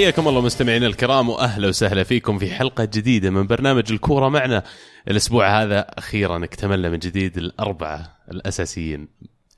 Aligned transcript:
حياكم 0.00 0.28
الله 0.28 0.40
مستمعينا 0.40 0.86
الكرام 0.86 1.28
وأهلا 1.28 1.68
وسهلا 1.68 2.04
فيكم 2.04 2.38
في 2.38 2.50
حلقة 2.50 2.84
جديدة 2.84 3.30
من 3.30 3.46
برنامج 3.46 3.92
الكورة 3.92 4.28
معنا. 4.28 4.62
الأسبوع 5.08 5.62
هذا 5.62 5.80
أخيرا 5.80 6.44
اكتملنا 6.44 6.88
من 6.88 6.98
جديد 6.98 7.38
الأربعة 7.38 8.16
الأساسيين. 8.30 9.08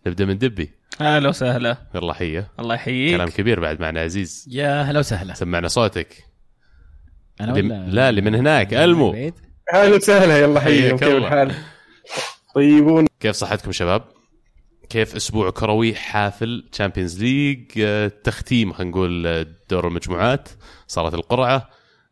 نبدأ 0.06 0.24
من 0.24 0.38
دبي. 0.38 0.73
أهلا 1.00 1.28
وسهلا. 1.28 1.77
يلا 1.95 2.12
حيه 2.14 2.48
الله 2.60 2.74
يحييك. 2.74 3.16
كلام 3.16 3.28
كبير 3.28 3.60
بعد 3.60 3.80
معنا 3.80 4.00
عزيز. 4.00 4.48
يا 4.50 4.83
هلا 4.83 4.98
وسهلا. 4.98 5.34
سمعنا 5.34 5.69
صوتك. 5.69 6.24
أنا 7.41 7.52
ولا؟ 7.52 7.86
لا 7.88 8.09
اللي 8.09 8.20
من 8.20 8.34
هناك 8.34 8.74
ألمو؟ 8.74 9.33
أهلا 9.74 9.95
وسهلا 9.95 10.38
يلا 10.38 10.61
حياك 10.61 10.98
كيف. 10.98 11.09
الحال؟ 11.09 11.55
طيبون. 12.55 13.06
كيف 13.20 13.36
صحتكم 13.36 13.72
شباب؟ 13.72 14.05
كيف 14.88 15.16
أسبوع 15.16 15.50
كروي 15.50 15.95
حافل 15.95 16.68
Champions 16.72 17.22
League 17.22 17.64
آه، 17.80 18.12
تختيم 18.24 18.72
خلينا 18.72 18.91
نقول 18.91 19.27
آه، 19.27 19.46
دور 19.70 19.88
المجموعات 19.88 20.48
صارت 20.86 21.14
القرعة 21.14 21.68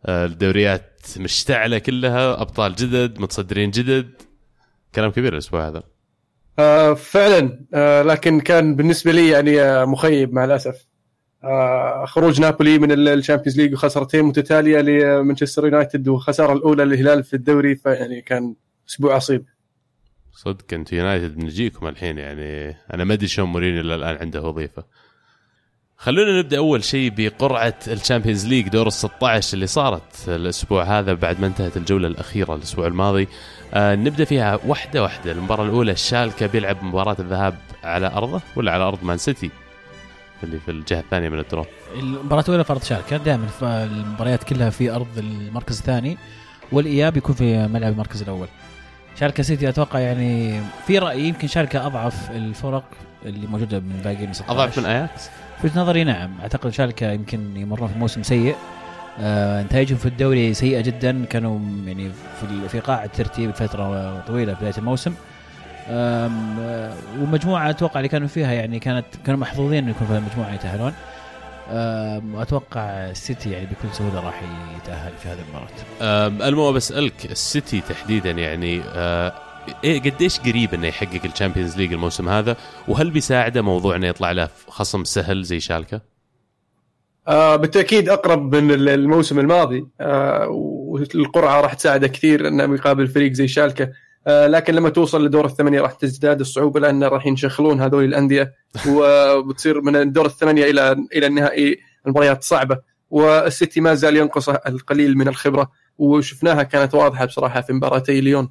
آه، 0.06 0.27
الدوريات 0.27 1.01
مشتعلة 1.16 1.79
كلها 1.79 2.43
أبطال 2.43 2.74
جدد 2.74 3.21
متصدرين 3.21 3.71
جدد. 3.71 4.10
كلام 4.95 5.10
كبير 5.10 5.32
الأسبوع 5.32 5.68
هذا. 5.68 5.82
آه 6.59 6.95
فعلا 6.95 7.60
آه 7.74 8.02
لكن 8.02 8.41
كان 8.41 8.76
بالنسبة 8.76 9.13
لي 9.13 9.29
يعني 9.29 9.60
آه 9.63 9.85
مخيب 9.85 10.32
مع 10.32 10.45
الأسف. 10.45 10.87
آه 11.45 12.04
خروج 12.07 12.41
نابولي 12.41 12.79
من 12.79 12.93
ال- 12.93 13.09
ال 13.09 13.14
Champions 13.14 13.60
League 13.60 13.73
وخسارتين 13.73 14.23
متتالية 14.24 14.80
لمانشستر 14.80 15.65
يونايتد 15.65 16.09
والخسارة 16.09 16.52
الأولى 16.52 16.85
للهلال 16.85 17.24
في 17.24 17.35
الدوري 17.35 17.76
فيعني 17.76 18.23
كان 18.23 18.54
أسبوع 18.88 19.15
عصيب. 19.15 19.45
صدق 20.32 20.64
أنتوا 20.73 20.98
يونايتد 20.98 21.34
بنجيكم 21.36 21.86
الحين 21.86 22.18
يعني 22.18 22.76
أنا 22.95 23.04
ما 23.04 23.14
أدري 23.14 23.28
شلون 23.28 23.48
مورينيو 23.48 23.80
إلى 23.80 23.95
الآن 23.95 24.16
عنده 24.16 24.42
وظيفة. 24.42 24.84
خلونا 25.96 26.38
نبدأ 26.38 26.59
أول 26.59 26.84
شيء 26.84 27.12
بقرعة 27.16 27.74
ال 27.88 27.94
Champions 27.94 28.46
League 28.46 28.68
دور 28.68 28.86
ال 28.86 28.92
16 28.92 29.54
اللي 29.54 29.66
صارت 29.66 30.28
الأسبوع 30.28 30.84
هذا 30.98 31.14
بعد 31.14 31.40
ما 31.40 31.46
انتهت 31.46 31.76
الجولة 31.76 32.08
الأخيرة 32.08 32.54
الأسبوع 32.54 32.86
الماضي. 32.86 33.28
آه 33.74 33.95
نبدأ 33.95 34.24
فيها 34.24 34.58
واحدة 34.66 35.02
واحدة. 35.02 35.32
المباراة 35.32 35.64
الأولى 35.64 35.96
شالكا 35.96 36.46
بيلعب 36.46 36.84
مباراة 36.84 37.16
الذهاب 37.18 37.54
على 37.84 38.06
أرضه 38.06 38.40
ولا 38.56 38.73
على 38.73 38.82
أرض 38.84 39.04
مان 39.04 39.18
سيتي؟ 39.18 39.51
اللي 40.42 40.60
في 40.60 40.70
الجهة 40.70 41.01
الثانية 41.01 41.28
من 41.28 41.38
ال 41.38 41.44
draw 41.44 41.65
المباراة 41.95 42.45
الأولى 42.48 42.64
فرض 42.64 42.82
شالكة 42.82 43.16
دائما 43.16 43.46
في 43.46 43.64
المباريات 43.64 44.45
كلها 44.45 44.70
في 44.70 44.90
أرض 44.90 45.18
المركز 45.18 45.78
الثاني 45.78 46.16
والإياب 46.73 47.16
يكون 47.16 47.34
في 47.34 47.66
ملعب 47.66 47.92
المركز 47.92 48.23
الأول. 48.23 48.48
شالكة 49.16 49.43
سيتي 49.43 49.69
أتوقع 49.69 49.99
يعني 49.99 50.61
في 50.87 50.99
رأيي 50.99 51.29
يمكن 51.29 51.49
شالكة 51.49 51.87
أضعف 51.87 52.30
الفرق 52.30 52.85
اللي 53.27 53.47
موجودة 53.47 53.79
من 53.79 54.01
باقي 54.05 54.27
من 54.27 54.33
16 54.33 54.53
أضعف 54.53 54.79
من 54.79 54.87
أياكس؟ 54.87 55.29
في 55.61 55.66
وجهة 55.66 55.80
نظري 55.80 56.05
نعم. 56.05 56.30
أعتقد 56.43 56.71
شاركة 56.71 57.13
يمكن 57.13 57.57
يمرون 57.57 57.88
في 57.88 57.99
موسم 57.99 58.23
سيء. 58.23 58.57
آه، 59.21 59.63
نتائجهم 59.63 59.99
في 59.99 60.07
الدوري 60.07 60.55
سيئة 60.55 60.81
جدا. 60.81 61.25
كانوا 61.25 61.61
يعني 61.87 62.11
في 62.41 62.69
في 62.69 62.81
قاع 62.81 63.05
الترتيب 63.05 63.51
فترة 63.51 64.21
طويلة 64.21 64.55
في 64.55 64.61
بداية 64.61 64.78
الموسم. 64.78 65.15
آه، 65.88 66.31
والمجموعة 67.20 67.70
أتوقع 67.70 68.00
اللي 68.00 68.09
كانوا 68.09 68.28
فيها 68.28 68.53
يعني 68.53 68.78
كانت 68.78 69.04
كانوا 69.26 69.41
محظوظين 69.41 69.78
إنه 69.78 69.91
يكون 69.91 70.06
في 70.06 70.16
المجموعة 70.16 70.54
يتأهلون. 70.54 70.93
آم، 71.70 72.34
وأتوقع 72.34 72.81
السيتي 72.81 73.50
يعني 73.50 73.66
بكل 73.66 73.94
سهولة 73.94 74.20
راح 74.26 74.42
يتأهل 74.76 75.12
في 75.19 75.28
هذه 75.28 75.38
المباراة. 75.48 75.69
آم، 76.26 76.42
المو 76.42 76.72
بسألك 76.72 77.25
السيتي 77.31 77.81
تحديدا 77.81 78.31
يعني 78.31 78.82
آه، 78.86 79.32
إيه 79.84 80.00
قديش 80.03 80.41
قريب 80.41 80.75
إنه 80.75 80.86
يحقق 80.86 81.20
ال 81.25 81.30
Champions 81.30 81.76
League 81.76 81.92
الموسم 81.92 82.28
هذا؟ 82.28 82.56
وهل 82.88 83.10
بيساعده 83.10 83.62
موضوع 83.62 83.97
إنه 83.97 84.06
يطلع 84.06 84.32
له 84.32 84.48
خصم 84.69 85.04
سهل 85.04 85.42
زي 85.42 85.60
شالكة؟ 85.60 86.00
آه 87.28 87.56
بالتأكيد 87.56 88.08
أقرب 88.08 88.54
من 88.54 88.70
ال- 88.70 88.88
الموسم 88.88 89.38
الماضي. 89.38 89.87
آه 90.00 90.47
والقرعة 90.48 91.60
راح 91.60 91.75
تساعده 91.75 92.08
كثير 92.08 92.48
إنه 92.48 92.75
يقابل 92.75 93.06
فريق 93.08 93.32
زي 93.32 93.48
شالكة. 93.48 93.91
لكن 94.26 94.75
لما 94.75 94.88
توصل 94.88 95.26
لدور 95.26 95.47
الثمانية 95.47 95.81
راح 95.81 95.92
تزداد 95.92 96.41
الصعوبة 96.41 96.81
لأن 96.81 97.04
راح 97.04 97.26
ينشخلون 97.26 97.81
هذول 97.81 98.04
الأندية 98.04 98.54
وبتصير 98.88 99.81
من 99.81 99.97
الدور 99.97 100.26
الثمانية 100.26 100.64
إلى 100.64 101.06
إلى 101.16 101.26
النهائي 101.26 101.81
المباريات 102.06 102.42
صعبة. 102.42 102.78
والسيتي 103.10 103.81
ما 103.81 103.94
زال 103.94 104.16
ينقصه 104.16 104.60
القليل 104.66 105.19
من 105.19 105.28
الخبرة 105.28 105.70
وشفناها 105.98 106.62
كانت 106.62 106.94
واضحة 106.94 107.25
بصراحة 107.25 107.60
في 107.60 107.72
مباراتي 107.72 108.20
ليون. 108.20 108.48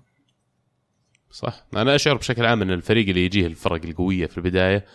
صح. 1.32 1.66
أنا 1.76 1.96
أشعر 1.96 2.16
بشكل 2.16 2.46
عام 2.46 2.62
أن 2.62 2.72
الفريق 2.72 3.08
اللي 3.08 3.26
يجيه 3.26 3.48
الفرق 3.48 3.82
القوية 3.86 4.26
في 4.26 4.38
البداية 4.38 4.86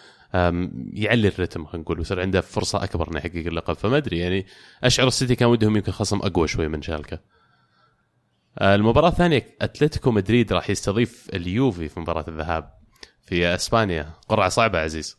يعلي 0.93 1.29
الرتم 1.29 1.65
خلينا 1.65 1.83
نقول 1.83 1.99
ويصير 1.99 2.21
عنده 2.21 2.41
فرصة 2.41 2.85
أكبر 2.85 3.09
إنه 3.09 3.19
يحقق 3.19 3.47
اللقب. 3.47 3.75
فما 3.75 3.97
أدري 3.97 4.19
يعني 4.19 4.47
أشعر 4.85 5.07
السيتي 5.07 5.35
كان 5.35 5.49
ودهم 5.49 5.77
يمكن 5.77 5.93
خصم 5.93 6.19
أقوى 6.19 6.49
شوي 6.49 6.69
من 6.69 6.83
شالكة. 6.83 7.34
آه، 8.59 8.75
المباراة 8.75 9.09
الثانية 9.09 9.47
أتلتيكو 9.63 10.11
مدريد 10.11 10.53
راح 10.53 10.71
يستضيف 10.71 11.31
اليوفي 11.35 11.89
في 11.89 12.01
مباراة 12.01 12.25
الذهاب 12.29 12.71
في 13.23 13.55
إسبانيا. 13.55 14.11
قرعة 14.29 14.49
صعبة 14.49 14.79
عزيز. 14.79 15.19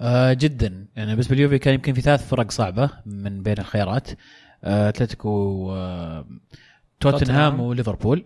آه 0.00 0.32
جدا. 0.32 0.86
يعني 0.96 1.10
بالنسبة 1.10 1.34
لليوفي 1.36 1.58
كان 1.58 1.74
يمكن 1.74 1.92
في 1.92 2.00
ثلاث 2.00 2.28
فرق 2.28 2.50
صعبة 2.50 2.90
من 3.06 3.42
بين 3.42 3.58
الخيارات. 3.58 4.08
آه، 4.64 4.88
أتلتيكو 4.88 5.72
آه 5.72 6.26
توتنهام. 7.00 7.60
وليفربول. 7.60 8.24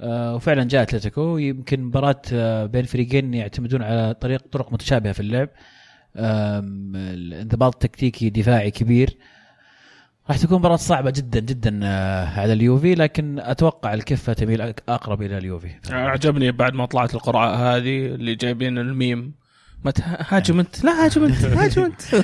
آه 0.00 0.34
وفعلا 0.34 0.64
جاء 0.64 0.82
أتلتيكو. 0.82 1.38
يمكن 1.38 1.82
مباراة 1.82 2.22
آه 2.32 2.66
بين 2.66 2.84
فريقين 2.84 3.34
يعتمدون 3.34 3.82
على 3.82 4.14
طريق 4.14 4.42
طرق 4.52 4.72
متشابهة 4.72 5.12
في 5.12 5.20
اللعب. 5.20 5.48
الانضباط 6.16 7.74
التكتيكي 7.74 8.30
دفاعي 8.30 8.70
كبير. 8.70 9.16
راح 10.30 10.38
تكون 10.38 10.58
مباراة 10.58 10.76
صعبة 10.76 11.10
جدا 11.10 11.40
جدا 11.40 11.80
آه، 11.84 12.40
على 12.40 12.52
اليوفي 12.52 12.94
لكن 12.94 13.38
أتوقع 13.38 13.94
الكفة 13.94 14.32
تميل 14.32 14.60
أقرب 14.88 15.22
إلى 15.22 15.38
اليوفي 15.38 15.70
أعجبني 15.90 16.52
بعد 16.52 16.74
ما 16.74 16.86
طلعت 16.86 17.14
القرعه 17.14 17.54
هذه 17.54 18.06
اللي 18.06 18.34
جايبين 18.34 18.78
الميم 18.78 19.34
ما 19.84 19.92
هاجم 20.28 20.60
انت 20.60 20.84
لا 20.84 21.04
هاجم 21.04 21.24
انت 21.24 21.44
هاجم 21.60 21.82
انت 21.82 22.14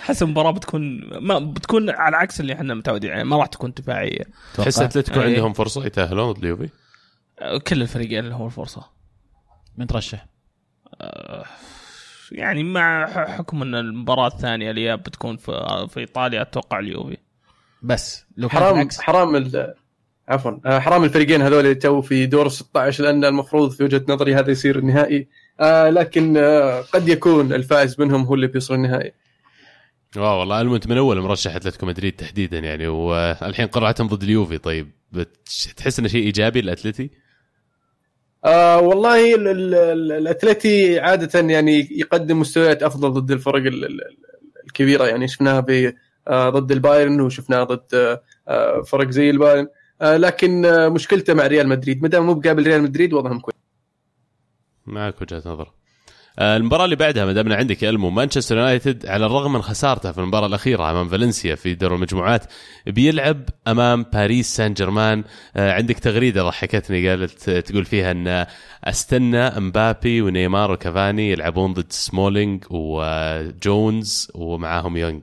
أحس 0.00 0.22
المباراة 0.22 0.50
بتكون 0.50 1.00
ما 1.20 1.38
بتكون 1.38 1.90
على 1.90 2.16
عكس 2.16 2.40
اللي 2.40 2.52
إحنا 2.52 2.74
متعودين 2.74 3.10
يعني 3.10 3.24
ما 3.24 3.36
راح 3.36 3.46
تكون 3.46 3.72
دفاعية 3.76 4.24
تحس. 4.54 4.78
أتلتيكو 4.78 5.20
أي. 5.20 5.26
عندهم 5.26 5.52
فرصة 5.52 5.86
يتأهلون 5.86 6.32
ضد 6.32 6.38
اليوفي؟ 6.38 6.68
كل 7.66 7.82
الفريقين 7.82 8.24
لهم 8.28 8.46
الفرصة 8.46 8.90
من 9.76 9.86
ترشح؟ 9.86 10.26
يعني 12.32 12.64
مع 12.64 13.06
حكم 13.36 13.62
إن 13.62 13.74
المباراة 13.74 14.26
الثانية 14.26 14.70
الياب 14.70 14.98
بتكون 15.02 15.36
في 15.36 15.86
في 15.90 16.00
إيطاليا 16.00 16.42
أتوقع 16.42 16.78
اليوفي. 16.78 17.16
بس. 17.82 18.26
لو 18.36 18.48
حرام 18.48 18.74
العكس. 18.74 19.00
حرام 19.00 19.36
ال- 19.36 19.74
عفوا 20.28 20.52
آه، 20.66 20.78
حرام 20.78 21.04
الفريقين 21.04 21.42
هذول 21.42 21.60
اللي 21.60 21.74
تو 21.74 22.00
في 22.02 22.26
دور 22.26 22.48
16 22.48 23.04
لأن 23.04 23.24
المفروض 23.24 23.70
في 23.70 23.84
وجهة 23.84 24.04
نظري 24.08 24.34
هذا 24.34 24.50
يصير 24.50 24.78
النهائي. 24.78 25.28
آه 25.60 25.90
لكن 25.90 26.36
آه 26.36 26.80
قد 26.80 27.08
يكون 27.08 27.52
الفائز 27.52 28.00
منهم 28.00 28.22
هو 28.24 28.34
اللي 28.34 28.46
بيوصل 28.46 28.74
النهائي. 28.74 29.12
آه 30.16 30.38
والله 30.40 30.60
المو 30.60 30.76
انت 30.76 30.86
من 30.88 30.98
أول 30.98 31.20
مرشح 31.20 31.54
أتلتيكو 31.56 31.86
مدريد 31.86 32.12
تحديدا 32.12 32.58
يعني 32.58 32.86
والحين 32.88 33.66
قرعتهم 33.66 34.06
ضد 34.06 34.22
اليوفي. 34.22 34.58
طيب 34.58 34.90
تحس 35.76 35.98
إنه 35.98 36.08
شيء 36.08 36.22
إيجابي 36.26 36.60
للاتلتي؟ 36.60 37.10
آه 38.44 38.80
والله 38.80 39.34
ال- 39.34 39.48
ال- 39.48 39.74
ال- 39.74 40.12
الأتلتي 40.12 40.98
عادة 41.00 41.40
يعني 41.40 41.88
يقدم 41.90 42.40
مستويات 42.40 42.82
أفضل 42.82 43.10
ضد 43.10 43.30
الفرق 43.30 43.54
ال- 43.56 43.66
ال- 43.66 43.84
ال- 43.84 44.16
الكبيرة. 44.66 45.04
يعني 45.06 45.28
شفناها 45.28 45.60
ب 45.60 45.94
آه، 46.28 46.50
ضد 46.50 46.72
البايرن 46.72 47.20
وشفناها 47.20 47.64
ضد 47.64 47.94
آه، 47.94 48.22
آه، 48.48 48.82
فرق 48.82 49.10
زي 49.10 49.30
البايرن. 49.30 49.68
آه، 50.02 50.16
لكن 50.16 50.64
آه، 50.64 50.88
مشكلته 50.88 51.34
مع 51.34 51.46
ريال 51.46 51.68
مدريد. 51.68 52.02
ما 52.02 52.08
دام 52.08 52.26
مو 52.26 52.34
بقابل 52.34 52.62
ريال 52.66 52.82
مدريد 52.82 53.12
وضعهم 53.12 53.40
كويس. 53.40 53.56
معك 54.86 55.22
وجهة 55.22 55.42
نظر. 55.46 55.72
آه، 56.38 56.56
المباراة 56.56 56.84
اللي 56.84 56.96
بعدها 56.96 57.24
ما 57.24 57.32
دامنا 57.32 57.54
عندك 57.54 57.84
إلمو 57.84 58.10
مانشستر 58.10 58.56
يونايتد 58.56 59.06
على 59.06 59.26
الرغم 59.26 59.52
من 59.52 59.62
خسارته 59.62 60.12
في 60.12 60.18
المباراة 60.18 60.46
الأخيرة 60.46 60.90
أمام 60.90 61.08
فالنسيا 61.08 61.54
في 61.54 61.74
دور 61.74 61.94
المجموعات 61.94 62.44
بيلعب 62.86 63.42
أمام 63.68 64.02
باريس 64.12 64.56
سان 64.56 64.74
جيرمان 64.74 65.24
آه، 65.56 65.72
عندك 65.72 65.98
تغريدة 65.98 66.42
ضحكتني 66.42 67.08
قالت 67.08 67.50
تقول 67.50 67.84
فيها 67.84 68.10
أن 68.10 68.46
أستنى 68.84 69.38
امبابي 69.38 70.22
ونيمار 70.22 70.70
وكافاني 70.70 71.32
يلعبون 71.32 71.72
ضد 71.72 71.92
سمولينج 71.92 72.64
وجونز 72.70 74.30
ومعاهم 74.34 74.96
يونغ. 74.96 75.20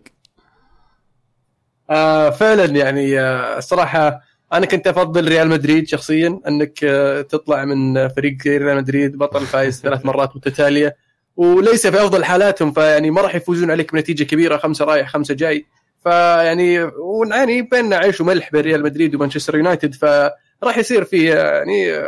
آه 1.90 2.30
فعلا 2.30 2.66
يعني 2.66 3.20
آه 3.20 3.58
الصراحة 3.58 4.22
أنا 4.54 4.66
كنت 4.66 4.88
أفضل 4.88 5.28
ريال 5.28 5.48
مدريد 5.48 5.88
شخصيا 5.88 6.40
أنك 6.48 6.84
آه 6.84 7.22
تطلع 7.22 7.66
من 7.66 8.08
فريق 8.08 8.38
ريال 8.48 8.78
مدريد 8.78 9.18
بطل 9.18 9.46
فايز 9.46 9.82
ثلاث 9.82 10.06
مرات 10.06 10.36
متتالية. 10.36 11.05
وليس 11.38 11.88
في 11.88 12.02
أفضل 12.02 12.26
حالاتهم 12.26 12.72
فيعني 12.72 13.12
ما 13.12 13.22
راح 13.22 13.36
يفوزون 13.36 13.72
عليك 13.72 13.94
بنتيجة 13.94 14.24
كبيرة 14.24 14.58
خمسة 14.58 14.86
رايح 14.86 15.10
خمسة 15.10 15.34
جاي. 15.34 15.66
فيعني 16.04 16.84
ويعني 16.84 17.62
بيننا 17.62 17.96
عيش 17.96 18.22
وملح 18.22 18.52
بين 18.52 18.62
ريال 18.62 18.84
مدريد 18.84 19.16
ومانشستر 19.16 19.58
يونايتد 19.58 19.94
فراح 19.94 20.78
يصير 20.78 21.04
في 21.04 21.26
يعني 21.26 22.02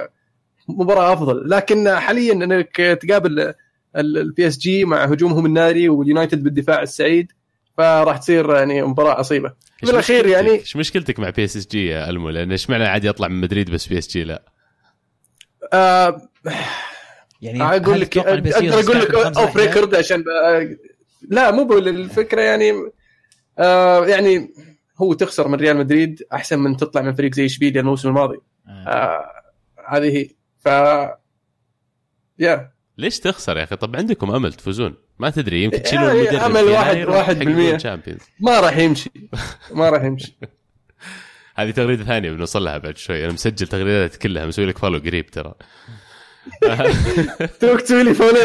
مباراة 0.67 1.13
أفضل. 1.13 1.49
لكن 1.49 1.95
حاليا 1.95 2.33
إنك 2.33 2.99
تقابل 3.01 3.53
ال 3.95 4.47
PSG 4.47 4.85
مع 4.85 5.03
هجومهم 5.03 5.45
الناري 5.45 5.89
واليونايتد 5.89 6.43
بالدفاع 6.43 6.81
السعيد 6.81 7.31
فراح 7.77 8.17
تصير 8.17 8.55
يعني 8.55 8.81
مباراة 8.81 9.13
عصيبه 9.13 9.53
بالأخير؟ 9.83 10.27
يعني 10.27 10.49
إيش 10.49 10.75
مشكلتك 10.75 11.19
مع 11.19 11.29
PSG 11.29 11.87
يا 11.87 12.09
ألمو؟ 12.09 12.29
لأن 12.29 12.51
إيش 12.51 12.69
معنى 12.69 12.85
عادي 12.85 13.07
يطلع 13.07 13.27
من 13.27 13.41
مدريد 13.41 13.71
بس 13.71 13.87
PSG 13.87 14.23
لا؟ 14.23 14.43
آه 15.73 16.21
يعني 17.41 17.63
أقول 17.63 18.01
لك 18.01 18.17
أقدر 18.17 18.51
أقول 18.79 18.99
لك 19.01 19.15
أوف؟ 19.15 19.57
ريكورد 19.57 19.95
عشان 19.95 20.23
آه 20.45 20.77
لا 21.29 21.51
مو 21.51 21.63
بقول 21.65 21.87
الفكرة 21.87 22.41
يعني 22.41 22.73
آه 23.59 24.05
يعني 24.05 24.53
هو 24.97 25.13
تخسر 25.13 25.47
من 25.47 25.55
ريال 25.55 25.77
مدريد 25.77 26.23
أحسن 26.33 26.59
من 26.59 26.77
تطلع 26.77 27.01
من 27.01 27.13
فريق 27.13 27.33
زي 27.33 27.45
إشبيليا 27.45 27.81
الموسم 27.81 28.09
الماضي. 28.09 28.37
آه. 28.67 28.71
آه 28.87 29.31
هذه 29.89 30.17
هي. 30.17 30.29
ف 30.59 30.67
يا 32.39 32.71
ليش 32.97 33.19
تخسر 33.19 33.57
يا 33.57 33.63
أخي؟ 33.63 33.75
طب 33.75 33.95
عندكم 33.95 34.31
أمل 34.31 34.53
تفوزون؟ 34.53 34.95
ما 35.19 35.29
تدري 35.29 35.63
يمكن 35.63 35.75
يعني 35.77 35.87
تشيلون 35.87 36.09
المدرب 36.11 36.41
أمل 36.41 36.63
في 36.67 36.71
واحد- 36.71 37.05
واحد 37.07 37.39
بالمية. 37.39 37.77
ما 38.39 38.59
راح 38.59 38.77
يمشي. 38.77 39.09
ما 39.71 39.89
راح 39.89 40.03
يمشي. 40.03 40.37
هذه 41.57 41.71
تغريدة 41.71 42.03
ثانية 42.03 42.31
بنوصل 42.31 42.63
لها 42.63 42.77
بعد 42.77 42.97
شوي. 42.97 43.25
أنا 43.25 43.33
مسجل 43.33 43.67
تغريدات 43.67 44.15
كلها 44.15 44.45
مسوي 44.45 44.65
لك 44.65 44.77
follow 44.77 44.97
قريب 44.99 45.25
ترى. 45.31 45.53
توك 47.61 47.81
تسوي 47.81 48.03
لي 48.03 48.13
فولو 48.13 48.39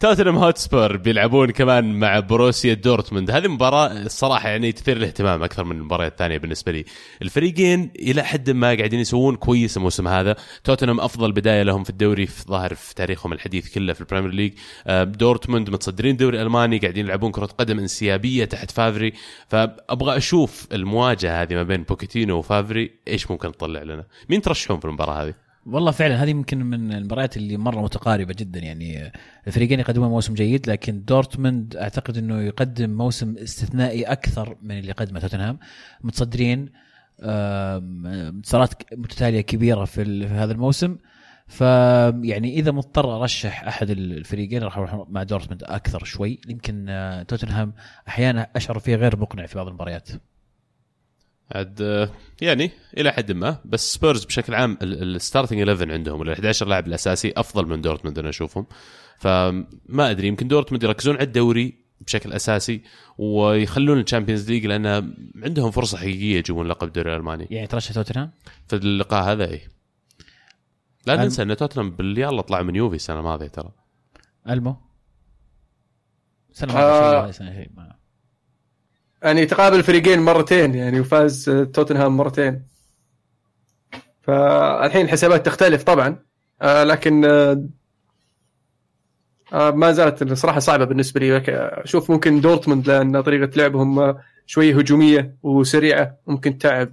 توتنهام 0.00 0.36
هوتسبور 0.36 0.96
بيلعبون 0.96 1.50
كمان 1.50 1.98
مع 1.98 2.20
بوروسيا 2.20 2.74
دورتموند. 2.74 3.30
هذه 3.30 3.48
مباراة 3.48 3.92
الصراحة 3.92 4.48
يعني 4.48 4.72
تثير 4.72 4.96
الاهتمام 4.96 5.42
أكثر 5.42 5.64
من 5.64 5.76
المباريات 5.76 6.12
الثانية 6.12 6.38
بالنسبة 6.38 6.72
لي. 6.72 6.84
الفريقين 7.22 7.90
إلى 7.98 8.22
حد 8.22 8.50
ما 8.50 8.66
قاعدين 8.66 9.00
يسوون 9.00 9.36
كويس 9.36 9.76
الموسم 9.76 10.08
هذا. 10.08 10.36
توتنهام 10.64 11.00
أفضل 11.00 11.32
بداية 11.32 11.62
لهم 11.62 11.84
في 11.84 11.90
الدوري 11.90 12.26
في 12.26 12.44
ظاهر 12.48 12.74
في 12.74 12.94
تاريخهم 12.94 13.32
الحديث 13.32 13.74
كله 13.74 13.92
في 13.92 14.00
البريمير 14.00 14.30
ليج. 14.30 14.52
آه، 14.86 15.04
دورتموند 15.04 15.70
متصدرين 15.70 16.12
الدوري 16.12 16.36
الألماني 16.36 16.78
قاعدين 16.78 17.04
يلعبون 17.04 17.30
كرة 17.30 17.46
قدم 17.46 17.78
انسيابية 17.78 18.44
تحت 18.44 18.70
فافري. 18.70 19.12
فأبغى 19.48 20.16
أشوف 20.16 20.66
المواجهة 20.72 21.42
هذه 21.42 21.54
ما 21.54 21.62
بين 21.62 21.82
بوكيتينو 21.82 22.38
وفافري. 22.38 22.90
إيش 23.08 23.30
ممكن 23.30 23.52
تطلع 23.52 23.82
لنا؟ 23.82 24.04
مين 24.28 24.42
ترشحون 24.42 24.78
في 24.78 24.84
المباراة 24.84 25.22
هذه؟ 25.22 25.45
والله 25.66 25.90
فعلا 25.90 26.22
هذه 26.22 26.30
يمكن 26.30 26.64
من 26.64 26.92
المباريات 26.92 27.36
اللي 27.36 27.56
مرة 27.56 27.80
متقاربة 27.82 28.34
جدا. 28.38 28.60
يعني 28.60 29.12
الفريقين 29.46 29.80
يقدمون 29.80 30.08
موسم 30.08 30.34
جيد 30.34 30.70
لكن 30.70 31.04
دورتموند 31.04 31.76
أعتقد 31.76 32.18
إنه 32.18 32.40
يقدم 32.40 32.90
موسم 32.90 33.36
استثنائي 33.38 34.04
أكثر 34.04 34.56
من 34.62 34.78
اللي 34.78 34.92
قدمه 34.92 35.20
توتنهام. 35.20 35.58
متصدرين 36.00 36.68
انتصارات 37.20 38.94
متتالية 38.94 39.40
كبيرة 39.40 39.84
في 39.84 40.28
في 40.28 40.34
هذا 40.34 40.52
الموسم. 40.52 40.96
فيعني 41.46 42.54
إذا 42.54 42.70
مضطر 42.70 43.16
أرشح 43.16 43.64
أحد 43.64 43.90
الفريقين 43.90 44.62
راح 44.62 44.78
أروح 44.78 45.06
مع 45.08 45.22
دورتموند 45.22 45.64
أكثر 45.64 46.04
شوي. 46.04 46.40
يمكن 46.48 46.86
آه، 46.88 47.22
توتنهام 47.22 47.72
أحيانا 48.08 48.48
أشعر 48.56 48.78
فيه 48.78 48.96
غير 48.96 49.16
مقنع 49.16 49.46
في 49.46 49.54
بعض 49.54 49.66
المباريات. 49.66 50.08
عاد 51.54 51.82
آه، 51.82 52.10
يعني 52.40 52.70
إلى 52.96 53.12
حد 53.12 53.32
ما 53.32 53.58
بس 53.64 53.94
سبيرز 53.94 54.24
بشكل 54.24 54.54
عام 54.54 54.78
ال 54.82 54.90
starting 54.90 55.58
11 55.58 55.92
عندهم 55.92 56.20
ولا 56.20 56.32
11 56.32 56.66
لاعب 56.66 56.86
الاساسي 56.86 57.32
افضل 57.36 57.66
من 57.66 57.80
دورتموند 57.80 58.18
أنا 58.18 58.28
اشوفهم 58.28 58.66
فما 59.18 60.10
ادري 60.10 60.28
يمكن 60.28 60.48
دورتموند 60.48 60.82
يركزون 60.82 61.14
على 61.14 61.24
الدوري 61.24 61.86
بشكل 62.00 62.32
اساسي 62.32 62.82
ويخلون 63.18 64.00
الشامبيونز 64.00 64.50
ليج 64.50 64.66
لأن 64.66 64.86
عندهم 65.42 65.70
فرصه 65.70 65.98
حقيقيه 65.98 66.38
يجيبون 66.38 66.66
لقب 66.68 66.88
الدوري 66.88 67.10
الالماني 67.12 67.46
يعني 67.50 67.66
ترشح 67.66 67.92
توتنهام 67.94 68.30
في 68.68 68.76
اللقاء 68.76 69.24
هذا 69.32 69.50
اي 69.50 69.60
لا 71.06 71.16
أنا- 71.16 71.20
ننسى 71.20 71.42
ان 71.42 71.56
توتنهام 71.56 71.90
باليلا 71.90 72.40
طلع 72.42 72.62
من 72.62 72.76
يوفي 72.76 72.96
السنة 72.96 73.18
الماضيه 73.18 73.46
ترى 73.46 73.72
المو 74.48 74.76
سنه 76.52 76.72
آه. 76.78 77.26
ما 77.26 77.32
سنه 77.32 77.52
شيء 77.54 77.70
ما 77.76 77.96
يعني 79.26 79.46
تقابل 79.46 79.82
فريقين 79.82 80.20
مرتين 80.20 80.74
يعني 80.74 81.00
وفاز 81.00 81.44
توتنهام 81.74 82.16
مرتين. 82.16 82.62
فالحين 84.22 85.04
الحسابات 85.04 85.46
تختلف 85.46 85.82
طبعا 85.82 86.18
آه 86.62 86.84
لكن 86.84 87.24
آه 87.24 87.68
آه 89.52 89.70
ما 89.70 89.92
زالت 89.92 90.22
الصراحة 90.22 90.58
صعبة 90.60 90.84
بالنسبة 90.84 91.20
لي. 91.20 91.42
أشوف 91.84 92.10
ممكن 92.10 92.40
دورتموند 92.40 92.90
لأن 92.90 93.20
طريقة 93.20 93.50
لعبهم 93.56 93.98
آه، 93.98 94.22
شوي 94.46 94.74
هجومية 94.74 95.36
وسريعة 95.42 96.16
ممكن 96.26 96.58
تعب 96.58 96.90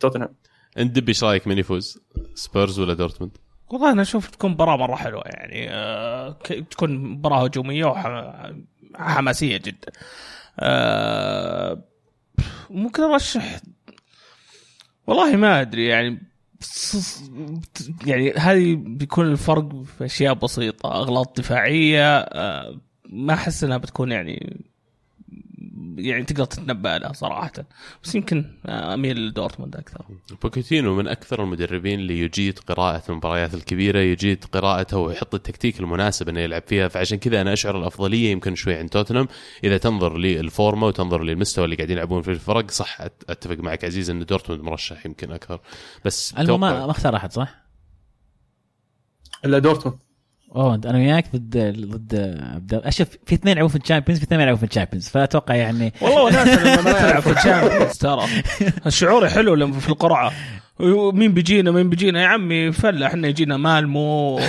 توتنهام. 0.00 0.34
أنت 0.78 0.96
دبي 0.96 1.08
إيش 1.08 1.24
رأيك 1.24 1.46
من 1.46 1.58
يفوز؟ 1.58 1.98
سبيرز 2.34 2.80
ولا 2.80 2.94
دورتموند؟ 2.94 3.36
والله 3.70 3.92
أنا 3.92 4.02
أشوف 4.02 4.30
تكون 4.30 4.50
مباراة 4.50 4.76
مرة 4.76 4.96
حلوة 4.96 5.22
يعني 5.26 5.70
آه، 5.70 6.36
تكون 6.70 6.98
مباراة 6.98 7.44
هجومية 7.44 7.84
وحماسيه 8.94 9.56
جدا. 9.56 9.92
آه، 10.60 11.84
ممكن 12.70 13.02
أرشح. 13.02 13.60
والله 15.06 15.36
ما 15.36 15.60
أدري 15.60 15.86
يعني 15.86 16.22
يعني 18.06 18.32
هذه 18.32 18.74
بيكون 18.76 19.26
الفرق 19.26 19.82
في 19.82 20.04
أشياء 20.04 20.34
بسيطة 20.34 20.94
أغلاط 20.94 21.38
دفاعية 21.40 22.18
آه، 22.18 22.80
ما 23.08 23.34
أحس 23.34 23.64
إنها 23.64 23.76
بتكون 23.76 24.12
يعني 24.12 24.64
يعني 26.06 26.24
تقدر 26.24 26.44
تتنبأ 26.44 26.98
لها 26.98 27.12
صراحة. 27.12 27.52
بس 28.04 28.14
يمكن 28.14 28.44
آه، 28.66 28.94
أميل 28.94 29.16
لدورتموند 29.28 29.76
أكثر. 29.76 30.04
بوكيتينو 30.42 30.94
من 30.94 31.08
أكثر 31.08 31.42
المدربين 31.42 32.00
اللي 32.00 32.20
يجيد 32.20 32.58
قراءة 32.58 33.02
المباريات 33.08 33.54
الكبيرة 33.54 33.98
يجيد 33.98 34.44
قراءته 34.44 34.98
ويحط 34.98 35.34
التكتيك 35.34 35.80
المناسب 35.80 36.28
إنه 36.28 36.40
يلعب 36.40 36.62
فيها. 36.66 36.88
فعشان 36.88 37.18
كذا 37.18 37.40
أنا 37.40 37.52
أشعر 37.52 37.78
الأفضلية 37.78 38.30
يمكن 38.30 38.54
شوي 38.54 38.74
عند 38.74 38.88
توتنهام. 38.88 39.28
إذا 39.64 39.78
تنظر 39.78 40.18
لل 40.18 40.41
form 40.41 40.86
وتنظر 40.86 41.22
للمستوى 41.22 41.64
اللي 41.64 41.76
قاعدين 41.76 41.96
يلعبون 41.96 42.22
فيه 42.22 42.32
الفرق 42.32 42.70
صح 42.70 43.02
أت- 43.02 43.10
أتفق 43.30 43.56
معك 43.56 43.84
عزيز 43.84 44.10
إن 44.10 44.24
دورتموند 44.24 44.62
مرشح 44.62 45.06
يمكن 45.06 45.32
أكثر. 45.32 45.60
بس 46.04 46.34
ما 46.34 46.90
اختار 46.90 47.16
أحد 47.16 47.32
صح؟ 47.32 47.54
إلا 49.44 49.58
دورتموند. 49.58 49.98
أوه 50.56 50.74
انت 50.74 50.86
أنا 50.86 50.98
وياك 50.98 51.24
ضد 51.36 51.56
ضد 51.86 52.38
عبد 52.54 52.74
الله 52.74 52.88
أشوف 52.88 53.08
في 53.26 53.34
اثنين 53.34 53.52
يلعبون 53.52 53.68
في 53.70 53.76
الشامبيونز 53.76 54.18
في 54.18 54.24
اثنين 54.24 54.40
يلعبون 54.40 54.58
في 54.58 54.66
الشامبيونز 54.66 55.08
فأتوقع 55.08 55.54
يعني 55.54 55.92
والله 56.00 56.22
وناس 56.24 56.48
لما 56.58 56.82
ما 56.82 56.92
تلعب 56.92 57.22
في 57.22 57.30
الشامبيونز. 57.32 57.98
ترى. 57.98 58.26
الشعور 58.86 59.28
حلو 59.28 59.54
لما 59.54 59.80
في 59.80 59.88
القرعة. 59.88 60.32
مين 61.12 61.32
بيجينا 61.34 61.70
مين 61.70 61.90
بيجينا؟ 61.90 62.22
يا 62.22 62.26
عمي 62.26 62.72
فله 62.72 63.06
إحنا 63.06 63.28
يجينا 63.28 63.56
مالمو 63.56 64.40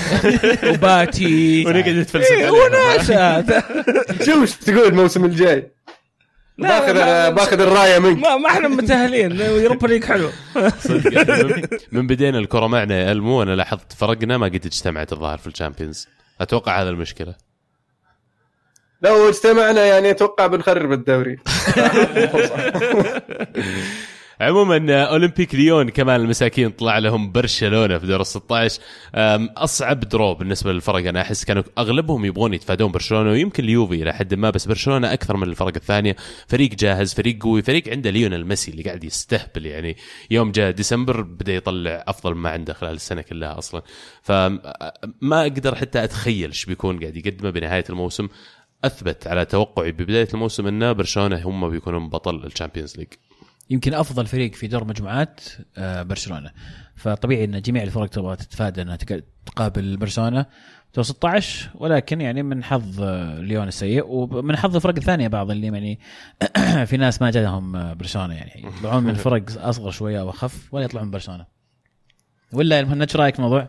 وباتي. 0.70 1.66
ونقعد 1.68 1.90
نتفلسف. 1.90 2.52
وناسة. 2.52 3.42
شوف 4.26 4.42
إيش 4.42 4.56
تقول 4.56 4.88
الموسم 4.88 5.26
الجاي؟ 5.26 5.72
باخذ 6.62 6.94
باخذ 7.36 7.62
الراية 7.62 8.00
منك. 8.00 8.18
ما 8.24 8.38
ما 8.38 8.50
إحنا 8.50 8.68
متاهلين 8.68 9.32
يوروبا 9.42 9.88
ليج 9.88 10.04
حلو. 10.04 10.30
صدق 10.80 11.14
يعني 11.14 11.44
من- 11.54 11.68
من 11.92 12.08
بدينا 12.08 12.40
الكره 12.40 12.68
معنا 12.68 13.00
يا 13.00 13.12
ألمو 13.12 13.44
أنا 13.44 13.56
لاحظت 13.56 13.94
فرقنا 13.94 14.38
ما 14.38 14.46
قد 14.46 14.66
اجتمعت 14.66 15.14
الظاهر 15.14 15.38
في 15.38 15.48
الشامبيونز. 15.48 16.08
أتوقع 16.42 16.82
هذا 16.82 16.90
المشكلة. 16.90 17.36
لو 19.02 19.30
اجتمعنا 19.30 19.86
يعني 19.86 20.12
أتوقع 20.12 20.48
بنخرب 20.48 20.92
الدوري. 20.92 21.38
عموما 24.42 25.04
أولمبيك 25.04 25.56
ليون 25.56 25.90
كمان 25.90 26.22
المساكين 26.22 26.70
طلع 26.70 26.98
لهم 26.98 27.32
برشلونة 27.32 27.98
في 27.98 28.08
دور 28.08 28.22
ال 28.22 28.26
16 28.26 28.82
أم، 29.16 29.50
أصعب 29.58 30.00
draw 30.00 30.34
بالنسبة 30.34 30.72
للفرق 30.74 31.08
أنا 31.08 31.22
أحس 31.22 31.46
كانوا 31.46 31.64
أغلبهم 31.78 32.26
يبغون 32.26 32.54
يتفادون 32.54 32.92
برشلونة 32.92 33.30
ويمكن 33.30 33.64
اليوفي 33.64 34.04
إلى 34.04 34.14
حد 34.14 34.34
ما 34.34 34.50
بس 34.50 34.66
برشلونة 34.66 35.14
أكثر 35.14 35.38
من 35.38 35.44
الفرق 35.44 35.74
الثانية. 35.76 36.16
فريق 36.48 36.70
جاهز 36.76 37.14
فريق 37.14 37.44
قوي 37.44 37.62
فريق 37.62 37.90
عنده 37.90 38.10
ليونيل 38.10 38.48
ميسي 38.48 38.72
اللي 38.72 38.84
قاعد 38.84 39.04
يستهبل 39.04 39.66
يعني 39.66 39.98
يوم 40.32 40.52
جاء 40.52 40.72
ديسمبر 40.72 41.22
بدأ 41.22 41.54
يطلع 41.54 42.04
أفضل 42.08 42.36
ما 42.36 42.50
عنده 42.50 42.74
خلال 42.74 42.94
السنة 42.94 43.22
كلها 43.22 43.58
أصلا. 43.58 43.82
فما 44.22 45.42
أقدر 45.42 45.76
حتى 45.76 46.04
أتخيل 46.04 46.50
إيش 46.50 46.66
بيكون 46.66 47.00
قاعد 47.00 47.18
يقدمه 47.18 47.50
بنهاية 47.50 47.86
الموسم. 47.90 48.28
أثبت 48.86 49.28
على 49.28 49.46
توقعي 49.46 49.92
ببداية 49.92 50.28
الموسم 50.34 50.68
ان 50.68 50.94
برشلونة 50.94 51.42
هم 51.48 51.70
بيكونون 51.70 52.10
بطل 52.10 52.46
الشامبيونز 52.46 52.98
ليج. 52.98 53.08
يمكن 53.72 53.94
أفضل 53.94 54.26
فريق 54.28 54.54
في 54.54 54.68
دور 54.68 54.84
مجموعات 54.86 55.40
آه، 55.78 56.04
برشلونة. 56.04 56.52
فطبيعي 56.96 57.44
إن 57.44 57.62
جميع 57.62 57.84
الفرق 57.84 58.08
تبغى 58.10 58.36
تتفادى 58.36 58.82
إنها 58.82 58.96
تق- 58.96 59.24
تقابل 59.46 59.98
برشلونة. 59.98 60.46
دور 60.96 61.04
16 61.04 61.70
ولكن 61.76 62.22
يعني 62.22 62.44
من 62.44 62.64
حظ 62.64 63.02
آه، 63.02 63.40
ليون 63.40 63.68
السيء 63.68 64.04
ومن 64.08 64.58
حظ 64.58 64.76
الفرق 64.76 64.96
الثانية 64.98 65.28
بعض 65.28 65.52
اللي 65.52 65.68
يعني 65.68 66.00
في 66.90 66.98
ناس 66.98 67.22
ما 67.22 67.32
جاهم 67.32 67.76
آه، 67.76 67.94
برشلونة 67.94 68.34
يعني. 68.36 68.66
يطلعون 68.78 69.04
من 69.04 69.14
فرق 69.26 69.44
أصغر 69.58 69.92
شوية 69.92 70.20
أو 70.22 70.30
أخف 70.30 70.74
ولا 70.74 70.86
يطلعون 70.86 71.06
من 71.06 71.12
برشلونة. 71.12 71.46
ولا 72.54 72.78
يا 72.78 72.84
مهند 72.84 73.02
إيش 73.02 73.16
رأيك 73.16 73.34
في 73.36 73.40
الموضوع؟ 73.40 73.68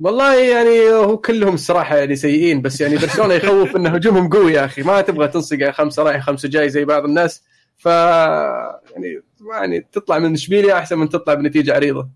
والله 0.00 0.34
يعني 0.50 0.90
هو 0.92 1.16
كلهم 1.16 1.54
الصراحه 1.54 1.96
يعني 1.96 2.16
سيئين 2.16 2.62
بس 2.62 2.80
يعني 2.80 2.96
برشلونة 2.96 3.34
يخوف 3.34 3.76
إن 3.76 3.86
هجومهم 3.86 4.28
قوي 4.28 4.52
يا 4.52 4.64
أخي. 4.64 4.82
ما 4.82 5.00
تبغى 5.00 5.28
تنصق 5.28 5.70
خمسة 5.70 6.02
رايح 6.02 6.24
خمسة 6.26 6.48
جاي 6.48 6.68
زي 6.70 6.84
بعض 6.84 7.04
الناس. 7.04 7.42
ف 7.80 7.86
يعني 7.86 9.22
يعني 9.52 9.80
تطلع 9.92 10.18
من 10.18 10.32
اشبيليا 10.32 10.78
احسن 10.78 10.98
من 10.98 11.08
تطلع 11.08 11.34
بنتيجة 11.34 11.74
عريضة. 11.74 12.08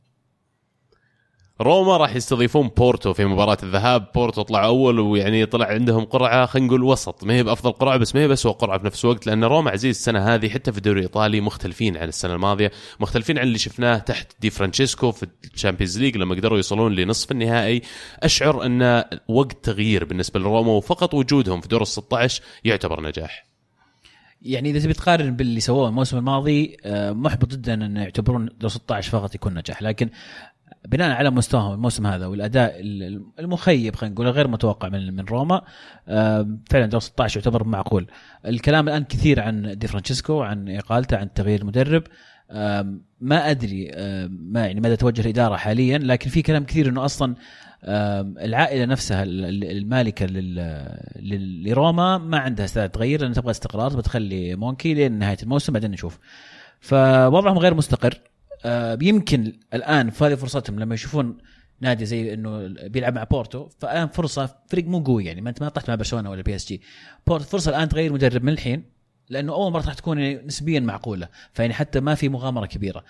روما 1.61 1.97
راح 1.97 2.17
يستضيفون 2.17 2.69
بورتو 2.69 3.13
في 3.13 3.25
مباراة 3.25 3.57
الذهاب. 3.63 4.13
بورتو 4.15 4.43
طلع 4.43 4.65
أول 4.65 5.01
ويعني 5.01 5.47
طلع 5.47 5.67
عندهم 5.67 6.05
قرعة 6.05 6.47
خلينا 6.47 6.69
نقول 6.69 6.83
وسط. 6.83 7.25
ما 7.25 7.35
هي 7.35 7.43
بأفضل 7.43 7.73
قرعة 7.73 7.97
بس 7.97 8.15
ما 8.15 8.21
هي 8.21 8.29
بس 8.29 8.47
هو 8.47 8.53
قرعة 8.53 8.79
في 8.79 8.87
نفس 8.87 9.05
الوقت 9.05 9.27
لأن 9.27 9.45
روما 9.45 9.71
عزيز 9.71 9.97
السنة 9.97 10.35
هذه 10.35 10.49
حتى 10.49 10.73
في 10.73 10.79
الدوري 10.79 10.99
الإيطالي 10.99 11.41
مختلفين 11.41 11.97
عن 11.97 12.09
السنة 12.09 12.35
الماضية 12.35 12.71
مختلفين 13.01 13.39
عن 13.39 13.47
اللي 13.47 13.59
شفناه 13.59 13.99
تحت 13.99 14.33
دي 14.41 14.51
فرانشيسكو 14.51 15.13
في 15.13 15.27
الشامبيونز 15.55 15.99
ليج 15.99 16.17
لما 16.17 16.35
قدروا 16.35 16.57
يوصلون 16.57 16.95
لنصف 16.95 17.31
النهائي. 17.33 17.83
أشعر 18.23 18.67
أن 18.67 19.05
وقت 19.29 19.65
تغيير 19.65 20.05
بالنسبة 20.05 20.41
لروما 20.41 20.73
وفقط 20.73 21.15
وجودهم 21.15 21.61
في 21.61 21.69
دور 21.69 21.83
ال 21.83 21.87
16 21.87 22.43
يعتبر 22.65 23.01
نجاح. 23.03 23.54
يعني 24.45 24.71
إذا 24.71 24.79
تبي 24.79 24.93
تقارن 24.93 25.37
باللي 25.37 25.61
سووه 25.61 25.89
الموسم 25.89 26.19
الماضي 26.19 26.77
آه، 26.85 27.13
محبط 27.13 27.53
جدا 27.53 27.75
إن 27.75 27.97
يعتبرون 27.97 28.49
دور 28.61 28.71
16 28.71 29.11
فقط 29.11 29.35
يكون 29.35 29.55
نجاح 29.55 29.83
لكن 29.83 30.11
بناء 30.89 31.11
على 31.11 31.31
مستواهم 31.31 31.73
الموسم 31.73 32.07
هذا 32.07 32.27
والأداء 32.27 32.75
المخيب 33.39 33.97
خلينا 33.97 34.15
نقول 34.15 34.29
غير 34.29 34.49
متوقع 34.49 34.89
من 34.89 35.17
من 35.17 35.25
روما 35.25 35.63
آه، 36.09 36.59
فعلا 36.71 36.87
دور 36.87 37.01
16 37.01 37.37
يعتبر 37.37 37.65
معقول. 37.65 38.07
الكلام 38.47 38.89
الآن 38.89 39.05
كثير 39.05 39.41
عن 39.41 39.79
دي 39.79 39.87
فرانشيسكو 39.87 40.43
عن 40.43 40.69
إقالته 40.69 41.17
عن 41.17 41.33
تغيير 41.33 41.61
المدرب. 41.61 42.03
ما 43.21 43.51
أدري 43.51 43.91
ما 44.29 44.67
يعني 44.67 44.81
ماذا 44.81 44.95
توجه 44.95 45.21
الإدارة 45.21 45.57
حاليا 45.57 45.99
لكن 45.99 46.31
في 46.31 46.43
كلام 46.43 46.65
كثير 46.65 46.89
إنه 46.89 47.05
أصلا 47.05 47.35
العائلة 47.87 48.85
نفسها 48.85 49.23
المالكة 49.23 50.27
لروما 51.67 52.19
ما 52.19 52.39
عندها 52.39 52.65
استعداد 52.65 52.91
تغير 52.91 53.23
لأن 53.23 53.33
تبغى 53.33 53.51
استقرار 53.51 53.91
تبغى 53.91 54.03
تخلي 54.03 54.57
مونشي 54.57 54.95
لين 54.95 55.13
نهاية 55.13 55.37
الموسم 55.43 55.73
بعدين 55.73 55.91
نشوف. 55.91 56.19
فوضعهم 56.81 57.59
غير 57.59 57.75
مستقر. 57.75 58.21
يمكن 59.03 59.53
الآن 59.75 60.11
في 60.11 60.25
هذه 60.25 60.35
فرصتهم 60.35 60.79
لما 60.81 60.95
يشوفون 60.95 61.39
نادي 61.81 62.05
زي 62.05 62.35
إنه 62.35 62.75
بيلعب 62.89 63.15
مع 63.15 63.25
بورتو 63.25 63.69
فالآن 63.79 64.09
فرصة 64.09 64.55
فريق 64.69 64.87
مو 64.87 64.99
قوي 64.99 65.25
يعني 65.25 65.41
ما 65.41 65.51
أنت 65.51 65.63
ما 65.63 65.69
طحت 65.69 65.89
مع 65.89 65.95
برشلونة 65.95 66.31
ولا 66.31 66.43
PSG. 66.43 66.83
بورتو 67.27 67.47
فرصة 67.47 67.71
الآن 67.71 67.89
تغير 67.89 68.13
مدرب 68.13 68.43
من 68.43 68.53
الحين. 68.53 68.94
لأنه 69.31 69.53
أول 69.53 69.73
مرة 69.73 69.87
راح 69.87 69.95
تكون 69.95 70.19
نسبيا 70.47 70.81
معقولة 70.81 71.29
فيعني 71.53 71.75
حتى 71.75 72.01
ما 72.01 72.15
في 72.15 72.29
مغامرة 72.29 72.67
كبيرة. 72.67 73.05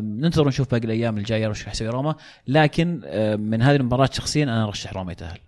ننتظر 0.00 0.48
نشوف 0.48 0.70
باقي 0.70 0.84
الأيام 0.84 1.18
الجاية 1.18 1.48
وش 1.48 1.66
يسوي 1.66 1.88
روما 1.88 2.14
لكن 2.48 3.00
من 3.40 3.62
هذه 3.62 3.76
المباراة 3.76 4.08
شخصيا 4.12 4.44
أنا 4.44 4.64
أرشح 4.64 4.92
روما 4.92 5.12
يتأهل. 5.12 5.38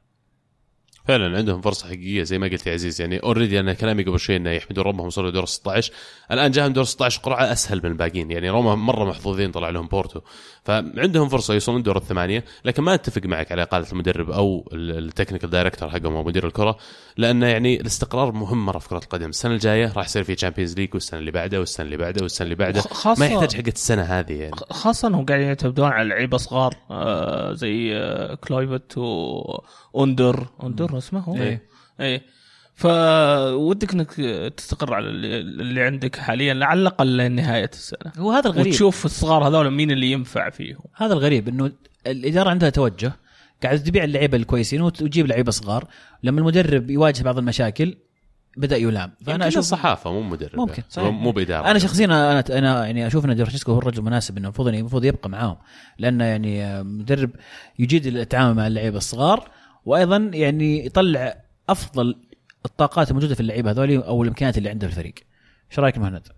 فعلا 1.07 1.37
عندهم 1.39 1.61
فرصة 1.61 1.87
حقيقية 1.87 2.23
زي 2.23 2.39
ما 2.39 2.47
قلت 2.47 2.67
يا 2.67 2.73
عزيز 2.73 3.01
يعني 3.01 3.19
already 3.19 3.61
أنا 3.61 3.73
كلامي 3.73 4.03
قبل 4.03 4.21
شوي 4.21 4.37
إنه 4.37 4.51
يحمدوا 4.51 4.85
ربهم 4.85 5.07
وصلوا 5.07 5.31
دور 5.31 5.47
16 5.47 5.93
الآن 6.33 6.51
جاهم 6.51 6.73
دور 6.73 6.85
16 6.85 7.21
قرعة 7.21 7.53
أسهل 7.53 7.81
من 7.85 7.91
الباقيين. 7.91 8.31
يعني 8.31 8.51
روما 8.51 8.75
مرة 8.75 9.05
محظوظين 9.05 9.51
طلع 9.51 9.71
لهم 9.71 9.87
بورتو. 9.87 10.21
فعندهم 10.65 11.29
فرصة 11.29 11.55
يوصلون 11.55 11.83
دور 11.83 11.97
الثمانية. 11.97 12.45
لكن 12.65 12.83
ما 12.83 12.95
أتفق 12.95 13.23
معك 13.27 13.53
على 13.53 13.63
إقالة 13.63 13.87
المدرب 13.93 14.31
أو 14.31 14.69
ال 14.73 14.81
technical 14.81 15.51
director 15.51 15.91
حقهم 15.91 16.17
أو 16.17 16.25
مدير 16.25 16.47
الكرة. 16.47 16.77
لأنه 17.17 17.47
يعني 17.47 17.81
الاستقرار 17.81 18.33
مهم 18.33 18.67
مرة 18.67 18.79
في 18.79 18.89
كرة 18.89 18.99
القدم. 18.99 19.29
السنة 19.29 19.55
الجاية 19.55 19.93
راح 19.97 20.07
يصير 20.07 20.25
في 20.25 20.35
Champions 20.35 20.75
League 20.77 20.95
والسنة 20.95 21.21
اللي 21.21 21.31
بعده 21.31 21.61
والسنة 21.61 21.87
اللي 21.87 21.97
بعده 21.97 22.23
والسنة 22.23 22.45
اللي 22.45 22.55
بعده. 22.55 22.83
ما 23.19 23.27
يحتاج 23.27 23.57
حقه 23.57 23.69
السنة 23.69 24.03
هذه 24.03 24.33
يعني. 24.33 24.57
خاصة 24.71 25.09
انهم 25.09 25.27
قاعدين 25.27 25.47
يعتمدون 25.47 25.89
على 25.89 26.09
لعيبة 26.09 26.37
صغار 26.37 26.75
آه 26.91 27.53
زي 27.53 27.97
آه 27.97 28.35
كلويفرت 28.35 28.99
واوندر 28.99 30.47
اوندر 30.97 31.07
اسمه. 31.07 31.21
هو 31.21 31.37
إيه. 31.37 31.63
إيه 32.01 32.23
فودك 32.75 33.93
إنك 33.93 34.13
تستقر 34.57 34.95
على 34.95 35.09
اللي 35.09 35.83
عندك 35.83 36.17
حاليا 36.17 36.65
على 36.65 36.81
الأقل 36.81 37.17
لنهاية 37.17 37.71
السنة. 37.73 38.13
هو 38.19 38.31
هذا 38.33 38.47
الغريب. 38.47 38.67
وتشوف 38.67 39.05
الصغار 39.05 39.49
هذول 39.49 39.71
مين 39.71 39.91
اللي 39.91 40.13
ينفع 40.13 40.51
فيهم. 40.51 40.81
هذا 40.97 41.13
الغريب 41.13 41.49
إنه 41.49 41.73
الإدارة 42.07 42.51
عندها 42.51 42.71
توجه 42.71 43.13
قاعدة 43.63 43.79
تبيع 43.79 44.05
اللعيبة 44.05 44.37
الكويسين 44.37 44.83
وتجيب 44.83 45.27
لعيبة 45.27 45.51
صغار. 45.51 45.89
لما 46.23 46.41
المدرب 46.41 46.91
يواجه 46.91 47.23
بعض 47.23 47.39
المشاكل 47.39 47.97
بدأ 48.57 48.77
يلام. 48.77 49.13
فأنا 49.27 49.49
أشوف 49.49 49.65
صحافه 49.65 50.13
مو 50.13 50.23
مدرب 50.23 50.57
ممكن 50.57 50.83
صحيح. 50.89 51.09
مو 51.09 51.31
بإدارة. 51.31 51.71
أنا 51.71 51.79
شخصيا 51.79 52.05
أنا 52.05 52.45
أنا 52.59 52.87
يعني 52.87 53.07
أشوف 53.07 53.25
إن 53.25 53.37
فرانشيسكو 53.37 53.73
هو 53.73 53.79
الرجل 53.79 53.99
المناسب 53.99 54.37
إنه 54.37 54.49
المفروض 54.49 54.69
المفروض 54.69 55.05
يبقى 55.05 55.31
معاهم. 55.31 55.57
لأنه 55.99 56.25
يعني 56.25 56.83
مدرب 56.83 57.31
يجيد 57.79 58.07
التعامل 58.07 58.55
مع 58.55 58.67
اللعيبة 58.67 58.97
الصغار. 58.97 59.51
وأيضا 59.87 60.31
يعني 60.35 60.87
يطلع 60.87 61.43
أفضل 61.69 62.17
الطاقات 62.65 63.09
الموجودة 63.11 63.35
في 63.35 63.41
اللعيبة 63.41 63.71
هذول 63.71 63.97
أو 63.97 64.23
الإمكانيات 64.23 64.59
اللي 64.59 64.69
عنده 64.69 64.87
في 64.87 64.93
الفريق. 64.93 65.15
إيش 65.71 65.79
رأيك 65.79 65.99
مهند؟ 65.99 66.29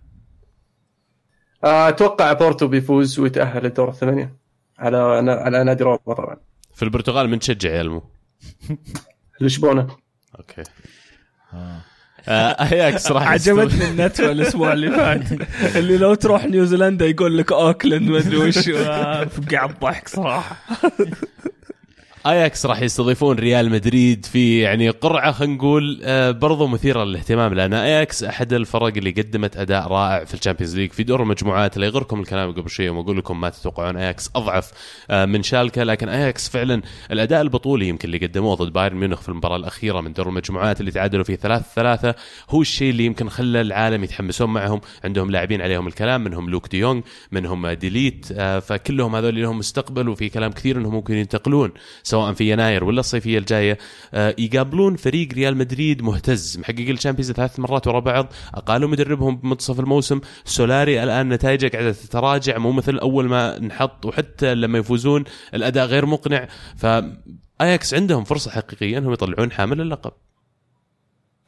أتوقع 1.65 2.33
بورتو 2.33 2.67
بيفوز 2.67 3.19
ويتأهل 3.19 3.63
للدور 3.63 3.89
الثمانية 3.89 4.37
على 4.79 4.97
على 5.31 5.65
نادي 5.65 5.85
روما 5.85 5.99
طبعا. 6.07 6.37
في 6.75 6.83
البرتغال 6.83 7.29
من 7.29 7.39
تشجع 7.39 7.71
يا 7.71 7.81
المو؟ 7.81 8.03
لشبونة. 9.41 9.97
okay. 10.39 10.63
آه. 11.55 11.81
أياكس 12.73 13.13
راح 13.13 13.29
عجبتني 13.29 13.91
النتوه 13.91 14.33
الأسبوع 14.33 14.73
اللي 14.73 14.91
فات. 14.91 15.23
اللي 15.77 15.99
لو 15.99 16.15
تروح 16.15 16.45
نيوزيلندا 16.45 17.07
يقول 17.07 17.39
لك 17.39 17.53
أوكلاند 17.53 18.11
ما 18.11 18.19
أدري 18.19 18.37
وش. 18.37 18.59
فقع 19.29 19.65
الضحك 19.65 20.09
صراحة. 20.09 20.57
اياكس 22.27 22.67
راح 22.67 22.83
يستضيفون 22.83 23.39
ريال 23.39 23.71
مدريد 23.71 24.27
في 24.27 24.61
يعني 24.61 24.91
قرعة 24.91 25.33
خلينا 25.33 25.55
نقول 25.55 26.01
آه، 26.05 26.31
برضو 26.31 26.67
مثيرة 26.67 27.05
للاهتمام 27.05 27.55
لأن 27.55 27.75
اياكس 27.75 28.25
أحد 28.25 28.53
الفرق 28.53 28.97
اللي 28.97 29.11
قدمت 29.11 29.57
أداء 29.57 29.89
رائع 29.89 30.25
في 30.25 30.35
ال 30.35 30.39
Champions 30.39 30.77
League 30.77 30.93
في 30.93 31.03
دور 31.03 31.23
المجموعات. 31.23 31.79
لا 31.79 31.87
يغركم 31.87 32.21
الكلام 32.21 32.53
قبل 32.53 32.71
شوي 32.71 32.89
واقول 32.89 33.19
لكم 33.19 33.41
ما 33.41 33.49
تتوقعون 33.49 33.97
اياكس 33.97 34.31
أضعف 34.37 34.73
آه، 35.11 35.25
من 35.25 35.43
شالكة. 35.43 35.83
لكن 35.83 36.09
اياكس 36.09 36.49
فعلا 36.49 36.83
الأداء 37.13 37.41
البطولي 37.41 37.89
يمكن 37.89 38.09
اللي 38.09 38.27
قدموه 38.27 38.55
ضد 38.55 38.73
بايرن 38.73 38.97
ميونخ 38.97 39.21
في 39.21 39.29
المباراة 39.29 39.57
الأخيرة 39.57 40.01
من 40.01 40.13
دور 40.13 40.29
المجموعات 40.29 40.81
اللي 40.81 40.91
تعادلوا 40.91 41.25
فيه 41.25 41.37
ثلاثة 41.37 41.65
ثلاثة 41.75 42.15
هو 42.51 42.61
الشيء 42.61 42.91
اللي 42.91 43.05
يمكن 43.05 43.29
خلى 43.29 43.61
العالم 43.61 44.05
يتحمسون 44.05 44.51
معهم. 44.51 44.81
عندهم 45.05 45.31
لاعبين 45.31 45.63
عليهم 45.63 45.87
الكلام 45.87 46.25
منهم 46.25 46.51
لوك 46.51 46.69
ديونغ 46.69 47.01
منهم 47.33 47.69
ديليخت 47.69 48.27
آه، 48.33 48.59
فكلهم 48.59 49.17
هذول 49.17 49.43
لهم 49.43 49.59
مستقبل 49.59 50.09
وفي 50.09 50.29
كلام 50.29 50.53
كثير 50.53 50.77
إنهم 50.77 50.95
ممكن 50.95 51.15
ينتقلون. 51.15 51.73
سواء 52.09 52.33
في 52.33 52.53
يناير 52.53 52.85
ولا 52.85 53.01
الصيفية 53.01 53.39
الجاية 53.39 53.79
آه، 54.15 54.35
يقابلون 54.39 54.97
فريق 54.97 55.33
ريال 55.33 55.57
مدريد 55.57 56.03
مهتز. 56.03 56.59
محقق 56.59 56.89
ال 56.89 56.93
Champions 56.93 57.33
ثلاث 57.33 57.61
مرات 57.61 57.87
ورا 57.87 58.01
بعض 58.01 58.33
أقالوا 58.55 58.89
مدربهم 58.89 59.37
بمنتصف 59.37 59.81
الموسم. 59.81 60.21
سولاري 60.45 61.03
الآن 61.03 61.29
نتائجه 61.29 61.69
قاعدة 61.69 61.93
تتراجع 61.93 62.59
مو 62.59 62.73
مثل 62.73 62.99
أول 62.99 63.29
ما 63.29 63.59
انحط 63.59 64.07
وحتى 64.07 64.55
لما 64.55 64.79
يفوزون 64.79 65.25
الأداء 65.55 65.87
غير 65.87 66.07
مقنع. 66.07 66.49
ف 66.77 66.87
اياكس 67.61 67.95
عندهم 67.95 68.25
فرصة 68.25 68.51
حقيقية 68.51 68.99
إنهم 68.99 69.13
يطلعون 69.13 69.53
حامل 69.53 69.81
اللقب. 69.81 70.13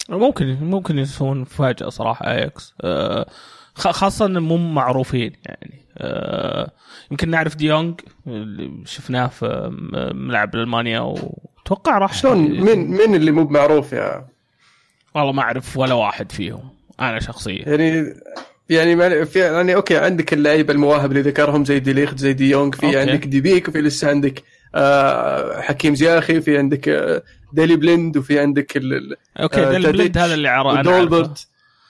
ممكن 0.09 0.47
ممكن 0.47 0.99
يسوون 0.99 1.39
مفاجأة 1.39 1.89
صراحة 1.89 2.31
اياكس 2.31 2.75
أه 2.81 3.31
خاصة 3.75 4.29
مو 4.29 4.57
معروفين 4.57 5.33
يعني 5.47 5.81
أه 5.99 6.71
يمكن 7.11 7.31
نعرف 7.31 7.57
ديونج 7.57 8.01
اللي 8.27 8.71
شفناه 8.85 9.27
في 9.27 9.71
ملعب 10.15 10.55
ألمانيا 10.55 11.01
وأتوقع 11.01 11.99
راح 11.99 12.13
شلون؟ 12.15 12.39
مين 12.61 12.91
مين 12.91 13.15
اللي 13.15 13.31
مو 13.31 13.45
معروف 13.45 13.93
يا 13.93 14.27
والله 15.15 15.33
ما 15.33 15.43
أعرف 15.43 15.77
ولا 15.77 15.95
واحد 15.95 16.33
فيهم 16.33 16.71
أنا 17.01 17.21
شخصيا. 17.21 17.69
يعني 17.69 18.15
يعني 18.71 19.27
في 19.27 19.39
يعني 19.39 19.75
okay 19.75 19.97
عندك 19.97 20.33
اللعيبه 20.33 20.73
المواهب 20.73 21.11
اللي 21.11 21.23
ذكرهم 21.23 21.65
زي 21.65 21.81
ديليخت 21.81 22.19
زي 22.19 22.33
ديونج 22.33 22.75
في 22.75 22.87
okay. 22.87 22.99
عندك 22.99 23.27
ديبيك 23.27 23.69
وفي 23.69 23.81
لسه 23.81 24.09
عندك 24.09 24.43
آه 24.75 25.61
حكيم 25.61 25.95
زياش 25.95 26.41
في 26.41 26.59
عندك 26.59 26.89
آه 26.89 27.23
ديلي 27.53 27.77
بليند 27.77 28.17
وفي 28.17 28.39
عندك 28.39 28.77
ال 28.77 29.17
okay 29.37 29.67
آه 29.67 29.71
ديلي 29.71 29.93
بليند 29.93 30.19
هذا 30.19 30.35
اللي 30.35 30.49
عرفه 30.49 31.35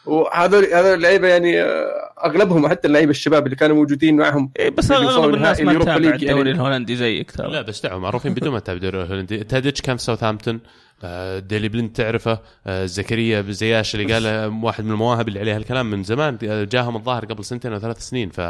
وهذول 0.06 0.64
هذول 0.64 0.94
اللعيبة 0.94 1.28
يعني 1.28 1.62
آه، 1.62 2.12
أغلبهم 2.24 2.68
حتى 2.68 2.88
اللعيبة 2.88 3.10
الشباب 3.10 3.46
اللي 3.46 3.56
كانوا 3.56 3.76
موجودين 3.76 4.16
معهم. 4.16 4.52
إيه 4.58 4.70
بس 4.70 4.90
أغلب 4.90 5.34
الناس 5.34 5.60
ما 5.60 5.74
تتابع 5.74 5.94
الدوري 5.94 6.26
يعني. 6.26 6.50
الهولندي 6.50 6.96
زيك 6.96 7.30
ترى 7.30 7.50
لا 7.50 7.62
بس 7.62 7.80
دعوا 7.80 8.00
معروفين 8.00 8.34
بدون 8.34 8.52
ما 8.52 8.58
تتابع 8.58 8.76
الدوري 8.76 9.02
الهولندي. 9.02 9.44
تاديتش 9.44 9.80
كان 9.80 9.96
في 9.96 10.02
ساوثهامبتون 10.02 10.60
آه، 11.04 11.38
ديلي 11.38 11.68
بليند 11.68 11.92
تعرفه 11.92 12.38
آه، 12.66 12.86
زكريا 12.86 13.42
زياش 13.48 13.94
اللي 13.94 14.12
قال 14.14 14.52
واحد 14.62 14.84
من 14.84 14.90
المواهب 14.90 15.28
اللي 15.28 15.40
عليها 15.40 15.56
الكلام 15.56 15.90
من 15.90 16.02
زمان 16.02 16.38
جاهم 16.42 16.96
الظاهر 16.96 17.24
قبل 17.24 17.44
سنتين 17.44 17.72
أو 17.72 17.78
ثلاث 17.78 17.98
سنين. 17.98 18.30
ف 18.30 18.40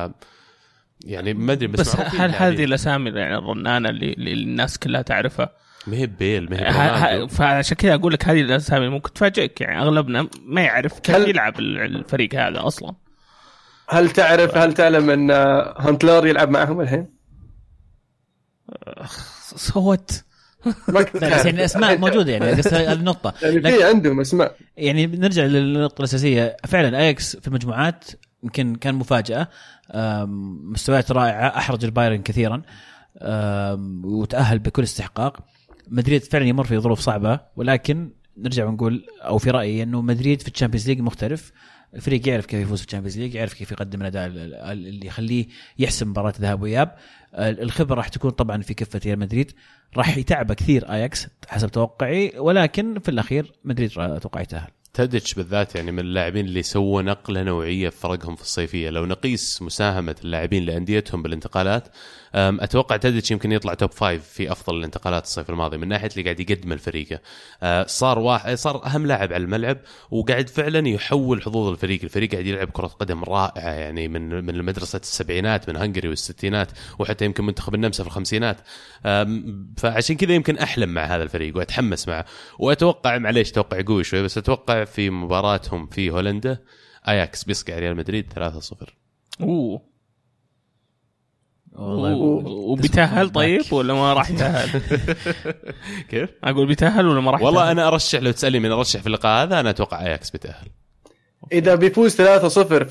يعني 1.05 1.35
ما 1.35 1.53
أدري 1.53 1.67
بس, 1.67 1.81
بس 1.81 1.97
هل 1.97 2.31
هذه 2.31 2.65
الأسامي 2.65 3.11
يعني 3.11 3.39
الرنانة 3.39 3.89
اللي, 3.89 4.13
اللي 4.13 4.33
الناس 4.33 4.79
كلها 4.79 5.03
تعرفها؟ 5.03 5.51
ما 5.87 5.97
هي 5.97 6.07
بيل 6.07 6.51
ما 6.51 6.57
هي 6.57 7.29
فعشان 7.29 7.77
كذا 7.77 7.95
أقول 7.95 8.13
لك 8.13 8.29
هذه 8.29 8.41
الأسامي 8.41 8.89
ممكن 8.89 9.13
تفاجئك 9.13 9.61
يعني 9.61 9.83
أغلبنا 9.83 10.29
ما 10.47 10.61
يعرف 10.61 11.01
كيف 11.01 11.17
يلعب 11.29 11.59
الفريق 11.59 12.35
هذا 12.35 12.67
أصلا. 12.67 12.95
هل 13.89 14.11
تعرف 14.11 14.57
هل 14.57 14.75
تعلم 14.75 15.11
أن 15.11 15.31
هونتيلار 15.79 16.27
يلعب 16.27 16.51
معهم 16.51 16.81
الحين؟ 16.81 17.07
صوت 19.57 20.25
بس 20.95 21.23
يعني 21.23 21.51
الأسماء 21.51 21.99
موجودة 22.09 22.33
يعني 22.33 22.55
بس 22.55 22.67
النقطة. 22.67 23.35
يعني 23.43 23.61
في 23.61 23.85
عندهم 23.85 24.21
أسماء. 24.21 24.57
يعني 24.77 25.07
نرجع 25.07 25.43
للنقطة 25.43 25.99
الأساسية. 25.99 26.57
فعلا 26.67 26.99
اياكس 26.99 27.37
في 27.37 27.49
المجموعات 27.49 28.05
يمكن 28.43 28.75
كان 28.75 28.95
مفاجأة. 28.95 29.49
مستويات 30.73 31.13
رائعة 31.13 31.49
أحرج 31.49 31.85
البايرن 31.85 32.23
كثيرا. 32.23 32.63
وتأهل 34.05 34.59
بكل 34.59 34.83
استحقاق. 34.83 35.41
مدريد 35.91 36.25
فعلا 36.25 36.45
يمر 36.45 36.65
في 36.65 36.79
ظروف 36.79 37.01
صعبة 37.01 37.41
ولكن 37.57 38.11
نرجع 38.39 38.65
ونقول 38.65 39.05
أو 39.23 39.39
في 39.39 39.51
رأيي 39.51 39.83
أنه 39.83 40.03
مدريد 40.03 40.43
في 40.43 40.49
ال 40.49 40.53
Champions 40.53 40.89
League 40.89 41.01
مختلف. 41.01 41.53
الفريق 41.95 42.29
يعرف 42.29 42.47
كيف 42.47 42.61
يفوز 42.61 42.81
في 42.81 42.87
ال 42.87 42.90
Champions 42.90 43.19
League 43.19 43.35
يعرف 43.35 43.55
كيف 43.55 43.73
يقدم 43.73 44.01
الأداء 44.01 44.27
ال- 44.27 44.39
ال- 44.55 44.87
اللي 44.87 45.07
يخليه 45.07 45.47
يحسم 45.79 46.09
مباراة 46.11 46.35
ذهاب 46.41 46.63
وإياب. 46.63 46.97
آه، 47.35 47.51
الخبرة 47.51 47.95
راح 47.95 48.09
تكون 48.09 48.31
طبعا 48.31 48.63
في 48.63 48.75
كفة 48.75 49.01
ريال 49.05 49.19
مدريد. 49.19 49.53
راح 49.97 50.17
يتعب 50.17 50.53
كثير 50.53 50.93
آياكس 50.93 51.27
حسب 51.49 51.69
توقعي 51.69 52.33
ولكن 52.39 52.99
في 52.99 53.09
الأخير 53.09 53.53
مدريد 53.65 53.91
أتوقع 53.99 54.41
يتاهل 54.41 54.71
تاديتش 54.95 55.35
بالذات 55.35 55.75
يعني 55.75 55.93
من 55.93 55.99
اللاعبين 55.99 56.47
اللي 56.47 56.63
سووا 56.63 57.03
نقلة 57.03 57.43
نوعية 57.43 57.89
في 57.89 57.97
فرقهم 58.01 58.37
في 58.37 58.43
الصيفية. 58.43 58.91
لو 58.91 59.07
نقيس 59.07 59.63
مساهمة 59.63 60.17
اللاعبين 60.25 60.65
لأنديتهم 60.65 61.23
بالانتقالات 61.23 61.89
أتوقع 62.35 62.97
تاديتش 62.97 63.31
يمكن 63.31 63.53
يطلع 63.53 63.75
top 63.75 63.93
five 63.93 64.25
في 64.25 64.53
أفضل 64.53 64.79
الانتقالات 64.79 65.25
الصيف 65.25 65.51
الماضي 65.51 65.77
من 65.77 65.89
ناحية 65.89 66.09
اللي 66.13 66.23
قاعد 66.23 66.41
يقدم 66.41 66.73
الفريق 66.73 67.21
أه، 67.63 67.87
صار 67.87 68.19
واحد 68.19 68.55
صار 68.55 68.87
أهم 68.87 69.07
لاعب 69.07 69.33
على 69.33 69.45
الملعب 69.45 69.79
وقاعد 70.11 70.49
فعلا 70.49 70.89
يحول 70.89 71.43
حظوظ 71.43 71.69
الفريق. 71.69 72.01
الفريق 72.05 72.33
قاعد 72.33 72.47
يلعب 72.47 72.71
كرة 72.71 72.87
قدم 72.87 73.25
رائعة 73.25 73.71
يعني 73.71 74.09
من 74.09 74.45
من 74.45 74.65
مدرسه 74.65 75.01
السبعينات 75.03 75.69
من 75.69 75.77
هنغري 75.77 76.09
والستينات 76.09 76.69
وحتى 76.99 77.25
يمكن 77.25 77.45
منتخب 77.45 77.75
النمسا 77.75 78.03
في 78.03 78.09
الخمسينات. 78.09 78.57
فعشان 79.77 80.17
كذا 80.17 80.33
يمكن 80.33 80.59
أحلم 80.59 80.89
مع 80.89 81.05
هذا 81.05 81.23
الفريق 81.23 81.57
وأتحمس 81.57 82.09
معه. 82.09 82.25
وأتوقع 82.59 83.19
معليش 83.19 83.51
توقع 83.51 83.81
قوي 83.87 84.05
شوي 84.05 84.23
بس 84.23 84.39
أتوقع 84.39 84.80
في 84.85 85.11
مباراتهم 85.11 85.87
في 85.87 86.11
هولندا 86.11 86.59
اياكس 87.09 87.45
بيصقع 87.45 87.79
ريال 87.79 87.97
مدريد 87.97 88.33
3-0 88.33 88.39
أوه 89.41 89.91
والله 91.73 92.15
وبيتأهل 92.47 93.31
طيب 93.41 93.73
ولا 93.73 93.95
ما 93.95 94.13
راح 94.13 94.31
يتأهل؟ 94.31 94.81
كيف؟ 96.11 96.31
أقول 96.45 96.67
بيتأهل 96.67 97.07
ولا 97.07 97.21
ما 97.21 97.31
راح 97.31 97.43
والله 97.43 97.61
يتأهل؟ 97.61 97.79
أنا 97.79 97.89
أرشح 97.89 98.19
لو 98.19 98.31
تسألني 98.31 98.59
من 98.59 98.71
أرشح 98.71 99.01
في 99.01 99.07
اللقاء 99.07 99.43
هذا 99.43 99.61
أنا 99.61 99.71
أتوقع 99.71 100.07
اياكس 100.07 100.31
بيتأهل 100.31 100.69
إذا 101.53 101.75
بيفوز 101.75 102.17
3-0 102.17 102.23
في 102.23 102.87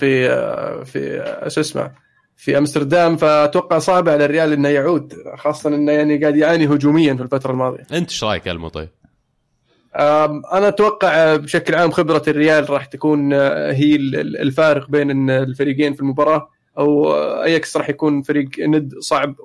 في 0.85 1.23
شو 1.47 1.61
اسمه 1.61 1.91
في 2.35 2.57
أمستردام 2.57 3.17
فأتوقع 3.17 3.79
صعب 3.79 4.09
على 4.09 4.25
الريال 4.25 4.53
إنه 4.53 4.69
يعود 4.69 5.13
خاصة 5.37 5.69
إنه 5.69 5.91
يعني 5.91 6.17
قاعد 6.17 6.35
يعاني 6.35 6.67
هجوميا 6.67 7.13
في 7.13 7.23
الفترة 7.23 7.51
الماضية. 7.51 7.83
أنت 7.91 8.09
إيش 8.09 8.23
رأيك 8.23 8.47
المو 8.47 8.67
طيب؟ 8.67 8.89
أنا 9.99 10.67
أتوقع 10.67 11.35
بشكل 11.35 11.75
عام 11.75 11.91
خبرة 11.91 12.23
الريال 12.27 12.69
راح 12.69 12.85
تكون 12.85 13.33
آه، 13.33 13.71
هي 13.71 13.95
ال- 13.95 14.15
ال- 14.15 14.37
الفارق 14.41 14.89
بين 14.89 15.29
الفريقين 15.29 15.93
في 15.93 15.99
المباراة 15.99 16.49
أو 16.77 17.11
آه، 17.13 17.43
أياكس 17.43 17.77
راح 17.77 17.89
يكون 17.89 18.21
فريق 18.21 18.49
ند 18.59 18.93
صعب 18.99 19.35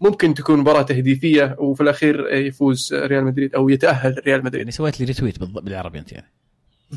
وممكن 0.00 0.34
تكون 0.34 0.58
مباراة 0.58 0.82
تهديفية 0.82 1.56
وفي 1.58 1.80
الأخير 1.82 2.34
يفوز 2.34 2.94
ريال 2.94 3.24
مدريد 3.24 3.54
أو 3.54 3.68
يتأهل 3.68 4.22
ريال 4.26 4.40
مدريد. 4.44 4.58
يعني 4.60 4.70
سويت 4.70 5.00
لي 5.00 5.06
retweet 5.06 5.38
بالعربي 5.38 5.98
أنت 5.98 6.12
يعني. 6.12 6.26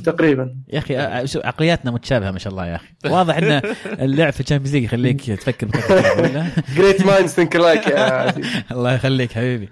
تقريبا. 0.03 0.55
يا 0.73 0.79
أخي 0.79 0.97
آه، 0.97 1.25
عقلياتنا 1.35 1.91
متشابهة 1.91 2.31
ما 2.31 2.39
شاء 2.39 2.51
الله 2.53 2.67
يا 2.67 2.75
أخي. 2.75 2.87
واضح 3.05 3.37
إن 3.37 3.61
اللعب 3.85 4.33
في 4.33 4.39
ال 4.39 4.43
Champions 4.43 4.73
League 4.75 4.83
يخليك 4.83 5.21
تفكر 5.31 5.67
great 6.77 7.05
minds 7.05 7.31
think 7.33 7.55
alike 7.55 7.87
الله 8.71 8.93
يخليك 8.93 9.31
حبيبي. 9.31 9.69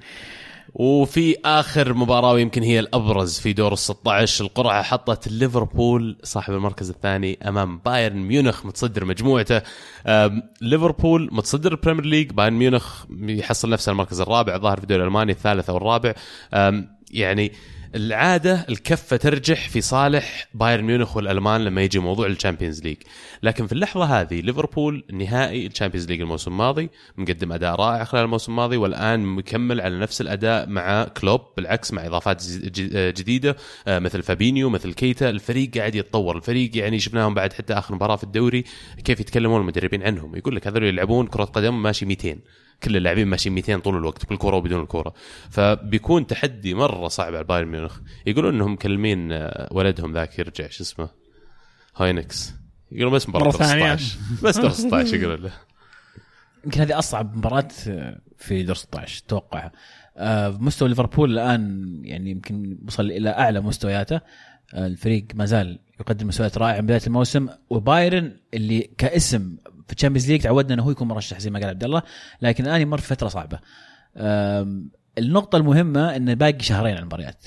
وفي 0.76 1.36
آخر 1.46 1.94
مباراة 1.94 2.34
ويمكن 2.34 2.64
هي 2.64 2.80
الأبرز 2.80 3.40
في 3.40 3.54
دور 3.54 3.74
ال 3.74 3.78
16 3.78 4.46
القرعة 4.46 4.84
حطت 4.84 5.28
ليفربول 5.28 6.18
صاحب 6.24 6.54
المركز 6.54 6.90
الثاني 6.90 7.40
أمام 7.48 7.78
بايرن 7.86 8.18
ميونخ 8.18 8.66
متصدر 8.66 9.06
مجموعته. 9.06 9.62
ليفربول 10.62 11.30
متصدر 11.32 11.72
البريمير 11.72 12.06
ليج 12.06 12.32
بايرن 12.32 12.54
ميونخ 12.54 13.06
يحصل 13.22 13.70
نفسه 13.70 13.92
المركز 13.92 14.22
الرابع 14.22 14.56
الظاهر 14.56 14.78
في 14.78 14.84
الدوري 14.84 15.02
الألماني 15.02 15.32
الثالث 15.32 15.70
أو 15.70 15.78
الرابع. 15.78 16.14
يعني 17.12 17.52
العادة 17.96 18.66
الكفة 18.70 19.18
ترجح 19.18 19.70
في 19.70 19.82
صالح 19.82 20.48
بايرن 20.54 20.84
ميونخ 20.84 21.18
والألمان 21.18 21.62
لما 21.64 21.82
يجي 21.82 22.00
موضوع 22.00 22.28
ال 22.28 22.33
Champions 22.33 22.84
League. 22.84 22.98
لكن 23.44 23.68
في 23.68 23.74
اللحظة 23.74 24.06
هذه 24.06 24.42
ليفربول 24.42 25.04
نهائي 25.12 25.68
ال 25.68 25.72
Champions 25.72 26.08
League 26.08 26.22
الموسم 26.22 26.52
الماضي 26.52 26.90
مقدم 27.18 27.52
أداء 27.52 27.76
رائع 27.76 28.04
خلال 28.04 28.24
الموسم 28.24 28.52
الماضي 28.52 28.78
والآن 28.78 29.20
مكمل 29.26 29.82
على 29.82 30.00
نفس 30.00 30.22
الأداء 30.22 30.70
مع 30.70 31.04
كلوب 31.04 31.42
بالعكس 31.58 31.94
مع 31.94 32.06
إضافات 32.06 32.44
جديدة 33.18 33.56
آه، 33.88 34.00
مثل 34.00 34.24
فابينيو 34.24 34.70
مثل 34.70 34.94
كيتا. 34.94 35.30
الفريق 35.30 35.78
قاعد 35.78 35.96
يتطور 35.96 36.38
الفريق 36.38 36.78
يعني 36.78 37.00
شفناهم 37.00 37.34
بعد 37.34 37.54
حتى 37.54 37.74
آخر 37.74 37.96
مباراة 37.96 38.16
في 38.16 38.24
الدوري. 38.24 38.64
كيف 39.04 39.20
يتكلمون 39.20 39.62
المدربين 39.62 40.04
عنهم؟ 40.04 40.36
يقول 40.36 40.56
لك 40.56 40.68
هذول 40.68 40.84
يلعبون 40.84 41.28
كرة 41.28 41.44
قدم 41.44 41.84
ماشي 41.84 42.06
200 42.06 42.38
كل 42.84 42.98
اللاعبين 42.98 43.28
ماشيين 43.28 43.56
200 43.56 43.80
طول 43.80 43.98
الوقت 43.98 44.30
بالكره 44.30 44.56
وبدون 44.56 44.82
الكره 44.82 45.14
فبيكون 45.50 46.28
تحدي 46.28 46.74
مرة 46.74 47.08
صعب 47.08 47.36
على 47.36 47.44
بايرن 47.44 47.68
ميونخ. 47.68 48.00
يقولون 48.26 48.56
إنهم 48.56 48.74
مكلمين 48.74 49.32
آه، 49.32 49.70
ولدهم 49.72 50.14
ذاك 50.14 50.40
يرجع 50.40 50.68
شو 50.70 50.84
اسمه؟ 50.84 51.10
هاينكس. 51.96 52.54
يقولون 52.92 53.14
بس 53.14 53.30
مباراة 53.30 53.46
مرة 53.46 53.52
دور 53.52 53.68
ثانية. 53.68 53.96
16 53.96 54.18
بس 54.44 54.58
دور 54.58 54.70
16 54.70 55.16
يقولون 55.16 55.42
له. 55.42 55.54
يمكن 56.66 56.82
هذه 56.82 57.00
أصعب 57.00 57.38
مباراة 57.38 57.68
في 58.38 58.64
دور 58.64 58.76
16 58.76 59.24
أتوقع. 59.26 59.72
آه، 60.18 60.50
مستوى 60.50 60.90
ليفربول 60.90 61.32
الآن 61.32 61.86
يعني 62.04 62.32
يمكن 62.32 62.78
وصل 62.88 63.12
إلى 63.12 63.30
أعلى 63.30 63.62
مستوياته. 63.62 64.22
آه، 64.74 64.88
الفريق 64.88 65.26
ما 65.34 65.46
زال 65.46 65.80
يقدم 66.00 66.28
مستويات 66.28 66.58
رائعة 66.58 66.82
من 66.82 66.86
بداية 66.86 67.02
الموسم. 67.08 67.48
وبايرن 67.70 68.38
اللي 68.54 68.90
كاسم 68.98 69.56
في 69.88 69.94
ال 69.94 69.97
Champions 69.97 70.32
League 70.32 70.42
تعودنا 70.42 70.74
إنه 70.74 70.84
هو 70.84 70.92
يكون 70.92 71.08
مرشح 71.08 71.40
زي 71.40 71.50
ما 71.50 71.60
قال 71.60 71.70
عبد 71.70 71.84
الله 71.84 72.02
لكن 72.42 72.66
الآن 72.66 72.82
يمر 72.82 72.98
في 72.98 73.08
فترة 73.08 73.28
صعبة. 73.28 73.60
النقطة 75.18 75.56
المهمة 75.56 76.16
انه 76.16 76.34
باقي 76.34 76.60
شهرين 76.60 76.92
على 76.92 77.00
المباريات. 77.00 77.46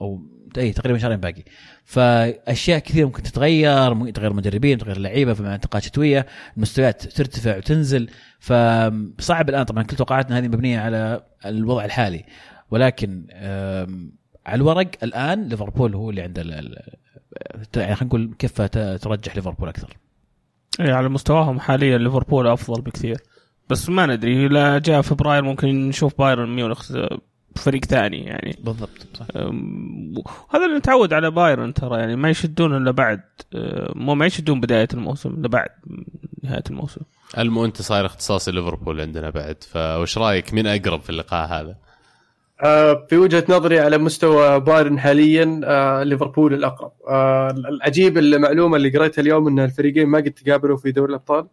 أو 0.00 0.22
أي 0.58 0.72
تقريبا 0.72 0.98
شهرين 0.98 1.16
باقي. 1.16 1.42
فأشياء 1.84 2.78
كثيرة 2.78 3.06
ممكن 3.06 3.22
تتغير 3.22 3.94
ممكن 3.94 4.12
تغير 4.12 4.32
مدربين 4.32 4.78
تغير 4.78 4.98
لعيبة 4.98 5.42
مع 5.42 5.54
انتقالات 5.54 5.84
شتوية 5.84 6.26
المستويات 6.56 7.02
ترتفع 7.06 7.56
وتنزل. 7.56 8.10
فصعب 8.38 9.48
الآن 9.48 9.64
طبعا 9.64 9.82
كل 9.82 9.96
توقعاتنا 9.96 10.38
هذه 10.38 10.48
مبنية 10.48 10.80
على 10.80 11.22
الوضع 11.46 11.84
الحالي. 11.84 12.24
ولكن 12.70 13.26
على 14.46 14.56
الورق 14.56 14.90
الآن 15.02 15.48
ليفربول 15.48 15.94
هو 15.94 16.10
اللي 16.10 16.22
عنده 16.22 16.42
يعني 17.76 17.94
خلينا 17.94 18.04
نقول 18.04 18.34
ت- 18.38 18.78
ترجح 19.02 19.36
ليفربول 19.36 19.68
أكثر. 19.68 19.96
إيه، 20.80 20.92
على 20.92 21.08
مستواهم 21.08 21.60
حاليا 21.60 21.98
ليفربول 21.98 22.46
أفضل 22.46 22.82
بكثير. 22.82 23.16
بس 23.70 23.88
ما 23.88 24.06
ندري 24.06 24.48
لا 24.48 24.78
جاء 24.78 25.00
فبراير 25.00 25.42
ممكن 25.42 25.88
نشوف 25.88 26.18
بايرن 26.18 26.54
ميونخ 26.56 26.92
فريق 27.56 27.84
ثاني 27.84 28.24
يعني. 28.24 28.58
بالضبط 28.64 29.06
صح. 29.14 29.26
هذا 30.50 30.64
اللي 30.64 30.78
نتعود 30.78 31.12
على 31.12 31.30
بايرن 31.30 31.74
ترى 31.74 31.98
يعني 31.98 32.16
ما 32.16 32.30
يشدون 32.30 32.76
إلا 32.76 32.90
بعد. 32.90 33.20
مو 33.94 34.14
ما 34.14 34.26
يشدون 34.26 34.60
بداية 34.60 34.88
الموسم 34.94 35.30
إلا 35.30 35.48
بعد 35.48 35.68
نهاية 36.42 36.64
الموسم. 36.70 37.00
المو 37.38 37.64
أنت 37.64 37.82
صاير 37.82 38.06
اختصاصي 38.06 38.50
ليفربول 38.50 39.00
عندنا 39.00 39.30
بعد 39.30 39.56
فوش 39.62 40.18
رأيك 40.18 40.54
مين 40.54 40.66
أقرب 40.66 41.00
في 41.00 41.10
اللقاء 41.10 41.48
هذا؟ 41.48 41.76
آه، 42.64 43.06
في 43.10 43.16
وجهة 43.16 43.44
نظري 43.48 43.80
على 43.80 43.98
مستوى 43.98 44.60
بايرن 44.60 44.98
حاليا 44.98 45.60
آه، 45.64 46.02
ليفربول 46.02 46.54
الأقرب. 46.54 46.92
آه، 47.08 47.50
العجيب 47.50 48.18
المعلومة 48.18 48.76
اللي 48.76 48.98
قريتها 48.98 49.22
اليوم 49.22 49.48
إن 49.48 49.58
الفريقين 49.60 50.06
ما 50.06 50.18
قد 50.18 50.30
تقابلوا 50.30 50.76
في 50.76 50.92
دوري 50.92 51.10
الأبطال. 51.10 51.46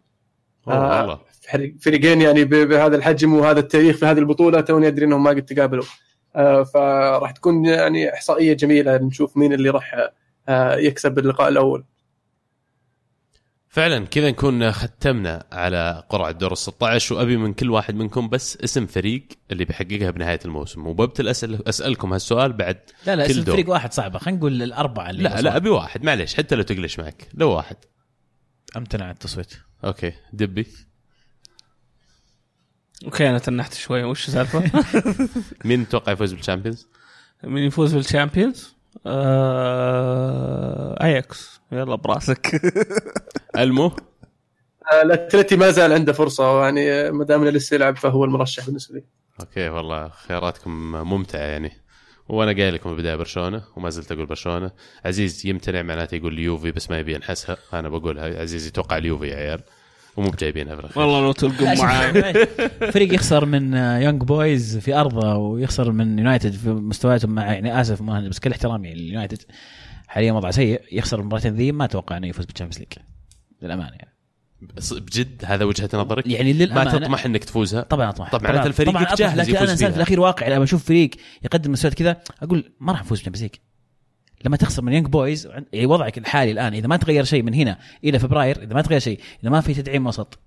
والله. 0.66 1.18
فريق- 1.50 1.74
فريقين 1.80 2.20
يعني 2.20 2.44
بهذا 2.44 2.96
الحجم 2.96 3.34
وهذا 3.34 3.60
التاريخ 3.60 3.96
في 3.96 4.06
هذه 4.06 4.18
البطولة 4.18 4.60
توني 4.60 4.86
أدري 4.86 5.04
إنهم 5.06 5.22
ما 5.24 5.30
قد 5.30 5.42
تقابلوا. 5.44 5.84
فراح 6.64 7.30
تكون 7.30 7.64
يعني 7.64 8.14
إحصائية 8.14 8.52
جميلة 8.52 8.96
نشوف 8.96 9.36
مين 9.36 9.52
اللي 9.52 9.70
راح 9.70 10.10
يكسب 10.78 11.18
اللقاء 11.18 11.48
الأول. 11.48 11.84
فعلا 13.72 14.06
كذا 14.06 14.30
نكون 14.30 14.72
ختمنا 14.72 15.44
على 15.52 16.04
قرعه 16.08 16.30
دور 16.30 16.52
ال 16.52 16.58
16 16.58 17.14
وأبي 17.14 17.36
من 17.36 17.54
كل 17.54 17.70
واحد 17.70 17.94
منكم 17.94 18.28
بس 18.28 18.56
اسم 18.56 18.86
فريق 18.86 19.28
اللي 19.50 19.64
بيحققها 19.64 20.10
بنهاية 20.10 20.38
الموسم 20.44 20.86
وببتل 20.86 21.28
اسال 21.28 21.68
أسألكم 21.68 22.12
هالسؤال 22.12 22.52
بعد 22.52 22.78
لا 23.06 23.16
لا 23.16 23.26
كل 23.26 23.32
اسم 23.32 23.42
دور. 23.42 23.54
فريق 23.54 23.70
واحد 23.70 23.92
صعبة 23.92 24.18
خلينا 24.18 24.38
نقول 24.38 24.62
الأربعة 24.62 25.10
اللي 25.10 25.22
لا 25.22 25.30
وصلوا. 25.30 25.42
لا 25.42 25.56
أبي 25.56 25.68
واحد 25.68 26.04
معليش 26.04 26.34
حتى 26.34 26.54
لو 26.54 26.62
تقلش 26.62 26.98
معك 26.98 27.28
لو 27.34 27.50
واحد 27.50 27.76
أمتنع 28.76 29.04
عن 29.04 29.10
التصويت 29.10 29.54
أوكي 29.84 30.12
دبي 30.32 30.66
أوكي 33.04 33.28
أنا 33.28 33.38
تنحت 33.38 33.74
شوي 33.74 34.04
وش 34.04 34.28
السالفة؟ 34.28 34.84
مين 35.64 35.88
تتوقع 35.88 36.12
يفوز 36.12 36.32
بال 36.32 36.41
Champions؟ 36.41 36.88
مين 37.44 37.64
يفوز 37.64 37.94
بال 37.94 38.07
Champions؟ 38.07 38.74
آه... 39.06 41.02
اياكس 41.02 41.60
يلا 41.72 41.94
براسك. 41.94 42.60
المو 43.58 43.86
آه، 44.92 45.02
الأتلتي 45.02 45.56
ما 45.56 45.70
زال 45.70 45.92
عنده 45.92 46.12
فرصة 46.12 46.64
يعني 46.64 47.10
ما 47.10 47.24
دام 47.24 47.44
لسه 47.44 47.74
يلعب 47.74 47.96
فهو 47.96 48.24
المرشح 48.24 48.66
بالنسبة 48.66 48.94
لي. 48.94 49.04
أوكي 49.40 49.68
والله 49.68 50.08
خياراتكم 50.08 50.70
ممتعة 50.92 51.40
يعني. 51.40 51.72
وأنا 52.28 52.52
قايل 52.52 52.74
لكم 52.74 52.90
البدايه 52.90 53.16
برشلونة 53.16 53.64
وما 53.76 53.90
زلت 53.90 54.12
أقول 54.12 54.26
برشلونة. 54.26 54.70
عزيز 55.04 55.46
يمتنع 55.46 55.82
معناته 55.82 56.14
يقول 56.14 56.32
اليوفي 56.32 56.72
بس 56.72 56.90
ما 56.90 56.98
يبي 56.98 57.14
ينحسها. 57.14 57.56
أنا 57.72 57.88
بقولها. 57.88 58.40
عزيز 58.40 58.66
يتوقع 58.66 58.96
اليوفي 58.96 59.28
يا 59.28 59.36
عيال. 59.36 59.62
ومو 60.16 60.30
بجايبينها 60.30 60.74
في 60.74 60.80
الاخير 60.80 61.02
والله 61.02 61.20
لو 61.20 61.32
تلقوا 61.32 61.74
معاي 61.74 62.46
فريق 62.92 63.14
يخسر 63.14 63.44
من 63.44 63.74
يونج 63.74 64.22
بويز 64.22 64.78
في 64.78 64.94
أرضه 64.94 65.36
ويخسر 65.36 65.92
من 65.92 66.18
يونايتد 66.18 66.52
في 66.52 66.68
مستوياتهم 66.68 67.30
مع 67.30 67.52
يعني 67.52 67.80
آسف 67.80 68.02
ما 68.02 68.28
بس 68.28 68.38
كل 68.38 68.50
احترامي 68.50 68.94
لليونايتد. 68.94 69.42
حاليا 70.08 70.32
وضعه 70.32 70.50
سيء 70.50 70.82
يخسر 70.92 71.20
المباراتين 71.20 71.54
ذي 71.54 71.72
ما 71.72 71.84
أتوقع 71.84 72.16
إنه 72.16 72.26
يفوز 72.26 72.44
بال 72.44 72.50
Champions 72.50 72.78
League 72.78 72.92
للأمانة 73.62 73.96
يعني. 73.96 74.12
بجد 74.92 75.44
هذا 75.44 75.64
وجهة 75.64 75.88
نظرك؟ 75.94 76.26
يعني 76.26 76.52
ما 76.52 76.58
للأمانة. 76.58 76.90
تطمح 76.98 77.26
إنك 77.26 77.44
تفوزها؟ 77.44 77.82
طبعا 77.82 78.08
أطمح. 78.08 78.30
طب 78.30 78.42
معناته 78.42 78.66
الفريق 78.66 78.90
طبعا 78.90 79.02
يتجهز 79.02 79.40
لكن 79.40 79.56
أنا 79.56 79.72
انسان 79.72 79.90
في. 79.90 79.96
الأخير 79.96 80.20
واقع 80.20 80.48
لما 80.48 80.64
أشوف 80.64 80.84
فريق 80.84 81.10
يقدم 81.44 81.72
مستويات 81.72 81.98
كذا 81.98 82.20
أقول 82.42 82.72
ما 82.80 82.92
راح 82.92 83.00
نفوز 83.00 83.18
بال 83.18 83.22
Champions 83.22 83.42
League 83.42 83.54
لما 84.44 84.56
تخسر 84.56 84.82
من 84.82 84.92
يونج 84.92 85.06
بويز 85.06 85.46
يعني 85.72 85.86
وضعك 85.86 86.18
الحالي 86.18 86.50
الآن 86.50 86.74
إذا 86.74 86.86
ما 86.86 86.96
تغير 86.96 87.24
شيء 87.24 87.42
من 87.42 87.54
هنا 87.54 87.78
إلى 88.04 88.18
فبراير 88.18 88.62
إذا 88.62 88.74
ما 88.74 88.82
تغير 88.82 89.00
شيء 89.00 89.20
إذا 89.42 89.50
ما 89.50 89.60
في 89.60 89.74
تدعيم 89.74 90.06
وسط 90.06 90.38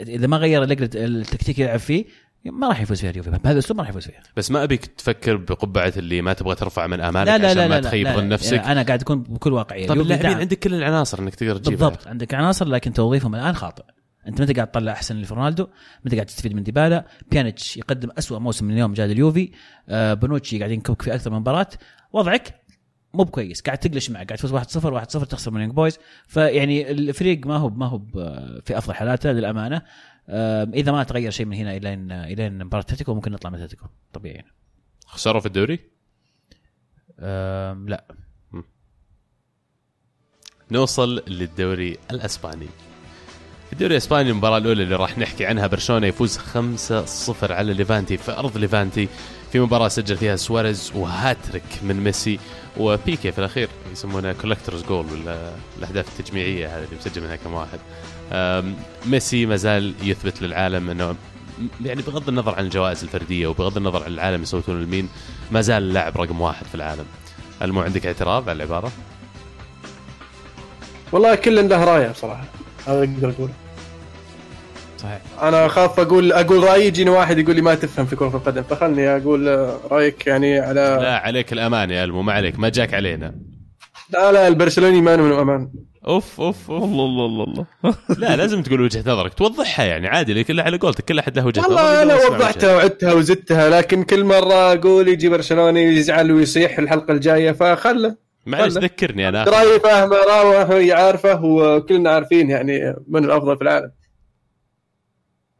إذا 0.00 0.26
ما 0.26 0.36
غير 0.36 0.62
التكتيك 0.62 1.56
اللي 1.56 1.68
يلعب 1.68 1.78
فيه 1.78 2.04
ما 2.44 2.68
راح 2.68 2.80
يفوز 2.80 3.00
فيها 3.00 3.10
اليوفي 3.10 3.30
بهذا 3.30 3.52
الأسلوب 3.52 3.76
ما 3.76 3.82
راح 3.82 3.90
يفوز 3.90 4.06
فيها. 4.06 4.22
بس 4.36 4.50
ما 4.50 4.64
أبيك 4.64 4.86
تفكر 4.86 5.36
بقبعة 5.36 5.92
اللي 5.96 6.22
ما 6.22 6.32
تبغى 6.32 6.54
ترفع 6.54 6.86
من 6.86 7.00
آمالك 7.00 7.28
لا 7.28 7.38
لا 7.38 7.48
عشان 7.48 7.58
لا 7.58 7.68
ما 7.68 7.74
لا, 7.74 7.80
تخيب 7.80 8.06
لا, 8.06 8.16
ظن 8.16 8.28
نفسك؟ 8.28 8.58
أنا 8.58 8.82
قاعد 8.82 9.00
أكون 9.00 9.22
بكل 9.22 9.52
واقعية. 9.52 9.86
طب 9.86 9.92
اليوفي 9.92 10.14
اللاعبين. 10.14 10.40
عندك 10.40 10.58
كل 10.58 10.74
العناصر 10.74 11.18
إنك 11.18 11.34
تقدر 11.34 11.56
تجيبها. 11.56 11.88
بالضبط. 11.88 12.08
عندك 12.08 12.34
عناصر 12.34 12.68
لكن 12.68 12.92
توظيفهم 12.92 13.34
الآن 13.34 13.54
خاطئ. 13.54 13.82
أنت 14.28 14.40
ما 14.40 14.46
انت 14.46 14.56
قاعد 14.56 14.70
تطلع 14.70 14.92
أحسن 14.92 15.14
اللي 15.14 15.26
في 15.26 15.34
رونالدو؟ 15.34 15.64
ما 15.64 15.70
انت 16.06 16.14
قاعد 16.14 16.26
تستفيد 16.26 16.54
من 16.54 16.62
ديبالا؟ 16.62 17.06
بيانيتش 17.30 17.76
يقدم 17.76 18.08
أسوأ 18.18 18.38
موسم 18.38 18.64
من 18.64 18.74
اليوم 18.74 18.92
جاء 18.92 19.06
اليوفي 19.06 19.50
آه 19.88 20.14
بنوتشي 20.14 20.58
قاعد 20.58 20.70
ينكبك 20.70 21.02
في 21.02 21.14
أكثر 21.14 21.30
من 21.30 21.38
مباراة. 21.38 21.68
وضعك؟ 22.12 22.54
مو 23.14 23.24
بكويس 23.24 23.60
قاعد 23.60 23.78
تقلش 23.78 24.10
معك 24.10 24.26
قاعد 24.26 24.38
تفوز 24.38 24.52
1-0 24.52 25.22
1-0 25.22 25.26
تخسر 25.26 25.50
من 25.50 25.60
يونج 25.60 25.72
بويز. 25.72 25.98
فيعني 26.26 26.90
الفريق 26.90 27.46
ما 27.46 27.56
هو 27.56 27.70
ما 27.70 27.86
هو 27.86 27.98
في 28.64 28.78
أفضل 28.78 28.94
حالاته 28.94 29.32
للأمانة. 29.32 29.82
إذا 30.74 30.92
ما 30.92 31.02
تغير 31.02 31.30
شيء 31.30 31.46
من 31.46 31.56
هنا 31.56 31.76
إلى 31.76 32.46
ان 32.46 32.64
مباراة 32.64 32.82
أتلتيكو 32.82 33.14
ممكن 33.14 33.32
نطلع 33.32 33.50
من 33.50 33.58
أتلتيكو 33.58 33.86
طبيعي 34.12 34.34
يعني. 34.34 34.52
خسروا 35.06 35.40
في 35.40 35.46
الدوري؟ 35.46 35.78
لا. 37.88 38.04
نوصل 40.70 41.22
للدوري 41.26 41.98
الأسباني. 42.10 42.66
في 43.66 43.72
الدوري 43.72 43.92
الأسباني 43.92 44.30
المباراة 44.30 44.58
الأولى 44.58 44.82
اللي 44.82 44.96
راح 44.96 45.18
نحكي 45.18 45.46
عنها 45.46 45.66
برشلونة 45.66 46.06
يفوز 46.06 46.38
5-0 46.38 47.50
على 47.50 47.74
ليفانتي. 47.74 48.16
في 48.16 48.32
أرض 48.32 48.58
ليفانتي 48.58 49.08
في 49.52 49.60
مباراة 49.60 49.88
سجل 49.88 50.16
فيها 50.16 50.36
سواريز 50.36 50.92
وهاتريك 50.94 51.62
من 51.82 52.04
ميسي 52.04 52.38
وبيكي 52.76 53.32
في 53.32 53.38
الأخير 53.38 53.68
يسمونها 53.92 54.32
collectors 54.32 54.82
goal 54.82 55.06
ولا 55.12 55.52
الأهداف 55.78 56.20
التجميعية 56.20 56.66
هذه 56.66 56.84
اللي 56.84 56.96
مسجل 56.96 57.22
منها 57.22 57.36
كم 57.36 57.52
واحد. 57.54 57.78
ميسي 59.06 59.46
ما 59.46 59.56
زال 59.56 59.94
يثبت 60.02 60.42
للعالم 60.42 60.90
إنه 60.90 61.16
يعني 61.84 62.02
بغض 62.02 62.28
النظر 62.28 62.54
عن 62.54 62.64
الجوائز 62.64 63.02
الفردية 63.02 63.46
وبغض 63.46 63.76
النظر 63.76 64.04
عن 64.04 64.12
العالم 64.12 64.42
يصوتون 64.42 64.82
لمين 64.82 65.08
ما 65.50 65.60
زال 65.60 65.82
اللاعب 65.82 66.20
رقم 66.20 66.40
واحد 66.40 66.66
في 66.66 66.74
العالم. 66.74 67.04
هل 67.60 67.72
مو 67.72 67.80
عندك 67.80 68.06
اعتراض 68.06 68.48
على 68.48 68.56
العبارة؟ 68.56 68.92
والله 71.12 71.34
كل 71.34 71.68
له 71.68 71.84
راية 71.84 72.08
بصراحة 72.08 72.44
هذا 72.86 72.98
أقدر 72.98 73.30
أقوله. 73.30 73.52
صحيح. 75.02 75.20
أنا 75.42 75.66
أخاف 75.66 76.00
أقول 76.00 76.32
أقول 76.32 76.64
رأيي 76.64 76.86
يجيني 76.86 77.10
واحد 77.10 77.38
يقول 77.38 77.56
لي 77.56 77.62
ما 77.62 77.74
تفهم 77.74 78.06
في 78.06 78.16
كرة 78.16 78.36
القدم. 78.36 78.62
فخلني 78.62 79.16
أقول 79.16 79.70
رأيك 79.90 80.26
يعني 80.26 80.58
على 80.60 80.98
لا 81.00 81.18
عليك 81.18 81.52
الأمان 81.52 81.90
يا 81.90 82.04
ألمو 82.04 82.22
ما 82.22 82.32
عليك 82.32 82.58
ما 82.58 82.68
جاك 82.68 82.94
علينا. 82.94 83.34
لا 84.10 84.32
لا 84.32 84.48
البرشلوني 84.48 85.00
ما 85.00 85.16
من 85.16 85.32
أمان. 85.32 85.68
أوف 86.06 86.40
أوف 86.40 86.70
أوف. 86.70 86.84
الله 86.84 87.04
الله 87.04 87.24
الله 87.26 87.44
الله 87.44 87.66
لا 88.18 88.36
لازم 88.36 88.62
تقول 88.62 88.80
وجهة 88.80 89.00
نظرك 89.06 89.34
توضحها 89.34 89.84
يعني 89.84 90.08
عادي 90.08 90.34
لك 90.34 90.60
على 90.60 90.76
قولتك 90.76 91.04
كل 91.04 91.18
أحد 91.18 91.36
له 91.38 91.46
وجهة 91.46 91.60
نظر 91.62 91.70
والله 91.70 92.02
أنا 92.02 92.14
وضحتها 92.14 92.76
وعدتها 92.76 93.12
وزدتها 93.12 93.70
لكن 93.70 94.02
كل 94.02 94.24
مرة 94.24 94.72
أقول 94.72 95.08
يجي 95.08 95.28
برشلوني 95.28 95.82
يزعل 95.82 96.32
ويصيح 96.32 96.78
الحلقة 96.78 97.12
الجاية 97.12 97.52
فخله. 97.52 98.16
معلش. 98.46 98.74
ذكرني 98.74 99.28
أنا. 99.28 99.44
رأيي 99.44 99.80
فاهمه 99.80 100.16
راوه 100.16 100.76
هي 100.76 100.92
عارفه 100.92 101.44
وكلنا 101.44 102.10
عارفين 102.10 102.50
يعني 102.50 102.96
من 103.08 103.24
الأفضل 103.24 103.56
في 103.56 103.62
العالم. 103.62 103.90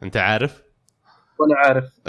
انت 0.02 0.16
عارف؟ 0.16 0.62
وأنا 1.38 1.54
عارف. 1.56 1.84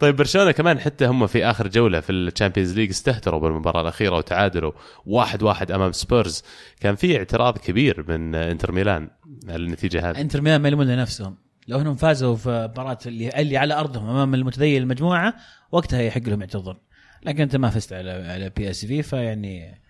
طيب 0.00 0.16
برشلونة 0.16 0.52
كمان 0.52 0.80
حتى 0.80 1.06
هم 1.06 1.26
في 1.26 1.44
آخر 1.44 1.68
جولة 1.68 2.00
في 2.00 2.12
ال 2.12 2.18
Champions 2.18 2.74
League 2.74 2.88
استهتروا 2.88 3.40
بالمباراة 3.40 3.80
الأخيرة 3.80 4.16
وتعادلوا 4.16 4.72
واحد 5.06 5.42
واحد 5.42 5.70
أمام 5.70 5.92
سبيرز. 5.92 6.44
كان 6.80 6.94
في 6.94 7.16
اعتراض 7.16 7.58
كبير 7.58 8.04
من 8.08 8.34
إنتر 8.34 8.72
ميلان 8.72 9.10
على 9.48 9.56
النتيجة 9.56 10.10
هذه. 10.10 10.20
إنتر 10.20 10.40
ميلان 10.40 10.60
ما 10.60 10.68
يلومون 10.68 10.86
لنفسهم. 10.86 11.36
لو 11.68 11.80
إنهم 11.80 11.96
فازوا 11.96 12.36
في 12.36 12.68
مباراة 12.72 12.98
اللي, 13.06 13.28
اللي 13.28 13.56
على 13.56 13.74
أرضهم 13.74 14.08
أمام 14.08 14.34
المتذيل 14.34 14.82
المجموعة 14.82 15.34
وقتها 15.72 16.00
يحق 16.00 16.20
لهم 16.20 16.40
يعتذرون 16.40 16.76
لكن 17.22 17.42
أنت 17.42 17.56
ما 17.56 17.70
فزت 17.70 17.92
على 17.92 18.10
على 18.10 18.50
PSV 18.50 19.02
فيعني 19.02 19.82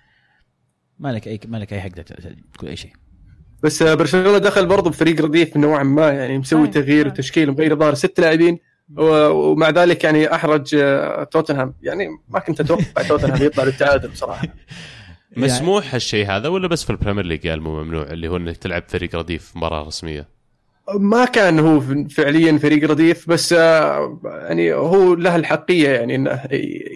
ما 0.98 1.12
لك 1.12 1.28
اي 1.28 1.40
ما 1.46 1.56
لك 1.56 1.72
أي 1.72 1.80
حق 1.80 1.88
تقول 1.88 2.70
أي 2.70 2.76
شيء. 2.76 2.92
بس 3.62 3.82
برشلونة 3.82 4.38
دخل 4.38 4.66
برضه 4.66 4.90
بفريق 4.90 5.22
رديف 5.22 5.56
نوعا 5.56 5.82
ما 5.82 6.08
يعني 6.08 6.38
مسوي 6.38 6.60
صحيح. 6.60 6.74
تغيير. 6.84 7.06
وتشكيل 7.06 7.50
مغير 7.50 7.76
ظهر 7.76 7.94
ست 7.94 8.20
لاعبين 8.20 8.58
و- 8.96 9.28
ومع 9.28 9.70
ذلك 9.70 10.04
يعني 10.04 10.34
أحرج 10.34 10.74
آه، 10.74 11.24
توتنهام. 11.24 11.74
يعني 11.82 12.08
ما 12.28 12.38
كنت 12.38 12.60
أتوقع 12.60 13.02
توتنهام 13.08 13.42
يطلع 13.42 13.64
للتعادل 13.64 14.08
بصراحة. 14.08 14.48
مسموح 15.36 15.94
هالشيء 15.94 16.26
هذا 16.30 16.48
ولا 16.48 16.68
بس 16.68 16.84
في 16.84 16.90
البريمير 16.90 17.24
ليج 17.24 17.48
قال 17.48 17.60
مو 17.60 17.82
ممنوع 17.82 18.02
اللي 18.02 18.28
هو 18.28 18.36
إنك 18.36 18.56
تلعب 18.56 18.82
فريق 18.88 19.16
رديف 19.16 19.52
مباراة 19.56 19.86
رسمية؟ 19.86 20.28
ما 20.98 21.24
كان 21.24 21.58
هو 21.58 21.80
فعليا 22.10 22.58
فريق 22.58 22.90
رديف 22.90 23.30
بس 23.30 23.52
آه، 23.52 24.20
يعني 24.24 24.72
هو 24.74 25.14
له 25.14 25.36
الحقية 25.36 25.88
يعني 25.88 26.14
إنه 26.14 26.40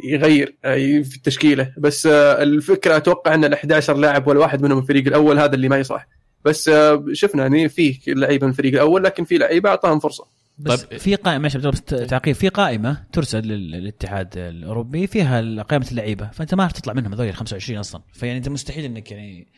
يغير 0.05 0.57
آه، 0.65 0.77
في 1.03 1.17
التشكيله 1.17 1.73
بس 1.79 2.07
الفكرة 2.07 2.97
أتوقع 2.97 3.35
إن 3.35 3.45
ال 3.45 3.53
11 3.55 3.97
لاعب 3.97 4.27
ولا 4.29 4.41
واحد 4.41 4.63
منهم 4.63 4.79
الفريق 4.79 5.07
الأول 5.07 5.39
هذا 5.39 5.55
اللي 5.55 5.69
ما 5.69 5.79
يصح. 5.79 6.09
بس 6.45 6.69
آه، 6.69 7.05
شفنا 7.13 7.43
يعني 7.43 7.69
في 7.69 7.99
لعيبة 8.07 8.47
من 8.47 8.53
الفريق 8.53 8.73
الأول 8.73 9.05
لكن 9.05 9.25
في 9.25 9.39
لعيبة 9.39 9.69
أعطاهم 9.71 9.99
فرصة 10.01 10.25
بس 10.59 10.83
طيب. 10.83 11.01
في 11.01 11.15
قائمة 11.15 11.39
معلش 11.39 11.57
بس 11.57 11.81
تعقيب 11.83 12.35
في 12.35 12.49
قائمة 12.49 13.05
ترسل 13.13 13.39
لل- 13.41 13.71
للاتحاد 13.71 14.37
الأوروبي 14.37 15.07
فيها 15.07 15.63
قائمة 15.63 15.87
اللعيبة 15.91 16.31
فأنت 16.33 16.55
ما 16.55 16.63
راح 16.63 16.73
تطلع 16.73 16.93
منهم 16.93 17.13
هذول 17.13 17.29
ال 17.29 17.35
25 17.35 17.79
أصلا 17.79 18.03
فيعني 18.13 18.39
أنت 18.39 18.49
مستحيل 18.49 18.85
إنك 18.85 19.11
يعني 19.13 19.49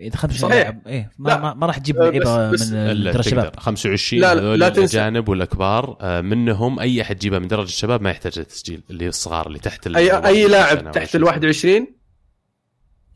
إذا 0.00 0.16
25 0.16 0.50
صحيح. 0.50 0.62
لاعب 0.62 0.86
إيه 0.86 1.10
ما, 1.18 1.28
لا. 1.28 1.38
ما, 1.38 1.54
ما 1.54 1.66
راح 1.66 1.78
تجيب 1.78 1.96
لعيبة 1.96 2.50
من 2.50 2.56
ترى 2.56 3.20
الشباب 3.20 3.44
تقدر 3.44 3.60
25 3.60 4.22
لا، 4.22 4.34
لا،. 4.34 4.68
الاجانب 4.68 5.28
والأكبار 5.28 5.96
آه، 6.00 6.20
منهم 6.20 6.80
أي 6.80 7.02
أحد 7.02 7.16
تجيبه 7.16 7.38
من 7.38 7.48
درجة 7.48 7.66
الشباب 7.68 8.02
ما 8.02 8.10
يحتاج 8.10 8.38
للتسجيل 8.38 8.82
اللي 8.90 9.08
الصغار 9.08 9.46
اللي 9.46 9.58
تحت 9.58 9.86
اي 9.86 9.96
أي 9.96 10.44
21 10.46 10.48
سنة 10.48 10.48
لاعب 10.48 10.92
تحت 10.92 11.08
20 11.16 11.22
ال 11.22 11.24
21 11.28 11.86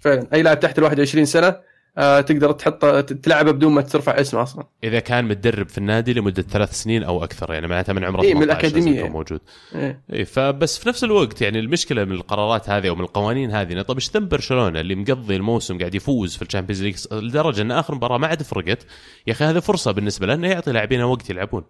فعلا 0.01 0.27
أي 0.33 0.42
لاعب 0.42 0.61
تحت 0.61 0.79
ال 0.79 0.85
21 0.85 1.25
سنة 1.25 1.57
تقدر 1.96 2.52
تحط 2.52 2.85
تلعبه 3.04 3.52
بدون 3.52 3.72
ما 3.72 3.82
ترفع 3.82 4.20
اسمه 4.20 4.42
أصلا. 4.42 4.66
إذا 4.85 4.98
كان 5.00 5.24
متدرب 5.24 5.68
في 5.68 5.78
النادي 5.78 6.14
لمدة 6.14 6.42
ثلاث 6.42 6.72
سنين 6.82 7.02
أو 7.02 7.24
أكثر 7.24 7.52
يعني 7.52 7.66
معناتها 7.66 7.92
من 7.92 8.04
عمره 8.04 8.22
إيه، 8.22 8.35
من 8.35 8.40
18 8.40 8.62
لازم 8.62 8.76
الأكاديمية. 8.76 9.00
يكون 9.00 9.11
موجود. 9.11 9.40
إيه. 9.74 10.00
اي 10.12 10.24
فبس 10.24 10.78
في 10.78 10.88
نفس 10.88 11.04
الوقت 11.04 11.42
يعني 11.42 11.59
المشكلة 11.59 12.04
من 12.04 12.12
القرارات 12.12 12.70
هذه 12.70 12.90
ومن 12.90 13.00
القوانين 13.00 13.50
هذه 13.50 13.82
طب 13.82 13.94
إيش 13.94 14.11
ذنب 14.16 14.28
برشلونة 14.28 14.80
اللي 14.80 14.94
مقضي 14.94 15.37
الموسم 15.37 15.78
قاعد 15.78 15.94
يفوز 15.94 16.37
في 16.37 16.42
الشامبيونز 16.42 16.82
ليج 16.82 16.96
لدرجة 17.12 17.62
إن 17.62 17.70
آخر 17.72 17.94
مباراة 17.94 18.18
ما 18.18 18.26
عاد 18.26 18.42
فرقت؟ 18.42 18.87
يا 19.26 19.32
أخي 19.32 19.44
هذه 19.44 19.59
فرصة 19.59 19.92
بالنسبة 19.92 20.26
له 20.26 20.35
إنه 20.35 20.48
يعطي 20.48 20.72
لاعبينه 20.72 21.06
وقت 21.06 21.30
يلعبون. 21.30 21.64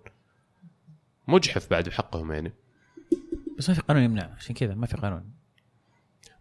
مجحف 1.29 1.71
بعد 1.71 1.89
بحقهم 1.89 2.33
يعني. 2.33 2.53
بس 3.59 3.69
ما 3.69 3.75
في 3.75 3.83
قانون 3.83 4.03
يمنع 4.03 4.31
عشان 4.37 4.55
كذا 4.55 4.75
ما 4.75 4.87
في 4.87 4.97
قانون. 4.97 5.36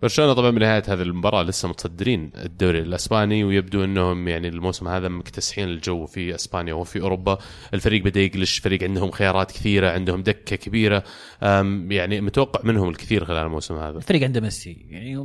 برشلونة 0.05 0.33
طبعا 0.33 0.49
بنهاية 0.49 0.83
هذه 0.87 1.01
المباراة 1.01 1.43
لسه 1.43 1.69
متصدرين 1.69 2.31
الدوري 2.35 2.79
الأسباني 2.79 3.43
ويبدو 3.43 3.83
إنهم 3.83 4.27
يعني 4.27 4.47
الموسم 4.47 4.87
هذا 4.87 5.07
مكتسحين 5.07 5.69
الجو 5.69 6.05
في 6.05 6.35
أسبانيا 6.35 6.73
وفي 6.73 7.01
أوروبا، 7.01 7.37
الفريق 7.73 8.03
بدأ 8.03 8.19
يقلش، 8.19 8.59
فريق 8.59 8.83
عندهم 8.83 9.11
خيارات 9.11 9.51
كثيرة، 9.51 9.89
عندهم 9.91 10.23
دكة 10.23 10.55
كبيرة، 10.55 11.03
يعني 11.41 12.21
متوقع 12.21 12.59
منهم 12.63 12.89
الكثير 12.89 13.25
خلال 13.25 13.45
الموسم 13.45 13.75
هذا. 13.75 13.97
الفريق 13.97 14.23
عنده 14.23 14.41
ميسي. 14.41 14.85
يعني 14.89 15.15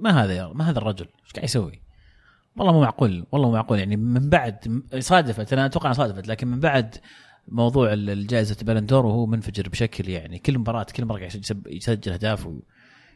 ما 0.00 0.24
هذا 0.24 0.32
يا 0.32 0.52
ما 0.54 0.70
هذا 0.70 0.78
الرجل؟ 0.78 1.06
إيش 1.24 1.32
قاعد 1.32 1.44
يسوي؟ 1.44 1.82
والله 2.56 2.72
مو 2.72 2.80
معقول 2.80 3.26
والله 3.32 3.48
مو 3.48 3.54
معقول. 3.54 3.78
يعني 3.78 3.96
من 3.96 4.28
بعد 4.28 4.82
صادفت 4.98 5.52
أنا 5.52 5.66
أتوقع 5.66 5.92
صادفت 5.92 6.28
لكن 6.28 6.48
من 6.48 6.60
بعد 6.60 6.96
موضوع 7.48 7.92
ال- 7.92 8.10
الجائزة 8.10 8.56
بالون 8.62 8.87
دور 8.87 9.06
وهو 9.06 9.26
منفجر 9.26 9.68
بشكل 9.68 10.08
يعني 10.08 10.38
كل 10.38 10.58
مباراة 10.58 10.86
كل 10.96 11.04
مرة 11.04 11.18
قاعد 11.18 11.62
يسجل 11.66 12.12
أهداف 12.12 12.48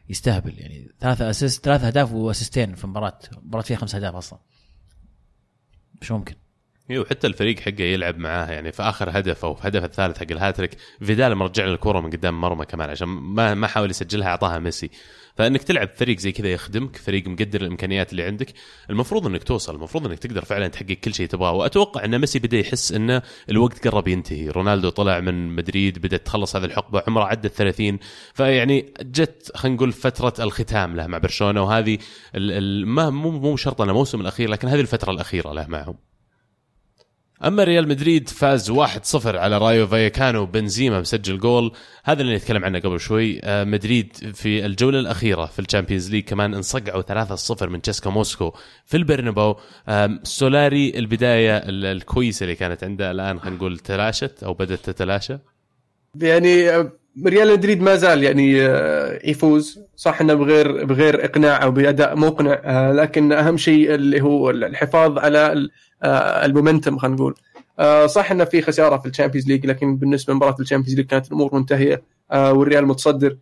ويستهبل 0.09 0.59
يعني 0.59 0.91
ثلاثة 0.99 1.29
assist 1.29 1.65
ثلاثة 1.65 1.87
أهداف 1.87 2.11
واسيستين 2.11 2.75
في 2.75 2.87
مباراة 2.87 3.19
مباراة 3.43 3.63
فيها 3.63 3.77
خمس 3.77 3.95
أهداف 3.95 4.15
أصلا. 4.15 4.39
مش 6.01 6.11
ممكن. 6.11 6.35
إيوه 6.89 7.05
حتى 7.05 7.27
الفريق 7.27 7.59
حقه 7.59 7.83
يلعب 7.83 8.17
معاه 8.17 8.51
يعني 8.51 8.71
في 8.71 8.83
آخر 8.83 9.19
هدف 9.19 9.45
أو 9.45 9.53
في 9.53 9.67
هدف 9.67 9.83
الثالث 9.83 10.17
حق 10.17 10.31
الهاتريك 10.31 10.77
فيدال 10.99 11.35
مرجع 11.35 11.65
له 11.65 11.73
الكوره 11.73 11.99
من 11.99 12.09
قدام 12.09 12.41
مرمى 12.41 12.65
كمان 12.65 12.89
عشان 12.89 13.07
ما 13.07 13.53
ما 13.53 13.67
حاول 13.67 13.89
يسجلها 13.89 14.27
أعطاها 14.27 14.59
ميسي. 14.59 14.89
فإنك 15.35 15.63
تلعب 15.63 15.89
فريق 15.95 16.19
زي 16.19 16.31
كذا 16.31 16.47
يخدمك 16.47 16.97
فريق 16.97 17.27
مقدر 17.27 17.61
الإمكانيات 17.61 18.11
اللي 18.11 18.23
عندك 18.23 18.53
المفروض 18.89 19.27
إنك 19.27 19.43
توصل 19.43 19.75
المفروض 19.75 20.07
إنك 20.07 20.19
تقدر 20.19 20.45
فعلا 20.45 20.67
تحقق 20.67 20.91
كل 20.91 21.13
شيء 21.13 21.27
تبغاه. 21.27 21.51
وأتوقع 21.51 22.05
إن 22.05 22.19
ميسي 22.19 22.39
بدأ 22.39 22.57
يحس 22.57 22.91
انه 22.91 23.21
الوقت 23.49 23.87
قرب 23.87 24.07
ينتهي. 24.07 24.49
رونالدو 24.49 24.89
طلع 24.89 25.19
من 25.19 25.55
مدريد 25.55 25.99
بدات 25.99 26.25
تخلص 26.25 26.55
هذه 26.55 26.65
الحقبة 26.65 27.03
عمره 27.07 27.23
عدى 27.23 27.47
ال 27.47 27.53
30 27.53 27.99
فيعني 28.33 28.93
جت 29.01 29.51
خلينا 29.55 29.75
نقول 29.75 29.91
فترة 29.91 30.43
الختام 30.43 30.95
له 30.95 31.07
مع 31.07 31.17
برشلونة 31.17 31.63
وهذه 31.63 31.97
ما 32.85 33.09
مو 33.09 33.31
مو 33.31 33.57
شرط 33.57 33.81
انه 33.81 33.91
الموسم 33.91 34.21
الأخير 34.21 34.49
لكن 34.49 34.67
هذه 34.67 34.81
الفترة 34.81 35.11
الأخيرة 35.11 35.53
له 35.53 35.67
معهم. 35.67 36.10
أما 37.43 37.63
ريال 37.63 37.87
مدريد 37.87 38.29
فاز 38.29 38.71
1-0 38.71 39.25
على 39.25 39.57
رايو 39.57 39.87
فايكانو 39.87 40.45
بنزيما 40.45 40.99
مسجل 41.01 41.37
جول. 41.37 41.71
هذا 42.03 42.21
اللي 42.21 42.35
نتكلم 42.35 42.65
عنه 42.65 42.79
قبل 42.79 42.99
شوي. 42.99 43.39
آه، 43.43 43.63
مدريد 43.63 44.15
في 44.33 44.65
الجولة 44.65 44.99
الأخيرة 44.99 45.45
في 45.45 45.59
الشامبيونز 45.59 46.11
ليج 46.11 46.23
كمان 46.23 46.53
انصقعوا 46.53 47.01
3-0 47.01 47.69
من 47.69 47.81
سيسكا 47.81 48.09
موسكو 48.09 48.53
في 48.85 48.97
البرنابو 48.97 49.55
آم، 49.89 50.19
سولاري 50.23 50.89
البداية 50.99 51.57
ال- 51.57 51.85
الكويسة 51.85 52.43
اللي 52.43 52.55
كانت 52.55 52.83
عنده. 52.83 53.11
الآن 53.11 53.39
خلينا 53.39 53.57
نقول 53.57 53.79
تلاشت 53.79 54.43
أو 54.43 54.53
بدأت 54.53 54.79
تتلاشى. 54.89 55.37
يعني 56.15 56.69
آه، 56.69 56.91
ريال 57.25 57.51
مدريد 57.51 57.81
ما 57.81 57.95
زال 57.95 58.23
يعني 58.23 58.65
آه، 58.65 59.19
يفوز. 59.23 59.79
صح 59.95 60.21
إنه 60.21 60.33
بغير 60.33 60.85
بغير 60.85 61.25
إقناع 61.25 61.63
أو 61.63 61.71
بأداء 61.71 62.15
مقنع 62.15 62.61
آه، 62.63 62.91
لكن 62.91 63.31
أهم 63.31 63.57
شيء 63.57 63.95
اللي 63.95 64.21
هو 64.21 64.49
الحفاظ 64.49 65.17
على 65.17 65.69
آه، 66.03 66.45
ال 66.45 66.51
momentum 66.51 66.97
خلينا 66.97 67.15
نقول. 67.15 67.35
صح 68.09 68.31
إنه 68.31 68.43
في 68.43 68.61
خسارة 68.61 68.97
في 68.97 69.05
الشامبيونز 69.05 69.47
ليج 69.47 69.65
لكن 69.65 69.97
بالنسبة 69.97 70.33
لمباراة 70.33 70.55
الشامبيونز 70.59 70.95
ليج 70.95 71.05
كانت 71.05 71.27
الأمور 71.27 71.55
منتهية 71.55 72.03
والريال 72.31 72.85
متصدر. 72.85 73.37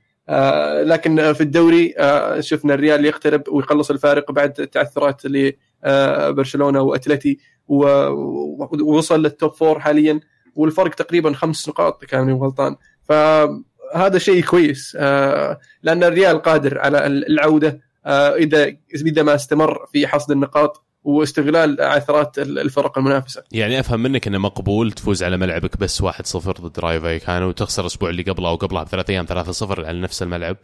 لكن 0.84 1.34
في 1.34 1.42
الدوري 1.42 1.94
شفنا 2.40 2.74
الريال 2.74 3.06
يقترب 3.06 3.44
ويقلص 3.52 3.92
الفارق 3.92 4.32
بعد 4.32 4.54
تعثرات 4.54 5.22
لبرشلونه 5.26 6.82
وأتلتي 6.82 7.38
ووصل 7.68 9.22
لل 9.22 9.35
top 9.35 9.54
four 9.54 9.80
حاليا. 9.80 10.20
والفرق 10.56 10.94
تقريبا 10.94 11.34
خمس 11.34 11.70
نقاط 11.70 12.06
كان 12.06 12.34
غلطان. 12.34 12.76
فهذا 13.10 14.18
شيء 14.18 14.44
كويس. 14.44 14.98
آه، 15.00 15.60
لأن 15.84 16.04
الريال 16.04 16.42
قادر 16.42 16.80
على 16.80 17.08
العودة. 17.08 17.82
آه، 18.06 18.36
اذا 18.36 18.76
إذا 18.96 19.24
ما 19.24 19.36
استمر 19.36 19.86
في 19.94 20.08
حصد 20.08 20.32
النقاط 20.32 20.86
واستغلال 21.04 21.82
عثرات 21.82 22.40
الفرق 22.40 22.98
المنافسة. 22.98 23.44
يعني 23.52 23.80
أفهم 23.80 24.00
منك 24.00 24.28
إنه 24.28 24.38
مقبول 24.38 24.92
تفوز 24.92 25.24
على 25.24 25.38
ملعبك 25.38 25.78
بس 25.78 26.02
1-0 26.02 26.62
ضد 26.62 26.80
رايو 26.80 27.02
فايكانو 27.02 27.48
وتخسر 27.48 27.82
الأسبوع 27.82 28.10
اللي 28.10 28.24
قبله 28.24 28.50
أو 28.50 28.56
قبلها 28.56 28.84
بثلاث 28.84 29.10
أيام 29.10 29.26
3-0 29.26 29.86
على 29.86 30.02
نفس 30.02 30.24
الملعب. 30.24 30.58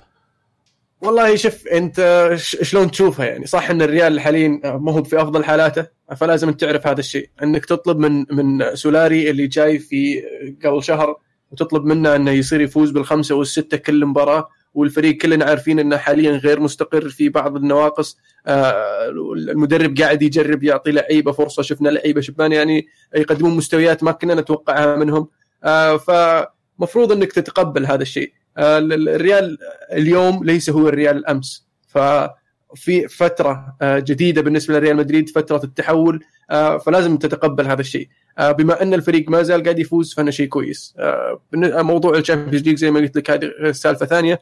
والله 1.02 1.36
شوف 1.36 1.68
أنت 1.68 2.30
شلون 2.42 2.92
تشوفها 2.92 3.26
يعني؟ 3.26 3.46
صح 3.46 3.70
إن 3.70 3.82
الريال 3.82 4.20
حاليا 4.20 4.60
ما 4.64 4.92
هو 4.92 5.04
في 5.04 5.22
أفضل 5.22 5.44
حالاته 5.44 5.88
فلازم 6.18 6.52
تعرف 6.52 6.88
هذا 6.88 7.00
الشيء. 7.00 7.30
إنك 7.44 7.66
تطلب 7.66 7.98
من 7.98 8.26
من 8.32 8.76
سولاري 8.76 9.30
اللي 9.30 9.48
جاي 9.48 9.80
في 9.80 10.24
قبل 10.66 10.84
شهر 10.84 11.18
وتطلب 11.56 11.86
منه 11.86 12.16
إنه 12.16 12.32
يصير 12.32 12.62
يفوز 12.62 12.92
بالخمسة 12.92 13.36
والستة 13.36 13.78
كل 13.78 14.06
مباراة 14.06 14.50
والفريق 14.74 15.18
كلنا 15.18 15.46
عارفين 15.46 15.80
إنه 15.80 15.98
حاليا 15.98 16.32
غير 16.32 16.60
مستقر 16.60 17.10
في 17.10 17.30
بعض 17.30 17.56
النواقص. 17.56 18.18
آه، 18.48 19.10
المدرب 19.38 19.98
قاعد 19.98 20.22
يجرب 20.22 20.64
يعطي 20.64 20.92
لعيبة 20.92 21.32
فرصة 21.32 21.64
شفنا 21.64 21.90
لعيبة 21.90 22.22
شبان 22.22 22.52
يعني 22.52 22.88
يقدمون 23.16 23.58
مستويات 23.58 24.04
ما 24.04 24.12
كنا 24.12 24.36
نتوقعها 24.36 24.96
منهم. 24.96 25.28
آه، 25.64 25.98
فمفروض 25.98 27.12
إنك 27.12 27.32
تتقبل 27.32 27.86
هذا 27.86 28.02
الشيء. 28.02 28.34
آه، 28.58 28.78
الريال 28.78 29.58
اليوم 29.92 30.44
ليس 30.44 30.70
هو 30.70 30.90
الريال 30.90 31.18
الأمس. 31.18 31.68
ففي 32.76 33.08
فترة 33.08 33.76
آه، 33.82 34.00
جديدة 34.00 34.42
بالنسبة 34.42 34.80
لريال 34.80 34.96
مدريد 34.96 35.30
فترة 35.30 35.62
التحول 35.64 36.24
آه، 36.52 36.78
فلازم 36.78 37.18
تتقبل 37.18 37.68
هذا 37.68 37.82
الشيء. 37.82 38.10
آه، 38.38 38.52
بما 38.52 38.82
أن 38.82 38.94
الفريق 38.94 39.30
ما 39.30 39.44
زال 39.44 39.64
قاعد 39.64 39.80
يفوز 39.80 40.14
فأنا 40.14 40.32
شيء 40.32 40.48
كويس. 40.48 40.96
موضوع 41.54 42.18
الشامبيونز 42.18 42.68
ليج 42.68 42.78
زي 42.78 42.92
ما 42.92 43.00
قلت 43.00 43.18
لك 43.18 43.32
هذه 43.32 43.72
سالفة 43.72 44.06
ثانية. 44.06 44.40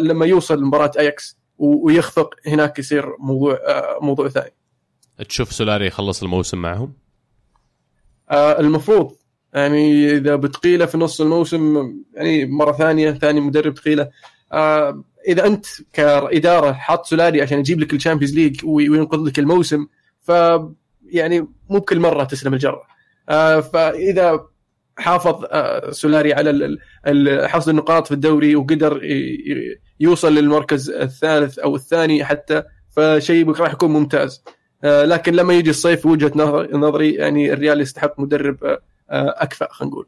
لما 0.00 0.26
يوصل 0.26 0.58
لمباراه 0.58 0.90
أياكس 0.98 1.38
ويخفق 1.58 2.34
هناك 2.46 2.78
يصير 2.78 3.16
موضوع 3.18 3.58
موضوع 4.00 4.28
ثاني. 4.28 4.52
تشوف 5.28 5.52
سولاري 5.52 5.86
يخلص 5.86 6.22
الموسم 6.22 6.58
معهم؟ 6.58 6.92
المفروض. 8.32 9.16
يعني 9.54 10.10
إذا 10.10 10.36
بتقيله 10.36 10.86
في 10.86 10.98
نص 10.98 11.20
الموسم 11.20 11.92
يعني 12.14 12.46
مرة 12.46 12.72
ثانية 12.72 13.10
ثاني 13.12 13.40
مدرب 13.40 13.74
تقيله. 13.74 14.10
إذا 15.28 15.46
أنت 15.46 15.66
كإدارة 15.92 16.72
حاط 16.72 17.06
سولاري 17.06 17.42
عشان 17.42 17.58
يجيب 17.58 17.80
لك 17.80 17.92
الشامبيونز 17.94 18.34
ليج 18.34 18.64
وي- 18.64 18.88
وينقذ 18.88 19.18
لك 19.18 19.38
الموسم 19.38 19.86
ف 20.20 20.28
يعني 21.06 21.40
مو 21.70 21.78
بكل 21.78 22.00
مرة 22.00 22.24
تسلم 22.24 22.54
الجره 22.54 22.82
آه، 23.28 23.60
فإذا 23.60 24.46
حافظ 24.98 25.44
آه، 25.50 25.90
سولاري 25.90 26.34
على 26.34 26.78
حصد 27.48 27.68
النقاط 27.68 28.06
في 28.06 28.12
الدوري 28.14 28.56
وقدر 28.56 29.00
يوصل 30.00 30.34
للمركز 30.34 30.90
الثالث 30.90 31.58
أو 31.58 31.76
الثاني 31.76 32.24
حتى 32.24 32.62
فشيء 32.90 33.50
راح 33.50 33.72
يكون 33.72 33.90
ممتاز. 33.90 34.44
آه، 34.84 35.04
لكن 35.04 35.34
لما 35.34 35.54
يجي 35.54 35.70
الصيف 35.70 36.06
وجهه 36.06 36.32
نظر- 36.36 36.76
نظري 36.76 37.14
يعني 37.14 37.52
الريال 37.52 37.80
يستحق 37.80 38.20
مدرب 38.20 38.78
اكفأ 39.10 39.68
خلينا 39.70 39.92
نقول. 39.92 40.06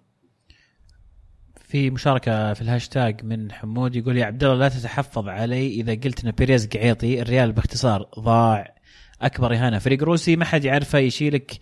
في 1.77 1.91
مشاركة 1.91 2.55
في 2.55 2.63
الهاشتاج 2.63 3.25
من 3.25 3.53
حمود 3.53 3.97
يقول 3.97 4.17
يا 4.17 4.25
عبد 4.25 4.45
الله 4.45 4.57
لا 4.57 4.69
تتحفظ 4.69 5.29
علي 5.29 5.69
إذا 5.69 5.95
قلت 5.95 6.25
إن 6.25 6.31
بيريز 6.31 6.69
قعيطي 6.69 7.23
الريال 7.23 7.53
باختصار 7.53 8.09
ضاع 8.19 8.75
أكبر 9.23 9.55
إهانة. 9.55 9.79
فريق 9.79 10.03
روسي 10.03 10.37
ما 10.37 10.45
حد 10.45 10.65
يعرفه 10.65 10.99
يشيلك 10.99 11.59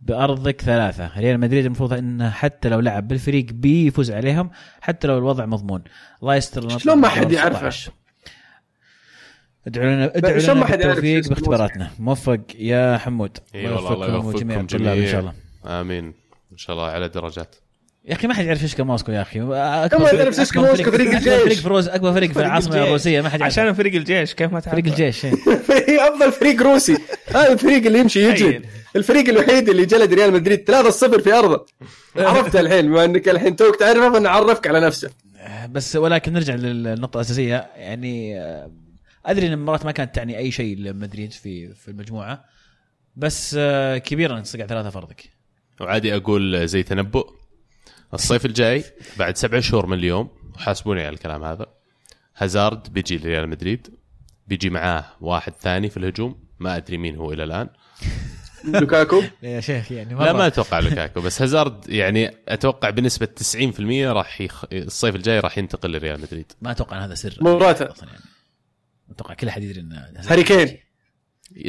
بأرضك 0.00 0.60
ثلاثة. 0.60 1.18
ريال 1.18 1.40
مدريد 1.40 1.64
المفروض 1.64 1.92
انه 1.92 2.30
حتى 2.30 2.68
لو 2.68 2.80
لعب 2.80 3.08
بالفريق 3.08 3.44
B 3.44 3.86
يفوز 3.86 4.10
عليهم 4.10 4.50
حتى 4.80 5.08
لو 5.08 5.18
الوضع 5.18 5.46
مضمون. 5.46 5.84
الله 6.22 6.34
يستر 6.34 6.78
شلون 6.78 6.98
ما 6.98 7.08
حد 7.08 7.32
يعرفه؟ 7.32 7.70
16. 7.70 7.92
ادعوا 9.66 9.86
لنا 9.86 10.16
ادعوا 10.16 10.54
لنا 10.54 10.66
بالتوفيق 10.66 11.28
باختباراتنا. 11.28 11.90
موفق 11.98 12.40
يا 12.54 12.98
حمود. 12.98 13.38
إي 13.54 13.66
والله 13.66 13.92
الله 13.92 14.14
يوفقكم 14.14 14.50
الطلاب 14.50 14.98
إن 14.98 15.06
شاء 15.06 15.20
الله. 15.20 15.34
آمين. 15.64 16.14
إن 16.52 16.56
شاء 16.56 16.76
الله 16.76 16.88
على 16.88 17.08
درجات. 17.08 17.56
يا 18.04 18.12
أخي 18.12 18.26
ما 18.26 18.34
حد 18.34 18.44
يعرف 18.44 18.60
سيسكا 18.60 18.82
موسكو 18.82 19.12
يا 19.12 19.22
أخي 19.22 19.38
كم 19.38 19.52
اكبر 19.52 20.06
فريق 20.06 20.20
يعرف 20.20 20.40
أكبر 20.40 20.68
موسكو؟ 20.70 20.90
فريق 20.90 21.14
الجيش. 21.14 21.42
فريق 21.42 21.58
في 21.58 21.68
روز 21.68 21.88
أكبر 21.88 22.12
فريق 22.12 22.28
في 22.28 22.34
فريق 22.34 22.46
العاصمه. 22.46 22.84
الروسيه 22.84 23.20
ما 23.20 23.28
حد 23.28 23.40
يعرف 23.40 23.52
عشان 23.52 23.72
فريق 23.72 23.94
الجيش 23.94 24.34
كيف 24.34 24.52
ما 24.52 24.60
تعرف 24.60 24.74
فريق 24.74 24.86
الجيش 24.86 25.24
إيه. 25.24 25.32
هي 25.88 26.08
أفضل 26.08 26.32
فريق 26.32 26.62
روسي 26.62 26.98
هذا 27.28 27.52
الفريق 27.52 27.86
اللي 27.86 27.98
يمشي 27.98 28.20
يجلد 28.28 28.36
تخيل. 28.36 28.66
الفريق 28.96 29.28
الوحيد 29.28 29.68
اللي 29.68 29.86
جلد 29.86 30.14
ريال 30.14 30.32
مدريد 30.32 30.70
3-0 30.70 31.20
في 31.20 31.32
أرضه 31.32 31.66
عرفتها 32.16 32.60
الحين 32.60 32.86
بما 32.86 33.04
إنك 33.04 33.28
الحين 33.28 33.56
توك 33.56 33.76
تعرفها 33.76 34.10
فنعرفك 34.18 34.66
على 34.66 34.80
نفسه 34.80 35.10
بس 35.70 35.96
ولكن 35.96 36.32
نرجع 36.32 36.54
للنقطة 36.54 37.16
الأساسية 37.16 37.66
يعني 37.76 38.40
آه، 38.40 38.70
أدري 39.26 39.46
إن 39.46 39.52
المباراة 39.52 39.84
ما 39.84 39.92
كانت 39.92 40.14
تعني 40.14 40.38
أي 40.38 40.50
شيء 40.50 40.76
لمدريد 40.78 41.32
في 41.32 41.74
في 41.74 41.88
المجموعة 41.88 42.44
بس 43.16 43.56
آه، 43.58 43.98
كبيره 43.98 44.34
انك 44.34 44.42
تصقع 44.44 44.66
ثلاثة 44.66 44.90
فرضك 44.90 45.24
وعادي 45.80 46.16
أقول 46.16 46.68
زي 46.68 46.82
تنبؤ 46.82 47.41
الصيف 48.14 48.46
الجاي 48.46 48.84
بعد 49.18 49.36
سبع 49.36 49.60
شهور 49.60 49.86
من 49.86 49.98
اليوم 49.98 50.30
حاسبوني 50.56 51.00
على 51.00 51.14
الكلام 51.14 51.44
هذا 51.44 51.66
هازارد 52.36 52.92
بيجي 52.92 53.18
لريال 53.18 53.48
مدريد 53.48 53.88
بيجي 54.46 54.70
معاه 54.70 55.04
واحد 55.20 55.52
ثاني 55.52 55.90
في 55.90 55.96
الهجوم 55.96 56.44
ما 56.58 56.76
أدري 56.76 56.98
مين 56.98 57.16
هو 57.16 57.32
إلى 57.32 57.44
الآن. 57.44 57.68
لوكاكو؟ 58.64 59.22
يا 59.42 59.60
شيخ 59.60 59.92
يعني 59.92 60.14
لا 60.14 60.32
ما 60.32 60.46
أتوقع 60.46 60.78
لوكاكو 60.78 61.20
بس 61.20 61.42
هازارد 61.42 61.88
يعني 61.88 62.36
أتوقع 62.48 62.90
بنسبة 62.90 63.28
90% 63.54 63.80
راح 64.06 64.40
يخ... 64.40 64.64
الصيف 64.72 65.14
الجاي 65.14 65.40
راح 65.40 65.58
ينتقل 65.58 65.92
لريال 65.92 66.20
مدريد. 66.20 66.52
ما 66.62 66.70
أتوقع 66.70 66.96
إن 66.96 67.02
هذا 67.02 67.14
سر. 67.14 67.38
مراته. 67.40 67.90
أصلا 67.90 68.08
يعني. 68.08 68.24
أتوقع 69.10 69.34
كل 69.34 69.48
أحد 69.48 69.62
يدري 69.62 69.80
إن 69.80 70.14
هاري 70.28 70.42
كين. 70.42 70.78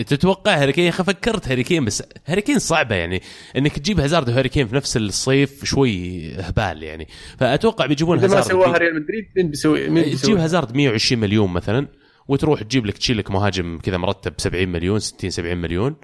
تتوقع 0.07 0.61
هاري 0.61 0.91
فكرت 0.91 1.47
هاري 1.47 1.79
بس 1.79 2.03
هاري 2.25 2.59
صعبة 2.59 2.95
يعني. 2.95 3.21
إنك 3.57 3.79
تجيب 3.79 3.99
هازارد 3.99 4.29
وهاري 4.29 4.49
كين 4.49 4.67
في 4.67 4.75
نفس 4.75 4.97
الصيف 4.97 5.65
شوي 5.65 6.31
هبال 6.35 6.83
يعني. 6.83 7.07
فأتوقع 7.37 7.85
بيجيبون 7.85 8.17
إذا 8.17 8.27
ما 8.27 8.33
هازارد 8.33 8.47
سواها 8.47 8.77
ريال 8.77 8.95
مدريد 8.95 9.29
مين 9.35 9.49
بيسوي 9.49 9.89
مين 9.89 10.03
تجيب 10.03 10.11
بيسوي؟ 10.11 10.39
هازارد 10.39 10.75
120 10.75 11.21
مليون 11.21 11.53
مثلا 11.53 11.87
وتروح 12.27 12.63
تجيب 12.63 12.85
لك 12.85 12.97
تشيل 12.97 13.17
لك 13.17 13.31
مهاجم 13.31 13.79
كذا 13.83 13.97
مرتب 13.97 14.33
70 14.37 14.67
مليون 14.67 14.99
60 14.99 15.29
70 15.29 15.57
مليون. 15.57 15.95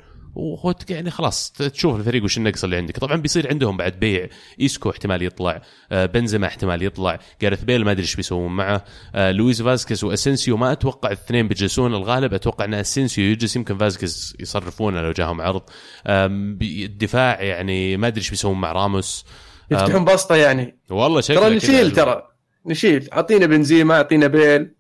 يعني 0.90 1.12
خلاص 1.12 1.52
تشوف 1.52 1.96
الفريق 1.96 2.24
وش 2.24 2.38
النقص 2.38 2.64
اللي 2.64 2.78
عندك. 2.78 3.00
طبعا 3.00 3.16
بيصير 3.16 3.50
عندهم 3.50 3.78
بعد 3.78 4.00
بيع 4.00 4.28
إيسكو 4.62 4.90
احتمال 4.90 5.24
يطلع 5.24 5.62
آه، 5.92 6.06
بنزيما 6.06 6.48
احتمال 6.48 6.84
يطلع 6.84 7.20
جاريث 7.42 7.64
بيل 7.64 7.86
ما 7.86 7.92
أدري 7.92 8.02
إيش 8.02 8.16
بيسوون 8.16 8.52
معه 8.52 8.84
آه، 9.16 9.32
لويس 9.32 9.62
فاسكيز 9.62 10.04
واسنسيو 10.04 10.58
ما 10.58 10.72
أتوقع 10.72 11.10
الاثنين 11.10 11.48
بيجلسون 11.48 11.94
الغالب 11.94 12.34
أتوقع 12.34 12.66
إن 12.66 12.74
اسنسيو 12.74 13.32
يجلس 13.32 13.56
يمكن 13.56 13.78
فاسكيز 13.78 14.36
يصرفونه 14.40 15.02
لو 15.02 15.12
جاهم 15.12 15.42
عرض. 15.42 15.62
الدفاع 16.06 17.42
يعني 17.42 17.98
ما 17.98 18.08
أدري 18.08 18.20
إيش 18.20 18.30
بيسوون 18.30 18.62
مع 18.62 18.72
راموس. 18.72 19.26
يفتحون 19.72 20.06
بسطه 20.06 20.36
يعني. 20.36 20.80
والله 20.90 21.22
شكله 21.22 21.40
ترى 21.40 21.56
نشيل 21.56 21.92
ترى 21.92 22.24
نشيل. 22.66 23.10
اعطينا 23.14 23.46
بنزيما 23.46 23.96
اعطينا 23.96 24.28
بيل 24.28 24.72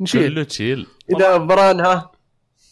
نشيل. 0.00 0.28
كله 0.28 0.42
تشيل. 0.42 0.86
إذا 1.16 1.46
فران 1.46 1.80
ها. 1.80 2.10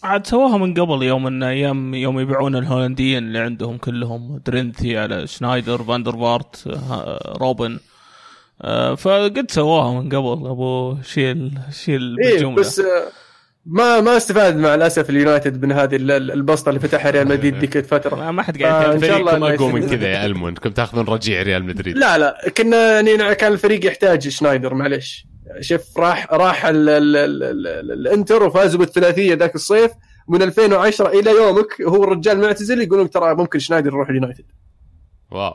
عاد 0.07 0.27
سووها 0.27 0.59
من 0.59 0.75
قبل 0.75 1.03
يوم 1.03 1.27
إن 1.27 1.42
أيام 1.42 1.95
يوم 1.95 2.21
يبيعون 2.21 2.57
الهولنديين 2.57 3.19
اللي 3.25 3.38
عندهم 3.38 3.77
كلهم 3.79 4.40
درينثي 4.47 4.99
على 4.99 5.27
شنايدر 5.27 5.83
فان 5.83 6.00
در 6.00 6.16
فارت 6.16 6.68
ها- 6.69 7.19
روبن. 7.40 7.79
آه، 8.62 8.95
فقد 8.95 9.47
سووها 9.51 10.01
من 10.01 10.09
قبل 10.09 10.47
أبو 10.51 10.97
شيل 11.03 11.59
شيل 11.85 12.16
إيه 12.25 12.31
بالجملة. 12.33 12.57
بس 12.57 12.81
آه، 12.81 12.85
ما 13.66 14.01
ما 14.01 14.16
استفاد 14.16 14.57
مع 14.57 14.75
الأسف 14.75 15.11
اليونايتد 15.11 15.64
من 15.64 15.73
هذه 15.73 15.97
ال- 15.97 16.11
ال- 16.11 16.31
البسطة 16.33 16.69
اللي 16.69 16.81
فتحها 16.81 17.11
ريال 17.11 17.29
مدريد 17.29 17.55
ذيك 17.61 17.77
الفترة. 17.77 18.16
ما 18.16 18.31
ما 18.31 18.42
حد 18.42 18.62
آه، 18.62 18.66
قاعد 18.69 18.95
إن 18.95 19.01
شاء 19.09 19.16
الله 19.16 19.31
فريقكم 19.31 19.45
إنه 19.47 19.55
اقوى 19.69 19.81
من. 19.81 19.88
كذا 19.88 20.09
يا 20.09 20.27
المو 20.27 20.49
انكم 20.49 20.71
تاخذون 20.71 21.05
رجيع 21.05 21.42
ريال 21.42 21.64
مدريد. 21.64 21.97
لا 21.99 22.19
لا 22.19 22.51
كنا 22.57 23.01
يعني 23.01 23.35
كان 23.35 23.53
الفريق 23.53 23.87
يحتاج 23.87 24.29
شنايدر 24.29 24.75
معلش 24.75 25.27
شوف 25.61 25.98
راح 25.98 26.32
راح 26.32 26.66
ال 26.66 26.88
ال 26.88 27.16
ال 27.16 27.42
ال 27.42 27.66
ال 27.66 27.92
الانتر 27.92 28.42
وفازوا 28.42 28.80
بالثلاثية 28.80 29.35
ذاك 29.35 29.54
الصيف. 29.54 29.92
من 30.28 30.42
2010 30.42 31.09
إلى 31.09 31.30
يومك 31.30 31.82
هو 31.82 32.04
الرجال 32.04 32.40
معتزل 32.40 32.82
يقولون 32.82 33.11
ترى 33.11 33.35
ممكن 33.35 33.59
شنايدر 33.59 33.88
يروح 33.92 34.09
اليونايتد. 34.09 34.44
واو. 35.30 35.54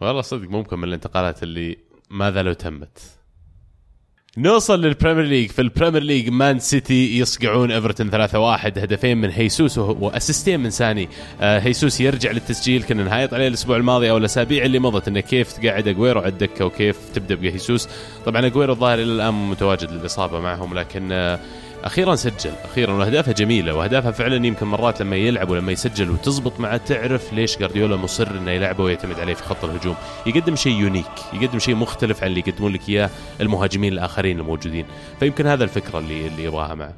والله 0.00 0.22
صدق 0.22 0.48
ممكن 0.48 0.78
من 0.78 0.84
الانتقالات 0.84 1.42
اللي 1.42 1.78
ماذا 2.10 2.42
لو 2.42 2.52
تمت 2.52 2.98
نوصل 4.38 4.80
للبريمير 4.80 5.24
ليج. 5.24 5.50
في 5.50 5.62
البريمير 5.62 6.02
ليج 6.02 6.28
مان 6.28 6.58
سيتي 6.58 7.18
يصقعون 7.18 7.70
إيفرتون 7.70 8.10
3-1 8.10 8.78
هدفين 8.78 9.18
من 9.18 9.30
هيسوس 9.30 9.78
وأسيستين 9.78 10.60
من 10.60 10.70
ساني. 10.70 11.08
آه 11.40 11.58
هيسوس 11.58 12.00
يرجع 12.00 12.30
للتسجيل. 12.30 12.82
كنا 12.82 13.04
نهايط 13.04 13.34
عليه 13.34 13.48
الأسبوع 13.48 13.76
الماضي 13.76 14.10
أو 14.10 14.16
الأسابيع 14.16 14.64
اللي 14.64 14.78
مضت 14.78 15.08
إنه 15.08 15.20
كيف 15.20 15.52
تقعد 15.52 15.88
أجويرو 15.88 16.20
على 16.20 16.28
الدكة 16.28 16.64
وكيف 16.64 16.96
تبدأ 17.14 17.34
بهيسوس. 17.34 17.88
طبعا 18.26 18.46
أجويرو 18.46 18.72
الظاهر 18.72 18.98
إلى 18.98 19.12
الآن 19.12 19.34
متواجد 19.34 19.90
للإصابة 19.90 20.40
معهم 20.40 20.74
لكن 20.74 21.08
آه 21.12 21.40
أخيرا 21.84 22.14
سجل. 22.14 22.52
أخيرا 22.64 22.92
وأهدافه 22.92 23.32
جميلة 23.32 23.74
واهدافها 23.74 24.10
فعلا 24.10 24.46
يمكن 24.46 24.66
مرات 24.66 25.02
لما 25.02 25.16
يلعب 25.16 25.50
ولما 25.50 25.72
يسجل 25.72 26.10
وتزبط 26.10 26.60
معه 26.60 26.76
تعرف 26.76 27.32
ليش 27.32 27.58
جارديولا 27.58 27.96
مصر 27.96 28.30
إنه 28.30 28.50
يلعبه 28.50 28.84
ويعتمد 28.84 29.20
عليه 29.20 29.34
في 29.34 29.42
خط 29.42 29.64
الهجوم. 29.64 29.94
يقدم 30.26 30.56
شيء 30.56 30.72
يونيك 30.72 31.06
يقدم 31.32 31.58
شيء 31.58 31.74
مختلف 31.74 32.22
عن 32.22 32.30
اللي 32.30 32.42
يقدمون 32.46 32.72
لك 32.72 32.88
إياه 32.88 33.10
المهاجمين 33.40 33.92
الآخرين 33.92 34.40
الموجودين. 34.40 34.86
فيمكن 35.20 35.46
هذا 35.46 35.64
الفكرة 35.64 35.98
اللي 35.98 36.26
اللي 36.26 36.44
يبغاها 36.44 36.74
معه. 36.74 36.92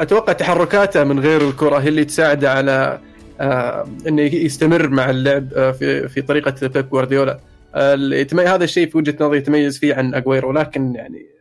أتوقع 0.00 0.32
تحركاته 0.32 1.04
من 1.04 1.20
غير 1.20 1.48
الكرة 1.48 1.78
هي 1.78 1.88
اللي 1.88 2.04
تساعده 2.04 2.52
على 2.52 2.98
آه 3.40 3.88
إنه 4.08 4.22
يستمر 4.22 4.88
مع 4.88 5.10
اللعب 5.10 5.52
آه 5.54 5.70
في 5.70 6.08
في 6.08 6.22
طريقة 6.22 6.54
بيب 6.62 6.90
جوارديولا. 6.90 7.38
آه 7.74 8.26
هذا 8.46 8.64
الشيء 8.64 8.90
في 8.90 8.98
وجهة 8.98 9.14
نظري 9.20 9.38
يتميز 9.38 9.78
فيه 9.78 9.94
عن 9.94 10.14
اجويرو 10.14 10.52
لكن 10.52 10.94
يعني 10.94 11.37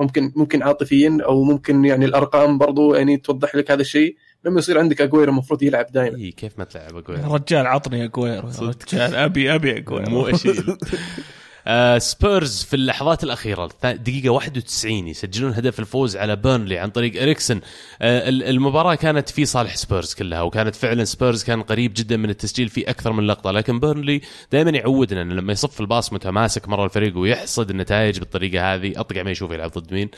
ممكن 0.00 0.32
ممكن 0.36 0.62
عاطفيا 0.62 1.18
أو 1.24 1.42
ممكن 1.44 1.84
يعني 1.84 2.04
الأرقام 2.04 2.58
برضو 2.58 2.94
يعني 2.94 3.16
توضح 3.16 3.54
لك 3.54 3.70
هذا 3.70 3.80
الشيء. 3.80 4.16
لما 4.44 4.58
يصير 4.58 4.78
عندك 4.78 5.00
اجويرو 5.00 5.32
المفروض 5.32 5.62
يلعب 5.62 5.86
دائما 5.92 6.16
اي 6.16 6.30
كيف 6.30 6.58
ما 6.58 6.64
تلعب 6.64 6.96
اجويرو 6.96 7.34
رجال 7.34 7.66
عطني 7.66 8.04
اجويرو. 8.04 8.48
رجال 8.60 9.14
أبي 9.14 9.54
أبي 9.54 9.76
اجويرو 9.76 10.10
مو 10.10 10.26
أشيل. 10.26 10.64
آه 11.66 11.98
سبيرز 11.98 12.62
في 12.62 12.76
اللحظات 12.76 13.24
الأخيرة 13.24 13.68
دقيقة 13.84 14.28
91 14.30 15.08
يسجلون 15.08 15.52
هدف 15.54 15.80
الفوز 15.80 16.16
على 16.16 16.36
بيرنلي 16.36 16.78
عن 16.78 16.90
طريق 16.90 17.22
اريكسن 17.22 17.60
آه 18.02 18.28
ال- 18.28 18.42
المباراة 18.42 18.94
كانت 18.94 19.28
في 19.28 19.44
صالح 19.44 19.76
سبيرز 19.76 20.14
كلها 20.14 20.42
وكانت 20.42 20.74
فعلا 20.74 21.04
سبيرز 21.04 21.44
كان 21.44 21.62
قريب 21.62 21.92
جدا 21.96 22.16
من 22.16 22.30
التسجيل 22.30 22.68
في 22.68 22.90
أكثر 22.90 23.12
من 23.12 23.26
لقطة 23.26 23.50
لكن 23.50 23.80
بيرنلي 23.80 24.20
دائما 24.52 24.70
يعودنا 24.70 25.22
انه 25.22 25.34
لما 25.34 25.52
يصف 25.52 25.80
الباص 25.80 26.12
متماسك 26.12 26.68
مره 26.68 26.84
الفريق 26.84 27.18
ويحصد 27.18 27.70
النتائج 27.70 28.18
بالطريقة 28.18 28.74
هذه 28.74 28.92
أطقع 28.96 29.22
ما 29.22 29.30
يشوف 29.30 29.50
يلعب 29.52 29.70
ضد 29.70 29.92
مين. 29.94 30.08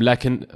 لكن 0.00 0.46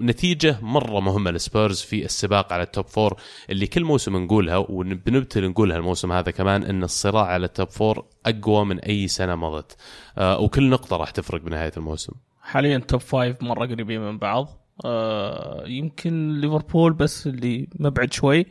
نتيجة 0.00 0.58
مرة 0.62 1.00
مهمة 1.00 1.30
للسبيرز 1.30 1.80
في 1.80 2.04
السباق 2.04 2.52
على 2.52 2.62
ال 2.62 2.68
top 2.68 2.86
four 2.86 3.20
اللي 3.50 3.66
كل 3.66 3.84
موسم 3.84 4.16
نقولها 4.16 4.56
وبنبتل 4.56 5.48
نقولها 5.48 5.76
الموسم 5.76 6.12
هذا 6.12 6.30
كمان 6.30 6.62
إن 6.62 6.82
الصراع 6.82 7.26
على 7.26 7.46
ال 7.46 7.52
top 7.52 7.68
four 7.68 8.04
أقوى 8.26 8.64
من 8.64 8.78
أي 8.78 9.08
سنة 9.08 9.34
مضت. 9.34 9.76
آه، 10.18 10.38
وكل 10.40 10.70
نقطة 10.70 10.96
راح 10.96 11.10
تفرق 11.10 11.40
بنهاية 11.40 11.72
الموسم. 11.76 12.12
حاليا 12.42 12.78
top 12.78 13.00
five 13.00 13.42
مرة 13.42 13.66
قريبين 13.66 14.00
من 14.00 14.18
بعض. 14.18 14.48
آه 14.84 15.64
يمكن 15.66 16.40
ليفربول 16.40 16.92
بس 16.92 17.26
اللي 17.26 17.68
مبعد 17.78 18.12
شوي. 18.12 18.46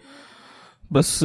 بس 0.91 1.19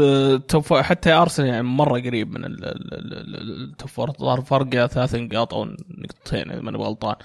top 0.48 0.62
five 0.62 0.87
حتى 0.87 1.12
أرسنال 1.12 1.48
يعني 1.48 1.62
مرة 1.62 2.00
قريب 2.00 2.31
من 2.31 2.44
ال- 2.44 2.64
ال- 2.64 2.94
ال- 2.94 3.37
ال- 3.37 3.64
ال 3.70 3.75
top 3.75 3.88
four 3.88 4.40
فرق 4.40 4.87
ثلاث 4.87 5.14
نقاط 5.14 5.55
أو 5.55 5.64
نقطتين 5.98 6.50
إذا 6.50 6.61
ماني 6.61 6.78
غلطان. 6.78 7.16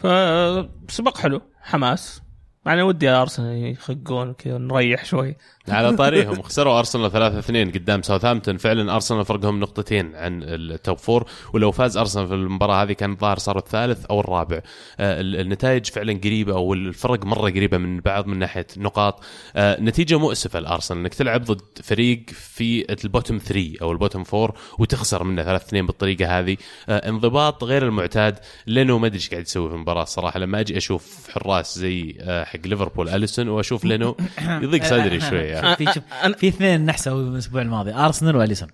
فسباق 0.00 1.18
حلو. 1.18 1.42
حماس. 1.60 2.22
يعني 2.66 2.82
ودي 2.82 3.08
ارسنال 3.08 3.72
يخقون 3.72 4.34
كذا 4.34 4.58
نريح 4.58 5.04
شوي. 5.04 5.36
على 5.70 5.96
طاريهم. 5.96 6.42
خسروا 6.42 6.78
أرسنال 6.78 7.10
3-2 7.12 7.74
قدام 7.74 8.02
ساوثهامبتون. 8.02 8.56
فعلا 8.56 8.94
أرسنال 8.94 9.24
فرقهم 9.24 9.60
نقطتين 9.60 10.14
عن 10.16 10.42
ال 10.42 10.56
top 10.56 10.98
four 10.98 11.24
ولو 11.54 11.72
فاز 11.72 11.96
أرسنال 11.96 12.26
في 12.28 12.34
المباراة 12.34 12.82
هذه 12.82 12.92
كان 12.92 13.12
الظاهر 13.12 13.38
صار 13.38 13.58
الثالث 13.58 14.04
أو 14.04 14.20
الرابع. 14.20 14.56
آه، 15.00 15.20
ال- 15.20 15.40
النتائج 15.40 15.86
فعلا 15.86 16.20
قريبة 16.24 16.52
أو 16.54 16.74
الفرق 16.74 17.24
مرة 17.24 17.50
قريبة 17.50 17.78
من 17.78 18.00
بعض 18.00 18.26
من 18.26 18.38
ناحية 18.38 18.66
نقاط. 18.76 19.22
آه، 19.56 19.80
نتيجة 19.80 20.18
مؤسفة 20.18 20.60
لأرسنال. 20.60 21.00
إنك 21.00 21.14
تلعب 21.14 21.44
ضد 21.44 21.60
فريق 21.82 22.22
في 22.30 22.86
ال 23.04 23.09
bottom 23.09 23.38
3 23.38 23.74
أو 23.82 23.92
ال 23.92 23.97
bottom 23.97 24.24
4 24.34 24.54
وتخسر 24.78 25.24
منه 25.24 25.42
3 25.42 25.62
2 25.66 25.86
بالطريقة 25.86 26.38
هذه. 26.38 26.56
آه، 26.88 27.08
انضباط 27.08 27.64
غير 27.64 27.82
المعتاد. 27.86 28.38
لينو 28.66 28.98
ما 28.98 29.06
أدري 29.06 29.16
إيش 29.18 29.30
قاعد 29.30 29.42
يسوي 29.42 29.68
في 29.68 29.74
المباراة 29.74 30.02
الصراحه 30.02 30.38
لما 30.38 30.60
أجي 30.60 30.76
أشوف 30.76 31.28
حراس 31.30 31.78
زي 31.78 32.14
حق 32.44 32.66
ليفربول 32.66 33.08
أليسون 33.08 33.48
وأشوف 33.48 33.84
لينو 33.84 34.16
يضيق 34.48 34.84
صدري 34.84 35.20
شوي 35.30 35.59
يعني. 35.64 35.76
في 35.76 35.84
شوف 35.84 36.04
في 36.36 36.48
اثنين 36.48 36.86
نحسوا 36.86 37.20
الأسبوع 37.20 37.62
الماضي 37.62 37.94
أرسنال 37.94 38.36
وأليسون. 38.36 38.68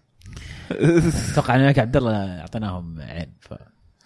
أتوقع 0.70 1.56
ان 1.56 1.74
عبد 1.78 1.96
الله 1.96 2.40
أعطيناهم 2.40 3.00
عين 3.00 3.32
ف 3.40 3.54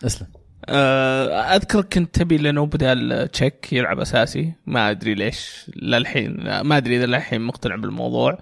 اسلم. 0.06 0.26
آه، 0.68 1.56
أذكر 1.56 1.82
كنت 1.82 2.14
تبي 2.14 2.36
لأنه 2.36 2.66
بدال 2.66 3.28
تشيك 3.32 3.72
يلعب 3.72 4.00
أساسي 4.00 4.52
ما 4.66 4.90
أدري 4.90 5.14
ليش 5.14 5.70
للحين 5.76 6.60
ما 6.60 6.76
أدري 6.76 6.96
إذا 6.96 7.06
للحين 7.06 7.40
مقتنع 7.40 7.76
بالموضوع. 7.76 8.38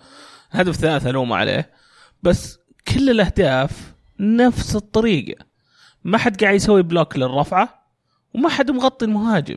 هدف 0.50 0.76
ثلاثة 0.76 1.10
الوم 1.10 1.32
عليه 1.32 1.70
بس 2.22 2.58
كل 2.88 3.10
الأهداف 3.10 3.94
نفس 4.20 4.76
الطريقة. 4.76 5.44
ما 6.04 6.18
حد 6.18 6.42
قاعد 6.42 6.54
يسوي 6.54 6.82
block 6.82 7.16
للرفعة 7.16 7.88
وما 8.34 8.48
حد 8.48 8.70
مغطي 8.70 9.04
المهاجم. 9.04 9.56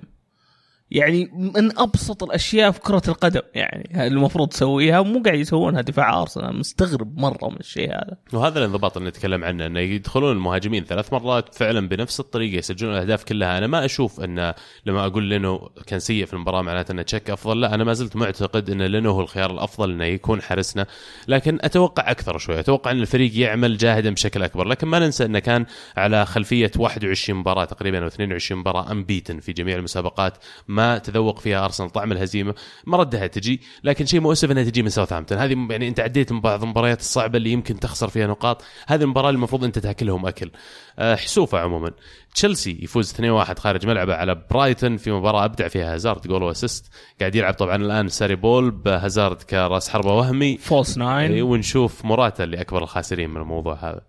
يعني 0.91 1.29
من 1.33 1.79
أبسط 1.79 2.23
الأشياء 2.23 2.71
في 2.71 2.79
كرة 2.79 3.01
القدم. 3.07 3.41
يعني 3.53 4.07
المفروض 4.07 4.49
تسويها 4.49 4.99
ومو 4.99 5.21
قاعد 5.25 5.39
يسوونها 5.39 5.81
دفاع 5.81 6.21
أرسنال 6.21 6.59
مستغرب 6.59 7.17
مرة 7.19 7.49
من 7.49 7.57
الشيء 7.59 7.89
هذا. 7.89 8.17
وهذا 8.33 8.59
الانضباط 8.59 8.97
اللي 8.97 9.09
نتكلم 9.09 9.43
عنه 9.43 9.65
إنه 9.65 9.79
يدخلون 9.79 10.31
المهاجمين 10.31 10.83
ثلاث 10.83 11.13
مرات 11.13 11.55
فعلا 11.55 11.87
بنفس 11.87 12.19
الطريقة 12.19 12.57
يسجلون 12.57 12.93
الأهداف 12.93 13.23
كلها. 13.23 13.57
أنا 13.57 13.67
ما 13.67 13.85
أشوف 13.85 14.21
إن 14.21 14.53
لما 14.85 15.05
أقول 15.05 15.23
لينو 15.23 15.71
كان 15.87 15.99
سيء 15.99 16.25
في 16.25 16.33
المباراة 16.33 16.61
معناته 16.61 16.91
إنه 16.91 17.01
تشيك 17.01 17.29
أفضل 17.29 17.61
لا 17.61 17.75
أنا 17.75 17.83
ما 17.83 17.93
زلت 17.93 18.15
معتقد 18.15 18.69
إن 18.69 18.81
لينو 18.81 19.11
هو 19.11 19.21
الخيار 19.21 19.51
الأفضل 19.51 19.91
إنه 19.91 20.05
يكون 20.05 20.41
حارسنا 20.41 20.85
لكن 21.27 21.57
أتوقع 21.61 22.11
أكثر 22.11 22.37
شوي 22.37 22.59
أتوقع 22.59 22.91
إن 22.91 23.01
الفريق 23.01 23.31
يعمل 23.39 23.77
جاهدا 23.77 24.09
بشكل 24.09 24.43
أكبر. 24.43 24.67
لكن 24.67 24.87
ما 24.87 24.99
ننسى 24.99 25.25
إنه 25.25 25.39
كان 25.39 25.65
على 25.97 26.25
خلفية 26.25 26.71
21 26.77 27.39
مباراة 27.39 27.65
تقريبا 27.65 28.01
أو 28.01 28.07
22 28.07 28.61
مباراة 28.61 28.91
unbeaten 28.91 29.39
في 29.39 29.53
جميع 29.53 29.75
المسابقات. 29.75 30.37
ما 30.67 30.80
تذوق 31.03 31.39
فيها 31.39 31.65
أرسنال 31.65 31.89
طعم 31.89 32.11
الهزيمة 32.11 32.55
مردها 32.85 33.27
تجي. 33.27 33.61
لكن 33.83 34.05
شيء 34.05 34.19
مؤسف 34.19 34.51
إنها 34.51 34.63
تجي 34.63 34.83
من 34.83 34.89
ساوثهامبتون. 34.89 35.37
هذه 35.37 35.67
يعني 35.69 35.87
أنت 35.87 35.99
عديت 35.99 36.31
من 36.31 36.41
بعض 36.41 36.63
المباريات 36.63 36.99
الصعبة 36.99 37.37
اللي 37.37 37.51
يمكن 37.51 37.79
تخسر 37.79 38.07
فيها 38.07 38.27
نقاط. 38.27 38.63
هذه 38.87 39.01
المباراة 39.01 39.29
اللي 39.29 39.37
المفروض 39.37 39.63
أنت 39.63 39.79
تاكلهم 39.79 40.25
أكل. 40.25 40.51
أه 40.99 41.15
حسوفة 41.15 41.59
عموما. 41.59 41.91
تشيلسي 42.35 42.79
يفوز 42.81 43.13
2-1 43.13 43.59
خارج 43.59 43.87
ملعبه 43.87 44.15
على 44.15 44.45
برايتون 44.51 44.97
في 44.97 45.11
مباراة 45.11 45.45
أبدع 45.45 45.67
فيها 45.67 45.93
هازارد 45.93 46.27
goal 46.27 46.43
و 46.43 46.49
assist. 46.49 46.91
قاعد 47.19 47.35
يلعب 47.35 47.53
طبعا 47.53 47.75
الآن 47.75 48.07
Sarri 48.07 48.35
ball 48.35 48.71
بهازارد 48.71 49.41
كراس 49.41 49.89
حربة 49.89 50.13
وهمي. 50.13 50.57
false 50.57 50.97
nine 50.97 51.41
ونشوف 51.41 52.05
موراتا 52.05 52.43
اللي 52.43 52.61
أكبر 52.61 52.83
الخاسرين 52.83 53.29
من 53.29 53.41
الموضوع 53.41 53.75
هذا. 53.75 54.01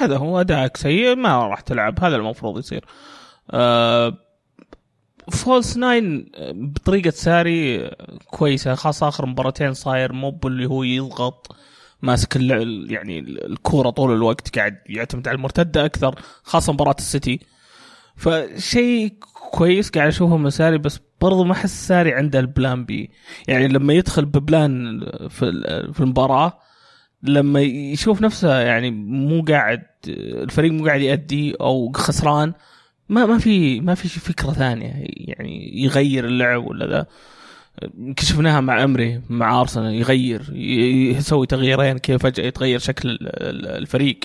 هذا 0.00 0.16
هو 0.16 0.40
أداءك 0.40 0.76
سيء 0.76 1.16
ما 1.16 1.46
راح 1.46 1.60
تلعب. 1.60 2.04
هذا 2.04 2.16
المفروض 2.16 2.58
يصير. 2.58 2.84
آه 3.50 4.29
false 5.30 5.76
nine 5.76 6.30
آه، 6.34 6.52
بطريقة 6.54 7.10
ساري 7.10 7.84
آه، 7.84 8.18
كويسة. 8.30 8.74
خاصة 8.74 9.08
آخر 9.08 9.26
مباراتين 9.26 9.74
صاير 9.74 10.12
مو 10.12 10.30
باللي 10.30 10.66
هو 10.66 10.82
يضغط 10.82 11.56
ماسك 12.02 12.36
يعني 12.36 13.18
الكورة 13.18 13.90
طول 13.90 14.12
الوقت 14.12 14.58
قاعد 14.58 14.78
يعتمد 14.86 15.28
على 15.28 15.34
المرتدة 15.36 15.84
أكثر 15.84 16.14
خاصة 16.42 16.72
مباراة 16.72 16.96
السيتي. 16.98 17.40
فشيء 18.16 19.14
كويس 19.52 19.90
قاعد 19.90 20.08
أشوفه 20.08 20.36
من 20.36 20.50
ساري 20.50 20.78
بس 20.78 21.00
برضو 21.20 21.44
ما 21.44 21.52
أحس 21.52 21.88
ساري 21.88 22.14
عنده 22.14 22.40
ال 22.40 22.49
plan 22.49 22.84
B. 22.84 23.10
يعني 23.48 23.68
لما 23.68 23.92
يدخل 23.92 24.24
ب 24.24 24.39
plan 24.39 25.00
في 25.28 25.42
ال- 25.42 25.94
في 25.94 26.00
المباراة 26.00 26.58
لما 27.22 27.60
يشوف 27.60 28.22
نفسه 28.22 28.60
يعني 28.60 28.90
مو 28.90 29.42
قاعد 29.48 29.82
الفريق 30.08 30.72
مو 30.72 30.86
قاعد 30.86 31.00
يأدي 31.00 31.54
أو 31.60 31.92
خسران 31.92 32.52
ما 33.10 33.26
ما 33.26 33.38
في 33.38 33.80
ما 33.80 33.94
في 33.94 34.08
فكرة 34.08 34.52
ثانية. 34.52 34.92
يعني 35.16 35.82
يغير 35.82 36.24
اللعب 36.24 36.66
ولا 36.66 36.86
ذا. 36.86 37.06
كشفناها 38.16 38.60
مع 38.60 38.84
أمري 38.84 39.20
مع 39.30 39.60
أرسنال 39.60 39.94
يغير 39.94 40.42
يسوي 41.16 41.46
تغييرين 41.46 41.98
كيف 41.98 42.22
فجأة 42.22 42.44
يتغير 42.46 42.78
شكل 42.78 43.08
ال- 43.08 43.18
ال- 43.22 43.66
الفريق. 43.66 44.20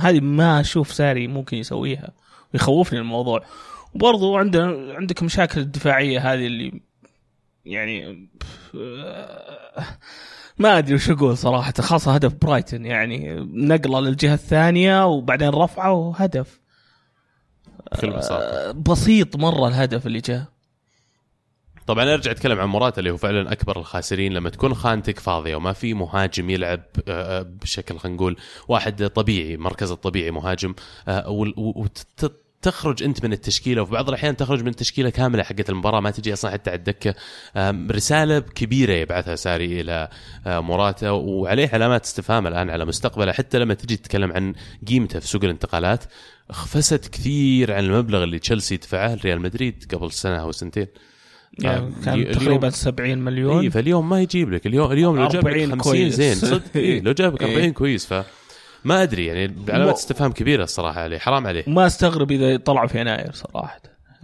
هذه 0.00 0.20
ما 0.20 0.60
أشوف 0.60 0.92
ساري 0.92 1.26
ممكن 1.28 1.56
يسويها 1.56 2.10
ويخوفني 2.54 2.98
الموضوع. 2.98 3.44
وبرضو 3.94 4.36
عندنا 4.36 4.94
عندك 4.94 5.22
مشاكل 5.22 5.60
الدفاعية 5.60 6.32
هذه 6.32 6.46
اللي 6.46 6.80
يعني 7.64 8.28
ما 10.58 10.78
أدري 10.78 10.94
وش 10.94 11.10
أقول 11.10 11.36
صراحة. 11.36 11.72
خاصة 11.80 12.14
هدف 12.14 12.34
برايتن 12.34 12.86
يعني 12.86 13.34
نقلة 13.54 14.00
للجهة 14.00 14.34
الثانية 14.34 15.06
وبعدين 15.06 15.48
رفعه 15.48 15.92
وهدف. 15.92 16.59
بكل 17.92 18.10
بساطه 18.10 18.44
آه، 18.44 18.70
بسيط 18.70 19.36
مرة 19.36 19.68
الهدف 19.68 20.06
اللي 20.06 20.20
جاء. 20.20 20.44
طبعا 21.86 22.14
أرجع 22.14 22.30
أتكلم 22.30 22.60
عن 22.60 22.68
موراتا 22.68 22.98
اللي 22.98 23.10
هو 23.10 23.16
فعلا 23.16 23.52
أكبر 23.52 23.78
الخاسرين 23.78 24.32
لما 24.32 24.50
تكون 24.50 24.74
خانتك 24.74 25.18
فاضية 25.18 25.56
وما 25.56 25.72
في 25.72 25.94
مهاجم 25.94 26.50
يلعب 26.50 26.82
آه، 27.08 27.42
بشكل 27.42 27.98
خلينا 27.98 28.16
نقول 28.16 28.36
واحد 28.68 29.06
طبيعي 29.06 29.56
مركز 29.56 29.90
الطبيعي 29.90 30.30
مهاجم 30.30 30.74
وتخرج 31.26 33.02
أنت 33.02 33.24
من 33.24 33.32
التشكيلة 33.32 33.82
وفي 33.82 33.92
بعض 33.92 34.08
الأحيان 34.08 34.36
تخرج 34.36 34.62
من 34.62 34.68
التشكيلة 34.68 35.10
كاملة 35.10 35.42
حقت 35.42 35.70
المباراة 35.70 36.00
ما 36.00 36.10
تجي 36.10 36.32
أصلا 36.32 36.50
حتى 36.50 36.70
على 36.70 36.78
الدكة. 36.78 37.14
رسالة 37.90 38.38
كبيرة 38.38 38.92
يبعثها 38.92 39.36
ساري 39.36 39.80
إلى 39.80 40.08
آه، 40.46 40.60
موراتا 40.60 41.10
وعليه 41.10 41.70
علامات 41.72 42.04
استفهام 42.04 42.46
الآن 42.46 42.70
على 42.70 42.84
مستقبله 42.84 43.32
حتى 43.32 43.58
لما 43.58 43.74
تجي 43.74 43.96
تتكلم 43.96 44.32
عن 44.32 44.54
قيمته 44.88 45.18
في 45.18 45.26
سوق 45.26 45.44
الانتقالات. 45.44 46.04
خفست 46.50 47.08
كثير 47.08 47.72
عن 47.72 47.84
المبلغ 47.84 48.24
اللي 48.24 48.38
تشيلسي 48.38 48.76
دفعه 48.76 49.14
لريال 49.14 49.40
مدريد 49.40 49.84
قبل 49.94 50.12
سنة 50.12 50.36
أو 50.36 50.52
سنتين. 50.52 50.86
يعني 51.58 51.76
آه، 51.76 51.92
كان 52.04 52.32
تقريبا 52.32 52.70
70 52.70 53.18
مليون. 53.18 53.60
اي 53.60 53.70
فاليوم 53.70 54.08
ما 54.08 54.20
يجيب 54.20 54.52
لك. 54.52 54.66
اليوم 54.66 54.92
اليوم 54.92 55.16
لو 55.16 55.28
جاب 55.28 55.48
لك 55.48 55.54
40 55.54 55.70
50 55.70 55.92
كويس. 55.92 56.14
زين. 56.14 56.34
صدق. 56.34 56.76
إيه 56.76 57.00
لو 57.00 57.12
جاب 57.12 57.34
لك 57.34 57.42
إيه. 57.42 57.54
40 57.54 57.72
كويس 57.72 58.06
ف 58.06 58.24
ما 58.84 59.02
أدري 59.02 59.26
يعني 59.26 59.54
علامات 59.68 59.94
استفهام 59.94 60.32
كبيرة 60.32 60.64
الصراحة 60.64 61.00
عليه 61.00 61.18
حرام 61.18 61.46
عليه. 61.46 61.64
ما 61.66 61.86
أستغرب 61.86 62.30
إذا 62.30 62.56
طلع 62.56 62.86
في 62.86 63.00
يناير 63.00 63.32
صراحة. 63.32 63.80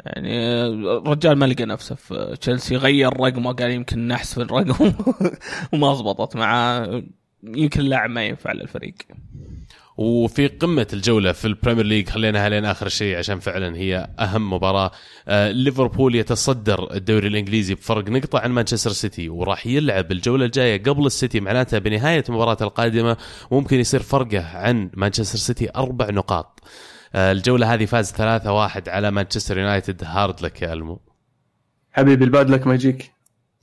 يعني 0.06 0.62
الرجال 0.66 1.38
ما 1.38 1.44
لقى 1.44 1.64
نفسه 1.64 1.94
في 1.94 2.36
تشيلسي 2.40 2.76
غير 2.76 3.20
رقمه 3.20 3.52
قال 3.52 3.70
يمكن 3.70 4.08
نحس 4.08 4.34
في 4.34 4.42
الرقم. 4.42 4.92
وما 5.72 5.94
زبطت 5.94 6.36
معاه. 6.36 7.02
يمكن 7.42 7.80
اللاعب 7.80 8.10
ما 8.10 8.24
ينفع 8.24 8.52
للفريق. 8.52 8.94
وفي 9.96 10.46
قمة 10.46 10.86
الجولة 10.92 11.32
في 11.32 11.44
البريمير 11.44 11.84
ليج 11.84 12.08
خليناها 12.08 12.48
لين 12.48 12.64
آخر 12.64 12.88
شيء 12.88 13.18
عشان 13.18 13.40
فعلا 13.40 13.76
هي 13.76 14.08
أهم 14.18 14.52
مباراة. 14.52 14.90
آه 15.28 15.50
ليفربول 15.50 16.14
يتصدر 16.14 16.94
الدوري 16.94 17.28
الإنجليزي 17.28 17.74
بفرق 17.74 18.08
نقطة 18.08 18.38
عن 18.38 18.50
مانشستر 18.50 18.90
سيتي 18.90 19.28
وراح 19.28 19.66
يلعب 19.66 20.12
الجولة 20.12 20.44
الجاية 20.44 20.82
قبل 20.82 21.06
السيتي 21.06 21.40
معناتها 21.40 21.78
بنهاية 21.78 22.24
المباراه 22.28 22.56
القادمة. 22.60 23.16
ممكن 23.50 23.80
يصير 23.80 24.02
فرقه 24.02 24.56
عن 24.56 24.90
مانشستر 24.94 25.38
سيتي 25.38 25.70
أربع 25.76 26.10
نقاط. 26.10 26.60
آه 27.14 27.32
الجولة 27.32 27.74
هذه 27.74 27.84
فاز 27.84 28.12
3-1 28.12 28.88
على 28.88 29.10
مانشستر 29.10 29.58
يونايتد. 29.58 30.04
hard 30.04 30.40
luck 30.40 30.62
يا 30.62 30.72
ألمو. 30.72 31.00
حبيبي 31.92 32.24
ال 32.24 32.31
bad 32.31 32.50
luck 32.50 32.66
ما 32.66 32.74
يجيك. 32.74 33.15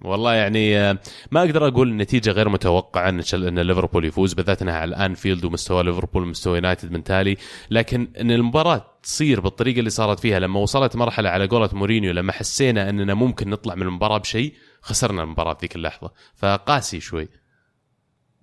والله 0.04 0.34
يعني 0.34 0.78
آه، 0.78 0.97
ما 1.32 1.39
أقدر 1.39 1.68
أقول 1.68 1.89
النتيجه 1.89 2.32
غير 2.32 2.49
متوقعة 2.49 3.10
إن 3.10 3.24
إن 3.34 3.60
ليفربول 3.60 4.06
يفوز 4.06 4.34
بالذات 4.34 4.62
إنها 4.62 4.80
على 4.80 4.89
الأنفيلد 4.89 5.45
ومستوى 5.45 5.84
ليفربول 5.84 6.24
ومستوى 6.24 6.56
يونايتد 6.56 6.91
من 6.91 7.04
تالي. 7.04 7.38
لكن 7.70 8.08
إن 8.22 8.32
المباراة 8.32 8.86
تصير 9.04 9.39
بالطريقة 9.39 9.80
اللي 9.80 9.89
صارت 9.89 10.20
فيها 10.20 10.39
لما 10.39 10.60
وصلت 10.60 10.95
مرحلة 10.95 11.30
على 11.30 11.47
قولة 11.47 11.70
مورينيو 11.74 12.14
لما 12.14 12.32
حسينا 12.32 12.89
إننا 12.89 13.14
ممكن 13.14 13.49
نطلع 13.49 13.76
من 13.76 13.82
المباراة 13.82 14.18
بشيء 14.18 14.54
خسرنا 14.82 15.24
المباراة 15.24 15.54
في 15.54 15.60
ذيك 15.62 15.76
اللحظة. 15.76 16.12
فقاسي 16.36 16.99
شوي. 16.99 17.30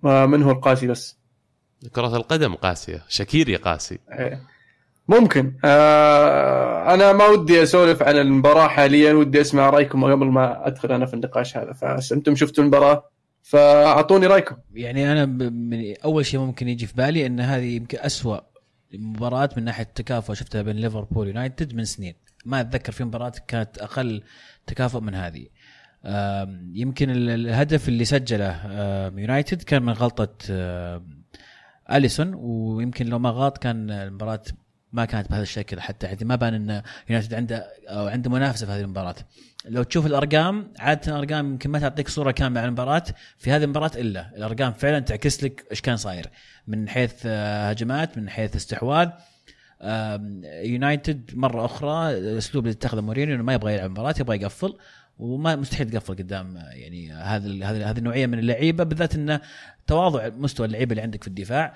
ما 0.03 0.25
من 0.25 0.43
هو 0.43 0.51
القاسي 0.51 0.87
بس؟ 0.87 1.17
كرة 1.95 2.15
القدم 2.15 2.53
قاسية. 2.53 3.03
شاكيري 3.09 3.55
قاسي. 3.55 3.99
إيه. 4.19 4.41
ممكن. 5.11 5.53
آه 5.65 6.93
أنا 6.93 7.13
ما 7.13 7.25
ودي 7.25 7.63
أسولف 7.63 8.03
عن 8.03 8.17
المباراة 8.17 8.67
حاليا 8.67 9.13
ودي 9.13 9.41
أسمع 9.41 9.69
رأيكم 9.69 10.03
قبل 10.11 10.25
ما 10.25 10.67
أدخل 10.67 10.91
أنا 10.91 11.05
في 11.05 11.13
النقاش 11.13 11.57
هذا. 11.57 11.73
فأنتم 11.73 12.35
شفتوا 12.35 12.63
المباراة 12.63 13.03
فأعطوني 13.43 14.27
رأيكم. 14.27 14.55
يعني 14.73 15.11
أنا 15.11 15.25
من 15.25 15.93
أول 16.03 16.25
شيء 16.25 16.39
ممكن 16.39 16.67
يجي 16.67 16.87
في 16.87 16.93
بالي 16.95 17.25
إن 17.25 17.39
هذه 17.39 17.75
يمكن 17.75 17.97
أسوأ 18.01 18.39
مباراة 18.93 19.49
من 19.57 19.63
ناحية 19.63 19.83
التكافؤ 19.83 20.33
شفتها 20.33 20.61
بين 20.61 20.75
ليفربول 20.75 21.25
ويونايتد 21.25 21.75
من 21.75 21.85
سنين. 21.85 22.13
ما 22.45 22.61
أتذكر 22.61 22.91
في 22.91 23.03
مباراة 23.03 23.33
كانت 23.47 23.77
أقل 23.77 24.23
تكافؤ 24.67 24.99
من 24.99 25.15
هذه. 25.15 25.45
يمكن 26.73 27.09
ال- 27.09 27.29
الهدف 27.29 27.87
اللي 27.87 28.05
سجله 28.05 28.67
يونايتد 29.17 29.61
كان 29.61 29.83
من 29.83 29.93
غلطة 29.93 30.29
أليسون 31.91 32.33
ويمكن 32.35 33.05
لو 33.05 33.19
ما 33.19 33.29
غلط 33.29 33.57
كان 33.57 33.91
المباراة 33.91 34.41
ما 34.93 35.05
كانت 35.05 35.29
بهذا 35.29 35.43
الشكل 35.43 35.81
حتى. 35.81 36.07
حتى 36.07 36.25
ما 36.25 36.35
بان 36.35 36.53
إن 36.53 36.81
يونايتد 37.09 37.33
عنده 37.33 37.67
أو 37.87 38.07
عنده 38.07 38.29
منافسة 38.29 38.65
في 38.65 38.71
هذه 38.71 38.81
المباراة. 38.81 39.15
لو 39.65 39.83
تشوف 39.83 40.05
الأرقام 40.05 40.73
عادة 40.79 41.11
الأرقام 41.11 41.51
يمكن 41.51 41.69
ما 41.69 41.79
تعطيك 41.79 42.07
صورة 42.07 42.31
كاملة 42.31 42.61
عن 42.61 42.67
المباراة. 42.67 43.03
في 43.37 43.51
هذه 43.51 43.63
المباراة 43.63 43.91
إلا. 43.95 44.35
الأرقام 44.35 44.73
فعلا 44.73 44.99
تعكس 44.99 45.43
لك 45.43 45.65
إيش 45.71 45.81
كان 45.81 45.97
صاير. 45.97 46.27
من 46.67 46.89
حيث 46.89 47.13
آه، 47.25 47.69
هجمات 47.69 48.17
من 48.17 48.29
حيث 48.29 48.55
استحواذ. 48.55 49.09
يونايتد 50.43 51.31
مرة 51.33 51.65
أخرى 51.65 52.17
الاسلوب 52.17 52.65
اللي 52.65 52.73
اتخذه 52.73 53.01
مورينيو 53.01 53.35
إنه 53.35 53.43
ما 53.43 53.53
يبغى 53.53 53.73
يلعب 53.73 53.89
مباراة 53.89 54.15
يبغى 54.19 54.37
يقفل. 54.37 54.77
وما 55.19 55.55
مستحيل 55.55 55.89
تقفل 55.89 56.15
قدام 56.15 56.55
يعني 56.55 57.11
هذه 57.11 57.69
هذه 57.71 57.97
النوعية 57.97 58.25
من 58.25 58.39
اللعيبة 58.39 58.83
بالذات 58.83 59.15
انه 59.15 59.41
تواضع 59.87 60.29
مستوى 60.29 60.67
اللعيبة 60.67 60.91
اللي 60.91 61.01
عندك 61.01 61.21
في 61.21 61.27
الدفاع. 61.27 61.73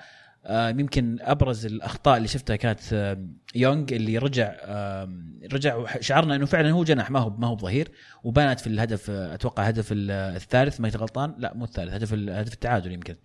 يمكن 0.50 1.18
أبرز 1.20 1.66
الأخطاء 1.66 2.16
اللي 2.16 2.28
شفتها 2.28 2.56
كانت 2.56 2.80
آه، 2.92 3.26
يونغ 3.54 3.84
اللي 3.92 4.18
رجع 4.18 4.56
آه، 4.60 5.08
رجع 5.52 5.76
وشعرنا 5.76 6.36
إنه 6.36 6.46
فعلا 6.46 6.70
هو 6.70 6.84
جناح 6.84 7.10
ما 7.10 7.18
هو 7.20 7.30
ما 7.30 7.46
هو 7.46 7.56
ظهير 7.56 7.88
وبانت 8.24 8.60
في 8.60 8.66
الهدف 8.66 9.10
آه، 9.10 9.34
أتوقع 9.34 9.62
هدف 9.62 9.92
ال- 9.92 10.10
الثالث 10.10 10.80
ما 10.80 10.88
غلطان 10.88 11.34
لا 11.38 11.54
مو 11.54 11.64
الثالث 11.64 11.92
هدف 11.94 12.12
هدف 12.12 12.52
التعادل 12.52 12.92
يمكن. 12.92 13.16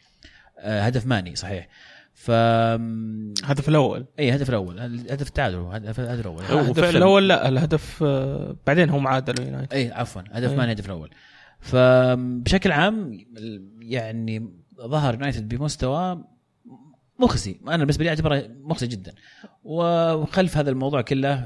آه، 0.60 0.82
هدف 0.82 1.06
ماني 1.06 1.36
صحيح. 1.36 1.68
ف 2.14 2.32
الهدف 2.32 3.70
الأول. 3.70 4.06
إي 4.20 4.30
الهدف 4.30 4.50
الأول 4.50 4.80
الهدف 4.80 5.28
التعادل 5.28 5.58
الهدف 5.58 6.00
الأول. 6.00 6.44
الهدف 6.44 6.96
الأول 6.96 7.28
لا. 7.30 7.48
الهدف 7.48 8.04
آه، 8.04 8.56
بعدين 8.68 8.90
هم 8.90 9.08
عادلوا 9.08 9.46
يونايتد. 9.48 9.74
إي 9.74 9.92
عفوا 9.92 10.22
هدف. 10.32 10.50
ماني 10.52 10.64
الهدف 10.72 10.86
الأول. 10.86 11.10
فبشكل 11.60 12.72
عام 12.72 13.18
يعني 13.82 14.50
ظهر 14.82 15.14
يونايتد 15.14 15.48
بمستوى 15.56 16.24
مخزي. 17.22 17.60
أنا 17.68 17.78
بالنسبة 17.78 18.04
لي 18.04 18.10
أعتبره 18.10 18.50
مخزي 18.62 18.88
جدا. 18.88 19.14
وخلف 19.64 20.58
هذا 20.58 20.70
الموضوع 20.70 21.02
كله 21.02 21.46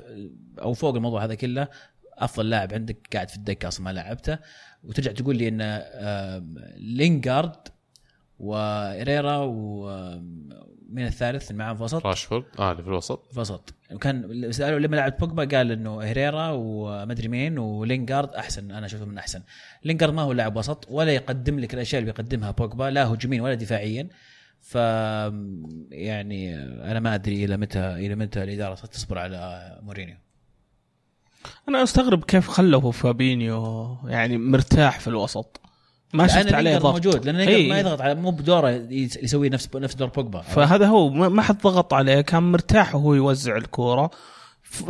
أو 0.62 0.74
فوق 0.74 0.96
الموضوع 0.96 1.24
هذا 1.24 1.36
كله 1.36 1.68
أفضل 2.14 2.50
لاعب 2.50 2.74
عندك 2.74 2.98
قاعد 3.14 3.30
في 3.30 3.36
الدكة 3.36 3.68
أصلا 3.68 3.86
ما 3.86 3.94
لعبته. 3.94 4.38
وترجع 4.84 5.12
تقول 5.12 5.36
لي 5.36 5.48
إن 5.48 5.62
آم، 5.62 6.56
لينجارد 6.78 7.56
وإيريرا 8.40 9.38
ومين 9.38 11.06
الثالث 11.06 11.52
اللي 11.52 11.64
معاه 11.64 11.74
في 11.74 11.80
الوسط؟ 11.80 12.06
راشفورد. 12.06 12.44
آه 12.60 12.72
اللي 12.72 12.84
في 12.84 12.90
الوسط. 12.90 13.26
في 13.32 13.36
الوسط. 13.38 13.74
وكان 13.92 14.52
سألوا 14.52 14.80
لما 14.80 14.96
لعب 14.96 15.18
بوجبا 15.18 15.58
قال 15.58 15.72
إنه 15.72 16.00
هيريرا 16.00 16.50
ومدري 16.52 17.28
مين 17.28 17.58
ولينجارد 17.58 18.30
أحسن. 18.30 18.72
أنا 18.72 18.86
اشوفه 18.86 19.06
من 19.06 19.18
أحسن. 19.18 19.42
لينجارد 19.84 20.14
ما 20.14 20.22
هو 20.22 20.32
لاعب 20.34 20.56
وسط 20.56 20.88
ولا 20.90 21.12
يقدم 21.12 21.60
لك 21.60 21.74
الأشياء 21.74 22.02
اللي 22.02 22.12
بيقدمها 22.12 22.52
بوجبا 22.52 22.84
لا 22.84 23.06
هجوميا 23.08 23.42
ولا 23.42 23.54
دفاعيا. 23.54 24.08
ف 24.68 24.76
يعني 25.92 26.56
أنا 26.92 27.00
ما 27.00 27.16
أدري 27.16 27.46
إلى 27.46 27.58
متى 27.58 27.80
إلى 27.80 28.16
متى 28.16 28.44
الإدارة 28.44 28.76
ستصبر 28.76 29.18
على 29.18 29.72
مورينيو 29.84 30.16
أنا 31.70 31.84
أستغرب 31.84 32.24
كيف 32.24 32.48
خلوا 32.48 32.92
فابينيو 32.92 33.98
يعني 34.08 34.38
مرتاح 34.38 35.00
في 35.00 35.08
الوسط 35.08 35.62
ما 36.14 36.28
شفت 36.28 36.54
عليه 36.54 36.78
ضغط 36.78 36.94
موجود 36.94 37.26
لأن. 37.26 37.36
لينجارد 37.36 37.70
ما 37.70 37.80
يضغط 37.80 38.02
على 38.02 38.16
مو 38.16 38.32
بدوره 38.32 38.70
يس- 38.70 39.18
يسوي 39.18 39.50
نفس 39.50 39.76
نفس 39.76 39.96
دور 39.96 40.08
بوجبا 40.08 40.42
فهذا 40.42 40.88
هو 40.88 41.10
ما 41.10 41.42
حد 41.42 41.58
ضغط 41.62 41.94
عليه 41.94 42.22
كان 42.22 42.44
مرتاح 42.52 42.96
وهو 42.96 43.14
يوزع 43.14 43.58
الكورة. 43.58 44.12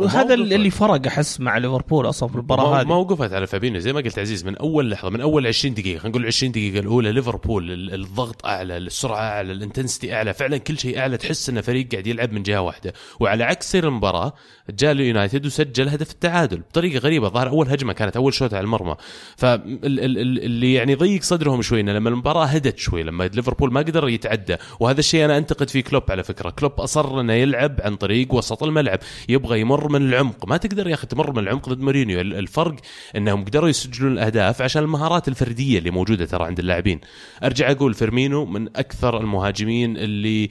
هذا 0.08 0.34
اللي 0.34 0.70
فرق 0.70 1.06
أحس 1.06 1.40
مع 1.40 1.58
ليفربول 1.58 2.08
أصلا 2.08 2.28
في 2.28 2.34
المباراة 2.34 2.80
هذه. 2.80 2.86
ما 2.86 2.94
وقفت 2.94 3.32
على 3.32 3.46
فابينيو. 3.46 3.80
زي 3.80 3.92
ما 3.92 4.00
قلت 4.00 4.18
عزيز 4.18 4.44
من 4.44 4.56
أول 4.56 4.90
لحظة 4.90 5.10
من 5.10 5.20
أول 5.20 5.46
20 5.46 5.74
دقيقة 5.74 5.98
خلينا 5.98 6.08
نقول 6.18 6.26
20 6.26 6.52
دقيقة 6.52 6.78
الأولى 6.80 7.12
ليفربول 7.12 7.70
ال- 7.70 7.94
الضغط 7.94 8.46
أعلى 8.46 8.76
السرعة 8.76 9.20
أعلى 9.20 9.52
ال 9.52 9.58
intensity 9.58 10.14
أعلى 10.14 10.34
فعلا 10.34 10.56
كل 10.56 10.78
شيء 10.78 10.98
أعلى. 10.98 11.16
تحس 11.16 11.48
إن 11.48 11.60
فريق 11.60 11.88
قاعد 11.92 12.06
يلعب 12.06 12.32
من 12.32 12.42
جهة 12.42 12.60
واحدة. 12.60 12.92
وعلى 13.20 13.44
عكس 13.44 13.70
سير 13.72 13.88
المباراة 13.88 14.32
جاء 14.70 14.92
اليونايتد 14.92 15.46
وسجل 15.46 15.88
هدف 15.88 16.10
التعادل 16.10 16.56
بطريقة 16.58 16.98
غريبة. 16.98 17.28
ظهر 17.28 17.48
أول 17.48 17.68
هجمة 17.68 17.92
كانت 17.92 18.16
أول 18.16 18.34
شوط 18.34 18.54
على 18.54 18.64
المرمى. 18.64 18.94
فاللي 19.36 20.74
يعني 20.74 20.94
ضيق 20.94 21.22
صدرهم 21.22 21.62
شوي 21.62 21.80
إنه 21.80 21.92
لما 21.92 22.08
المباراة 22.08 22.44
هدت 22.44 22.78
شوي 22.78 23.02
لما 23.02 23.24
ليفربول 23.24 23.72
ما 23.72 23.80
قدر 23.80 24.08
يتعدى. 24.08 24.56
وهذا 24.80 25.00
الشيء 25.00 25.24
أنا 25.24 25.38
أنتقد 25.38 25.70
فيه 25.70 25.80
كلوب 25.82 26.02
على 26.10 26.24
فكرة. 26.24 26.50
كلوب 26.50 26.72
أصر 26.72 27.20
إنه 27.20 27.32
يلعب 27.32 27.80
عن 27.80 27.96
طريق 27.96 28.34
وسط 28.34 28.62
الملعب. 28.62 28.98
يبغى 29.28 29.60
يمر 29.60 29.75
تمر 29.76 29.88
من 29.88 30.08
العمق. 30.08 30.48
ما 30.48 30.56
تقدر 30.56 30.88
يا 30.88 30.94
أخي 30.94 31.06
تمر 31.06 31.32
من 31.32 31.38
العمق 31.38 31.68
ضد 31.68 31.80
مورينيو. 31.80 32.20
ال- 32.20 32.34
الفرق 32.34 32.76
إنهم 33.16 33.44
قدروا 33.44 33.68
يسجلون 33.68 34.12
الأهداف 34.12 34.62
عشان 34.62 34.82
المهارات 34.82 35.28
الفردية 35.28 35.78
اللي 35.78 35.90
موجودة 35.90 36.24
ترى 36.26 36.44
عند 36.44 36.58
اللاعبين. 36.58 37.00
أرجع 37.44 37.70
أقول 37.70 37.94
فيرمينو 37.94 38.44
من 38.44 38.68
أكثر 38.76 39.20
المهاجمين 39.20 39.96
اللي 39.96 40.48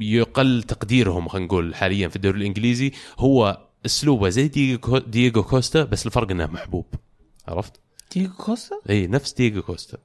يقل 0.00 0.62
تقديرهم 0.62 1.28
خلينا 1.28 1.46
نقول 1.46 1.74
حاليا 1.74 2.08
في 2.08 2.16
الدوري 2.16 2.38
الإنجليزي. 2.38 2.92
هو 3.18 3.60
أسلوبه 3.86 4.28
زي 4.28 4.48
دييغو 5.06 5.42
كوستا 5.42 5.84
بس 5.84 6.06
الفرق 6.06 6.30
إنه 6.30 6.46
محبوب. 6.46 6.86
عرفت؟ 7.48 7.72
دييغو 8.14 8.32
كوستا؟ 8.32 8.76
إي 8.90 9.06
نفس 9.06 9.32
دييغو 9.32 9.62
كوستا. 9.62 9.98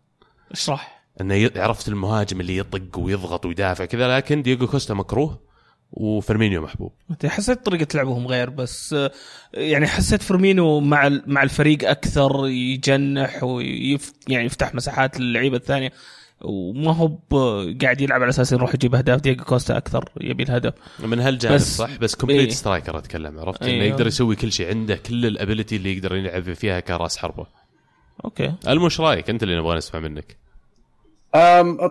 اشرح 0.52 1.00
إنه 1.22 1.52
عرفت 1.56 1.88
المهاجم 1.88 2.42
اللي 2.42 2.58
يطق 2.58 3.00
ويضغط 3.00 3.46
ويدافع 3.46 3.86
كذا 3.86 4.18
لكن 4.18 4.42
دييغو 4.42 4.68
كوستا 4.68 4.94
مكروه. 4.94 5.49
وفيرمينو 5.92 6.62
محبوب. 6.62 6.92
حسيت 7.26 7.66
طريقة 7.66 7.88
لعبهم 7.96 8.28
غير 8.28 8.50
بس 8.50 8.94
آه، 8.94 9.12
يعني 9.54 9.88
حسيت 9.88 10.22
فيرمينو 10.22 10.80
مع 10.80 11.08
ال- 11.08 11.24
مع 11.28 11.44
الفريق 11.44 11.90
أكثر 11.90 12.48
يجنح 12.48 13.44
وي- 13.44 14.14
يعني 14.28 14.46
يفتح 14.46 14.76
مساحات 14.76 15.20
للعيبة 15.20 15.58
الثانية. 15.58 15.92
وما 16.42 16.96
هو 16.96 17.12
قاعد 17.82 18.02
يلعب 18.02 18.22
على 18.22 18.30
أساس 18.30 18.52
يروح 18.52 18.74
يجيب 18.76 18.96
أهداف. 18.96 19.22
دييغو 19.22 19.44
كوستا 19.44 19.78
أكثر 19.78 20.10
يبي 20.22 20.44
الهدف. 20.44 20.74
من 21.00 21.20
هالجانب 21.20 21.56
بس- 21.56 21.78
صح؟ 21.78 21.96
بس 21.98 22.16
complete 22.16 22.42
إيه. 22.42 22.50
striker 22.50 22.98
أتكلم 22.98 23.40
عرفت؟ 23.40 23.64
إنه 23.64 23.72
أيوه. 23.72 23.86
يقدر 23.86 24.08
يسوي 24.08 24.36
كل 24.36 24.52
شيء 24.52 24.68
عنده 24.70 24.96
كل 24.96 25.26
ال 25.26 25.32
ability 25.32 25.76
اللي 25.76 25.94
يقدر 25.98 26.16
يلعب 26.16 26.54
فيها 26.54 26.80
كرأس 26.80 27.18
حربة. 27.18 27.46
أوكي. 28.26 28.54
المش 28.68 29.00
رأيك؟ 29.02 29.30
أنت 29.30 29.44
اللي 29.44 29.58
نبغى 29.60 29.78
نسمع 29.78 30.00
منك. 30.00 30.38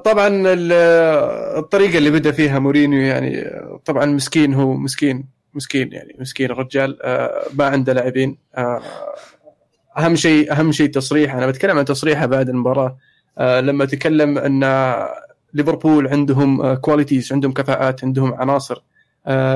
طبعا 0.05 0.29
ال- 0.29 0.73
الطريقة 1.59 1.99
اللي 1.99 2.11
بدأ 2.11 2.33
فيها 2.33 2.59
مورينيو 2.59 3.01
يعني 3.01 3.51
طبعا 3.85 4.07
مسكين 4.07 4.55
هو 4.55 4.75
مسكين 4.75 5.25
مسكين 5.55 5.93
يعني 5.93 6.17
مسكين 6.21 6.51
الرجال 6.51 6.99
آه، 7.03 7.43
ما 7.55 7.65
عنده 7.67 7.93
لاعبين. 7.93 8.39
آه، 8.57 8.83
أهم 9.99 10.17
شيء 10.17 10.53
أهم 10.53 10.73
شيء 10.73 10.91
تصريح 10.91 11.35
أنا 11.35 11.47
بتكلم 11.47 11.79
عن 11.79 11.85
تصريحه 11.85 12.27
بعد 12.27 12.49
المباراة. 12.49 12.97
آه، 13.39 13.61
لما 13.61 13.85
تكلم 13.85 14.39
أن 14.39 14.65
ليفربول 15.55 16.09
عندهم 16.09 16.75
qualities 16.75 17.33
عندهم 17.33 17.53
كفاءات 17.53 18.05
عندهم 18.05 18.35
عناصر 18.35 18.83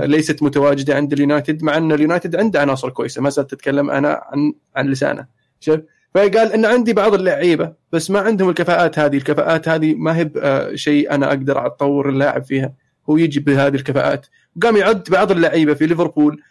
ليست 0.03 0.43
متواجدة 0.43 0.95
عند 0.97 1.13
اليونايتد 1.13 1.63
مع 1.63 1.77
أن 1.77 1.93
اليونايتد 1.93 2.37
عنده 2.37 2.61
عناصر 2.61 2.91
كويسة. 2.91 3.23
ما 3.23 3.31
زلت 3.31 3.51
تتكلم 3.51 3.91
أنا 3.91 4.23
عن 4.33 4.53
عن 4.77 4.87
لسانه 4.87 5.27
شوف 5.61 5.81
فقال 6.15 6.53
إن 6.53 6.65
عندي 6.65 6.93
بعض 6.93 7.15
اللعيبة 7.15 7.73
بس 7.93 8.11
ما 8.11 8.21
عندهم 8.21 8.49
الكفاءات 8.49 8.99
هذه، 8.99 9.17
الكفاءات 9.17 9.69
هذه 9.69 9.95
ما 9.95 10.17
هي 10.17 10.25
ب- 10.25 10.71
شيء 10.75 11.11
أنا 11.15 11.29
أقدر 11.29 11.67
أطور 11.67 12.09
اللاعب 12.09 12.45
فيها، 12.45 12.73
هو 13.11 13.17
يجي 13.17 13.41
بهذه 13.41 13.75
الكفاءات، 13.75 14.27
وقام 14.57 14.77
يعد 14.77 15.03
بعض 15.11 15.31
اللعيبة 15.31 15.75
في 15.75 15.87
ليفربول. 15.87 16.43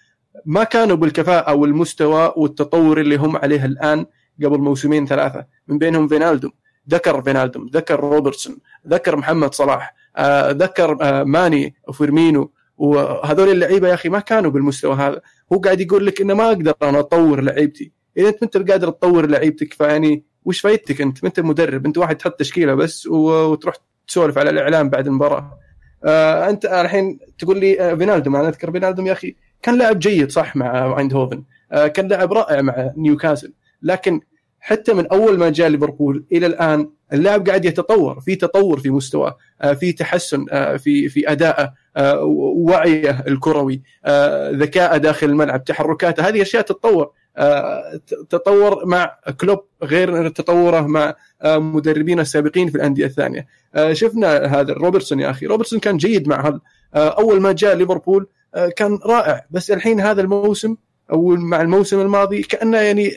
ما 0.45 0.63
كانوا 0.63 0.95
بالكفاءة 0.95 1.53
والمستوى 1.53 2.33
والتطور 2.37 2.99
اللي 3.01 3.15
هم 3.15 3.37
عليه 3.37 3.65
الآن 3.65 4.05
قبل 4.43 4.59
موسمين 4.59 5.05
ثلاثة، 5.07 5.45
من 5.67 5.77
بينهم 5.77 6.07
فينالدوم، 6.07 6.51
ذكر 6.89 7.21
فينالدوم، 7.21 7.69
ذكر 7.73 7.99
روبرتسون، 7.99 8.57
ذكر 8.87 9.15
محمد 9.15 9.53
صلاح، 9.53 9.95
آه، 10.17 10.51
ذكر 10.51 10.97
آه، 11.01 11.23
ماني 11.23 11.75
وفيرمينو. 11.87 12.51
وهذول 12.77 13.49
اللعيبة 13.49 13.87
يا 13.87 13.93
أخي 13.93 14.09
ما 14.09 14.19
كانوا 14.19 14.51
بالمستوى 14.51 14.95
هذا، 14.95 15.21
هو 15.53 15.57
قاعد 15.59 15.81
يقول 15.81 16.05
لك 16.05 16.21
إنه 16.21 16.33
ما 16.33 16.47
أقدر 16.47 16.73
أنا 16.83 16.99
أطور 16.99 17.41
لعيبتي، 17.41 17.91
إذا 18.17 18.29
أنت 18.29 18.43
ما 18.43 18.61
أنت 18.61 18.71
قادر 18.71 18.89
تطور 18.89 19.25
لعيبتك 19.25 19.73
فيعني 19.73 20.23
وش 20.45 20.59
فايدتك 20.59 21.01
أنت؟ 21.01 21.23
ما 21.23 21.29
أنت 21.29 21.39
مدرب، 21.39 21.85
أنت 21.85 21.97
واحد 21.97 22.15
تحط 22.15 22.39
تشكيلة 22.39 22.73
بس 22.73 23.07
وتروح 23.07 23.75
تسولف 24.07 24.37
على 24.37 24.49
الإعلام 24.49 24.89
بعد 24.89 25.07
المباراة. 25.07 25.57
آه 26.05 26.49
أنت 26.49 26.65
الحين 26.65 27.19
تقول 27.39 27.59
لي 27.59 27.81
آه 27.81 27.95
فينالدوم 27.95 28.35
أنا 28.35 28.47
أذكر 28.47 28.71
فينالدوم 28.71 29.07
يا 29.07 29.11
أخي 29.11 29.35
كان 29.61 29.77
لاعب 29.77 29.99
جيد 29.99 30.31
صح 30.31 30.55
مع 30.55 30.99
ايندهوفن، 30.99 31.43
آه 31.71 31.87
كان 31.87 32.07
لاعب 32.07 32.33
رائع 32.33 32.61
مع 32.61 32.91
نيوكاسل، 32.97 33.53
لكن 33.81 34.21
حتى 34.59 34.93
من 34.93 35.07
أول 35.07 35.37
ما 35.37 35.49
جاء 35.49 35.67
ليفربول 35.67 36.25
إلى 36.31 36.45
الآن 36.45 36.89
اللاعب 37.13 37.47
قاعد 37.47 37.65
يتطور، 37.65 38.19
في 38.19 38.35
تطور 38.35 38.79
في 38.79 38.89
مستواه، 38.89 39.37
آه 39.61 39.73
في 39.73 39.91
تحسن 39.91 40.45
آه 40.51 40.77
في 40.77 41.09
في 41.09 41.31
ادائه، 41.31 41.73
آه 41.97 42.23
وعيه 42.55 43.23
الكروي، 43.27 43.81
آه 44.05 44.51
ذكاءه 44.51 44.97
داخل 44.97 45.29
الملعب، 45.29 45.63
تحركاته، 45.63 46.27
هذه 46.27 46.41
أشياء 46.41 46.63
تتطور. 46.63 47.11
آه، 47.37 47.99
تطور 48.29 48.85
مع 48.85 49.17
كلوب 49.41 49.59
غير 49.83 50.29
تطوره 50.29 50.81
مع 50.81 51.15
آه، 51.41 51.57
مدربين 51.57 52.19
السابقين 52.19 52.69
في 52.69 52.75
الأندية 52.75 53.05
الثانية. 53.05 53.47
آه، 53.75 53.93
شفنا 53.93 54.45
هذا 54.45 54.73
روبرتسون 54.73 55.19
يا 55.19 55.29
أخي. 55.29 55.45
روبرتسون 55.45 55.79
كان 55.79 55.97
جيد 55.97 56.27
مع 56.27 56.59
آه، 56.95 57.09
أول 57.09 57.41
ما 57.41 57.51
جاء 57.51 57.75
ليفربول 57.75 58.27
كان 58.75 58.99
رائع. 59.05 59.45
بس 59.51 59.71
الحين 59.71 60.01
هذا 60.01 60.21
الموسم 60.21 60.75
أو 61.11 61.35
مع 61.35 61.61
الموسم 61.61 61.99
الماضي 62.01 62.41
كأنه 62.41 62.77
يعني 62.77 63.11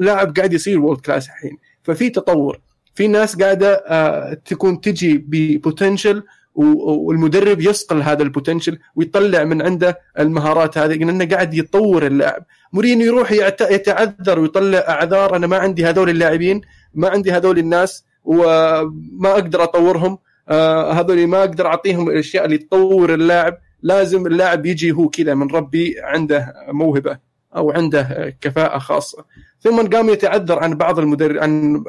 لاعب 0.00 0.36
قاعد 0.36 0.52
يصير 0.52 0.80
world 0.80 1.00
class 1.00 1.26
الحين. 1.26 1.58
ففي 1.82 2.10
تطور. 2.10 2.60
في 2.94 3.08
ناس 3.08 3.36
قاعدة 3.42 4.34
تكون 4.34 4.80
تجي 4.80 5.24
ب 5.28 5.37
potential 5.37 6.22
والمدرب 6.58 7.60
يصقل 7.60 8.02
هذا 8.02 8.22
ال 8.22 8.28
potential 8.28 8.78
ويطلع 8.96 9.44
من 9.44 9.62
عنده 9.62 9.98
المهارات 10.18 10.78
هذه 10.78 10.94
لأنه 10.94 11.24
قاعد 11.24 11.54
يطور 11.54 12.06
اللاعب. 12.06 12.44
مورينيو 12.72 13.06
يروح 13.06 13.32
يتعذر 13.60 14.38
ويطلع 14.38 14.78
أعذار 14.78 15.36
أنا 15.36 15.46
ما 15.46 15.56
عندي 15.56 15.86
هذول 15.86 16.10
اللاعبين 16.10 16.60
ما 16.94 17.08
عندي 17.08 17.32
هذول 17.32 17.58
الناس 17.58 18.04
وما 18.24 19.30
أقدر 19.30 19.62
أطورهم. 19.62 20.18
آه، 20.48 20.92
هذول 20.92 21.26
ما 21.26 21.38
أقدر 21.38 21.66
أعطيهم 21.66 22.10
الأشياء 22.10 22.44
اللي 22.44 22.58
تطور 22.58 23.14
اللاعب. 23.14 23.58
لازم 23.82 24.26
اللاعب 24.26 24.66
يجي 24.66 24.92
هو 24.92 25.08
كذا 25.08 25.34
من 25.34 25.50
ربي 25.50 25.94
عنده 26.02 26.54
موهبة 26.68 27.18
أو 27.56 27.70
عنده 27.70 28.36
كفاءة 28.40 28.78
خاصة. 28.78 29.24
ثم 29.60 29.86
قام 29.86 30.08
يتعذر 30.08 30.58
عن 30.58 30.74
بعض 30.74 30.98
المدرب 30.98 31.36
عن 31.36 31.84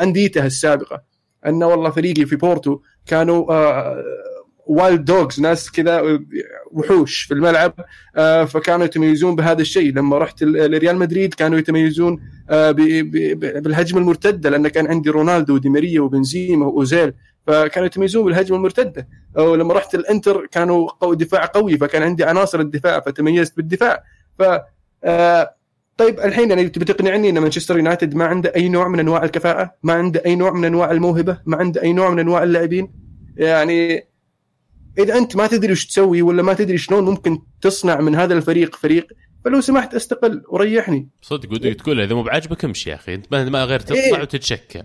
أنديته 0.00 0.46
السابقة. 0.46 1.14
أنه 1.46 1.66
والله 1.66 1.90
فريقي 1.90 2.26
في 2.26 2.36
بورتو 2.36 2.78
كانوا 3.06 3.44
wild 4.66 5.04
dogs 5.04 5.40
ناس 5.40 5.70
كذا 5.70 6.18
وحوش 6.70 7.22
في 7.22 7.34
الملعب 7.34 7.74
آه، 8.16 8.44
فكانوا 8.44 8.84
يتميزون 8.84 9.36
بهذا 9.36 9.60
الشيء. 9.60 9.92
لما 9.94 10.18
رحت 10.18 10.42
ال- 10.42 10.70
لريال 10.70 10.96
مدريد 10.96 11.34
كانوا 11.34 11.58
يتميزون 11.58 12.20
آه، 12.50 12.70
بالهجمة 12.70 14.00
المرتدة 14.00 14.50
لأن 14.50 14.68
كان 14.68 14.86
عندي 14.86 15.10
رونالدو 15.10 15.54
ودي 15.54 15.68
ماريا 15.68 16.00
وبنزيما 16.00 16.66
وأوزيل 16.66 17.12
فكانوا 17.46 17.86
يتميزون 17.86 18.24
بالهجمة 18.24 18.56
المرتدة. 18.56 19.08
ولما 19.36 19.74
رحت 19.74 19.94
الإنتر 19.94 20.46
كانوا 20.46 20.88
دفاع 21.12 21.44
قوي 21.44 21.78
فكان 21.78 22.02
عندي 22.02 22.24
عناصر 22.24 22.60
الدفاع 22.60 23.00
فتميزت 23.00 23.56
بالدفاع. 23.56 24.02
ف 24.38 24.42
آه، 25.04 25.54
طيب 25.96 26.20
الحين 26.20 26.50
يعني 26.50 26.68
تبي 26.68 26.84
تقنعني 26.84 27.30
إن 27.30 27.38
مانشستر 27.38 27.76
يونايتد 27.76 28.14
ما 28.14 28.24
عنده 28.24 28.52
أي 28.56 28.68
نوع 28.68 28.88
من 28.88 29.00
أنواع 29.00 29.24
الكفاءة، 29.24 29.74
ما 29.82 29.92
عنده 29.92 30.22
أي 30.26 30.36
نوع 30.36 30.52
من 30.52 30.64
أنواع 30.64 30.90
الموهبة، 30.90 31.38
ما 31.46 31.56
عنده 31.56 31.82
أي 31.82 31.92
نوع 31.92 32.10
من 32.10 32.18
أنواع 32.18 32.42
اللاعبين؟ 32.42 32.92
يعني 33.36 34.08
إذا 34.98 35.18
أنت 35.18 35.36
ما 35.36 35.46
تدري 35.46 35.72
وش 35.72 35.86
تسوي 35.86 36.22
ولا 36.22 36.42
ما 36.42 36.54
تدري 36.54 36.78
شلون 36.78 37.04
ممكن 37.04 37.38
تصنع 37.60 38.00
من 38.00 38.14
هذا 38.14 38.34
الفريق 38.34 38.76
فريق 38.76 39.06
فلو 39.44 39.60
سمحت 39.60 39.94
استقل 39.94 40.42
وريحني. 40.48 41.08
صدق 41.22 41.52
ودك 41.52 41.74
تقول 41.74 42.00
إذا 42.00 42.14
مو 42.14 42.22
بعاجبك 42.22 42.64
امشي 42.64 42.90
يا 42.90 42.94
أخي 42.94 43.14
أنت 43.14 43.26
ما 43.32 43.44
ما 43.44 43.64
غير 43.64 43.80
تطلع 43.80 43.96
إيه. 43.96 44.22
وتتشكى. 44.22 44.82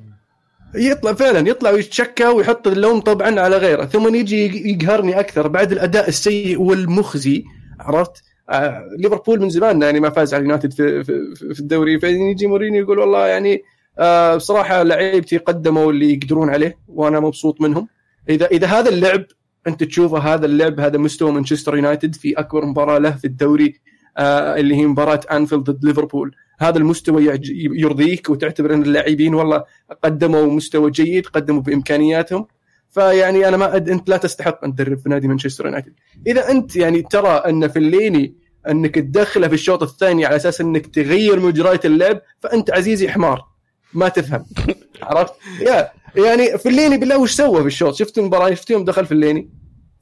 يطلع 0.76 1.14
فعلا 1.14 1.50
يطلع 1.50 1.70
ويتشكى 1.72 2.26
ويحط 2.26 2.68
اللوم 2.68 3.00
طبعا 3.00 3.40
على 3.40 3.58
غيره 3.58 3.86
ثم 3.86 4.16
يجي 4.16 4.70
يقهرني 4.70 5.20
أكثر 5.20 5.48
بعد 5.48 5.72
الأداء 5.72 6.10
السيء 6.10 6.62
والمخزي 6.62 7.44
عرفت؟ 7.80 8.24
آه 8.50 8.88
ليفربول 8.98 9.42
من 9.42 9.50
زمان 9.50 9.82
يعني 9.82 10.00
ما 10.00 10.10
فاز 10.10 10.34
على 10.34 10.42
اليونايتد 10.42 10.74
في, 10.74 11.04
في, 11.04 11.36
في 11.54 11.60
الدوري. 11.60 12.00
فيجي 12.00 12.48
مورينيو 12.48 12.84
يقول 12.84 13.00
والله 13.00 13.28
يعني 13.28 13.64
آه 14.00 14.36
بصراحة 14.36 14.84
لعيبتي 14.84 15.38
قدموا 15.38 15.92
اللي 15.92 16.14
يقدرون 16.14 16.50
عليه 16.50 16.78
وأنا 16.88 17.20
مبسوط 17.20 17.62
منهم. 17.62 17.88
اذا 18.30 18.46
إذا 18.46 18.68
هذا 18.68 18.90
اللعب 18.90 19.24
أنت 19.68 19.84
تشوفه 19.84 20.18
هذا 20.18 20.46
اللعب 20.46 20.80
هذا 20.80 20.98
مستوى 20.98 21.32
مانشستر 21.32 21.76
يونايتد 21.76 22.16
في 22.16 22.34
أكبر 22.34 22.66
مباراة 22.66 22.98
له 22.98 23.12
في 23.12 23.26
الدوري 23.26 23.80
آه 24.18 24.56
اللي 24.56 24.76
هي 24.76 24.86
مباراة 24.86 25.20
أنفيلد 25.32 25.64
ضد 25.64 25.86
ليفربول. 25.86 26.36
هذا 26.60 26.78
المستوى 26.78 27.40
يرضيك 27.54 28.30
وتعتبر 28.30 28.74
أن 28.74 28.82
اللاعبين 28.82 29.34
والله 29.34 29.64
قدموا 30.04 30.46
مستوى 30.46 30.92
جيد 30.92 31.28
قدموا 31.28 31.62
بإمكانياتهم. 31.62 32.48
فيعني 32.90 33.48
أنا 33.48 33.58
ما 33.58 33.76
أد... 33.76 33.90
أنت 33.90 34.10
لا 34.10 34.18
تستحق 34.18 34.64
أن 34.66 34.76
تدرب 34.76 34.98
في 34.98 35.10
نادي 35.10 35.28
مانشستر 35.28 35.66
يونايتد. 35.66 35.94
إذا 36.28 36.52
أنت 36.52 36.76
يعني 36.76 37.02
ترى 37.02 37.30
أن 37.30 37.68
فليني 37.68 38.34
انك 38.68 38.96
تدخله 38.96 39.48
في 39.48 39.54
الشوط 39.54 39.84
الثاني 39.84 40.26
على 40.26 40.36
أساس 40.36 40.62
انك 40.62 40.88
تغير 40.88 41.40
مجريات 41.40 41.86
اللعب 41.86 42.22
فانت 42.40 42.72
عزيزي 42.72 43.10
حمار. 43.10 43.46
ما 43.94 44.10
تفهم. 44.10 44.46
عرفت؟ 45.04 45.34
يا 45.62 45.92
يعني 46.16 46.58
فليني 46.58 46.98
بالله 46.98 47.18
وش 47.18 47.32
سوى 47.32 47.62
في 47.62 47.68
الشوط؟ 47.68 47.96
شفت 47.96 48.18
المباراة؟ 48.18 48.54
شفت 48.54 48.70
يوم 48.70 48.86
دخل 48.86 49.06
فليني؟ 49.06 49.50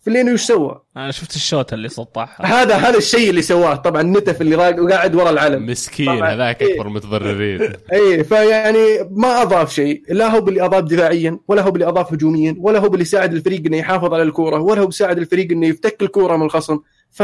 فليني 0.08 0.34
وش 0.34 0.42
سوى؟ 0.42 0.82
أنا 0.98 1.12
شفت 1.12 1.36
ال 1.36 1.42
shoot 1.42 1.74
اللي 1.74 1.90
سطحها 1.90 2.46
هذا 2.46 2.76
هذا 2.76 2.98
الشيء 2.98 3.30
اللي 3.30 3.42
سواه. 3.42 3.76
طبعا 3.76 4.04
نتف 4.04 4.42
اللي 4.42 4.56
راق 4.56 4.84
وقاعد 4.84 5.16
ورا 5.16 5.30
العلم. 5.30 5.66
مسكين. 5.66 6.24
هذاك 6.24 6.62
إيه. 6.62 6.74
أكبر 6.74 6.90
متضررين. 6.90 7.62
اي 7.94 8.24
فيعني 8.24 9.10
ما 9.12 9.42
أضاف 9.42 9.74
شيء. 9.74 10.04
لا 10.10 10.28
هو 10.28 10.42
باللي 10.42 10.66
اضاف 10.66 10.84
دفاعيا 10.84 11.40
ولا 11.48 11.62
هو 11.62 11.72
باللي 11.72 11.88
اضاف 11.88 12.14
هجوميا 12.14 12.56
ولا 12.60 12.80
هو 12.80 12.90
باللي 12.90 13.06
ساعد 13.06 13.34
الفريق 13.34 13.62
إنه 13.66 13.78
يحافظ 13.78 14.14
على 14.14 14.24
الكورة 14.24 14.60
ولا 14.60 14.82
هو 14.82 14.86
بيساعد 14.86 15.18
الفريق 15.18 15.52
إنه 15.52 15.68
يفتك 15.68 16.02
الكورة 16.02 16.38
من 16.38 16.46
الخصم. 16.46 16.80
ف 17.12 17.24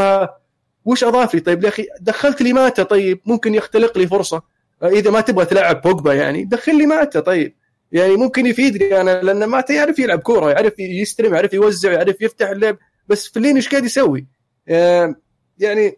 وش 0.86 1.04
اضاف 1.04 1.36
لي 1.36 1.42
طيب 1.42 1.64
يا 1.64 1.70
أخي 1.70 1.88
دخلت 2.02 2.42
لي 2.42 2.54
ماتا 2.54 2.84
طيب 2.84 3.20
ممكن 3.26 3.56
يختلق 3.56 3.98
لي 3.98 4.08
فرصة. 4.08 4.42
إذا 4.84 5.12
ما 5.12 5.22
تبغى 5.22 5.46
تلعب 5.46 5.82
بوجبا 5.82 6.14
يعني 6.14 6.46
دخل 6.46 6.78
لي 6.78 6.86
ماتا 6.86 7.20
طيب. 7.20 7.56
يعني 7.92 8.16
ممكن 8.16 8.46
يفيدني 8.46 9.02
أنا 9.02 9.22
لأن 9.22 9.46
ماتا 9.46 9.74
يعرف 9.74 10.00
يلعب 10.00 10.20
كورة 10.20 10.52
يعرف 10.52 10.80
يستلم 10.80 11.34
يعرف 11.34 11.54
يوزع 11.54 11.92
يعرف 11.92 12.22
يفتح 12.22 12.50
اللعب. 12.50 12.78
بس 13.08 13.28
فلين 13.28 13.56
إيش 13.56 13.70
قاعد 13.70 13.86
يسوي؟ 13.86 14.28
يعني 14.68 15.98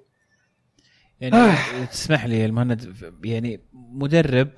يعني 1.22 1.36
آه. 1.36 1.86
تسمح 1.92 2.26
لي 2.26 2.46
المهند 2.46 2.96
يعني 3.24 3.62
مدرب 3.74 4.50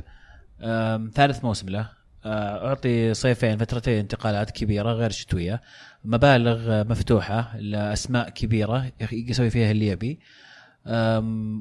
ثالث 1.15 1.43
موسم 1.43 1.69
له 1.69 1.97
آه، 2.25 2.67
أعطي 2.67 3.13
صيفين 3.13 3.57
فترتين 3.57 3.99
انتقالات 3.99 4.51
كبيرة 4.51 4.91
غير 4.91 5.09
شتوية. 5.09 5.61
مبالغ 6.05 6.83
مفتوحة 6.83 7.57
لأسماء 7.57 8.29
كبيرة 8.29 8.91
يسوي 9.11 9.49
فيها 9.49 9.71
اللي 9.71 9.87
يبي. 9.87 10.19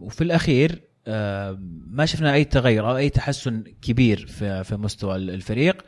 وفي 0.01 0.25
الأخير 0.25 0.83
ما 1.87 2.07
شفنا 2.07 2.35
أي 2.35 2.45
تغير 2.45 2.91
أو 2.91 2.97
أي 2.97 3.11
تحسن 3.11 3.65
كبير 3.83 4.27
في 4.27 4.65
في 4.65 4.77
مستوى 4.77 5.17
الفريق. 5.17 5.85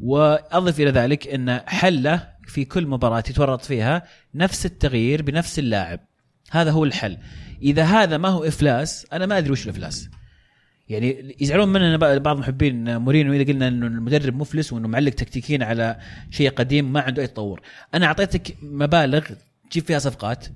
وأضف 0.00 0.80
إلى 0.80 0.90
ذلك 0.90 1.28
أن 1.28 1.60
حله 1.66 2.28
في 2.46 2.64
كل 2.64 2.86
مباراة 2.86 3.24
يتورط 3.30 3.64
فيها 3.64 4.02
نفس 4.34 4.66
التغيير 4.66 5.22
بنفس 5.22 5.58
اللاعب. 5.58 6.00
هذا 6.50 6.70
هو 6.70 6.84
الحل. 6.84 7.18
إذا 7.62 7.84
هذا 7.84 8.16
ما 8.16 8.28
هو 8.28 8.44
إفلاس 8.44 9.06
أنا 9.12 9.26
ما 9.26 9.38
أدري 9.38 9.50
وش 9.50 9.64
الإفلاس. 9.64 10.08
يعني 10.88 11.36
يزعلون 11.40 11.68
مننا 11.68 12.18
بعض 12.18 12.38
محبين 12.38 12.96
مورينيو 12.96 13.32
إذا 13.32 13.52
قلنا 13.52 13.68
إنه 13.68 13.86
المدرب 13.86 14.36
مفلس 14.36 14.72
وإنه 14.72 14.88
معلق 14.88 15.12
تكتيكيا 15.12 15.64
على 15.64 15.96
شيء 16.30 16.50
قديم 16.50 16.92
ما 16.92 17.00
عنده 17.00 17.22
أي 17.22 17.26
تطور. 17.26 17.60
أنا 17.94 18.06
أعطيتك 18.06 18.56
مبالغ 18.62 19.26
تجيب 19.70 19.84
فيها 19.84 19.98
صفقات 19.98 20.46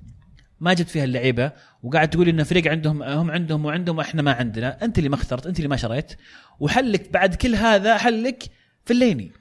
ما 0.59 0.73
جبت 0.73 0.89
فيها 0.89 1.03
اللعيبة 1.03 1.51
وقاعد 1.83 2.09
تقول 2.09 2.29
إن 2.29 2.43
فريق 2.43 2.67
عندهم 2.67 3.03
هم 3.03 3.31
عندهم 3.31 3.65
وعندهم 3.65 3.97
وإحنا 3.97 4.21
ما 4.21 4.31
عندنا. 4.31 4.85
أنت 4.85 4.97
اللي 4.97 5.09
ما 5.09 5.15
اخترت 5.15 5.47
أنت 5.47 5.57
اللي 5.57 5.67
ما 5.67 5.75
شريت 5.75 6.13
وحلك 6.59 7.11
بعد 7.13 7.35
كل 7.35 7.55
هذا 7.55 7.97
حلك 7.97 8.43
في 8.85 8.93
الليني. 8.93 9.31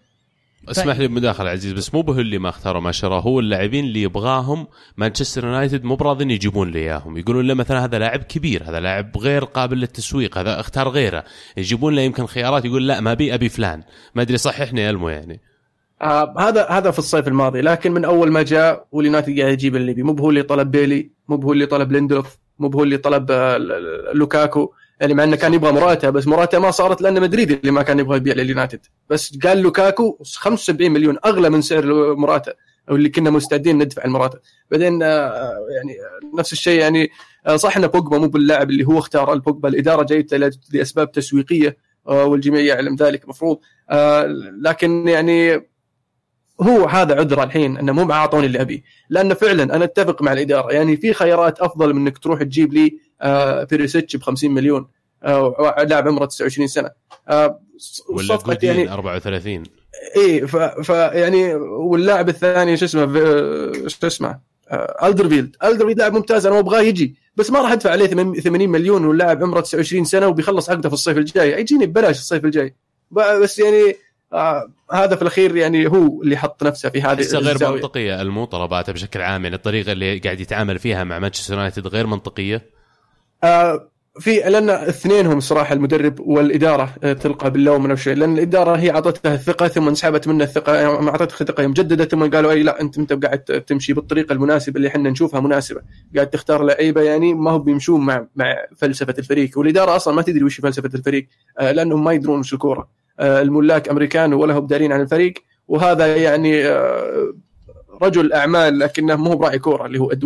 اسمح 0.69 0.99
لي 0.99 1.09
بمداخله 1.09 1.51
عزيز 1.51 1.73
بس 1.73 1.95
مو 1.95 2.03
به 2.03 2.19
اللي 2.19 2.39
ما 2.39 2.49
اختاره 2.49 2.81
ما 2.81 2.93
شراه 2.93 3.21
هو 3.21 3.41
اللاعبين 3.41 3.85
اللي 3.85 4.03
يبغاهم 4.03 4.67
مانشستر 4.97 5.45
يونايتد 5.45 5.85
مو 5.85 5.97
براضين 5.97 6.31
يجيبون 6.31 6.71
لي 6.71 6.79
إياهم. 6.79 7.17
يقولون 7.17 7.47
له 7.47 7.55
مثلا 7.55 7.85
هذا 7.85 7.99
لاعب 7.99 8.23
كبير 8.23 8.63
هذا 8.63 8.81
لاعب 8.81 9.19
غير 9.19 9.45
قابل 9.45 9.79
للتسويق 9.79 10.39
هذا 10.39 10.61
اختار 10.61 10.89
غيره. 10.89 11.25
يجيبون 11.57 11.95
له 11.95 12.03
يمكن 12.03 12.27
خيارات 12.27 12.65
يقول 12.65 12.89
لا 12.89 13.01
ما 13.01 13.13
أبي 13.13 13.35
أبي 13.35 13.49
فلان. 13.49 13.83
ما 14.15 14.23
أدري 14.23 14.37
صححني 14.37 14.91
المو 14.91 15.09
يعني. 15.09 15.41
آه 16.03 16.35
هذا 16.39 16.67
هذا 16.69 16.91
في 16.91 16.99
الصيف 16.99 17.29
الماضي 17.29 17.61
لكن 17.61 17.93
من 17.93 18.05
أول 18.05 18.33
ما 18.33 18.43
جاء 18.43 18.87
واليونايتد 18.93 19.41
قاعد 19.41 19.53
يجيب 19.53 19.77
اللي 19.77 19.93
يبي. 19.93 20.03
مو 20.03 20.13
هو 20.13 20.31
اللي 20.31 20.43
طلب 20.43 20.71
بيلي 20.71 21.11
مو 21.29 21.37
هو 21.37 21.53
اللي 21.53 21.67
طلب 21.67 21.93
ليندوف 21.93 22.39
مو 22.59 22.69
هو 22.69 22.83
اللي 22.83 22.97
طلب 22.97 23.31
آه، 23.31 23.59
لوكاكو. 24.15 24.73
يعني 25.01 25.15
مع 25.15 25.25
إنه 25.25 25.37
كان 25.37 25.55
يبغى 25.55 25.73
مراتا 25.73 26.11
بس 26.11 26.27
مراتا 26.27 26.59
ما 26.59 26.71
صارت 26.71 27.03
لأن 27.03 27.21
مدريد 27.21 27.51
اللي 27.51 27.71
ما 27.71 27.83
كان 27.83 27.99
يبغى 27.99 28.17
يبيع 28.17 28.35
لليونايتد. 28.35 28.81
بس 29.11 29.39
قال 29.39 29.59
لوكاكو 29.59 30.19
75 30.25 30.91
مليون 30.91 31.17
أغلى 31.25 31.51
من 31.51 31.63
سعر 31.63 32.15
مراتا 32.17 32.53
أو 32.91 32.97
اللي 32.97 33.09
كنا 33.09 33.31
مستعدين 33.31 33.79
ندفع 33.79 34.05
المراتا 34.05 34.39
بعدين 34.71 35.03
آه، 35.03 35.55
يعني 35.77 35.97
نفس 36.39 36.53
الشيء 36.53 36.81
يعني 36.81 37.11
آه، 37.47 37.57
صح 37.57 37.77
إن 37.77 37.87
بوجبا 37.87 38.19
مو 38.19 38.29
باللاعب 38.29 38.71
اللي 38.71 38.85
هو 38.87 38.99
اختار 38.99 39.33
البوجبا 39.33 39.69
الإدارة 39.69 40.03
جايته 40.03 40.37
ل- 40.37 40.51
لأسباب 40.73 41.13
تسويقية 41.13 41.77
آه، 42.09 42.25
والجميع 42.25 42.61
يعلم 42.61 42.95
ذلك 42.97 43.29
مفروض. 43.29 43.59
آه، 43.91 44.27
لكن 44.63 45.09
يعني 45.09 45.71
هو 46.61 46.85
هذا 46.89 47.15
عذره 47.15 47.43
الحين 47.45 47.77
إنه 47.77 47.93
مو 47.93 48.05
معاطوني 48.05 48.47
اللي 48.47 48.61
أبيه. 48.61 48.83
لأنه 49.11 49.35
فعلا 49.35 49.77
أنا 49.77 49.85
أتفق 49.85 50.23
مع 50.23 50.33
الإدارة 50.33 50.73
يعني 50.73 50.97
في 50.97 51.13
خيارات 51.13 51.61
أفضل 51.61 51.95
من 51.95 52.01
إنك 52.01 52.19
تروح 52.19 52.43
تجيب 52.43 52.73
لي 52.73 52.87
آه 52.87 52.91
بيريسيتش 53.71 54.17
ب 54.17 54.23
50 54.23 54.51
مليون. 54.51 54.89
آه 55.25 55.85
لاعب 55.89 56.09
عمره 56.09 56.25
29 56.25 56.69
سنة. 56.69 56.91
آه 57.29 57.61
ولا 58.09 58.37
جودين 58.37 58.71
يعني 58.77 58.93
34 58.93 59.63
اي 60.17 60.47
ف, 60.47 60.89
يعني 60.89 61.55
واللاعب 61.55 62.29
الثاني 62.29 62.77
شو 62.77 62.85
اسمه 62.85 63.07
شو 63.87 64.07
اسمه 64.07 64.39
آه 64.71 65.09
الدرفيلد 65.09 65.57
الدرفيلد 65.65 65.99
لاعب 65.99 66.13
ممتاز 66.13 66.47
أنا 66.47 66.59
أبغاه 66.59 66.81
يجي. 66.81 67.17
بس 67.37 67.51
ما 67.51 67.61
راح 67.61 67.73
أدفع 67.73 67.91
عليه 67.91 68.07
80 68.07 68.69
مليون 68.69 69.05
واللاعب 69.05 69.43
عمره 69.43 69.61
29 69.61 70.05
سنة 70.05 70.27
وبيخلص 70.27 70.71
عقده 70.71 70.89
في 70.89 70.95
الصيف 70.95 71.19
الجاي. 71.19 71.61
يجيني 71.61 71.87
ببلاش 71.87 72.19
الصيف 72.19 72.45
الجاي. 72.45 72.75
بس 73.11 73.59
يعني 73.59 73.97
آه 74.33 74.71
هذا 74.93 75.17
في 75.17 75.23
الأخير 75.23 75.57
يعني 75.57 75.87
هو 75.87 76.23
اللي 76.23 76.37
حط 76.37 76.63
نفسه 76.63 76.89
في 76.89 77.03
هذه 77.03 77.15
احسها 77.21 77.41
غير. 77.41 77.73
منطقية 77.73 78.23
المو 78.23 78.45
طلباته 78.45 78.93
بشكل 78.93 79.21
عام 79.21 79.45
يعني 79.45 79.57
الطريقة 79.57 79.93
اللي 79.93 80.19
قاعد 80.19 80.41
يتعامل 80.41 80.79
فيها 80.79 81.05
مع 81.05 81.19
مانشستر 81.19 81.55
يونايتد 81.55 81.87
غير 81.87 82.07
منطقية. 82.07 82.80
آه 83.45 83.91
في 84.21 84.37
لأن 84.37 84.71
اثنينهم 84.71 85.41
صراحة 85.41 85.73
المدرب 85.75 86.21
والإدارة 86.21 86.95
آه، 87.05 87.13
تلقى 87.13 87.51
باللوم 87.51 87.83
من 87.83 87.91
الشيء 87.91 88.15
لأن 88.15 88.35
الإدارة 88.35 88.77
هي 88.77 88.91
أعطتها 88.91 89.35
الثقة 89.35 89.69
ثم 89.69 89.89
انسحبت 89.89 90.29
منه 90.29 90.45
الثقة 90.45 90.75
يعني 90.75 91.09
اعطتها 91.09 91.41
الثقة 91.41 91.63
يوم 91.63 91.73
جددت 91.73 92.11
ثم 92.11 92.31
قالوا 92.31 92.53
أي 92.53 92.63
لا 92.63 92.81
أنت 92.81 92.99
انت 92.99 93.13
قاعد 93.25 93.39
تمشي 93.39 93.93
بالطريقة 93.93 94.33
المناسبه 94.33 94.77
اللي 94.77 94.89
إحنا 94.89 95.11
نشوفها 95.11 95.41
مناسبة؟ 95.41 95.81
قاعد 96.15 96.31
تختار 96.31 96.63
لعيبه 96.65 97.03
يعني 97.03 97.35
ما 97.35 97.51
هو 97.51 97.59
بيمشون 97.59 98.01
مع 98.01 98.27
مع 98.37 98.57
فلسفة 98.77 99.15
الفريق. 99.19 99.59
والإدارة 99.59 99.97
أصلا 99.97 100.15
ما 100.15 100.23
تدري 100.23 100.45
وش 100.45 100.61
فلسفة 100.61 100.91
الفريق 100.95 101.27
آه 101.59 101.73
لأنهم 101.73 102.05
ما 102.05 102.13
يدرون 102.13 102.39
وش 102.39 102.53
الكورة. 102.53 102.89
الملاك 103.21 103.89
أمريكان 103.89 104.33
ولا 104.33 104.59
هم 104.59 104.67
دارين 104.67 104.93
عن 104.93 105.01
الفريق 105.01 105.35
وهذا 105.69 106.17
يعني 106.17 106.69
رجل 108.03 108.33
أعمال 108.33 108.79
لكنه 108.79 109.17
مو 109.17 109.37
براعي 109.37 109.59
كورة 109.59 109.87
اللي 109.87 109.99
هو 109.99 110.13
اد 110.13 110.25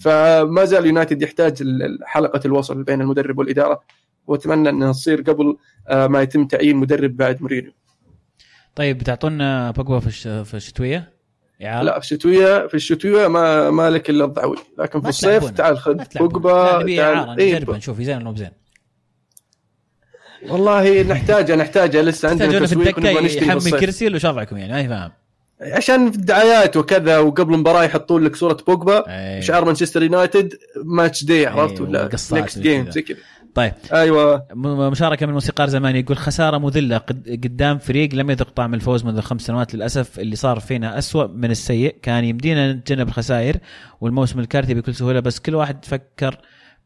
فما 0.00 0.64
زال 0.64 0.86
يونايتد 0.86 1.22
يحتاج 1.22 1.62
حلقة 2.04 2.40
الوصل 2.44 2.82
بين 2.82 3.00
المدرب 3.00 3.38
والإدارة 3.38 3.82
وأتمنى 4.26 4.68
انها 4.68 4.92
تصير 4.92 5.20
قبل 5.20 5.56
آه، 5.88 6.06
ما 6.06 6.22
يتم 6.22 6.46
تعيين 6.46 6.76
مدرب 6.76 7.16
بعد 7.16 7.42
مورينيو 7.42 7.72
طيب 8.74 8.98
بتعطونا 8.98 9.70
بوجبا 9.70 10.00
في 10.00 10.44
في 10.44 10.54
الشتوية؟ 10.54 11.12
إعارة؟ 11.64 11.84
لا 11.84 11.92
في 11.92 12.04
الشتوية 12.04 12.66
في 12.66 12.74
الشتوية 12.74 13.28
ما 13.28 13.70
ما 13.70 13.90
لك 13.90 14.10
إلا 14.10 14.24
الضعوي 14.24 14.56
لكن 14.78 15.00
في 15.00 15.08
الصيف. 15.08 15.50
تعال 15.50 15.78
خذ. 15.78 15.94
بوجبا 16.16 16.66
تعال- 16.96 17.40
إيه، 17.40 17.54
نجربه 17.56 17.76
نشوف 17.76 18.00
زين 18.00 18.16
ولا 18.16 18.30
بزين 18.30 18.50
والله 20.48 21.02
نحتاجه 21.02 21.56
نحتاجه 21.56 22.02
لسه 22.02 22.28
عندنا 22.30 22.58
تسويق 22.58 22.88
الدكة 22.88 23.08
ونبغى 23.10 23.24
نشتري 23.24 23.46
يحمي 23.46 23.70
كرسي 23.70 24.06
ولا 24.06 24.18
شرعكم 24.18 24.56
يعني 24.56 24.72
ما 24.72 24.80
يفهم 24.80 25.12
عشان 25.60 26.10
في 26.10 26.18
الدعايات 26.18 26.76
وكذا 26.76 27.18
وقبل 27.18 27.54
المباراة 27.54 27.82
يحطون 27.84 28.24
لك 28.24 28.36
صورة 28.36 28.56
بوجبا 28.66 29.04
أي. 29.08 29.42
شعار 29.42 29.64
مانشستر 29.64 30.02
يونايتد 30.02 30.54
match 30.84 31.24
day 31.24 31.46
عرفت 31.46 31.80
أي، 31.80 31.86
ولا 31.86 32.04
next. 32.04 32.58
game 32.58 32.90
زي 32.90 33.02
كذا. 33.02 33.16
طيب. 33.54 33.72
أيوه. 33.92 34.46
مشاركة 34.90 35.26
من 35.26 35.32
موسيقار 35.32 35.68
زمان 35.68 35.96
يقول 35.96 36.16
خسارة 36.16 36.58
مذلة 36.58 36.98
قد- 36.98 37.40
قدام 37.44 37.78
فريق 37.78 38.14
لم 38.14 38.30
يذق 38.30 38.50
طعم 38.50 38.74
الفوز 38.74 39.04
منذ 39.04 39.20
خمس 39.20 39.42
سنوات 39.42 39.74
للأسف 39.74 40.18
اللي 40.20 40.36
صار 40.36 40.60
فينا 40.60 40.98
أسوأ 40.98 41.26
من 41.26 41.50
السيء. 41.50 41.96
كان 42.02 42.24
يمدينا 42.24 42.72
نتجنب 42.72 43.08
الخسائر 43.08 43.56
والموسم 44.00 44.40
الكارثي 44.40 44.74
بكل 44.74 44.94
سهولة 44.94 45.20
بس 45.20 45.38
كل 45.40 45.54
واحد 45.54 45.84
فكر 45.84 46.38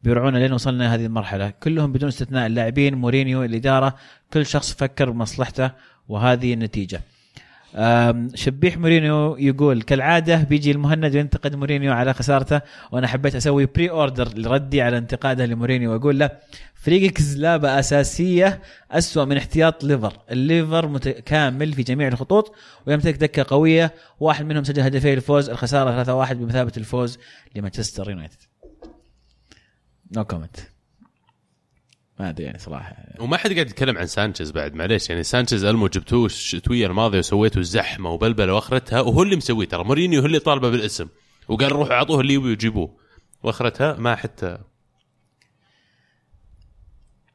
بيرعونا 0.03 0.37
لين 0.37 0.53
وصلنا 0.53 0.95
هذه 0.95 1.05
المرحلة. 1.05 1.49
كلهم 1.63 1.91
بدون 1.91 2.07
استثناء 2.09 2.47
اللاعبين 2.47 2.95
مورينيو 2.95 3.43
الإدارة 3.43 3.95
كل 4.33 4.45
شخص 4.45 4.73
فكر 4.73 5.09
بمصلحته 5.09 5.71
وهذه 6.09 6.53
النتيجة. 6.53 7.01
شبيح 8.35 8.77
مورينيو 8.77 9.37
يقول 9.37 9.81
كالعادة 9.81 10.43
بيجي 10.43 10.71
المهند 10.71 11.15
وينتقد 11.15 11.55
مورينيو 11.55 11.93
على 11.93 12.13
خسارته 12.13 12.61
وأنا 12.91 13.07
حبيت 13.07 13.35
أسوي 13.35 13.65
pre 13.65 13.89
order 13.89 14.37
لردي 14.37 14.81
على 14.81 14.97
انتقاده 14.97 15.45
لمورينيو 15.45 15.91
وأقول 15.91 16.19
له 16.19 16.29
فريقك 16.75 17.21
زلابه 17.21 17.79
أساسية 17.79 18.61
أسوأ 18.91 19.25
من 19.25 19.37
احتياط 19.37 19.83
ليفر. 19.83 20.17
الليفر 20.31 20.87
متكامل 20.87 21.73
في 21.73 21.83
جميع 21.83 22.07
الخطوط 22.07 22.55
ويمتلك 22.87 23.15
دكة 23.15 23.45
قوية 23.47 23.93
واحد 24.19 24.45
منهم 24.45 24.63
سجل 24.63 24.81
هدفي 24.81 25.13
الفوز 25.13 25.49
الخسارة 25.49 26.03
3-1 26.03 26.33
بمثابة 26.33 26.71
الفوز 26.77 27.19
لمانشستر 27.55 28.09
يونايتد. 28.09 28.37
no 30.11 30.25
comment 30.25 30.57
ما 32.19 32.29
أدري 32.29 32.45
يعني 32.45 32.59
صراحة. 32.59 32.95
وما 33.19 33.37
حد 33.37 33.53
قاعد 33.53 33.67
يتكلم 33.67 33.97
عن 33.97 34.07
سانشيز 34.07 34.51
بعد 34.51 34.73
معليش. 34.73 35.09
يعني 35.09 35.23
سانشيز 35.23 35.63
ألمو 35.63 35.87
جبتوه 35.87 36.25
الشتوية 36.25 36.87
الماضية 36.87 37.19
وسويتوا 37.19 37.61
زحمة 37.61 38.09
وبلبلة 38.09 38.53
وأخرتها 38.53 39.01
وهو 39.01 39.23
اللي 39.23 39.35
مسويه 39.35 39.67
ترى. 39.67 39.83
مورينيو 39.83 40.19
هو 40.19 40.25
اللي 40.25 40.39
طالبه 40.39 40.69
بالاسم. 40.69 41.07
وقال 41.47 41.71
روحوا 41.71 41.93
اعطوه 41.93 42.21
اللي 42.21 42.33
يبي 42.33 42.51
وجيبوه 42.51 42.97
وأخرتها 43.43 43.93
ما 43.93 44.15
حتى 44.15 44.57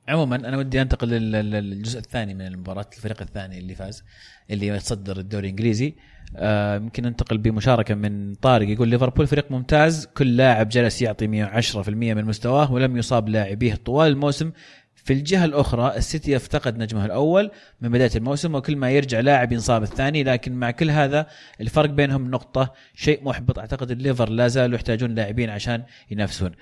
عموما 0.09 0.37
أنا 0.37 0.57
ودي 0.57 0.83
أنتقل 0.83 1.09
لل- 1.09 1.33
لل- 1.33 1.51
للجزء 1.51 1.99
الثاني 1.99 2.35
من 2.35 2.47
المباراة 2.47 2.87
الفريق 2.97 3.23
الثاني 3.23 3.59
اللي 3.59 3.75
فاز 3.75 4.05
اللي 4.51 4.67
يتصدر 4.67 5.19
الدوري 5.19 5.45
الإنجليزي. 5.47 5.95
آه، 6.37 6.77
يمكن 6.77 7.03
ننتقل 7.03 7.39
بمشاركة 7.39 7.95
من 7.95 8.35
طارق 8.35 8.69
يقول 8.69 8.89
ليفربول 8.89 9.27
فريق 9.27 9.51
ممتاز 9.51 10.07
كل 10.07 10.37
لاعب 10.37 10.69
جلس 10.69 11.03
يعطي 11.03 11.27
110% 11.27 12.15
من 12.15 12.25
مستواه 12.25 12.73
ولم 12.73 12.97
يصاب 12.97 13.29
لاعبيه 13.29 13.75
طوال 13.75 14.09
الموسم. 14.13 14.53
في 14.95 15.13
الجهة 15.13 15.45
الأخرى 15.45 15.97
السيتي 15.97 16.37
افتقد 16.37 16.79
نجمه 16.79 17.05
الأول 17.05 17.51
من 17.81 17.89
بداية 17.89 18.11
الموسم 18.17 18.55
وكل 18.55 18.77
ما 18.77 18.91
يرجع 18.91 19.21
لاعب 19.21 19.53
ينصاب 19.53 19.83
الثاني 19.83 20.23
لكن 20.25 20.53
مع 20.53 20.71
كل 20.71 20.91
هذا 20.91 21.27
الفرق 21.61 21.91
بينهم 21.91 22.31
نقطة 22.31 22.73
شيء 22.95 23.25
محبط 23.25 23.59
أعتقد 23.59 23.91
الليفر 23.91 24.29
لا 24.29 24.49
زالوا 24.49 24.75
يحتاجون 24.77 25.15
لاعبين 25.15 25.51
عشان 25.51 25.83
ينافسون. 26.11 26.53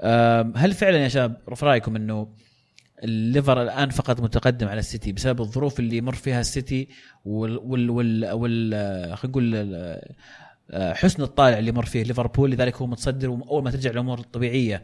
أم، 0.00 0.52
هل 0.56 0.72
فعلا 0.72 0.98
يا 0.98 1.08
شباب 1.08 1.36
في 1.54 1.66
رأيكم 1.66 1.96
إنه 1.96 2.28
الليفر 3.04 3.62
الآن 3.62 3.90
فقط 3.90 4.20
متقدم 4.20 4.68
على 4.68 4.78
السيتي 4.78 5.12
بسبب 5.12 5.40
الظروف 5.40 5.80
اللي 5.80 5.96
يمر 5.96 6.14
فيها 6.14 6.40
السيتي 6.40 6.88
وال 7.24 7.58
وال 7.90 8.30
وال, 8.32 9.16
خلينا 9.16 9.28
نقول 9.28 9.98
حسن 10.74 11.22
الطالع 11.22 11.58
اللي 11.58 11.72
مر 11.72 11.84
فيه 11.84 12.02
ليفربول 12.02 12.50
لذلك 12.50 12.76
هو 12.76 12.86
متصدر 12.86 13.30
وأول 13.30 13.64
ما 13.64 13.70
ترجع 13.70 13.90
الأمور 13.90 14.18
الطبيعية 14.18 14.82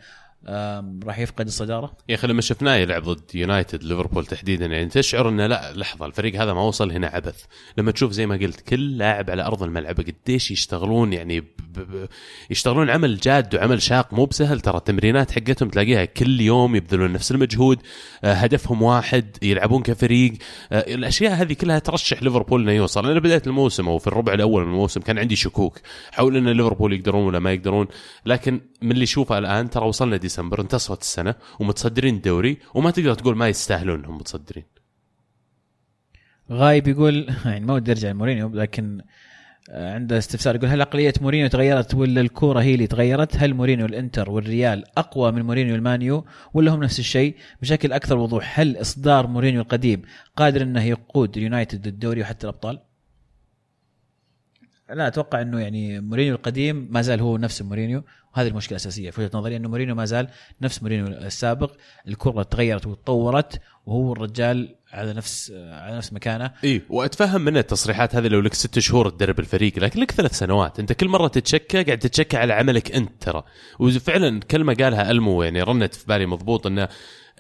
راح 1.04 1.18
يفقد 1.18 1.46
الصدارة. 1.46 1.96
يا 2.08 2.14
أخي 2.14 2.26
لما 2.26 2.40
شفناه 2.40 2.76
يلعب 2.76 3.02
ضد 3.02 3.34
يونايتد 3.34 3.84
ليفربول 3.84 4.26
تحديدا 4.26 4.66
يعني 4.66 4.86
تشعر 4.86 5.28
انه 5.28 5.46
لا 5.46 5.72
لحظة 5.72 6.06
الفريق 6.06 6.42
هذا 6.42 6.52
ما 6.52 6.62
وصل 6.62 6.92
هنا 6.92 7.06
عبث. 7.06 7.44
لما 7.78 7.90
تشوف 7.90 8.12
زي 8.12 8.26
ما 8.26 8.36
قلت 8.36 8.60
كل 8.60 8.98
لاعب 8.98 9.30
على 9.30 9.42
أرض 9.42 9.62
الملعب 9.62 9.96
قديش 10.00 10.50
يشتغلون 10.50 11.12
يعني 11.12 11.40
ب 11.40 11.46
ب 11.76 12.08
يشتغلون 12.50 12.90
عمل 12.90 13.16
جاد 13.16 13.54
وعمل 13.54 13.82
شاق 13.82 14.14
مو 14.14 14.24
بسهل. 14.24 14.60
ترى 14.60 14.76
التمرينات 14.76 15.30
حقتهم 15.30 15.68
تلاقيها 15.68 16.04
كل 16.04 16.40
يوم 16.40 16.76
يبذلون 16.76 17.12
نفس 17.12 17.32
المجهود 17.32 17.78
آه، 18.24 18.32
هدفهم 18.32 18.82
واحد 18.82 19.36
يلعبون 19.42 19.82
كفريق. 19.82 20.32
آه، 20.72 20.94
الأشياء 20.94 21.32
هذه 21.32 21.52
كلها 21.52 21.78
ترشح 21.78 22.22
ليفربول 22.22 22.62
إنه 22.62 22.72
يوصل. 22.72 23.10
أنا 23.10 23.20
بدايه 23.20 23.42
الموسم 23.46 23.88
أو 23.88 23.98
في 23.98 24.06
الربع 24.06 24.34
الأول 24.34 24.62
من 24.64 24.70
الموسم 24.70 25.00
كان 25.00 25.18
عندي 25.18 25.36
شكوك 25.36 25.78
حول 26.12 26.36
إن 26.36 26.48
ليفربول 26.48 26.92
يقدرون 26.92 27.26
ولا 27.26 27.38
ما 27.38 27.52
يقدرون. 27.52 27.86
لكن 28.26 28.60
من 28.82 28.92
اللي 28.92 29.04
اشوفه 29.04 29.38
الآن 29.38 29.70
ترى 29.70 29.86
وصلنا 29.86 30.16
ديسمبر 30.28 30.60
انتصفت 30.60 31.00
السنة 31.00 31.34
ومتصدرين 31.60 32.14
الدوري 32.14 32.58
وما 32.74 32.90
تقدر 32.90 33.14
تقول 33.14 33.36
ما 33.36 33.48
يستاهلون 33.48 33.98
انهم 33.98 34.16
متصدرين 34.16 34.64
غايب 36.50 36.88
يقول 36.88 37.34
يعني 37.44 37.64
ما 37.64 37.74
ودي 37.74 37.90
ارجع 37.92 38.10
لمورينيو 38.10 38.48
لكن 38.48 39.00
عنده 39.70 40.18
استفسار 40.18 40.56
يقول 40.56 40.68
هل 40.68 40.80
عقلية 40.80 41.12
مورينيو 41.20 41.48
تغيرت 41.48 41.94
ولا 41.94 42.20
الكورة 42.20 42.60
هي 42.60 42.74
اللي 42.74 42.86
تغيرت؟ 42.86 43.36
هل 43.36 43.54
مورينيو 43.54 43.86
الانتر 43.86 44.30
والريال 44.30 44.84
أقوى 44.98 45.32
من 45.32 45.42
مورينيو 45.42 45.74
المانيو 45.74 46.24
ولا 46.54 46.74
هم 46.74 46.82
نفس 46.82 46.98
الشيء؟ 46.98 47.36
بشكل 47.62 47.92
أكثر 47.92 48.18
وضوح 48.18 48.60
هل 48.60 48.80
إصدار 48.80 49.26
مورينيو 49.26 49.60
القديم 49.60 50.02
قادر 50.36 50.62
إنه 50.62 50.82
يقود 50.82 51.36
اليونايتد 51.36 51.86
للدوري 51.86 52.20
وحتى 52.20 52.44
الأبطال؟ 52.44 52.87
لا 54.90 55.06
أتوقع 55.06 55.42
إنه 55.42 55.60
يعني 55.60 56.00
مورينيو 56.00 56.34
القديم 56.34 56.88
ما 56.90 57.02
زال 57.02 57.20
هو 57.20 57.36
نفس 57.36 57.62
مورينيو 57.62 58.04
وهذه 58.36 58.48
المشكلة 58.48 58.76
الأساسية. 58.76 59.10
في 59.10 59.20
وجهة 59.20 59.30
نظري 59.34 59.56
إنه 59.56 59.68
مورينيو 59.68 59.94
ما 59.94 60.04
زال 60.04 60.28
نفس 60.62 60.82
مورينيو 60.82 61.06
السابق. 61.06 61.72
الكرة 62.08 62.42
تغيرت 62.42 62.86
وتطورت 62.86 63.60
وهو 63.86 64.12
الرجال 64.12 64.74
على 64.92 65.12
نفس 65.12 65.52
على 65.56 65.96
نفس 65.96 66.12
مكانه. 66.12 66.50
اي 66.64 66.82
وأتفهم 66.88 67.40
من 67.40 67.56
التصريحات 67.56 68.14
هذه 68.14 68.28
لو 68.28 68.40
لك 68.40 68.54
ست 68.54 68.78
شهور 68.78 69.10
تدرب 69.10 69.40
الفريق 69.40 69.78
لكن 69.78 70.00
لك 70.00 70.10
ثلاث 70.10 70.38
سنوات. 70.38 70.80
أنت 70.80 70.92
كل 70.92 71.08
مرة 71.08 71.28
تتشكى 71.28 71.82
قاعد 71.82 71.98
تتشكى 71.98 72.36
على 72.36 72.52
عملك 72.52 72.92
أنت 72.92 73.10
ترى. 73.20 73.42
وفعلا 73.78 74.40
كلمة 74.40 74.74
قالها 74.74 75.10
ألمو 75.10 75.42
يعني 75.42 75.62
رنت 75.62 75.94
في 75.94 76.06
بالي 76.06 76.26
مضبوط 76.26 76.66
إنه 76.66 76.88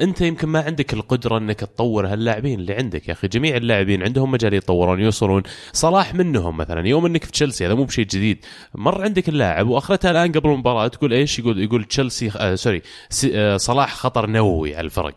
انت 0.00 0.20
يمكن 0.20 0.48
ما 0.48 0.60
عندك 0.60 0.94
القدرة 0.94 1.38
انك 1.38 1.60
تطور 1.60 2.06
هاللاعبين 2.06 2.60
اللي 2.60 2.74
عندك 2.74 3.08
يا 3.08 3.12
أخي. 3.12 3.28
جميع 3.28 3.56
اللاعبين 3.56 4.02
عندهم 4.02 4.30
مجال 4.30 4.54
يتطورون 4.54 5.00
يوصلون. 5.00 5.42
صلاح 5.72 6.14
منهم 6.14 6.56
مثلا. 6.56 6.88
يوم 6.88 7.06
انك 7.06 7.24
في 7.24 7.32
تشيلسي 7.32 7.66
هذا 7.66 7.74
مو 7.74 7.84
بشيء 7.84 8.04
جديد. 8.04 8.44
مر 8.74 9.02
عندك 9.02 9.28
اللاعب 9.28 9.68
واخرتها 9.68 10.10
الآن 10.10 10.32
قبل 10.32 10.50
المباراة 10.50 10.88
تقول 10.88 11.12
إيش؟ 11.12 11.38
يقول 11.38 11.62
يقول 11.62 11.84
تشيلسي 11.84 12.30
آه 12.36 12.54
سوري 12.54 12.82
آه 13.32 13.56
صلاح 13.56 13.94
خطر 13.94 14.26
نووي 14.26 14.76
على 14.76 14.84
الفرق. 14.84 15.14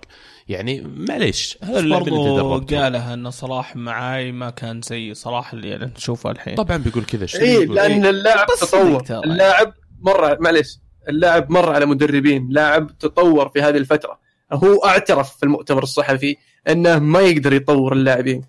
يعني 0.47 0.81
معليش 0.97 1.57
هذا 1.63 1.79
اللاعب 1.79 2.07
اللي. 2.07 2.77
قالها 2.77 3.13
إن 3.13 3.31
صلاح 3.31 3.75
معاي 3.75 4.31
ما 4.31 4.49
كان 4.49 4.81
زي 4.81 5.13
صلاح 5.13 5.53
اللي 5.53 5.69
يعني 5.69 5.91
نشوفه 5.97 6.31
الحين. 6.31 6.55
طبعا 6.55 6.77
بيقول 6.77 7.03
كذا. 7.03 7.41
اي؟ 7.41 7.65
لأن 7.65 8.05
اللاعب 8.05 8.47
بس 8.53 8.71
تطور. 8.71 9.03
اللاعب 9.09 9.73
مر 10.01 10.41
معليش 10.41 10.77
اللاعب 11.09 11.51
مر 11.51 11.73
على 11.73 11.85
مدربين. 11.85 12.47
لاعب 12.51 12.97
تطور 12.97 13.49
في 13.49 13.61
هذه 13.61 13.77
الفترة. 13.77 14.20
هو 14.53 14.85
اعترف 14.85 15.37
في 15.37 15.43
المؤتمر 15.43 15.83
الصحفي 15.83 16.37
انه 16.69 16.99
ما 16.99 17.19
يقدر 17.19 17.53
يطور 17.53 17.93
اللاعبين 17.93 18.41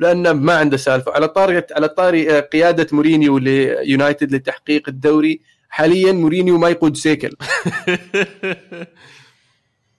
لأنه 0.00 0.32
ما 0.32 0.54
عنده 0.58 0.76
سالفة. 0.76 1.12
على 1.12 1.28
طاري 1.28 1.62
على 1.72 1.88
طاري 1.88 2.36
آه، 2.36 2.40
قيادة 2.40 2.86
مورينيو 2.92 3.38
ليونايتد 3.38 4.34
لتحقيق 4.34 4.88
الدوري 4.88 5.40
حاليا 5.68 6.12
مورينيو 6.12 6.58
ما 6.58 6.68
يقود 6.68 6.96
سيكل. 6.96 7.36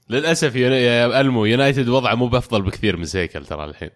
للأسف 0.10 0.56
يا 0.56 1.22
ألمو 1.22 1.46
يونايتد 1.46 1.90
وضعه 1.90 2.16
مو 2.16 2.28
بأفضل 2.28 2.62
بكثير 2.62 2.98
من 2.98 3.06
سيكل 3.06 3.46
ترى 3.46 3.66
الحين. 3.66 3.90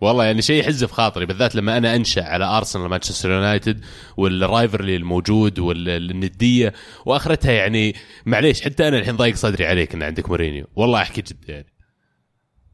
والله 0.00 0.24
يعني 0.24 0.42
شيء 0.42 0.60
يحز 0.60 0.84
في 0.84 0.94
خاطري 0.94 1.26
بالذات 1.26 1.54
لما 1.54 1.76
أنا 1.76 1.96
أنشأ 1.96 2.24
على 2.24 2.44
ارسنال 2.44 2.88
مانشستر 2.88 3.30
يونايتد 3.30 3.84
وال 4.16 4.34
rivalry 4.34 4.96
الموجود 4.96 5.58
والندية 5.58 6.72
وآخرتها 7.06 7.52
يعني 7.52 7.94
معليش 8.26 8.62
حتى 8.62 8.88
أنا 8.88 8.98
الحين 8.98 9.16
ضايق 9.16 9.34
صدري 9.34 9.66
عليك 9.66 9.94
إن 9.94 10.02
عندك 10.02 10.28
مورينيو. 10.28 10.66
والله 10.76 11.02
أحكي 11.02 11.20
جد 11.20 11.36
يعني. 11.48 11.74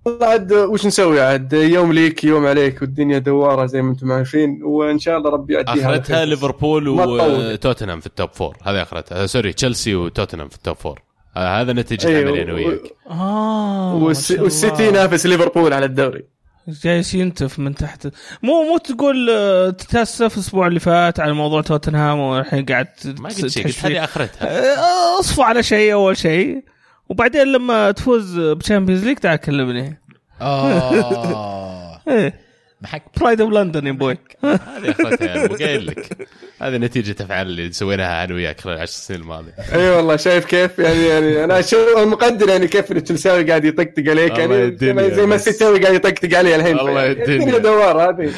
والله 0.04 0.26
عاد 0.26 0.52
وش 0.52 0.86
نسوي 0.86 1.20
عاد؟ 1.20 1.52
يوم 1.52 1.92
ليك 1.92 2.24
يوم 2.24 2.46
عليك 2.46 2.82
والدنيا 2.82 3.18
دوارة 3.18 3.66
زي 3.66 3.82
ما 3.82 3.90
أنتم 3.90 4.12
عارفين 4.12 4.62
وإن 4.62 4.98
شاء 4.98 5.18
الله 5.18 5.30
ربي 5.30 5.54
يعديها 5.54 5.86
آخرتها. 5.90 6.24
ليفربول. 6.24 6.88
وتوتنهام 6.88 8.00
في 8.00 8.06
ال 8.06 8.12
top 8.12 8.30
four 8.32 8.56
هذه 8.62 8.82
آخرتها. 8.82 9.26
sorry 9.26 9.52
تشيلسي 9.52 9.94
وتوتنهام 9.94 10.48
في 10.48 10.56
ال 10.56 10.61
top 10.61 10.76
four 10.76 11.02
آه، 11.36 11.60
هذا 11.60 11.72
نتيجة 11.72 12.08
أيوه، 12.08 12.28
عملي 12.30 12.42
أنا 12.42 12.52
وياك. 12.52 12.80
آه 13.10 13.94
والسيتي. 13.94 14.88
ينافس 14.88 15.26
ليفربول 15.26 15.72
على 15.72 15.86
الدوري. 15.86 16.39
جالس 16.68 17.14
ينتف 17.14 17.58
من 17.58 17.74
تحت. 17.74 18.06
مو 18.42 18.62
مو 18.62 18.78
تقول 18.78 19.30
آه، 19.30 19.70
تتأسف 19.70 20.34
الأسبوع 20.34 20.66
اللي 20.66 20.80
فات 20.80 21.20
على 21.20 21.32
موضوع 21.32 21.60
توتنهام 21.62 22.18
والحين 22.18 22.64
قاعد 22.66 22.86
ما 23.18 23.28
قلت 23.28 23.46
شيء 23.46 23.64
قلت 23.64 23.84
هذه. 23.86 24.04
آخرتها. 24.04 24.48
آه، 24.76 25.20
اصفوا 25.20 25.44
على 25.44 25.62
شيء 25.62 25.92
أول 25.92 26.16
شيء. 26.16 26.64
وبعدين 27.08 27.42
لما 27.52 27.90
تفوز 27.90 28.38
ب 28.40 28.47
Champions 28.47 29.04
League 29.04 29.16
تعال 29.18 29.36
كلمني. 29.36 30.00
آه. 30.40 32.00
إيه. 32.08 32.49
معك 32.82 33.02
pride 33.20 33.40
of 33.40 33.52
London 33.52 33.86
يا 33.86 33.92
بوي 33.92 34.18
هذه 34.44 35.44
أبو، 35.44 35.54
قايل 35.54 35.86
لك. 35.86 36.28
هذه 36.62 36.76
نتيجة 36.76 37.16
أفعال 37.20 37.46
اللي 37.46 37.72
سويناها 37.72 38.24
أنا 38.24 38.34
وياك 38.34 38.60
خلال 38.60 38.76
العشر 38.76 38.92
سنين 38.92 39.20
الماضية. 39.20 39.52
أي 39.72 39.90
والله 39.90 40.16
شايف 40.16 40.44
كيف؟ 40.44 40.78
يعني 40.78 41.06
يعني 41.06 41.44
أنا 41.44 41.60
شو 41.60 41.76
مقدر 41.96 42.48
يعني 42.48 42.68
كيف 42.68 42.92
التشيلساوي 42.92 43.44
قاعد 43.44 43.64
يطقطق 43.64 44.10
عليك 44.10 44.38
يعني 44.38 44.76
زي 45.10 45.26
ما. 45.26 45.34
السيتاوي 45.34 45.78
قاعد 45.78 45.94
يطقطق 45.94 46.38
علي 46.38 46.56
الحين. 46.56 46.78
الله 46.78 47.00
يعني 47.00 47.12
الدنيا. 47.12 47.36
الدنيا 47.36 47.58
دوار 47.58 48.10
هذه. 48.10 48.32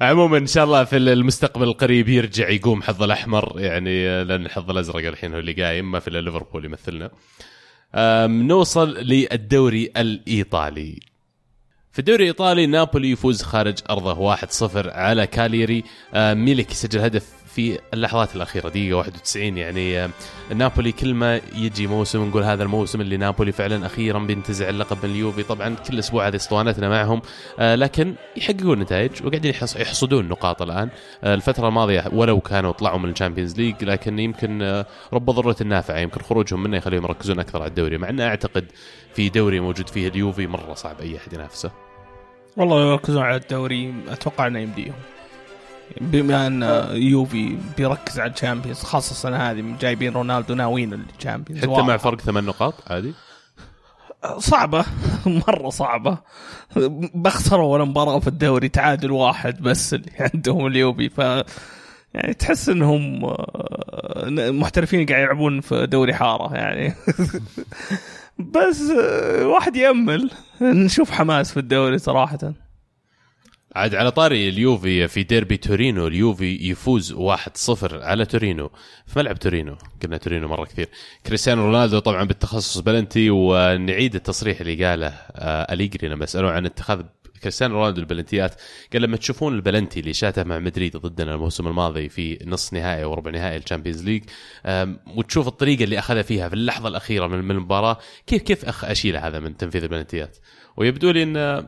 عموما 0.00 0.38
إن 0.38 0.46
شاء 0.46 0.64
الله 0.64 0.84
في 0.84 0.96
المستقبل 0.96 1.68
القريب 1.68 2.08
يرجع 2.08 2.48
يقوم 2.48 2.82
حظ 2.82 3.02
الأحمر 3.02 3.60
يعني 3.60 4.24
لأن 4.24 4.46
الحظ 4.46 4.70
الأزرق 4.70 5.06
الحين 5.08 5.32
هو 5.32 5.38
اللي 5.38 5.52
قايم 5.52 5.90
ما 5.90 6.00
في 6.00 6.08
إلا 6.08 6.20
ليفربول 6.20 6.64
يمثلنا. 6.64 7.10
نوصل 8.26 8.96
للدوري 8.98 9.92
الإيطالي. 9.96 11.11
في 11.92 11.98
الدوري 11.98 12.22
الإيطالي 12.22 12.66
نابولي 12.66 13.10
يفوز 13.10 13.42
خارج 13.42 13.78
أرضه 13.90 14.36
1-0 14.36 14.42
على 14.88 15.26
كاليري. 15.26 15.84
آه، 16.14 16.34
ميلك 16.34 16.70
يسجل 16.70 17.00
هدف 17.00 17.26
في 17.54 17.78
اللحظات 17.94 18.36
الأخيرة 18.36 18.68
دقيقة 18.68 18.96
91 18.96 19.58
يعني 19.58 19.98
آه، 20.04 20.10
نابولي 20.54 20.92
كل 20.92 21.14
ما 21.14 21.40
يجي 21.54 21.86
موسم 21.86 22.28
نقول 22.28 22.42
هذا 22.42 22.62
الموسم 22.62 23.00
اللي 23.00 23.16
نابولي 23.16 23.52
فعلا 23.52 23.86
أخيرا 23.86 24.18
بينتزع 24.18 24.68
اللقب 24.68 24.96
من 25.06 25.10
اليوفي. 25.10 25.42
طبعا 25.42 25.74
كل 25.74 25.98
أسبوع 25.98 26.28
هذه 26.28 26.36
أسطوانتنا 26.36 26.88
معهم. 26.88 27.22
آه، 27.58 27.74
لكن 27.74 28.14
يحققون 28.36 28.78
نتائج 28.80 29.10
وقاعدين 29.26 29.52
يحص- 29.54 29.76
يحصدون 29.76 30.28
نقاط 30.28 30.62
الآن. 30.62 30.88
الفترة 31.24 31.68
الماضية 31.68 32.04
ولو 32.12 32.40
كانوا 32.40 32.72
طلعوا 32.72 32.98
من 32.98 33.10
ال 33.10 33.15
Champions 33.15 33.56
League 33.56 33.84
لكن 33.84 34.18
يمكن 34.18 34.84
رب 35.12 35.30
ضارة 35.30 35.56
نافعة 35.60 35.98
يمكن 35.98 36.20
خروجهم 36.20 36.62
منه 36.62 36.76
يخليهم 36.76 37.02
يركزون 37.04 37.38
أكثر 37.38 37.62
على 37.62 37.68
الدوري. 37.68 37.98
مع 37.98 38.08
أن 38.08 38.20
أعتقد 38.20 38.64
في 39.14 39.28
دوري 39.28 39.60
موجود 39.60 39.88
فيه 39.88 40.08
اليوفي 40.08 40.46
مرة 40.46 40.74
صعب 40.74 41.00
أي 41.00 41.16
أحد 41.16 41.32
ينافسه. 41.32 41.81
والله 42.56 42.80
لو 42.80 42.90
يركزون 42.90 43.22
على 43.22 43.36
الدوري 43.36 43.94
أتوقع 44.08 44.46
إنه 44.46 44.58
يمديهم. 44.58 44.94
بما 46.00 46.46
أن 46.46 46.62
يوفي 47.02 47.56
بيركز 47.76 48.20
على 48.20 48.30
ال 48.30 48.35
Champions 48.35 48.78
خاصة 48.82 49.10
السنة 49.10 49.36
هذه 49.36 49.76
جايبين 49.80 50.12
رونالدو 50.12 50.54
ناويين 50.54 51.06
ال 51.18 51.22
Champions. 51.22 51.62
حتى. 51.62 51.82
مع 51.82 51.96
فرق 51.96 52.20
ثمان 52.20 52.44
نقاط 52.44 52.74
عادي؟ 52.86 53.14
صعبة 54.38 54.84
مرة 55.48 55.70
صعبة. 55.70 56.18
بخسروا 57.14 57.72
ولا 57.72 57.84
مباراة 57.84 58.18
في 58.18 58.28
الدوري 58.28 58.68
تعادل 58.68 59.10
واحد 59.10 59.62
بس 59.62 59.94
اللي 59.94 60.10
عندهم 60.34 60.66
اليوفي 60.66 61.08
ف 61.08 61.18
يعني 62.14 62.34
تحس 62.34 62.68
إنهم 62.68 63.24
آه، 63.24 64.28
محترفين 64.30 65.06
قاعد 65.06 65.22
يلعبون 65.22 65.60
في 65.60 65.86
دوري 65.86 66.14
حارة 66.14 66.54
يعني. 66.54 66.94
بس 68.38 68.80
آه، 68.90 69.46
واحد 69.46 69.76
يأمل. 69.76 70.30
نشوف 70.60 71.10
حماس 71.10 71.50
في 71.52 71.56
الدوري 71.60 71.98
صراحة. 71.98 72.54
عاد 73.76 73.94
على 73.94 74.10
طاري 74.10 74.48
اليوفي 74.48 75.08
في 75.08 75.22
ديربي 75.22 75.56
تورينو 75.56 76.06
اليوفي 76.06 76.70
يفوز 76.70 77.12
1-0 77.12 77.18
على 78.02 78.24
تورينو. 78.26 78.70
في 79.06 79.18
ملعب 79.18 79.38
تورينو 79.38 79.76
قلنا 80.02 80.16
تورينو 80.16 80.48
مرة 80.48 80.64
كثير. 80.64 80.88
كريستيانو 81.26 81.64
رونالدو 81.64 81.98
طبعا 81.98 82.24
بالتخصص 82.24 82.78
بلنتي 82.78 83.30
ونعيد 83.30 84.14
التصريح 84.14 84.60
اللي 84.60 84.84
قاله 84.86 85.06
آه، 85.08 85.72
أليجري 85.72 86.08
لما 86.08 86.26
سألوه 86.26 86.52
عن 86.52 86.66
اتخاذ 86.66 87.02
كريستيانو 87.42 87.74
رونالدو 87.74 88.00
البلنتيات 88.00 88.54
قال 88.92 89.02
لما 89.02 89.16
تشوفون 89.16 89.54
البلنتي 89.54 90.00
اللي 90.00 90.12
شاته 90.12 90.44
مع 90.44 90.58
مدريد 90.58 90.96
ضدنا 90.96 91.34
الموسم 91.34 91.66
الماضي 91.66 92.08
في 92.08 92.38
نص 92.46 92.72
نهائي 92.72 93.04
وربع 93.04 93.30
نهائي 93.30 93.56
ال 93.56 93.61
Champions 93.61 94.04
League 94.04 94.22
وتشوف 95.16 95.48
الطريقة 95.48 95.84
اللي 95.84 95.98
أخذها 95.98 96.22
فيها 96.22 96.48
في 96.48 96.54
اللحظة 96.54 96.88
الأخيرة 96.88 97.26
من 97.26 97.50
المباراة 97.50 97.98
كيف 98.26 98.42
كيف 98.42 98.84
أشيل 98.84 99.16
هذا 99.16 99.38
من 99.40 99.56
تنفيذ 99.56 99.82
البلنتيات؟ 99.82 100.36
ويبدو 100.76 101.10
لي 101.10 101.22
إن 101.22 101.66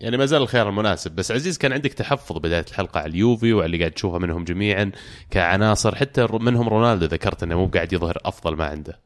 يعني 0.00 0.16
ما 0.16 0.26
زال 0.26 0.42
الخيار 0.42 0.68
المناسب. 0.68 1.12
بس 1.12 1.32
عزيز 1.32 1.58
كان 1.58 1.72
عندك 1.72 1.92
تحفظ 1.92 2.38
بدايه 2.38 2.64
الحلقة 2.68 3.00
على 3.00 3.10
اليوفي 3.10 3.52
وعلى 3.52 3.66
اللي 3.66 3.78
قاعد 3.78 3.90
تشوفه 3.90 4.18
منهم 4.18 4.44
جميعا 4.44 4.92
كعناصر 5.30 5.94
حتى 5.94 6.26
منهم 6.32 6.68
رونالدو 6.68 7.06
ذكرت 7.06 7.42
إنه 7.42 7.58
مو 7.58 7.66
قاعد 7.66 7.92
يظهر 7.92 8.18
أفضل 8.24 8.56
ما 8.56 8.64
عنده. 8.64 9.00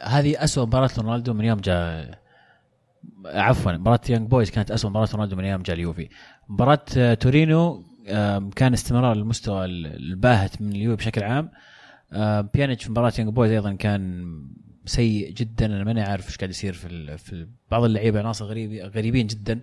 هذه 0.00 0.44
أسوأ 0.44 0.64
مباراة 0.64 0.90
رونالدو 0.98 1.32
من 1.32 1.44
يوم 1.44 1.60
جاء 1.60 2.25
عفوا 3.26 3.72
مباراة 3.72 4.00
يانج 4.08 4.28
بويز 4.28 4.50
كانت 4.50 4.70
أسوأ 4.70 4.90
مباراة 4.90 5.08
رونالدو 5.14 5.36
من 5.36 5.44
يوم 5.44 5.62
جاء 5.62 5.76
اليوفي. 5.76 6.08
مباراة 6.48 6.84
آه، 6.96 7.14
تورينو 7.14 7.84
كان 8.56 8.72
استمرار 8.72 9.12
المستوى 9.12 9.64
الباهت 9.64 10.62
من 10.62 10.72
اليوفي 10.72 10.96
بشكل 10.96 11.22
عام. 11.22 11.50
بيانيتش 12.54 12.84
في 12.84 12.90
مباراة 12.90 13.12
يانج 13.18 13.32
بويز 13.32 13.52
أيضا 13.52 13.72
كان 13.72 14.24
سيء 14.86 15.32
جدا. 15.32 15.66
أنا 15.66 15.84
ماني 15.84 16.02
عارف 16.02 16.26
إيش 16.28 16.36
قاعد 16.36 16.50
يصير 16.50 16.72
في, 16.72 17.18
في 17.18 17.48
بعض 17.70 17.84
اللعيبة 17.84 18.18
عناصر 18.20 18.44
غريب 18.44 18.72
غريبين 18.72 19.26
جدا. 19.26 19.60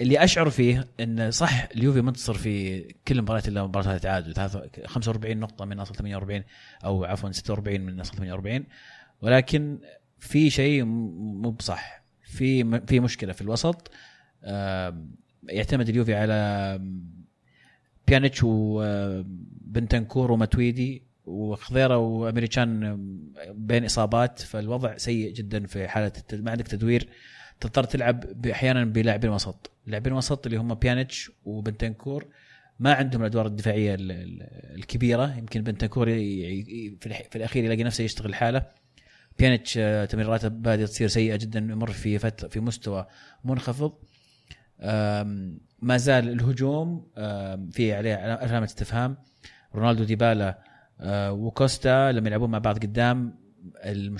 اللي 0.00 0.24
أشعر 0.24 0.50
فيه 0.50 0.88
إن 1.00 1.30
صح 1.30 1.68
اليوفي 1.76 2.00
منتصر 2.00 2.34
في 2.34 2.80
كل 3.08 3.18
المباريات 3.18 3.48
إلا 3.48 3.64
مباراه 3.64 3.98
تعادل. 3.98 4.34
ثلاثة- 4.34 4.86
45 4.86 5.36
نقطة 5.36 5.64
من 5.64 5.80
اصل 5.80 5.94
48 5.94 6.44
أو 6.84 7.04
عفوا 7.04 7.30
46 7.30 7.80
من 7.80 8.00
اصل 8.00 8.16
48 8.16 8.64
ولكن 9.22 9.78
في 10.18 10.50
شيء 10.50 10.84
مو 10.84 11.50
بصح. 11.50 12.02
في 12.22 12.80
في 12.86 13.00
مشكلة 13.00 13.32
في 13.32 13.42
الوسط. 13.42 13.90
يعتمد 15.48 15.88
اليوفي 15.88 16.14
على 16.14 16.80
بيانيتش 18.08 18.40
وبنتنكور 18.44 20.32
وماتويدي 20.32 21.02
وخضيرة 21.26 21.96
وإيمري 21.96 22.69
كان 22.69 22.98
بين 23.52 23.84
إصابات. 23.84 24.40
فالوضع 24.40 24.96
سيء 24.96 25.32
جدا 25.32 25.66
في 25.66 25.88
حالة 25.88 26.12
ما 26.32 26.50
عندك 26.50 26.68
تدوير. 26.68 27.08
تضطر 27.60 27.84
تلعب 27.84 28.46
أحيانا 28.46 28.84
بلاعبين 28.84 29.30
وسط. 29.30 29.70
لاعبين 29.86 30.12
وسط 30.12 30.46
اللي 30.46 30.58
هم 30.58 30.74
بيانيتش 30.74 31.30
وبنتنكور. 31.44 32.26
ما 32.80 32.94
عندهم 32.94 33.20
الأدوار 33.20 33.46
الدفاعية 33.46 33.94
ال- 33.94 34.12
ال- 34.12 34.42
الكبيرة. 34.76 35.38
يمكن 35.38 35.62
بنتنكور 35.62 36.06
في 36.06 37.36
الأخير 37.36 37.64
يلاقي 37.64 37.84
نفسه 37.84 38.04
يشتغل 38.04 38.34
لحاله. 38.34 38.85
بيانيتش 39.38 39.78
آه، 39.78 40.04
تمريراته 40.04 40.48
بادئه 40.48 40.86
تصير 40.86 41.08
سيئة 41.08 41.36
جدا 41.36 41.58
يمر 41.58 41.90
في 41.90 42.18
فتره 42.18 42.48
في 42.48 42.60
مستوى 42.60 43.06
منخفض. 43.44 43.92
ما 45.82 45.96
زال 45.96 46.28
الهجوم 46.28 47.06
في 47.70 47.94
عليه 47.94 48.14
علامة 48.14 48.64
استفهام. 48.64 49.16
رونالدو 49.74 50.04
ديبالا 50.04 50.58
آه، 51.00 51.32
وكوستا 51.32 52.12
لما 52.12 52.28
يلعبون 52.28 52.50
مع 52.50 52.58
بعض 52.58 52.78
قدام. 52.78 53.45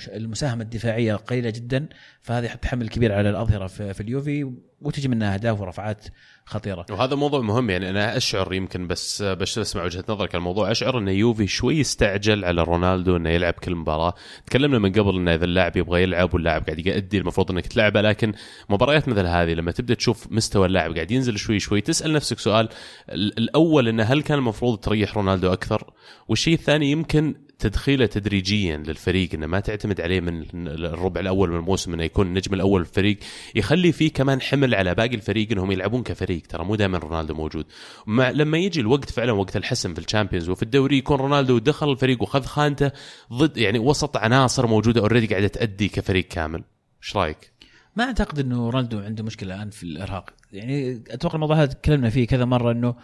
المساهمة 0.07 0.63
الدفاعية 0.63 1.15
قليلة 1.15 1.49
جدا 1.49 1.89
فهذا 2.21 2.45
يحط 2.45 2.65
حمل 2.65 2.89
كبير 2.89 3.13
على 3.13 3.29
الأظهرة 3.29 3.67
في, 3.67 3.93
في 3.93 4.01
اليوفي 4.01 4.51
وتجي 4.81 5.07
منها 5.07 5.33
أهداف 5.33 5.61
ورفعات 5.61 6.05
خطيرة. 6.45 6.85
وهذا 6.91 7.15
موضوع 7.15 7.41
مهم 7.41 7.69
يعني 7.69 7.89
أنا 7.89 8.17
أشعر 8.17 8.53
يمكن 8.53 8.87
بس 8.87 9.21
بس 9.21 9.57
أسمع 9.57 9.83
وجهة 9.83 10.03
نظرك 10.09 10.29
على 10.35 10.39
الموضوع. 10.39 10.71
أشعر 10.71 10.97
إن 10.97 11.07
يوفي 11.07 11.47
شوي 11.47 11.81
استعجل 11.81 12.45
على 12.45 12.63
رونالدو 12.63 13.15
إنه 13.17 13.29
يلعب 13.29 13.53
كل 13.53 13.75
مباراة. 13.75 14.13
تكلمنا 14.45 14.79
من 14.79 14.91
قبل 14.91 15.15
إنه 15.15 15.33
إذا 15.35 15.45
اللاعب 15.45 15.77
يبغى 15.77 16.03
يلعب 16.03 16.33
واللاعب 16.33 16.63
قاعد 16.65 16.87
يأدي 16.87 17.17
المفروض 17.17 17.51
إنك 17.51 17.67
تلعبه 17.67 18.01
لكن 18.01 18.33
مباريات 18.69 19.07
مثل 19.09 19.25
هذه 19.25 19.53
لما 19.53 19.71
تبدأ 19.71 19.93
تشوف 19.93 20.31
مستوى 20.31 20.65
اللاعب 20.67 20.93
قاعد 20.95 21.11
ينزل 21.11 21.37
شوي 21.37 21.59
شوي 21.59 21.81
تسأل 21.81 22.13
نفسك 22.13 22.39
سؤال 22.39 22.69
ال- 23.09 23.37
الأول 23.37 23.87
إنه 23.87 24.03
هل 24.03 24.21
كان 24.21 24.37
المفروض 24.37 24.79
تريح 24.79 25.17
رونالدو 25.17 25.53
أكثر؟ 25.53 25.93
والشيء 26.27 26.53
الثاني 26.53 26.91
يمكن 26.91 27.35
تدخيله 27.59 28.05
تدريجيا 28.05 28.77
للفريق 28.77 29.29
إنه 29.33 29.47
ما 29.47 29.59
تعتمد 29.59 30.01
عليه 30.01 30.19
من 30.19 30.67
الربع 30.67 31.21
الأول 31.21 31.49
من 31.49 31.55
الموسم 31.55 31.93
إنه 31.93 32.03
يكون 32.03 32.27
النجم 32.27 32.53
الأول 32.53 32.81
الفريق 32.81 33.17
يخلي 33.55 33.91
فيه 33.91 34.11
كمان 34.11 34.41
حمل 34.41 34.75
على 34.75 34.95
باقي 34.95 35.15
الفريق 35.15 35.51
إنهم 35.51 35.71
يلعبون 35.71 36.03
كفريق. 36.03 36.41
ترى 36.49 36.65
مو 36.65 36.75
دائما 36.75 36.97
رونالدو 36.97 37.33
موجود. 37.33 37.65
مع 38.07 38.29
لما 38.29 38.57
يجي 38.57 38.81
الوقت 38.81 39.09
فعلا 39.09 39.31
وقت 39.31 39.57
الحسم 39.57 39.93
في 39.93 39.99
الشامبيونز 39.99 40.49
وفي 40.49 40.63
الدوري 40.63 40.97
يكون 40.97 41.17
رونالدو 41.17 41.57
دخل 41.57 41.91
الفريق 41.91 42.21
وخذ 42.21 42.43
خانته 42.43 42.91
ضد 43.33 43.57
يعني 43.57 43.79
وسط 43.79 44.17
عناصر 44.17 44.67
موجودة 44.67 45.01
اوريدي 45.01 45.27
قاعدة 45.27 45.47
تأدي 45.47 45.87
كفريق 45.87 46.27
كامل. 46.27 46.63
إيش 47.03 47.15
رأيك؟ 47.15 47.51
ما 47.95 48.03
أعتقد 48.03 48.39
إنه 48.39 48.69
رونالدو 48.69 48.99
عنده 48.99 49.23
مشكلة 49.23 49.55
الآن 49.55 49.69
في 49.69 49.83
الإرهاق. 49.83 50.29
يعني 50.51 51.03
أتوقع 51.09 51.35
الموضوع 51.35 51.55
هذا 51.55 51.65
تكلمنا 51.65 52.09
فيه 52.09 52.27
كذا 52.27 52.45
مرة 52.45 52.71
إنه 52.71 52.95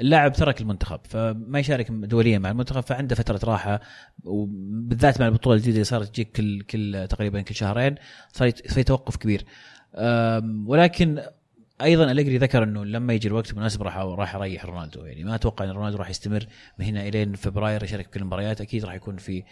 اللاعب 0.00 0.32
ترك 0.32 0.60
المنتخب 0.60 1.00
فما 1.04 1.58
يشارك 1.58 1.90
دوليا 1.90 2.38
مع 2.38 2.50
المنتخب 2.50 2.80
فعنده 2.80 3.14
فترة 3.14 3.40
راحة 3.44 3.80
وبالذات 4.24 5.20
مع 5.20 5.26
البطولة 5.26 5.56
الجديدة 5.56 5.74
اللي 5.74 5.84
صارت 5.84 6.08
تجيك 6.08 6.32
كل 6.32 6.62
كل 6.62 7.06
تقريبا 7.10 7.40
كل 7.40 7.54
شهرين 7.54 7.94
صار 8.32 8.50
في 8.50 8.82
توقف 8.82 9.16
كبير. 9.16 9.44
ولكن 10.66 11.22
أيضا 11.82 12.10
أليجري 12.10 12.38
ذكر 12.38 12.62
إنه 12.62 12.84
لما 12.84 13.12
يجي 13.12 13.28
الوقت 13.28 13.50
المناسب 13.50 13.82
راح 13.82 13.96
راح 13.96 14.34
أريح 14.34 14.64
رونالدو 14.64 15.04
يعني 15.04 15.24
ما 15.24 15.34
أتوقع 15.34 15.64
إن 15.64 15.70
رونالدو 15.70 15.98
راح 15.98 16.10
يستمر 16.10 16.46
من 16.78 16.84
هنا 16.84 17.08
الين 17.08 17.34
فبراير 17.34 17.84
يشارك 17.84 18.04
في 18.04 18.10
كل 18.10 18.20
المباريات 18.20 18.60
أكيد 18.60 18.84
راح 18.84 18.94
يكون 18.94 19.16
في 19.16 19.42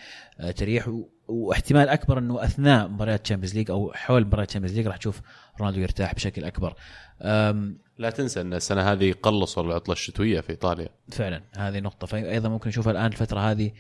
آه، 0.41 0.51
تريح. 0.51 0.91
واحتمال 1.29 1.89
أكبر 1.89 2.19
إنه 2.19 2.45
أثناء 2.45 2.89
مباريات 2.89 3.25
Champions 3.25 3.57
League 3.57 3.71
أو 3.71 3.93
حول 3.95 4.27
مباريات 4.27 4.49
Champions 4.49 4.77
League 4.77 4.87
راح 4.87 4.97
تشوف 4.97 5.21
رونالدو 5.61 5.81
يرتاح 5.81 6.15
بشكل 6.15 6.45
أكبر. 6.45 6.75
لا 7.99 8.11
تنسى 8.11 8.41
أن 8.41 8.55
السنة 8.55 8.93
هذه 8.93 9.15
قلصوا 9.23 9.63
العطلة 9.63 9.93
الشتوية 9.93 10.41
في 10.41 10.51
إيطاليا. 10.51 10.89
فعلا 11.13 11.43
هذه 11.57 11.81
نقطة. 11.81 12.07
فأيضا 12.07 12.49
ممكن 12.49 12.69
نشوفها 12.69 12.93
الآن 12.93 13.07
الفترة 13.07 13.41
هذه 13.41 13.73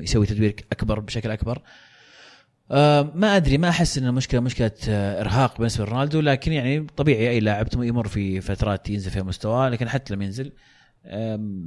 يسوي 0.00 0.26
تدوير 0.26 0.54
أكبر 0.72 1.00
بشكل 1.00 1.30
أكبر. 1.30 1.62
آم، 2.72 3.12
ما 3.14 3.36
أدري 3.36 3.58
ما 3.58 3.68
أحس 3.68 3.98
أن 3.98 4.06
المشكلة 4.06 4.40
مشكلة 4.40 4.72
آه، 4.88 5.20
إرهاق 5.20 5.58
بالنسبة 5.58 5.84
لرونالدو 5.84 6.20
لكن 6.20 6.52
يعني 6.52 6.86
طبيعي 6.96 7.30
أي 7.30 7.40
لاعب 7.40 7.66
يمر 7.76 8.08
في 8.08 8.40
فترات 8.40 8.90
ينزل 8.90 9.10
فيها 9.10 9.22
مستواه 9.22 9.68
لكن 9.68 9.88
حتى 9.88 10.14
لما 10.14 10.24
ينزل 10.24 10.52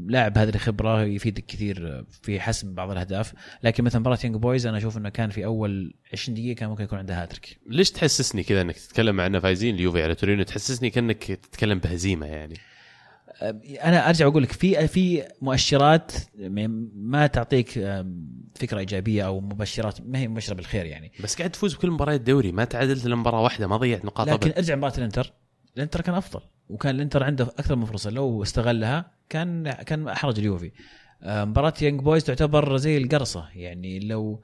لاعب 0.08 0.38
هذه 0.38 0.50
الخبرة 0.50 1.04
يفيدك 1.04 1.46
كثير 1.46 2.06
في 2.22 2.40
حسم 2.40 2.74
بعض 2.74 2.92
الأهداف. 2.92 3.34
لكن 3.64 3.84
مثلا 3.84 4.00
مباراة 4.00 4.20
يونج 4.24 4.36
بويز 4.36 4.66
أنا 4.66 4.78
أشوف 4.78 4.98
أنه 4.98 5.10
كان 5.10 5.30
في 5.30 5.46
أول 5.46 5.94
20 6.14 6.36
دقيقة 6.36 6.56
كان 6.56 6.70
ممكن 6.70 6.84
يكون 6.84 7.00
عنده 7.00 7.22
هاتريك 7.22 7.60
ليش 7.68 7.92
تحسسني 7.92 8.44
كذا 8.44 8.62
إنك 8.62 8.76
تتكلم 8.76 9.16
مع 9.16 9.26
إنه 9.26 9.40
فايزين؟ 9.40 9.76
اليوفي 9.76 10.04
على 10.04 10.16
تورينو 10.16 10.44
تحسسني 10.44 10.90
كأنك 10.90 11.24
تتكلم 11.24 11.80
بهزيمة 11.80 12.26
يعني. 12.26 12.56
أنا 13.84 14.10
أرجع 14.10 14.28
أقول 14.28 14.44
لك 14.44 14.52
في 14.52 14.88
في 14.88 15.24
مؤشرات 15.42 16.12
ما 16.96 17.28
تعطيك 17.28 17.70
فكرة 18.56 18.80
إيجابية 18.80 19.24
أو 19.26 19.42
مبشرات 19.42 20.02
ما 20.02 20.20
هي 20.20 20.28
مبشرة 20.28 20.54
بالخير 20.54 20.86
يعني. 20.86 21.12
بس 21.24 21.38
قاعد 21.38 21.50
تفوز 21.50 21.74
بكل 21.76 21.92
مباريات 21.92 22.20
الدوري 22.20 22.52
ما 22.52 22.64
تعادلت 22.64 23.06
إلا 23.06 23.16
مباراة 23.16 23.42
واحدة 23.42 23.68
ما 23.68 23.78
ضيعت 23.78 24.06
نقاط 24.06 24.28
لكن 24.28 24.48
أبد. 24.48 24.58
أرجع 24.58 24.76
مباراة 24.76 24.98
الإنتر. 24.98 25.34
الإنتر 25.78 26.02
كان 26.02 26.16
أفضل. 26.16 26.42
وكان 26.70 26.96
الانتر 26.96 27.24
عنده 27.24 27.44
أكثر 27.44 27.76
من 27.76 27.86
فرصة 27.86 28.10
لو 28.10 28.44
استغلها 28.44 29.12
كان 29.30 29.72
كان 29.72 30.08
احرج 30.08 30.40
اليوفي. 30.40 30.72
آه، 31.24 31.46
مباراة 31.46 31.74
يونج 31.82 32.00
بويز 32.02 32.24
تعتبر 32.24 32.78
زي 32.78 32.98
القرصة 32.98 33.50
يعني 33.56 34.00
لو 34.00 34.44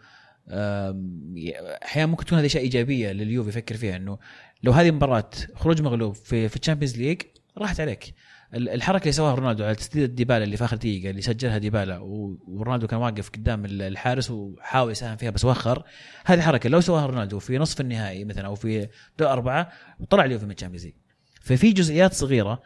أحيانا 1.84 2.06
ممكن 2.12 2.26
تكون 2.26 2.38
هذه 2.38 2.46
أشياء 2.46 2.64
إيجابية 2.64 3.12
لليوفي 3.12 3.50
يفكر 3.50 3.78
فيها 3.78 3.96
إنه 3.96 4.18
لو 4.64 4.72
هذه 4.72 4.92
مباراه 4.92 5.30
خروج 5.56 5.82
مغلوب 5.82 6.16
في 6.16 6.50
في 6.50 6.56
ال 6.56 6.60
Champions 6.60 6.98
League 6.98 7.22
راحت 7.58 7.80
عليك. 7.80 8.14
ال- 8.54 8.70
الحركة 8.70 9.02
اللي 9.04 9.12
سواها 9.12 9.36
رونالدو 9.36 9.64
على 9.64 9.76
تسديده 9.76 10.06
ديبالا 10.14 10.44
اللي 10.44 10.58
في 10.58 10.64
آخر 10.66 10.78
دقيقة 10.78 11.10
اللي 11.10 11.22
سجلها 11.22 11.58
ديبالا 11.58 11.98
ورونالدو 12.48 12.88
كان 12.88 13.00
واقف 13.00 13.30
قدام 13.30 13.66
ال- 13.66 13.82
الحارس 13.82 14.32
وحاول 14.32 14.92
يساهم 14.92 15.18
فيها 15.18 15.30
بس 15.30 15.46
وخر. 15.46 15.84
هذه 16.26 16.42
حركه 16.42 16.70
لو 16.70 16.82
سواها 16.82 17.06
رونالدو 17.06 17.40
في 17.40 17.58
نصف 17.58 17.82
النهائي 17.82 18.26
مثلا 18.26 18.46
أو 18.46 18.56
في 18.56 18.88
دور 19.20 19.32
أربعة 19.32 19.70
طلع 20.10 20.26
اليوفي 20.26 20.46
من 20.46 20.52
ال 20.52 20.55
Champions 20.55 20.86
League 20.86 20.94
ففي 21.50 21.72
جزئيات 21.72 22.14
صغيرة 22.14 22.62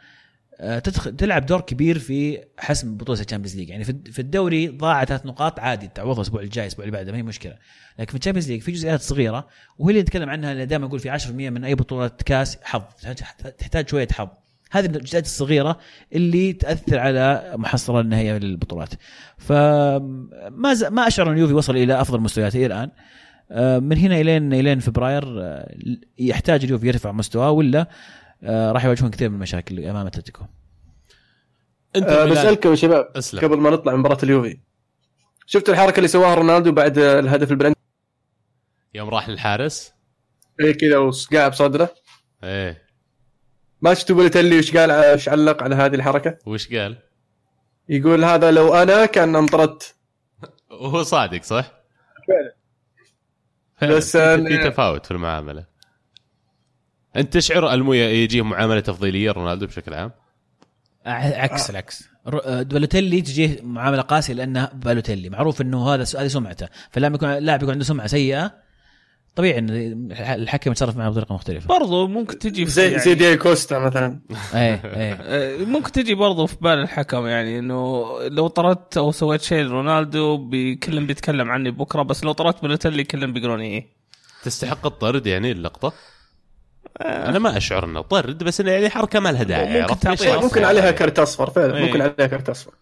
آه، 0.60 0.78
تدخل 0.78 1.16
تلعب 1.16 1.46
دور 1.46 1.60
كبير 1.60 1.98
في 1.98 2.38
حسم 2.58 2.96
بطولة 2.96 3.20
ال 3.20 3.24
Champions 3.24 3.56
League. 3.56 3.68
يعني 3.68 3.84
في 3.84 3.90
الد- 3.90 4.08
في 4.10 4.18
الدوري 4.18 4.68
ضاع 4.68 5.04
ثلاث 5.04 5.26
نقاط 5.26 5.60
عادي 5.60 5.88
تعوضها 5.94 6.16
الأسبوع 6.16 6.40
الجاي 6.42 6.64
الأسبوع 6.64 6.84
اللي 6.84 6.96
بعده 6.96 7.12
ما 7.12 7.18
هي 7.18 7.22
مشكلة. 7.22 7.54
لكن 7.98 8.10
في 8.12 8.18
ال 8.18 8.21
Champions 8.21 8.50
League 8.50 8.60
في 8.62 8.72
جزئيات 8.72 9.00
صغيرة 9.00 9.46
وهي 9.78 9.90
اللي 9.90 10.02
نتكلم 10.02 10.30
عنها 10.30 10.52
اللي 10.52 10.66
دائما 10.66 10.86
أقول 10.86 11.00
في 11.00 11.10
10% 11.10 11.30
من 11.50 11.64
أي 11.64 11.74
بطولة 11.74 12.10
كاس 12.26 12.58
حظ 12.62 12.82
تحتاج- 13.58 13.88
شوية 13.88 14.08
حظ. 14.12 14.28
هذه 14.70 14.86
الجزئيات 14.86 15.24
الصغيرة 15.24 15.78
اللي 16.12 16.52
تأثر 16.52 16.98
على 16.98 17.52
محصلة 17.56 18.00
النهائيه 18.00 18.38
للبطولات. 18.38 18.90
فما 19.38 20.74
ز... 20.74 20.84
ما 20.84 21.06
أشعر 21.06 21.28
أن 21.28 21.32
اليوفي 21.32 21.52
وصل 21.54 21.76
إلى 21.76 22.00
أفضل 22.00 22.20
مستوياته 22.20 22.66
الآن. 22.66 22.90
آه، 23.50 23.78
من 23.78 23.98
هنا 23.98 24.20
الين 24.20 24.52
إلين 24.52 24.78
فبراير 24.78 25.24
آه، 25.42 25.74
يحتاج 26.18 26.64
اليوفي 26.64 26.86
يرفع 26.88 27.12
مستواه 27.12 27.50
ولا 27.50 27.88
راح 28.44 28.84
يواجهون 28.84 29.10
كثير 29.10 29.28
من 29.28 29.34
المشاكل 29.34 29.84
أمام 29.84 30.06
أتلتيكو. 30.06 30.44
انت 31.96 32.08
أه 32.08 32.24
بسالكم 32.24 32.70
يا 32.70 32.74
شباب 32.74 33.12
أسلم. 33.16 33.40
قبل 33.40 33.56
ما 33.56 33.70
نطلع 33.70 33.92
من 33.92 33.98
مباراة 33.98 34.18
اليوفي. 34.22 34.60
شفت 35.46 35.68
الحركة 35.68 35.96
اللي 35.96 36.08
سواها 36.08 36.34
رونالدو 36.34 36.72
بعد 36.72 36.98
الهدف 36.98 37.50
البلنتي 37.50 37.80
يوم 38.94 39.08
راح 39.08 39.28
للحارس. 39.28 39.92
إيه 40.60 40.72
كذا 40.72 40.98
وصقع 40.98 41.48
بصدره. 41.48 41.94
إيه. 42.44 42.84
ما 43.82 43.94
شفتوا 43.94 44.16
بلتلي 44.16 44.58
وش 44.58 44.76
قال 44.76 44.90
إيش 44.90 45.28
علق 45.28 45.62
على 45.62 45.74
هذه 45.74 45.94
الحركة؟ 45.94 46.38
وش 46.46 46.74
قال؟ 46.74 46.98
يقول 47.88 48.24
هذا 48.24 48.50
لو 48.50 48.74
أنا 48.74 49.06
كان 49.06 49.36
انطردت 49.36 49.96
وهو 50.70 51.02
صادق 51.02 51.42
صح؟ 51.42 51.72
فعلا. 52.28 52.54
بس 53.96 54.16
في 54.16 54.70
تفاوت 54.70 55.06
في 55.06 55.10
المعاملة. 55.10 55.66
انت 57.16 57.32
تشعر 57.32 57.74
المويا 57.74 58.08
يجيه 58.10 58.42
معاملة 58.42 58.80
تفضيلية 58.80 59.30
رونالدو 59.30 59.66
بشكل 59.66 59.94
عام؟ 59.94 60.10
عكس 61.06 61.70
العكس. 61.70 62.04
رو- 62.26 62.38
آه، 62.38 62.62
بالوتيلي 62.62 63.20
تجيه 63.20 63.58
معاملة 63.62 64.02
قاسية 64.02 64.34
لأنه 64.34 64.68
بالوتيلي 64.74 65.28
معروف 65.30 65.60
إنه 65.60 65.88
هذا 65.94 66.04
هذه 66.20 66.28
سمعته. 66.28 66.68
فلما 66.90 67.14
يكون 67.14 67.28
اللاعب 67.28 67.62
يكون 67.62 67.72
عنده 67.72 67.84
سمعة 67.84 68.06
سيئة 68.06 68.52
طبيعي 69.36 69.58
إن 69.58 69.70
الح- 70.10 70.30
الحكم 70.30 70.70
يتصرف 70.70 70.96
معه 70.96 71.10
بطريقة 71.10 71.34
مختلفة. 71.34 71.68
برضو 71.68 72.06
ممكن 72.08 72.38
تجي 72.38 72.64
في 72.64 72.70
زي 72.70 72.90
يعني 72.90 72.98
زي 73.02 73.14
دييغو 73.14 73.36
كوستا 73.36 73.78
مثلا. 73.78 74.20
إيه 74.54 74.80
إيه. 74.84 75.12
آه، 75.22 75.56
ممكن 75.64 75.92
تجي 75.92 76.14
برضو 76.14 76.46
في 76.46 76.56
بال 76.60 76.78
الحكم 76.78 77.26
يعني 77.26 77.58
إنه 77.58 78.04
لو 78.28 78.46
طردت 78.46 78.96
أو 78.96 79.12
سويت 79.12 79.42
شيء 79.42 79.62
لرونالدو 79.62 80.36
بي- 80.36 80.74
كلهم 80.74 81.06
بيتكلم 81.06 81.50
عني 81.50 81.70
بكرة 81.70 82.02
بس 82.02 82.24
لو 82.24 82.32
طردت 82.32 82.62
بالوتيلي 82.62 83.04
كلهم 83.04 83.32
بيقولون 83.32 83.60
إيه. 83.60 83.86
تستحق 84.44 84.86
الطرد 84.86 85.26
يعني 85.26 85.52
اللقطة؟ 85.52 85.92
أنا 87.00 87.38
ما 87.38 87.56
أشعر 87.56 87.84
إنه 87.84 88.00
طرد 88.00 88.44
بس 88.44 88.60
إنه 88.60 88.70
يعني 88.70 88.90
حركة 88.90 89.20
ما 89.20 89.32
لها 89.32 89.42
داعي 89.42 89.80
ممكن 89.80 89.82
عرفت؟ 89.82 90.06
أصلاً. 90.06 90.40
ممكن 90.40 90.64
عليها 90.64 90.90
كرت 90.90 91.18
أصفر 91.18 91.50
فعلا 91.50 91.76
إيه. 91.76 91.84
ممكن 91.84 92.02
عليها 92.02 92.26
كرت 92.26 92.48
أصفر 92.48 92.72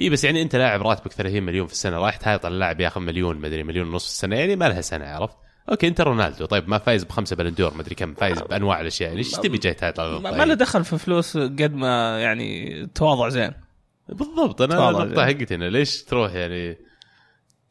إي 0.00 0.10
بس 0.10 0.24
يعني 0.24 0.42
أنت 0.42 0.56
لاعب 0.56 0.82
راتبك 0.82 1.12
30 1.12 1.42
مليون 1.42 1.66
في 1.66 1.72
السنة 1.72 1.98
رايح 1.98 2.16
تهايط 2.16 2.44
على 2.44 2.54
اللاعب 2.54 2.80
ياخذ 2.80 3.00
مليون 3.00 3.36
مدري 3.36 3.62
مليون 3.62 3.88
ونص 3.88 4.04
في 4.04 4.10
السنة 4.10 4.36
يعني 4.36 4.56
ما 4.56 4.68
لها 4.68 4.80
سنع 4.80 5.06
عرفت؟ 5.06 5.36
okay 5.70 5.88
إنت 5.88 6.00
رونالدو 6.00 6.46
طيب 6.46 6.68
ما 6.68 6.78
فايز 6.78 7.04
بخمسة 7.04 7.36
بالون 7.36 7.58
دور 7.58 7.74
مدري 7.74 7.94
كم 7.94 8.14
فايز 8.14 8.38
بأنواع 8.42 8.80
الأشياء 8.80 9.08
يعني 9.08 9.18
إيش 9.18 9.30
تبي 9.30 9.58
جاي 9.58 9.74
تهايط 9.74 10.00
على 10.00 10.10
ما 10.10 10.18
ما 10.18 10.30
له 10.30 10.38
يعني؟ 10.38 10.54
دخل 10.54 10.84
في 10.84 10.98
فلوس 10.98 11.36
قد 11.36 11.74
ما 11.74 12.20
يعني 12.20 12.86
تواضع 12.94 13.28
زين 13.28 13.52
بالضبط 14.08 14.62
أنا. 14.62 14.90
النقطه 14.90 15.26
حقتي 15.26 15.56
ليش 15.56 16.02
تروح 16.02 16.34
يعني 16.34 16.76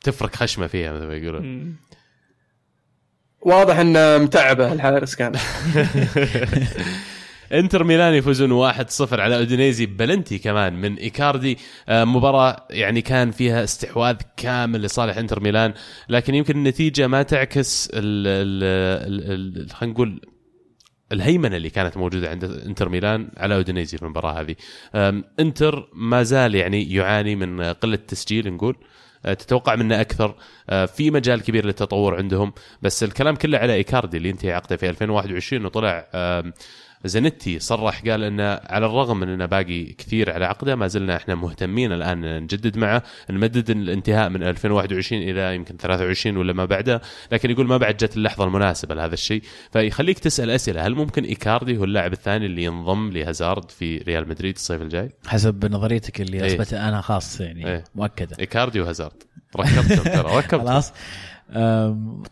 تفرك 0.02 0.36
خشمة 0.36 0.68
فيها 0.68 0.92
مثل 0.92 1.06
ما 1.06 1.16
يقولون. 1.16 1.76
واضح 3.48 3.80
إنه 3.80 4.18
متعبة 4.18 4.74
الحارس 4.74 5.16
كان. 5.16 5.32
إنتر 7.54 7.84
ميلان 7.84 8.14
يفوزون 8.14 8.74
1-0 8.74 9.14
على 9.14 9.38
أودينيزي. 9.38 9.86
بلنتي 9.86 10.38
كمان 10.38 10.74
من 10.82 10.96
إيكاردي. 10.96 11.58
آه، 11.90 12.04
مباراة 12.04 12.68
يعني 12.70 13.02
كان 13.02 13.32
فيها 13.32 13.64
استحواذ 13.64 14.16
كامل 14.38 14.82
لصالح 14.82 15.18
إنتر 15.18 15.40
ميلان 15.40 15.74
لكن 16.10 16.36
يمكن 16.36 16.58
النتيجة 16.58 17.08
ما 17.08 17.24
تعكس 17.24 17.92
خلينا 17.92 19.72
نقول 19.84 20.22
الهيمنة 21.12 21.58
اللي 21.58 21.70
كانت 21.70 21.98
موجودة 21.98 22.30
عند 22.30 22.44
إنتر 22.44 22.90
ميلان 22.90 23.30
على 23.38 23.56
أودينيزي 23.56 23.98
في 23.98 24.04
المباراة 24.04 24.42
هذه. 24.42 24.56
إنتر 25.40 25.90
ما 25.94 26.24
زال 26.24 26.56
يعني 26.56 26.94
يعاني 26.94 27.36
من 27.36 27.62
قلة 27.62 27.96
تسجيل 27.96 28.54
نقول. 28.54 28.76
تتوقع 29.34 29.76
منه 29.76 30.02
أكثر. 30.02 30.36
أه، 30.70 30.86
في 30.86 31.12
مجال 31.12 31.42
كبير 31.42 31.66
للتطور 31.66 32.16
عندهم 32.16 32.54
بس 32.82 33.04
الكلام 33.04 33.36
كله 33.36 33.58
على 33.58 33.74
إيكاردي 33.74 34.18
اللي 34.18 34.30
انتهى 34.30 34.54
عقده 34.54 34.78
في 34.78 34.90
2021 34.90 35.66
وطلع 35.66 36.08
زنتي 37.06 37.60
صرح 37.60 38.02
قال 38.02 38.24
انه 38.24 38.60
على 38.64 38.86
الرغم 38.86 39.20
من 39.20 39.30
انه 39.30 39.46
باقي 39.46 39.84
كثير 39.84 40.32
على 40.32 40.46
عقده 40.46 40.76
ما 40.76 40.88
زلنا 40.88 41.16
إحنا 41.16 41.36
مهتمين 41.36 41.92
الآن 41.92 42.44
نجدد 42.44 42.78
معه 42.78 43.04
نمدد 43.30 43.70
الانتهاء 43.70 44.30
من 44.30 44.44
2021 44.44 45.22
إلى 45.22 45.56
يمكن 45.56 45.78
23 45.78 46.38
ولا 46.38 46.54
ما 46.54 46.66
بعده 46.66 47.02
لكن 47.32 47.52
يقول 47.52 47.68
ما 47.68 47.78
بعد 47.78 47.98
جت 47.98 48.18
اللحظة 48.18 48.44
المناسبة 48.44 48.96
لهذا 48.96 49.14
الشيء 49.14 49.42
فيخليك 49.72 50.20
تسأل 50.20 50.50
أسئلة 50.50 50.88
هل 50.88 50.96
ممكن 50.96 51.24
إيكاردي 51.24 51.78
هو 51.78 51.84
اللاعب 51.84 52.14
الثاني 52.14 52.46
اللي 52.46 52.64
ينضم 52.64 53.12
لهازارد 53.12 53.72
في 53.72 53.98
ريال 53.98 54.30
مدريد 54.30 54.56
الصيف 54.56 54.82
الجاي؟ 54.82 55.12
حسب 55.28 55.66
نظريتك 55.66 56.22
اللي. 56.22 56.46
اثبتها 56.46 56.90
أنا 56.90 57.02
خاص 57.02 57.42
يعني 57.42 57.68
إيه. 57.68 57.84
مؤكدة 57.96 58.36
إيكاردي 58.40 58.82
وهازارد 58.82 59.24
ركبتهم 59.56 60.04
ترى 60.04 60.36
ركبتهم 60.38 60.68
خلاص 60.68 60.94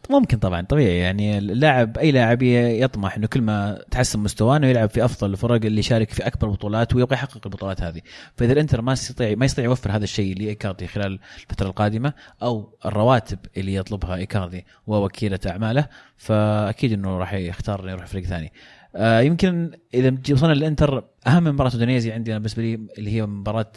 ممكن 0.09 0.38
طبعا 0.38 0.61
طبيعي. 0.61 0.97
يعني 0.97 1.38
اللاعب 1.38 1.97
أي 1.97 2.11
لاعب 2.11 2.41
يطمح 2.43 3.16
إنه 3.16 3.28
كل 3.28 3.41
ما 3.41 3.82
تحسن 3.91 4.20
مستواه 4.20 4.57
إنه 4.57 4.68
يلعب 4.68 4.89
في 4.89 5.05
أفضل 5.05 5.32
الفرق 5.32 5.66
اللي 5.66 5.80
يشارك 5.80 6.09
في 6.09 6.28
أكبر 6.28 6.47
بطولات 6.49 6.95
ويبغى 6.95 7.13
يحقق 7.13 7.41
البطولات 7.45 7.82
هذه. 7.82 8.01
فإذا 8.36 8.53
الإنتر 8.53 8.82
ما 8.82 8.93
يستطيع 8.93 9.36
ما 9.36 9.45
يستطيع 9.45 9.66
يوفر 9.66 9.91
هذا 9.91 10.03
الشيء 10.03 10.38
لإيكاردي 10.38 10.88
خلال 10.88 11.20
الفترة 11.49 11.68
القادمة 11.68 12.13
أو 12.43 12.78
الرواتب 12.86 13.39
اللي 13.57 13.76
يطلبها 13.76 14.16
إيكاردي 14.16 14.66
ووكيلة 14.88 15.39
أعماله 15.47 15.88
فأكيد 16.18 16.93
إنه 16.93 17.18
راح 17.18 17.34
يختار 17.34 17.84
إنه 17.84 17.91
يروح 17.91 18.05
فريق 18.05 18.24
ثاني. 18.24 18.51
آه 18.96 19.20
يمكن 19.20 19.72
إذا 19.93 20.18
وصلنا 20.32 20.54
للإنتر 20.54 21.04
أهم 21.28 21.43
مباراة 21.43 21.74
إندونيسيا 21.74 22.14
عندنا 22.14 22.38
بالنسبة 22.38 22.64
لي 22.64 22.74
اللي 22.98 23.12
هي 23.12 23.26
مباراة 23.26 23.72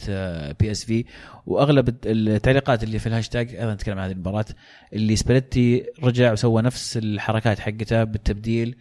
PSV 0.61 1.05
وأغلب 1.47 1.97
التعليقات 2.07 2.83
اللي 2.83 2.99
في 2.99 3.07
الهاشتاج 3.07 3.55
أيضا 3.55 3.75
نتكلم 3.75 3.99
عن 3.99 4.05
هذه 4.05 4.13
المباراة. 4.13 4.45
اللي 4.93 5.17
سباليتي 5.17 5.87
رجع 6.03 6.33
وسوى 6.33 6.63
نفس 6.63 6.97
الحركات 6.97 7.59
حقته 7.59 8.05
بالتبديل 8.05 8.77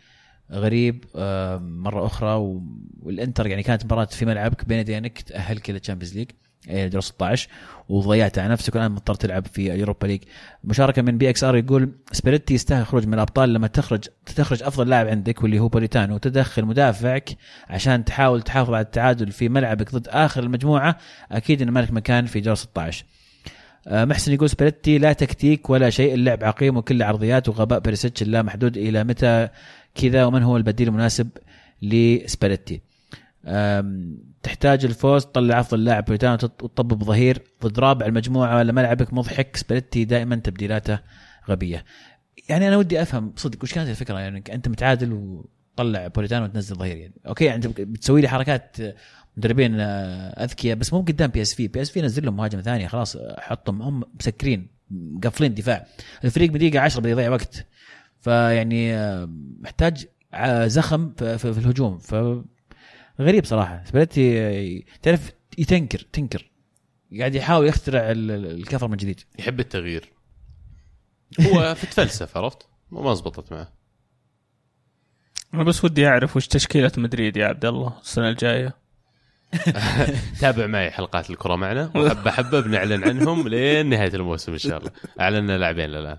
غريب 0.51 1.05
آه، 1.15 1.57
مرة 1.57 2.05
أخرى. 2.05 2.61
والإنتر 3.01 3.47
يعني 3.47 3.63
كانت 3.63 3.85
مباراة 3.85 4.05
في 4.05 4.25
ملعبك 4.25 4.65
بين 4.65 4.79
يدينك 4.79 5.21
تأهل 5.21 5.59
كذا 5.59 5.77
Champions 5.77 6.17
League 6.17 6.31
دور 6.69 7.01
16 7.01 7.49
وضيعت 7.89 8.39
على 8.39 8.49
نفسك 8.51 8.75
والآن 8.75 8.91
مضطر 8.91 9.15
تلعب 9.15 9.45
في 9.47 9.73
ال 9.73 9.78
Europa 9.78 10.07
League. 10.07 10.21
مشاركة 10.63 11.01
من 11.01 11.17
PXR 11.17 11.55
يقول 11.57 11.91
سباليتي 12.11 12.53
يستاهل 12.53 12.81
الخروج 12.81 13.07
من 13.07 13.13
الأبطال 13.13 13.53
لما 13.53 13.67
تخرج 13.67 14.03
تخرج 14.35 14.63
أفضل 14.63 14.89
لاعب 14.89 15.07
عندك 15.07 15.41
واللي 15.43 15.59
هو 15.59 15.67
بوليتانو 15.67 16.15
وتدخل 16.15 16.65
مدافعك 16.65 17.29
عشان 17.69 18.05
تحاول 18.05 18.41
تحافظ 18.41 18.73
على 18.73 18.81
التعادل 18.85 19.31
في 19.31 19.49
ملعبك 19.49 19.95
ضد 19.95 20.07
آخر 20.07 20.43
المجموعة 20.43 20.97
أكيد 21.31 21.61
إن 21.61 21.69
مالك 21.71 21.93
مكان 21.93 22.25
في 22.25 22.39
دور 22.39 22.55
16 22.55 23.05
آه، 23.87 24.05
محسن 24.05 24.33
يقول 24.33 24.49
سباليتي 24.49 24.97
لا 24.97 25.13
تكتيك 25.13 25.69
ولا 25.69 25.89
شيء 25.89 26.13
اللعب 26.13 26.43
عقيم 26.43 26.77
وكل 26.77 27.03
عرضيات 27.03 27.49
وغباء 27.49 27.79
بيريسيتش 27.79 28.21
اللا 28.21 28.41
محدود 28.41 28.77
إلى 28.77 29.03
متى 29.03 29.47
كذا 29.95 30.25
ومن 30.25 30.43
هو 30.43 30.57
البديل 30.57 30.87
المناسب 30.87 31.29
لسباليتي؟ 31.81 32.73
آم، 32.75 32.81
تحتاج 34.43 34.85
الفوز 34.85 35.25
تطلع 35.25 35.59
افضل 35.59 35.83
لاعب 35.83 36.05
وتط- 36.11 36.63
وتطبب 36.63 37.03
ظهير 37.03 37.41
ضد 37.63 37.79
رابع 37.79 38.05
المجموعة. 38.05 38.57
وعلى 38.57 38.71
ملعبك 38.71 39.13
مضحك 39.13 39.55
سباليتي 39.57 40.05
دائما 40.05 40.35
تبديلاته 40.35 40.99
غبية. 41.49 41.85
يعني 42.49 42.67
أنا 42.67 42.77
ودي 42.77 43.01
أفهم 43.01 43.33
صدق 43.35 43.63
وش 43.63 43.73
كانت 43.73 43.89
الفكرة؟ 43.89 44.19
يعني 44.19 44.43
أنت 44.53 44.67
متعادل 44.67 45.13
وطلع 45.13 46.07
بوليتانو 46.07 46.45
وتنزل 46.45 46.75
ظهير 46.75 46.97
يعني. 46.97 47.13
OK 47.27 47.45
يعني 47.45 47.65
أنت 47.65 47.81
بتسوي 47.81 48.21
لي 48.21 48.27
حركات 48.27 48.77
مدربين 49.37 49.79
آه، 49.79 50.43
أذكياء 50.43 50.77
بس 50.77 50.93
مو 50.93 51.01
قدام 51.01 51.29
بي 51.31 51.41
اس 51.41 51.53
في 51.53 51.67
بي 51.67 51.81
اس 51.81 51.91
في 51.91 52.01
نزل 52.01 52.25
لهم 52.25 52.35
مهاجم 52.37 52.61
ثاني 52.61 52.87
خلاص 52.87 53.17
حطهم. 53.37 53.81
هم 53.81 54.03
مسكرين 54.19 54.67
مقفلين 54.91 55.53
دفاع. 55.53 55.85
الفريق 56.25 56.49
بدقيقة 56.51 56.79
10 56.79 56.99
بده 56.99 57.09
يضيع 57.09 57.29
وقت. 57.29 57.65
فيعني 58.21 58.93
آه، 58.95 59.29
محتاج 59.61 60.05
آه، 60.33 60.67
زخم 60.67 61.13
في 61.17 61.45
الهجوم. 61.45 61.97
ف 61.97 62.15
غريب 63.21 63.45
صراحة. 63.45 63.83
سباليتي 63.85 64.85
تعرف 65.01 65.31
يتنكر 65.57 65.99
تنكر. 66.13 66.51
قاعد 67.19 67.35
يحاول 67.35 67.67
يخترع 67.67 68.11
ال- 68.11 68.31
ال- 68.31 68.51
الكفر 68.51 68.87
من 68.87 68.97
جديد. 68.97 69.21
يحب 69.39 69.59
التغيير. 69.59 70.09
هو 71.41 71.75
في 71.75 71.87
تفلسف 71.87 72.37
عرفت؟ 72.37 72.67
ما 72.91 73.13
زبطت 73.13 73.51
معه. 73.51 73.73
أنا 75.53 75.63
بس 75.63 75.83
ودي 75.85 76.07
أعرف 76.07 76.37
وش 76.37 76.47
تشكيلة 76.47 76.91
مدريد 76.97 77.37
يا 77.37 77.47
عبد 77.47 77.65
الله 77.65 77.99
السنة 78.01 78.29
الجاية. 78.29 78.73
تابع 80.41 80.67
معي 80.67 80.91
حلقات 80.91 81.29
الكرة 81.29 81.55
معنا. 81.55 81.91
وحبة 81.95 82.31
حبة 82.31 82.59
بنعلن 82.59 83.03
عنهم 83.03 83.47
لين 83.47 83.85
نهاية 83.89 84.13
الموسم 84.13 84.51
إن 84.51 84.57
شاء 84.57 84.77
الله. 84.77 84.91
اعلنا 85.19 85.57
لاعبين 85.57 85.85
الآن. 85.85 86.17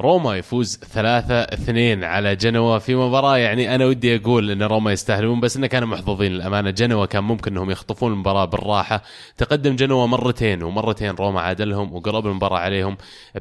روما 0.00 0.36
يفوز 0.36 0.76
3 0.76 1.34
2 1.34 2.04
على 2.04 2.36
جنوا 2.36 2.78
في 2.78 2.94
مباراة. 2.94 3.36
يعني 3.36 3.74
أنا 3.74 3.86
ودي 3.86 4.16
أقول 4.16 4.50
أن 4.50 4.62
روما 4.62 4.92
يستاهلون 4.92 5.40
بس 5.40 5.56
أنه 5.56 5.66
كانوا 5.66 5.88
محظوظين 5.88 6.32
للأمانة. 6.32 6.70
جنوا 6.70 7.06
كان 7.06 7.24
ممكن 7.24 7.52
أنهم 7.52 7.70
يخطفون 7.70 8.12
المباراة 8.12 8.44
بالراحة. 8.44 9.02
تقدم 9.36 9.76
جنوا 9.76 10.06
مرتين 10.06 10.62
ومرتين 10.62 11.10
روما 11.10 11.40
عادلهم 11.40 11.92
وقرب 11.92 12.26
المباراة 12.26 12.58
عليهم. 12.58 12.96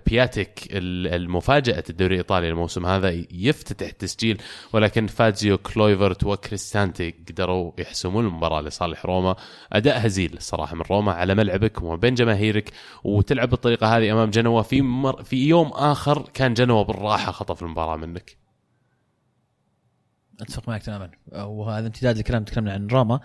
بيونتيك 0.05 0.49
المفاجأة 0.71 1.83
الدوري 1.89 2.13
الإيطالي 2.13 2.49
الموسم 2.49 2.85
هذا 2.85 3.23
يفتتح 3.31 3.87
التسجيل 3.87 4.41
ولكن 4.73 5.07
فازيو 5.07 5.57
كلويفرت 5.57 6.23
وكريستانتي 6.23 7.13
قدروا 7.29 7.71
يحسمون 7.77 8.25
المباراة 8.25 8.61
لصالح 8.61 9.05
روما. 9.05 9.35
أداء 9.73 10.05
هزيل 10.05 10.33
الصراحة 10.33 10.75
من 10.75 10.81
روما 10.91 11.11
على 11.11 11.35
ملعبك 11.35 11.81
وما 11.81 11.95
بين 11.95 12.15
جماهيرك 12.15 12.71
وتلعب 13.03 13.49
بالطريقة 13.49 13.97
هذه 13.97 14.11
أمام 14.11 14.29
جنوا 14.29 14.61
في 14.61 14.81
مر 14.81 15.23
في 15.23 15.47
يوم 15.47 15.67
آخر 15.67 16.29
كان 16.33 16.46
جنوا 16.53 16.83
بالراحة 16.83 17.31
خطف 17.31 17.63
المباراة 17.63 17.95
منك. 17.95 18.37
أتفق 20.41 20.69
معك 20.69 20.83
تماما. 20.83 21.11
وهذا 21.33 21.87
امتداد 21.87 22.17
لكلام 22.17 22.43
تكلمنا 22.43 22.73
عن 22.73 22.87
روما 22.87 23.19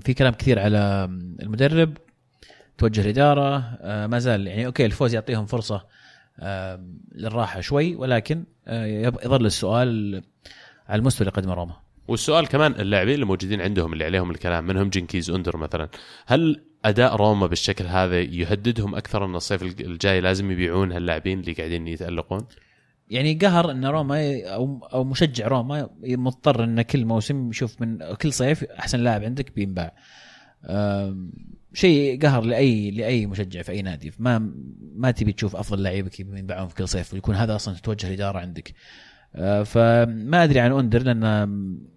في 0.00 0.14
كلام 0.18 0.34
كثير 0.34 0.58
على 0.58 1.04
المدرب 1.42 1.96
توجه 2.78 3.00
الإدارة. 3.00 3.78
ما 4.06 4.18
زال 4.18 4.46
يعني 4.46 4.66
أوكي 4.66 4.86
الفوز 4.86 5.14
يعطيهم 5.14 5.46
فرصة 5.46 5.86
للراحة 7.12 7.60
شوي 7.60 7.94
ولكن 7.94 8.44
يظل 8.68 9.46
السؤال 9.46 10.22
على 10.88 10.98
المستوى 10.98 11.28
اللي 11.28 11.40
قدمه 11.40 11.54
روما 11.54 11.76
والسؤال 12.08 12.48
كمان 12.48 12.72
اللاعبين 12.72 13.14
اللي 13.14 13.26
موجودين 13.26 13.60
عندهم 13.60 13.92
اللي 13.92 14.04
عليهم 14.04 14.30
الكلام 14.30 14.66
منهم 14.66 14.88
جنكيز 14.88 15.30
أندر 15.30 15.56
مثلا. 15.56 15.88
هل 16.26 16.64
أداء 16.88 17.16
روما 17.16 17.46
بالشكل 17.46 17.84
هذا 17.84 18.20
يهددهم 18.20 18.94
أكثر 18.94 19.24
أن 19.24 19.34
الصيف 19.34 19.62
الجاي 19.62 20.20
لازم 20.20 20.50
يبيعون 20.50 20.92
هاللاعبين 20.92 21.40
اللي 21.40 21.52
قاعدين 21.52 21.88
يتألقون؟ 21.88 22.46
يعني 23.10 23.34
قهر 23.34 23.70
إن 23.70 23.86
روما 23.86 24.44
أو 24.44 24.88
أو 24.92 25.04
مشجع 25.04 25.48
روما 25.48 25.90
مضطر 26.02 26.64
إن 26.64 26.82
كل 26.82 27.04
موسم 27.04 27.50
يشوف 27.50 27.80
من 27.80 28.14
كل 28.14 28.32
صيف 28.32 28.64
أحسن 28.64 29.00
لاعب 29.00 29.24
عندك 29.24 29.54
بينباع. 29.54 29.94
شيء 31.72 32.20
قهر 32.22 32.44
لاي 32.44 32.90
لأي 32.90 33.26
مشجع 33.26 33.62
في 33.62 33.72
أي 33.72 33.82
نادي 33.82 34.12
ما 34.18 34.52
ما 34.96 35.10
تبي 35.10 35.32
تشوف 35.32 35.56
أفضل 35.56 35.82
لعيبك 35.82 36.20
ينباعون 36.20 36.68
في 36.68 36.74
كل 36.74 36.88
صيف 36.88 37.14
ويكون 37.14 37.34
هذا 37.34 37.56
أصلا 37.56 37.74
تتوجه 37.74 38.06
الإدارة 38.06 38.38
عندك. 38.38 38.74
فما 39.64 40.44
أدري 40.44 40.60
عن 40.60 40.72
اندر 40.72 41.02
لأنه 41.02 41.44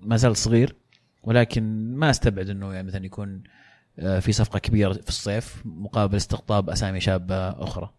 ما 0.02 0.18
زال 0.18 0.38
صغير 0.38 0.76
ولكن 1.24 1.94
ما 1.96 2.10
أستبعد 2.10 2.50
إنه 2.50 2.74
يعني 2.74 2.88
مثلا 2.88 3.06
يكون 3.06 3.30
آه، 3.30 3.59
في 3.98 4.32
صفقة 4.32 4.60
كبيرة 4.60 4.94
في 4.94 5.10
الصيف 5.10 5.56
مقابل 5.66 6.18
استقطاب 6.18 6.70
أسامي 6.70 7.00
شابة 7.00 7.50
أخرى. 7.50 7.90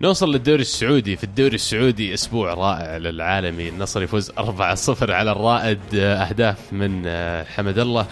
نوصل 0.00 0.32
للدوري 0.32 0.60
السعودي. 0.60 1.16
في 1.16 1.24
الدوري 1.24 1.54
السعودي 1.54 2.14
أسبوع 2.14 2.54
رائع 2.54 2.96
للعالمي. 2.96 3.68
النصر 3.68 4.02
يفوز 4.02 4.30
4-0 4.30 5.10
على 5.10 5.32
الرائد. 5.32 5.80
آه، 5.94 6.16
أهداف 6.16 6.72
من 6.72 7.02
آه، 7.06 7.44
حمد 7.44 7.78
الله. 7.78 8.06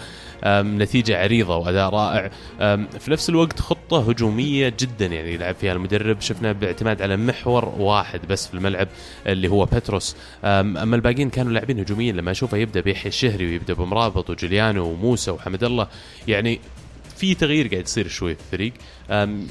نتيجة 0.45 1.21
عريضة 1.21 1.57
وأداء 1.57 1.89
رائع. 1.89 2.31
في 2.99 3.11
نفس 3.11 3.29
الوقت 3.29 3.59
خطة 3.59 4.09
هجومية 4.09 4.73
جدا 4.79 5.05
يعني 5.05 5.33
يلعب 5.33 5.55
فيها 5.55 5.73
المدرب. 5.73 6.21
شفنا 6.21 6.51
باعتماد 6.51 7.01
على 7.01 7.17
محور 7.17 7.65
واحد 7.65 8.19
بس 8.29 8.47
في 8.47 8.53
الملعب 8.53 8.87
اللي 9.27 9.47
هو 9.47 9.65
بتروس 9.65 10.15
أما 10.43 10.95
الباقيين 10.95 11.29
كانوا 11.29 11.51
لاعبين 11.51 11.79
هجوميين 11.79 12.15
لما 12.15 12.31
أشوفه 12.31 12.57
يبدأ 12.57 12.81
بيحيى 12.81 13.07
الشهري 13.07 13.45
ويبدأ 13.45 13.73
بمرابط 13.73 14.29
وجوليانو 14.29 14.85
وموسى 14.85 15.31
وحمد 15.31 15.63
الله. 15.63 15.87
يعني 16.27 16.59
في 17.17 17.35
تغيير 17.35 17.67
قاعد 17.67 17.83
يصير 17.83 18.07
شوي 18.07 18.35
في 18.35 18.41
الفريق. 18.41 18.73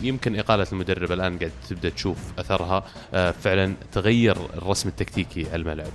يمكن 0.02 0.38
إقالة 0.38 0.66
المدرب 0.72 1.12
الآن 1.12 1.38
قاعد 1.38 1.52
تبدأ 1.70 1.88
تشوف 1.88 2.18
أثرها. 2.38 2.84
فعلا 3.32 3.74
تغير 3.92 4.36
الرسم 4.56 4.88
التكتيكي 4.88 5.54
الملعب. 5.54 5.92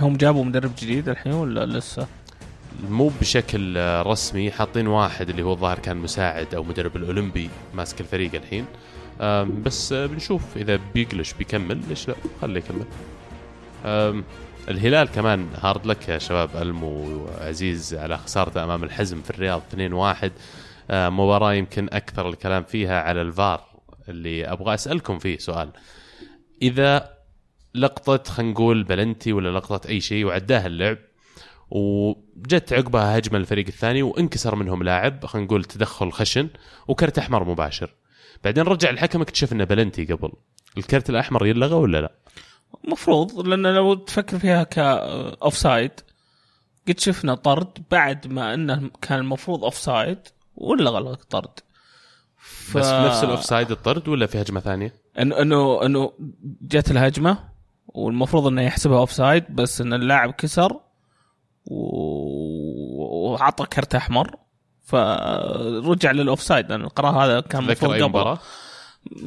هم 0.00 0.16
جابوا 0.16 0.44
مدرب 0.44 0.70
جديد 0.78 1.08
الحين 1.08 1.32
ولا 1.32 1.66
لسه؟ 1.66 2.06
مو 2.88 3.10
بشكل 3.20 3.76
رسمي 4.06 4.50
حاطين 4.50 4.86
واحد 4.86 5.28
اللي 5.28 5.42
هو 5.42 5.52
الظاهر 5.52 5.78
كان 5.78 5.96
مساعد 5.96 6.54
أو 6.54 6.62
مدرب 6.62 6.96
الأولمبي 6.96 7.50
ماسك 7.74 8.00
الفريق 8.00 8.34
الحين. 8.34 8.66
بس 9.62 9.92
بنشوف 9.92 10.42
إذا 10.56 10.80
بيقلش 10.94 11.32
بيكمل 11.32 11.80
ليش 11.88 12.08
لا؟ 12.08 12.14
خليه 12.42 12.60
يكمل. 12.60 12.84
الهلال 14.68 15.08
كمان 15.08 15.48
hard 15.62 15.86
luck 15.86 16.08
يا 16.08 16.18
شباب 16.18 16.50
المو 16.56 17.24
وعزيز 17.24 17.94
على 17.94 18.18
خسارته 18.18 18.64
أمام 18.64 18.84
الحزم 18.84 19.22
في 19.22 19.30
الرياض 19.30 19.62
2-1 19.72 20.30
مباراة 20.90 21.54
يمكن 21.54 21.88
أكثر 21.92 22.28
الكلام 22.28 22.62
فيها 22.62 23.02
على 23.02 23.22
الفار 23.22 23.64
اللي 24.08 24.44
أبغى 24.44 24.74
أسألكم 24.74 25.18
فيه 25.18 25.38
سؤال. 25.38 25.70
إذا 26.62 27.10
لقطة 27.74 28.32
خلينا 28.32 28.52
نقول 28.52 28.82
بلنتي 28.84 29.32
ولا 29.32 29.58
لقطة 29.58 29.88
أي 29.88 30.00
شيء 30.00 30.24
وعداها 30.24 30.66
اللعب 30.66 30.98
وجت 31.70 32.72
عقبها 32.72 33.18
هجمة 33.18 33.38
الفريق 33.38 33.66
الثاني 33.66 34.02
وانكسر 34.02 34.54
منهم 34.54 34.82
لاعب 34.82 35.26
خلينا 35.26 35.46
نقول 35.46 35.64
تدخل 35.64 36.12
خشن 36.12 36.48
وكرت 36.88 37.18
أحمر 37.18 37.44
مباشر 37.44 37.94
بعدين 38.44 38.64
رجع 38.64 38.90
الحكم 38.90 39.20
اكتشف 39.20 39.52
إنه 39.52 39.64
بلنتي 39.64 40.04
قبل 40.04 40.32
الكرت 40.78 41.10
الأحمر 41.10 41.46
يلغى 41.46 41.74
ولا 41.74 42.00
لا؟ 42.00 42.12
مفروض 42.84 43.46
لأن 43.46 43.66
لو 43.66 43.94
تفكر 43.94 44.38
فيها 44.38 44.62
ك 44.62 45.56
offside 45.56 45.90
قد 46.88 47.00
شفنا 47.00 47.34
طرد 47.34 47.78
بعد 47.90 48.26
ما 48.26 48.54
إنه 48.54 48.90
كان 49.02 49.18
المفروض 49.18 49.64
offside 49.64 50.18
ولغى 50.56 50.98
الطرد 50.98 51.58
ف... 52.36 52.78
بس 52.78 52.86
نفس 52.86 53.24
ال 53.24 53.29
off 53.29 53.44
side 53.44 53.70
الطرد 53.70 54.08
ولا 54.08 54.26
في 54.26 54.40
هجمة 54.40 54.60
ثانية؟ 54.60 54.94
انه 55.18 55.42
انه 55.42 55.86
إنه 55.86 56.12
جت 56.62 56.90
الهجمة 56.90 57.38
والمفروض 57.86 58.46
إنه 58.46 58.62
يحسبها 58.62 58.98
offside 58.98 59.44
بس 59.50 59.80
إن 59.80 59.92
اللاعب 59.92 60.30
كسر 60.32 60.80
وعطى 63.30 63.66
كرت 63.66 63.94
أحمر. 63.94 64.36
فرجع 64.84 66.10
لل 66.10 66.42
offside 66.42 66.70
لأن 66.70 66.84
القرار 66.84 67.24
هذا 67.24 67.40
كان 67.40 67.64
المفروض 67.64 67.92
قبل. 67.92 68.04
مباراة؟ 68.04 68.38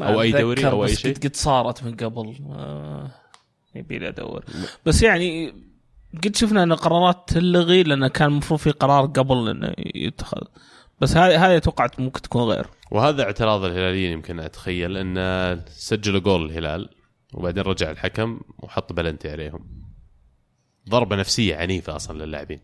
أو 0.02 0.22
أي 0.22 0.32
دوري 0.32 0.68
أو 0.68 0.86
أي 0.86 0.96
شيء؟ 0.96 1.16
قد 1.16 1.36
صارت 1.36 1.84
من 1.84 1.96
قبل. 1.96 2.36
آه 2.50 3.12
يبي 3.76 4.00
لي 4.00 4.08
ادور 4.08 4.46
بس 4.86 5.04
يعني 5.04 5.54
قد 6.24 6.36
شفنا 6.36 6.64
أن 6.64 6.74
قرارات 6.74 7.24
تلغي 7.28 7.84
لأن 7.84 8.08
كان 8.08 8.28
المفروض 8.28 8.60
في 8.60 8.72
قرار 8.72 9.06
قبل 9.06 9.50
إنه 9.50 9.74
يتخذ. 9.96 10.42
بس 11.02 11.18
هذه 11.18 11.46
هذه 11.46 11.58
أتوقع 11.58 11.88
ممكن 11.98 12.22
تكون 12.22 12.42
غير. 12.42 12.68
وهذا 12.92 13.24
اعتراض 13.24 13.64
الهلاليين 13.64 14.12
يمكن 14.12 14.40
أتخيل 14.40 14.98
إنه 14.98 15.56
سجلوا 15.68 16.20
جول 16.20 16.46
الهلال 16.46 16.90
وبعدين 17.34 17.64
رجع 17.64 17.92
الحكم 17.92 18.40
وحط 18.60 18.94
بلنتي 18.94 19.32
عليهم. 19.32 19.81
ضربة 20.90 21.16
نفسية 21.16 21.56
عنيفة 21.56 21.96
أصلا 21.96 22.26
للاعبين 22.26 22.60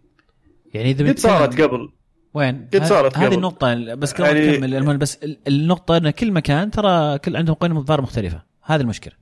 يعني 0.74 0.92
إذا 0.92 1.08
قد 1.08 1.20
صارت 1.20 1.62
قبل 1.62 1.90
وين؟ 2.34 2.70
قد 2.74 2.84
صارت 2.84 3.18
هذه 3.18 3.36
النقطة 3.36 3.96
بس 3.96 4.14
قبل 4.14 4.26
يعني... 4.26 4.52
نكمل 4.52 4.76
المهم 4.76 4.98
بس 4.98 5.18
النقطة 5.48 5.98
إن 5.98 6.10
كل 6.10 6.32
مكان 6.32 6.72
ترى 6.72 7.18
كل 7.18 7.38
عندهم 7.38 7.56
قوانين 7.56 7.80
ضرب 7.80 8.04
مختلفة، 8.04 8.44
هذه 8.64 8.82
المشكلة. 8.82 9.14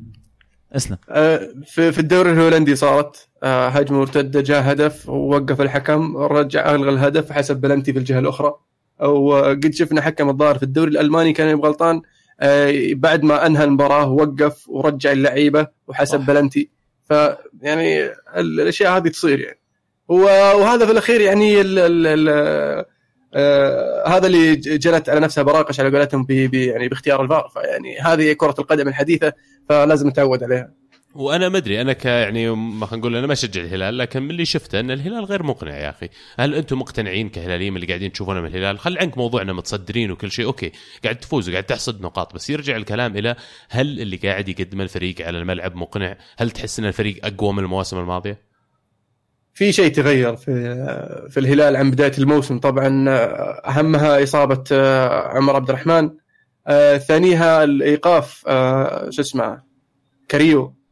اسلم. 0.76 0.98
آه 1.10 1.50
في 1.66 1.92
في 1.92 2.00
الدوري 2.00 2.32
الهولندي 2.32 2.76
صارت 2.76 3.30
آه 3.44 3.68
هجمة 3.68 4.00
مرتدة 4.00 4.42
جاء 4.42 4.72
هدف 4.72 5.10
ووقف 5.10 5.62
الحكم 5.62 6.18
رجع 6.18 6.76
ألغى 6.76 6.90
الهدف 6.90 7.32
حسب 7.32 7.62
بلنتي 7.62 7.94
في 7.94 8.00
الجهة 8.00 8.20
الأخرى. 8.20 8.54
أو 9.02 9.36
قد 9.36 9.74
شفنا 9.74 10.02
حكم 10.02 10.30
الظاهر 10.30 10.58
في 10.58 10.64
الدوري 10.64 10.92
الألماني 10.92 11.34
كان 11.34 11.48
يبغى 11.48 11.68
غلطان 11.68 12.02
بعد 12.94 13.24
ما 13.24 13.46
أنهى 13.46 13.64
المباراة 13.64 14.10
وقف 14.10 14.70
ورجع 14.70 15.12
اللعيبة 15.12 15.68
وحسب 15.88 16.20
بلنتي. 16.20 16.75
فيعني 17.06 18.10
الأشياء 18.38 18.98
هذه 18.98 19.08
تصير 19.08 19.40
يعني 19.40 19.60
وهذا 20.08 20.86
في 20.86 20.92
الأخير 20.92 21.22
يعني 21.22 21.62
ال 21.62 21.80
ال 21.80 22.08
ال 22.08 22.86
آه 23.34 24.08
هذا 24.08 24.28
اللي 24.28 24.56
جنت 24.56 25.10
على 25.10 25.20
نفسها 25.20 25.44
براقش 25.44 25.80
على 25.80 25.98
قولتهم 25.98 26.28
يعني 26.54 26.88
باختيار 26.88 27.22
الفار 27.24 27.52
فيعني 27.54 28.00
هذه 28.00 28.34
كرة 28.34 28.56
القدم 28.60 28.88
الحديثة 28.88 29.34
فلازم 29.70 30.08
نتعود 30.08 30.44
عليها. 30.44 30.72
وأنا 31.16 31.50
ما 31.50 31.58
أدري 31.58 31.82
أنا 31.82 31.94
ك 31.94 32.06
يعني 32.06 32.50
ما 32.50 32.86
خلينا 32.86 33.02
نقول 33.02 33.16
أنا 33.16 33.28
ما 33.28 33.34
أشجع 33.34 33.62
الهلال 33.62 33.98
لكن 33.98 34.24
من 34.24 34.32
اللي 34.32 34.46
شفته 34.46 34.80
أن 34.80 34.92
الهلال 34.92 35.26
غير 35.26 35.44
مقنع 35.44 35.78
يا 35.78 35.90
أخي، 35.90 36.10
هل 36.40 36.56
أنتم 36.56 36.80
مقتنعين 36.80 37.30
كهلاليين 37.30 37.76
اللي 37.76 37.88
قاعدين 37.88 38.12
تشوفونه 38.12 38.42
من 38.42 38.48
الهلال؟ 38.48 38.80
خل 38.80 38.98
عنك 38.98 39.18
موضوعنا 39.18 39.54
متصدرين 39.54 40.12
وكل 40.12 40.32
شيء 40.32 40.46
أوكي، 40.46 40.72
قاعد 41.04 41.16
تفوز 41.16 41.50
وقاعد 41.50 41.64
تحصد 41.64 42.02
نقاط 42.02 42.36
بس 42.36 42.50
يرجع 42.50 42.76
الكلام 42.76 43.18
إلى 43.18 43.36
هل 43.70 44.00
اللي 44.00 44.18
قاعد 44.18 44.50
يقدمه 44.50 44.84
الفريق 44.84 45.22
على 45.22 45.38
الملعب 45.38 45.76
مقنع؟ 45.76 46.18
هل 46.38 46.52
تحس 46.52 46.80
أن 46.80 46.86
الفريق 46.86 47.26
أقوى 47.26 47.54
من 47.54 47.64
المواسم 47.64 48.00
الماضية؟ 48.00 48.42
في 49.54 49.72
شيء 49.72 49.92
تغير 49.92 50.36
في 50.36 50.52
في 51.30 51.40
الهلال 51.40 51.76
عن 51.76 51.92
بداية 51.92 52.12
الموسم 52.18 52.60
طبعا 52.60 53.06
أهمها 53.70 54.24
إصابة 54.24 54.64
عمر 55.38 55.56
عبد 55.56 55.70
الرحمن 55.70 56.10
آه، 56.68 56.98
ثانيها 56.98 57.64
الإيقاف 57.64 58.44
آه، 58.48 59.10
شو 59.10 59.22
اسمه 59.22 59.62
كريو 60.32 60.62
آه، 60.62 60.85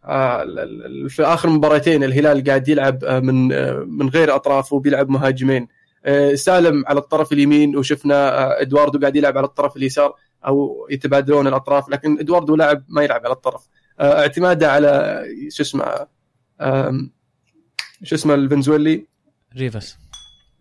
في 1.08 1.20
آخر 1.20 1.50
مباراتين 1.50 2.04
الهلال 2.04 2.44
قاعد 2.44 2.68
يلعب 2.68 3.04
آه، 3.04 3.20
من 3.20 3.52
آه، 3.52 3.86
من 3.88 4.10
غير 4.10 4.36
أطراف 4.36 4.74
وبيلعب 4.74 5.10
مهاجمين. 5.10 5.68
سالم 6.34 6.84
على 6.88 7.00
الطرف 7.00 7.34
اليمين 7.34 7.78
وشفنا 7.78 8.62
إدواردو 8.62 9.00
قاعد 9.00 9.16
يلعب 9.16 9.38
على 9.38 9.46
الطرف 9.46 9.78
اليسار 9.78 10.14
أو 10.48 10.88
يتبادلون 10.92 11.48
الأطراف 11.48 11.90
لكن 11.90 12.20
إدواردو 12.20 12.56
لاعب 12.56 12.84
ما 12.88 13.04
يلعب 13.04 13.22
على 13.26 13.34
الطرف. 13.34 13.68
آه، 14.00 14.22
اعتماده 14.22 14.72
على 14.72 15.24
شو 15.50 15.64
اسمه 15.64 16.08
شو 18.04 18.16
اسمه 18.16 18.34
الفنزويلي؟ 18.34 19.08
ريفاس 19.58 19.98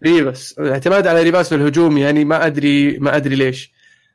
ريفاس 0.05 0.59
اعتماد 0.59 1.07
على 1.07 1.23
ريفاس 1.23 1.49
في 1.49 1.55
الهجوم 1.55 1.99
يعني 1.99 2.25
ما 2.25 2.47
أدري 2.47 2.99
ما 2.99 3.17
أدري 3.17 3.35
ليش. 3.35 3.73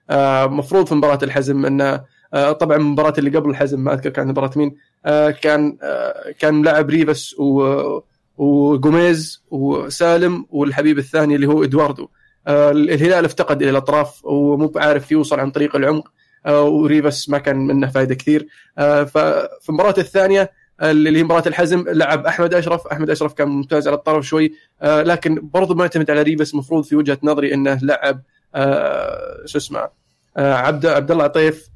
آه، 0.10 0.48
مفروض 0.48 0.88
في 0.88 0.95
مباراة 0.95 1.20
الحزم 1.24 1.66
إنه 1.66 1.84
آه، 1.84 2.06
طبعا 2.34 2.78
المباراه 2.78 3.14
اللي 3.18 3.30
قبل 3.30 3.49
الحزم 3.49 3.80
ما 3.84 3.94
أذكر 3.94 4.10
كانت 4.10 4.30
مباراة 4.30 4.52
مين. 4.56 4.76
آه، 5.06 5.30
كان 5.30 5.78
آه، 5.84 6.32
كان 6.40 6.62
لاعب 6.62 6.90
ريفاس 6.90 7.36
و 7.40 7.99
وجوميز 8.38 9.44
وسالم 9.52 10.45
والحبيب 10.49 10.98
الثاني 10.98 11.36
اللي 11.36 11.48
هو 11.48 11.64
إدواردو. 11.64 12.08
آه، 12.48 12.72
الهلال 12.72 13.26
افتقد 13.26 13.62
إلى 13.62 13.72
الأطراف 13.72 14.26
ومو 14.26 14.68
بعارف 14.68 15.12
يوصل 15.12 15.40
عن 15.40 15.52
طريق 15.52 15.76
العمق. 15.76 16.12
آه، 16.45 16.64
وريفاس 16.64 17.30
ما 17.30 17.38
كان 17.38 17.58
منه 17.58 17.88
فائده 17.88 18.16
كثير. 18.16 18.48
آه، 18.78 19.04
ففي 19.04 19.70
المباراة 19.70 19.95
الثانية 19.98 20.52
اللي 20.82 21.20
هي 21.20 21.24
مباراة 21.24 21.44
الحزم 21.48 21.86
لعب 21.88 22.26
أحمد 22.26 22.54
أشرف. 22.54 22.88
أحمد 22.88 23.10
أشرف 23.10 23.34
كان 23.34 23.48
ممتاز 23.48 23.88
على 23.88 23.98
الطرف 23.98 24.26
شوي. 24.26 24.54
آه، 24.82 25.04
لكن 25.04 25.49
برضو 25.54 25.76
معتمد 25.76 26.12
على 26.12 26.22
ريفاس 26.22 26.54
المفروض 26.54 26.84
في 26.84 26.95
وجهة 26.95 27.18
نظري 27.24 27.54
إنه 27.54 27.80
لعب 27.82 28.22
آه، 28.56 29.45
شو 29.45 29.58
اسمه 29.58 29.90
آه، 30.38 30.54
عبد 30.54 30.86
عبد 30.86 31.12
الله 31.12 31.24
عطيف 31.24 31.68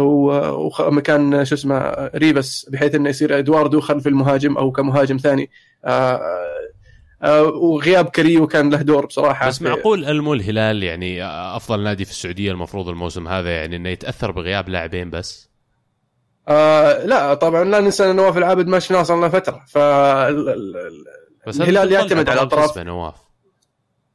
و- 0.00 0.66
وخ- 0.66 0.80
مكان 0.80 1.44
شو 1.44 1.54
اسمه 1.54 1.78
ريفاس 2.14 2.66
بحيث 2.72 2.94
إنه 2.94 3.08
يصير 3.08 3.38
إدواردو 3.38 3.80
خلف 3.80 4.06
المهاجم 4.06 4.56
أو 4.58 4.72
كمهاجم 4.72 5.16
ثاني. 5.16 5.50
آه، 5.84 6.20
آه، 7.22 7.42
وغياب 7.42 8.04
كريو 8.06 8.46
كان 8.46 8.70
له 8.70 8.76
دور 8.82 9.06
بصراحة 9.06 9.48
بس 9.48 9.62
معقول 9.62 10.04
ألمو 10.04 10.34
الهلال 10.34 10.82
يعني 10.82 11.24
أفضل 11.26 11.80
نادي 11.82 12.04
في 12.04 12.10
السعودية 12.10 12.50
المفروض 12.52 12.88
الموسم 12.88 13.28
هذا 13.28 13.50
يعني 13.50 13.76
إنه 13.76 13.88
يتأثر 13.88 14.30
بغياب 14.30 14.68
لاعبين 14.68 15.10
بس؟ 15.10 15.50
آه 16.48 17.04
لا 17.04 17.34
طبعا 17.34 17.64
لا 17.64 17.80
ننسى 17.80 18.10
إن 18.10 18.16
نواف 18.16 18.38
العابد 18.38 18.66
ما 18.66 18.78
شفناه 18.78 19.02
صار 19.02 19.20
له 19.20 19.28
فترة. 19.28 19.64
ف 19.68 19.78
بس 21.46 21.60
الهلال 21.60 21.92
يعتمد 21.92 22.28
على 22.28 22.40
الأطراف. 22.40 22.78
نواف 22.78 23.14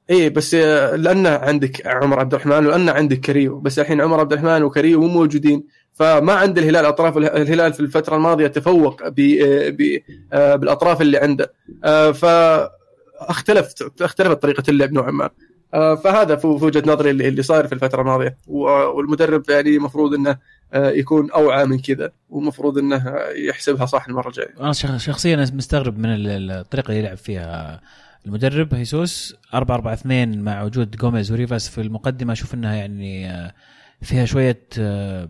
اي 0.10 0.30
بس 0.30 0.53
آه، 0.56 0.95
لأن 0.95 1.27
عندك 1.27 1.88
عمر 1.88 2.19
عبد 2.19 2.34
الرحمن 2.34 2.65
ولأن 2.65 2.90
عندك 2.90 3.19
كريو 3.19 3.60
بس 3.60 3.80
الحين 3.80 4.02
عمر 4.02 4.19
عبد 4.19 4.34
الرحمن 4.34 4.64
وكريو 4.64 5.02
مو 5.02 5.07
موجودين. 5.07 5.64
فما 5.94 6.34
عند 6.34 6.57
الهلال 6.57 6.86
أطراف 6.86 7.18
اله- 7.18 7.27
الهلال 7.27 7.73
في 7.73 7.80
الفترة 7.80 8.15
الماضية 8.15 8.48
تفوق 8.48 9.07
ب 9.07 9.19
آه، 10.34 10.56
بالأطراف 10.56 11.02
اللي 11.02 11.18
عنده. 11.18 11.53
آه، 11.84 12.11
فاختلف 12.11 13.73
اختلفت 14.02 14.41
طريقة 14.41 14.64
اللعب 14.69 14.91
نوعا 14.91 15.11
ما. 15.11 15.30
آه، 15.73 15.95
فهذا 15.95 16.36
في 16.36 16.48
وجهة 16.48 16.84
نظري 16.86 17.10
اللي 17.11 17.44
صاير 17.44 17.68
في 17.68 17.73
الفترة 17.73 18.02
الماضية. 18.02 18.38
والمدرب 18.48 19.49
يعني 19.49 19.69
المفروض 19.69 20.14
إنه 20.14 20.38
آه، 20.73 20.90
يكون 20.90 21.31
أوعى 21.31 21.65
من 21.65 21.80
كذا. 21.80 22.11
والمفروض 22.30 22.77
إنه 22.77 23.15
يحسبها 23.36 23.86
صح 23.86 24.07
المرة 24.07 24.27
الجاية. 24.27 24.53
أنا 24.60 24.73
شخ- 24.73 24.98
شخصيا 24.98 25.36
مستغرب 25.53 25.98
من 25.98 26.14
ال- 26.14 26.27
ال- 26.27 26.52
الطريقة 26.52 26.88
اللي 26.90 26.99
يلعب 26.99 27.18
فيها 27.18 27.81
المدرب 28.25 28.73
هيسوس 28.73 29.35
4 29.53 29.75
4 29.75 29.93
2 29.93 30.41
مع 30.41 30.63
وجود 30.63 30.95
جوميز 30.95 31.31
وريفاس 31.31 31.69
في 31.69 31.81
المقدمة. 31.81 32.33
أشوف 32.33 32.53
إنها 32.53 32.75
يعني 32.75 33.31
آه، 33.31 33.53
فيها 34.01 34.25
شوية 34.25 34.63
آه، 34.79 35.29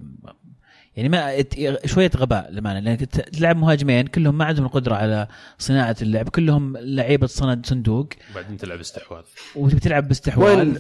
يعني 0.96 1.10
ما 1.10 1.44
شوية 1.86 2.12
غباء 2.16 2.52
للأمانة 2.52 2.80
لأنك 2.80 3.06
تلعب 3.06 3.58
مهاجمين 3.58 4.08
كلهم 4.08 4.38
ما 4.38 4.46
عندهم 4.46 4.66
القدرة 4.66 4.96
على 4.96 5.28
صناعة 5.58 5.96
اللعب 6.02 6.30
كلهم 6.30 6.78
لعيبة 6.78 7.28
صند 7.28 7.66
صندوق. 7.66 8.10
وبعدين 8.32 8.58
تلعب 8.58 8.80
استحواذ. 8.80 9.24
وتبي 9.56 9.80
تلعب 9.80 10.08
باستحواذ. 10.08 10.58
وين؟ 10.58 10.78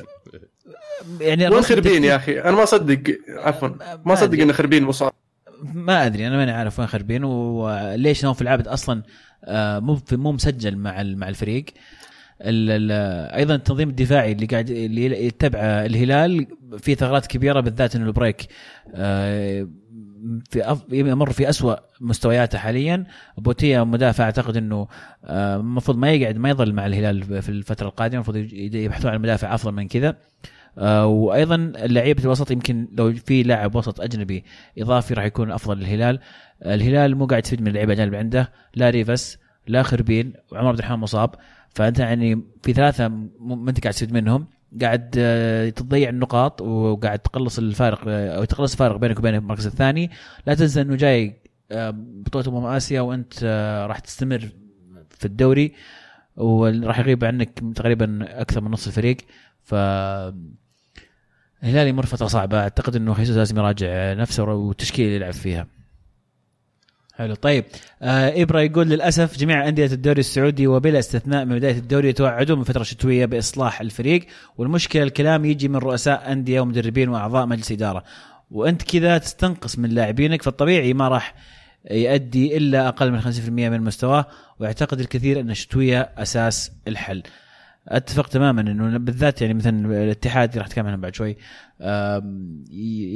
يعني 1.22 1.48
وين 1.48 1.61
خربين 1.61 2.03
يا 2.03 2.15
أخي؟ 2.15 2.41
أنا 2.41 2.52
ما 2.52 2.64
اصدق 2.64 3.18
عفوا 3.30 3.69
ما 4.06 4.14
اصدق. 4.14 4.40
إن 4.41 4.53
خربين 4.53 4.84
مصاب. 4.84 5.11
ما 5.64 6.06
أدري 6.06 6.27
أنا 6.27 6.38
ماني 6.38 6.52
عارف 6.52 6.80
وين 6.80 6.88
خربين 6.88 7.23
وليش 7.23 8.26
نوف 8.26 8.41
العابد 8.41 8.68
أصلا 8.68 9.03
آه، 9.44 9.80
مو 9.80 9.99
مو 10.11 10.31
مسجل 10.31 10.76
مع 10.77 11.03
مع 11.03 11.30
الفريق. 11.30 11.65
ال 12.41 12.72
ال 12.72 12.91
أيضا 13.36 13.56
التنظيم 13.56 13.90
الدفاعي 13.90 14.32
اللي 14.32 14.45
قاعد 14.45 14.70
اللي 14.70 15.26
يتبع 15.26 15.60
الهلال 15.60 16.48
في 16.78 16.95
ثغرات 16.95 17.28
كبيرة 17.28 17.60
بالذات 17.60 17.95
إنه 17.95 18.06
البريك 18.06 18.48
آه، 18.95 19.68
في 20.49 20.78
يمر 20.91 21.32
في 21.32 21.49
أسوأ 21.49 21.76
مستوياته 22.02 22.57
حاليا. 22.57 23.06
بوتيا 23.38 23.84
مدافع 23.84 24.24
أعتقد 24.24 24.57
إنه 24.57 24.88
آه، 25.26 25.56
المفروض 25.56 25.98
ما 25.98 26.11
يقعد 26.11 26.38
ما 26.38 26.49
يظل 26.49 26.74
مع 26.74 26.86
الهلال 26.86 27.41
في 27.41 27.49
الفترة 27.49 27.88
القادمة 27.88 28.16
المفروض 28.16 28.53
يبحثون 28.53 29.11
عن 29.11 29.22
مدافع 29.22 29.56
أفضل 29.56 29.72
من 29.72 29.88
كذا. 29.88 30.16
آه، 30.78 31.06
وأيضا 31.06 31.57
لعيبه 31.78 32.24
الوسط 32.24 32.52
يمكن 32.52 32.88
لو 32.98 33.14
في 33.14 33.44
لاعب 33.44 33.76
وسط 33.76 34.02
أجنبي 34.02 34.44
إضافي 34.78 35.14
راح 35.14 35.26
يكون 35.26 35.52
أفضل 35.52 35.78
للهلال. 35.78 36.20
الهلال 36.66 37.16
مو 37.16 37.26
قاعد 37.26 37.44
يستفيد 37.44 37.61
من 37.61 37.68
اللعيبة 37.68 37.94
الأجانب 37.94 38.16
عنده. 38.16 38.52
لا 38.76 38.90
ريفاس 38.90 39.38
لا 39.68 39.84
خربين 39.84 40.34
وعمر 40.52 40.68
عبد 40.68 40.80
الرحمن 40.80 40.99
مصاب 40.99 41.36
فأنت 41.69 41.99
يعني 41.99 42.44
في 42.64 42.73
ثلاثة 42.73 43.07
ما 43.40 43.69
أنت 43.69 43.80
قاعد 43.81 43.94
تستفيد 43.94 44.14
منهم. 44.14 44.48
قاعد 44.81 45.15
آه، 45.18 45.69
تضيع 45.69 46.10
النقاط 46.10 46.61
وقاعد 46.61 47.19
تقلص 47.19 47.57
الفارق 47.57 48.02
آه، 48.07 48.38
أو 48.38 48.44
تقلص 48.44 48.72
الفارق 48.72 48.95
بينك 48.98 49.19
وبين 49.19 49.36
المركز 49.36 49.65
الثاني. 49.65 50.11
لا 50.48 50.53
تنسى 50.53 50.81
إنه 50.81 50.95
جاي 50.95 51.41
آه، 51.72 51.94
بطولة 51.98 52.48
أمم 52.48 52.65
آسيا 52.65 53.02
وأنت 53.02 53.44
راح 53.90 53.99
تستمر 53.99 54.49
في 55.10 55.26
الدوري 55.26 55.73
وراح 56.38 56.99
يغيب 56.99 57.26
عنك 57.26 57.60
تقريبا 57.76 58.19
أكثر 58.41 58.61
من 58.61 58.72
نصف 58.72 58.88
الفريق. 58.88 59.18
ف 59.64 59.73
الهلال 61.64 61.88
يمر 61.88 62.06
فترة 62.06 62.27
صعبة. 62.27 62.60
أعتقد 62.60 62.95
إنه 62.95 63.14
خيسوس 63.14 63.38
لازم 63.38 63.57
يراجع 63.57 64.14
نفسه 64.14 64.44
والتشكيله 64.44 65.07
اللي 65.07 65.15
يلعب 65.15 65.34
فيها. 65.34 65.68
حلو 67.20 67.36
طيب 67.36 67.66
آه 68.02 68.44
ابرا 68.44 68.60
يقول 68.62 68.90
للأسف 68.90 69.38
جميع 69.38 69.68
أندية 69.68 69.86
الدوري 69.86 70.20
السعودي 70.20 70.68
وبلا 70.68 71.00
استثناء 71.00 71.46
من 71.46 71.56
بداية 71.56 71.78
الدوري 71.78 72.10
يتوعدون 72.10 72.58
من 72.58 72.64
فترة 72.64 72.84
شتوية 72.84 73.26
بإصلاح 73.26 73.82
الفريق 73.82 74.26
والمشكلة 74.58 75.04
الكلام 75.04 75.46
يجي 75.46 75.68
من 75.68 75.76
رؤساء 75.76 76.32
أندية 76.32 76.62
ومدربين 76.62 77.10
وأعضاء 77.10 77.46
مجلس 77.46 77.72
إدارة 77.72 78.04
وأنت 78.52 78.84
كذا 78.84 79.18
تستنقص 79.18 79.80
من 79.80 79.90
لاعبينك 79.90 80.41
فالطبيعي 80.41 80.94
ما 80.94 81.08
راح 81.08 81.36
يؤدي 81.91 82.58
إلا 82.58 82.88
أقل 82.88 83.12
من 83.12 83.22
50% 83.22 83.50
من 83.50 83.82
مستواه 83.82 84.26
ويعتقد 84.60 85.00
الكثير 85.00 85.40
أن 85.40 85.52
الشتويه 85.52 86.10
أساس 86.18 86.72
الحل. 86.88 87.24
أتفق 87.90 88.28
تماما 88.28 88.61
إنه 88.61 88.98
بالذات 88.98 89.41
يعني 89.41 89.53
مثلا 89.53 90.03
الاتحاد 90.03 90.57
راح 90.57 90.68
نتكلم 90.68 90.88
عنه 90.88 90.98
بعد 90.98 91.16
شوي. 91.16 91.38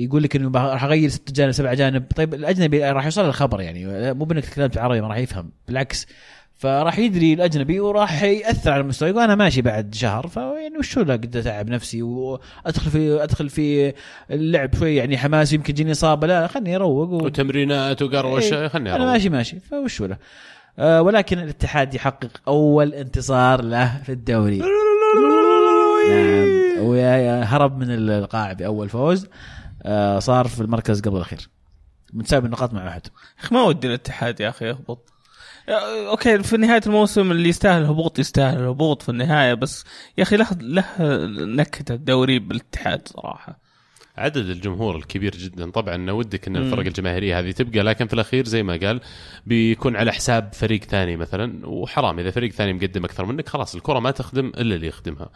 يقول 0.03 0.23
لك 0.23 0.35
إنه 0.35 0.51
راح 0.55 0.83
أغير 0.83 1.09
ست 1.09 1.31
جانب 1.31 1.51
سبع 1.51 1.73
جانب. 1.73 2.03
طيب 2.15 2.33
الأجنبي 2.33 2.83
راح 2.83 3.05
يوصل 3.05 3.25
الخبر 3.25 3.61
يعني. 3.61 4.13
مو 4.13 4.25
بإنك 4.25 4.45
تكلمت 4.45 4.77
عربي 4.77 5.01
ما 5.01 5.07
راح 5.07 5.17
يفهم. 5.17 5.51
بالعكس. 5.67 6.07
فراح 6.55 6.99
يدري 6.99 7.33
الأجنبي 7.33 7.79
وراح 7.79 8.23
يأثر 8.23 8.71
على 8.71 8.81
المستوى. 8.81 9.09
يقول 9.09 9.23
أنا 9.23 9.35
ماشي 9.35 9.61
بعد 9.61 9.95
شهر 9.95 10.27
فيعني 10.27 10.77
وشو 10.79 11.01
لا 11.01 11.13
قد 11.13 11.37
أتعب 11.37 11.69
نفسي؟ 11.69 12.01
وأدخل 12.01 12.91
في 12.91 13.23
أدخل 13.23 13.49
في 13.49 13.93
اللعب 14.31 14.75
شوي 14.75 14.95
يعني 14.95 15.17
حماس 15.17 15.53
يمكن 15.53 15.73
تجيني 15.73 15.91
إصابة. 15.91 16.27
لا 16.27 16.47
خلني 16.47 16.75
أروق 16.75 17.09
و... 17.09 17.25
وتمرينات 17.25 18.01
وقروشة 18.01 18.61
إيه، 18.61 18.67
خلني 18.67 18.89
أنا 18.89 19.03
أروح. 19.03 19.13
ماشي 19.13 19.29
ماشي. 19.29 19.59
فوش 19.59 20.01
له 20.01 20.17
ولكن 20.79 21.39
الاتحاد 21.39 21.93
يحقق 21.93 22.41
أول 22.47 22.93
انتصار 22.93 23.61
له 23.61 24.01
في 24.03 24.11
الدوري. 24.11 24.61
نعم. 26.09 26.85
وهرب 26.85 27.77
من 27.77 27.91
القاع 28.09 28.53
باول 28.53 28.89
فوز 28.89 29.27
آه 29.83 30.19
صار 30.19 30.47
في 30.47 30.61
المركز 30.61 31.01
قبل 31.01 31.15
الأخير. 31.15 31.49
متساوي 32.13 32.45
النقاط 32.45 32.73
مع 32.73 32.83
واحد 32.85 33.01
يا 33.07 33.43
أخي 33.43 33.55
ما 33.55 33.63
ودي 33.63 33.87
الاتحاد 33.87 34.39
يا 34.39 34.49
أخي 34.49 34.65
يهبط. 34.65 35.09
يا- 35.69 36.09
أوكي 36.09 36.43
في 36.43 36.57
نهاية 36.57 36.81
الموسم 36.85 37.31
اللي 37.31 37.49
يستاهل 37.49 37.81
الهبوط 37.81 38.19
يستاهل 38.19 38.59
الهبوط 38.59 39.01
في 39.01 39.09
النهاية 39.09 39.53
بس 39.53 39.85
يا 40.17 40.23
أخي 40.23 40.37
له 40.37 40.47
له 40.61 40.85
نكهة 41.45 41.95
الدوري 41.95 42.39
بالاتحاد 42.39 43.07
صراحة. 43.07 43.59
عدد 44.17 44.49
الجمهور 44.49 44.95
الكبير 44.95 45.35
جدا. 45.35 45.71
طبعا 45.71 46.11
ودك 46.11 46.47
إن. 46.47 46.55
الفرق 46.55 46.85
الجماهيرية 46.85 47.39
هذه 47.39 47.51
تبقى 47.51 47.79
لكن 47.79 48.07
في 48.07 48.13
الأخير 48.13 48.45
زي 48.45 48.63
ما 48.63 48.79
قال 48.83 49.01
بيكون 49.45 49.95
على 49.95 50.13
حساب 50.13 50.53
فريق 50.53 50.83
ثاني 50.83 51.17
مثلا 51.17 51.67
وحرام. 51.67 52.19
إذا 52.19 52.31
فريق 52.31 52.51
ثاني 52.51 52.73
مقدم 52.73 53.05
أكثر 53.05 53.25
منك 53.25 53.49
خلاص 53.49 53.75
الكرة 53.75 53.99
ما 53.99 54.11
تخدم 54.11 54.47
إلا 54.47 54.75
اللي 54.75 54.87
يخدمها. 54.87 55.29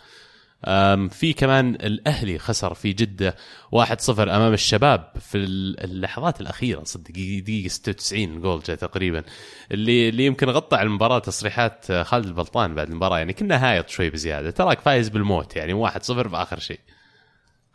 في 1.09 1.33
كمان 1.37 1.75
الأهلي 1.75 2.37
خسر 2.37 2.73
في 2.73 2.93
جدة 2.93 3.35
1-0 3.71 4.19
أمام 4.19 4.53
الشباب 4.53 5.11
في 5.19 5.37
اللحظات 5.37 6.41
الأخيرة. 6.41 6.83
صدق 6.83 7.11
دقيقه 7.11 7.67
96 7.67 8.41
جول 8.41 8.61
جاء 8.67 8.75
تقريبا. 8.75 9.23
اللي 9.71 10.09
اللي 10.09 10.25
يمكن 10.25 10.49
غطى 10.49 10.77
على 10.77 10.87
المباراة 10.87 11.19
تصريحات 11.19 11.91
خالد 11.91 12.25
البلطان 12.25 12.75
بعد 12.75 12.89
المباراة. 12.89 13.17
يعني 13.17 13.33
كنا 13.33 13.71
هايط 13.71 13.89
شوي 13.89 14.09
بزيادة. 14.09 14.51
تراك 14.51 14.79
فايز 14.79 15.09
بالموت 15.09 15.55
يعني 15.55 15.73
1-0 15.73 16.27
في 16.27 16.35
اخر 16.35 16.59
شيء. 16.59 16.79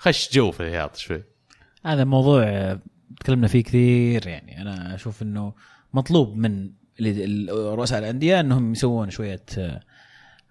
خش 0.02 0.32
جو 0.32 0.50
في 0.50 0.60
الهياط 0.60 0.96
شوي. 0.96 1.22
هذا 1.86 2.04
موضوع 2.04 2.42
آه، 2.44 2.78
تكلمنا 3.20 3.48
فيه 3.48 3.62
كثير 3.62 4.26
يعني. 4.26 4.62
أنا 4.62 4.94
أشوف 4.94 5.22
إنه 5.22 5.52
مطلوب 5.94 6.36
من 6.36 6.62
ال- 7.00 7.50
ال- 7.50 7.78
رؤساء 7.78 7.98
الأندية 7.98 8.40
إنهم 8.40 8.72
يسوون 8.72 9.10
شوية 9.10 9.42
آه، 9.58 9.80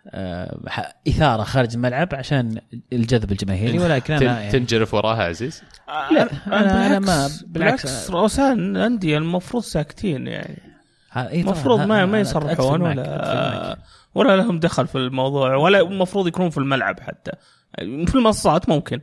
آه، 0.07 0.59
ح- 0.67 0.95
إثارة 1.07 1.43
خارج 1.43 1.73
الملعب 1.75 2.09
عشان 2.15 2.61
الجذب 2.93 3.31
الجماهيري 3.31 3.79
ولكن 3.79 4.13
أنا 4.13 4.39
يعني 4.41 4.51
تنجرف 4.51 4.93
وراها 4.93 5.23
عزيز؟ 5.23 5.63
لا، 6.11 6.27
أنا- 6.27 6.51
أنا 6.53 6.99
ما- 6.99 7.29
بالعكس. 7.45 7.83
بالعكس. 7.83 8.09
رؤساء 8.11 8.53
الأندية 8.53 9.17
المفروض 9.17 9.63
ساكتين 9.63 10.27
يعني. 10.27 10.61
المفروض 11.17 11.79
ما 11.79 12.05
ما 12.05 12.19
يصرحون 12.19 12.81
ولا. 12.81 13.77
ولا 14.15 14.35
لهم 14.37 14.59
دخل 14.59 14.87
في 14.87 14.97
الموضوع 14.97 15.55
ولا 15.55 15.79
المفروض 15.81 16.27
يكونون 16.27 16.49
في 16.49 16.57
الملعب 16.57 16.99
حتى. 16.99 17.31
في 17.79 18.15
المنصات 18.15 18.69
ممكن. 18.69 19.01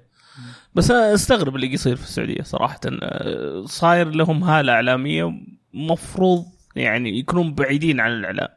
بس 0.74 0.90
أنا 0.90 1.14
أستغرب 1.14 1.56
اللي 1.56 1.72
يصير 1.72 1.96
في 1.96 2.02
السعودية 2.02 2.42
صراحة. 2.42 2.80
آه، 3.02 3.64
صاير 3.66 4.08
لهم 4.08 4.44
هاله 4.44 4.72
اعلاميه 4.72 5.32
مفروض 5.74 6.44
يعني 6.76 7.18
يكونون 7.18 7.54
بعيدين 7.54 8.00
عن 8.00 8.12
الإعلام. 8.12 8.48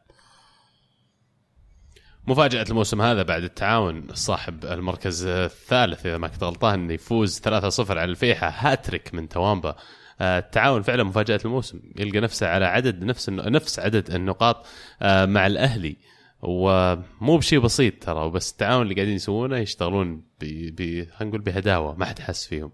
مفاجأة 2.27 2.65
الموسم 2.69 3.01
هذا 3.01 3.23
بعد 3.23 3.43
التعاون 3.43 4.07
صاحب 4.13 4.65
المركز 4.65 5.25
الثالث 5.25 6.05
إذا 6.05 6.17
ما 6.17 6.27
كنت 6.27 6.43
غلطان 6.43 6.91
يفوز 6.91 7.39
3-0 7.39 7.97
على 7.97 8.11
الفيحة. 8.11 8.53
هاتريك 8.57 9.13
من 9.13 9.29
توامبا. 9.29 9.75
آه، 10.21 10.39
التعاون 10.39 10.81
فعلا 10.81 11.03
مفاجأة 11.03 11.39
الموسم. 11.45 11.79
يلقى 11.99 12.19
نفسه 12.19 12.47
على 12.47 12.65
عدد 12.65 13.03
نفس 13.03 13.29
نفس 13.29 13.79
عدد 13.79 14.11
النقاط 14.11 14.65
آه، 15.01 15.25
مع 15.25 15.47
الأهلي. 15.47 15.97
ومو 16.41 17.37
بشيء 17.37 17.59
بسيط 17.59 18.03
ترى 18.03 18.29
بس 18.29 18.51
التعاون 18.51 18.81
اللي 18.81 18.95
قاعدين 18.95 19.15
يسوونه 19.15 19.57
يشتغلون 19.57 20.23
ب 20.41 21.05
خلينا 21.11 21.15
نقول 21.21 21.41
بهداوة 21.41 21.95
ما 21.95 22.05
حد 22.05 22.19
حس 22.19 22.47
فيهم. 22.47 22.71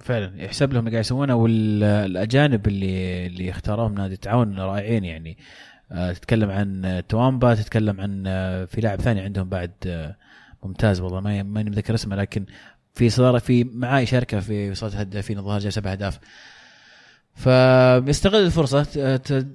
فعلا 0.00 0.42
يحسب 0.42 0.72
لهم 0.72 0.80
اللي 0.80 0.90
قاعد 0.90 1.04
يسوونه 1.04 1.34
والاجانب 1.34 2.66
اللي 2.68 3.26
اللي 3.26 3.50
اختاروهم 3.50 3.94
نادي 3.94 4.14
التعاون 4.14 4.58
رائعين 4.58 5.04
يعني. 5.04 5.38
آه، 5.92 6.12
تتكلم 6.12 6.50
عن 6.50 7.02
توامبا 7.08 7.54
تتكلم 7.54 8.00
عن 8.00 8.24
آه، 8.26 8.64
في 8.64 8.80
لاعب 8.80 9.00
ثاني 9.00 9.20
عندهم 9.20 9.48
بعد 9.48 9.72
آه، 9.86 10.16
ممتاز 10.62 11.00
والله 11.00 11.20
ما 11.20 11.42
ماني 11.42 11.70
متذكر 11.70 11.94
اسمه 11.94 12.16
لكن 12.16 12.46
في 12.94 13.10
صدارة 13.10 13.38
في 13.38 13.64
معاه 13.64 14.04
شركة 14.04 14.40
في 14.40 14.74
صوت 14.74 14.94
هدافين 14.94 15.38
الظاهر 15.38 15.58
جاب 15.58 15.70
سبع 15.70 15.92
اهداف 15.92 16.18
فبيستغل 17.34 18.46
الفرصة 18.46 18.86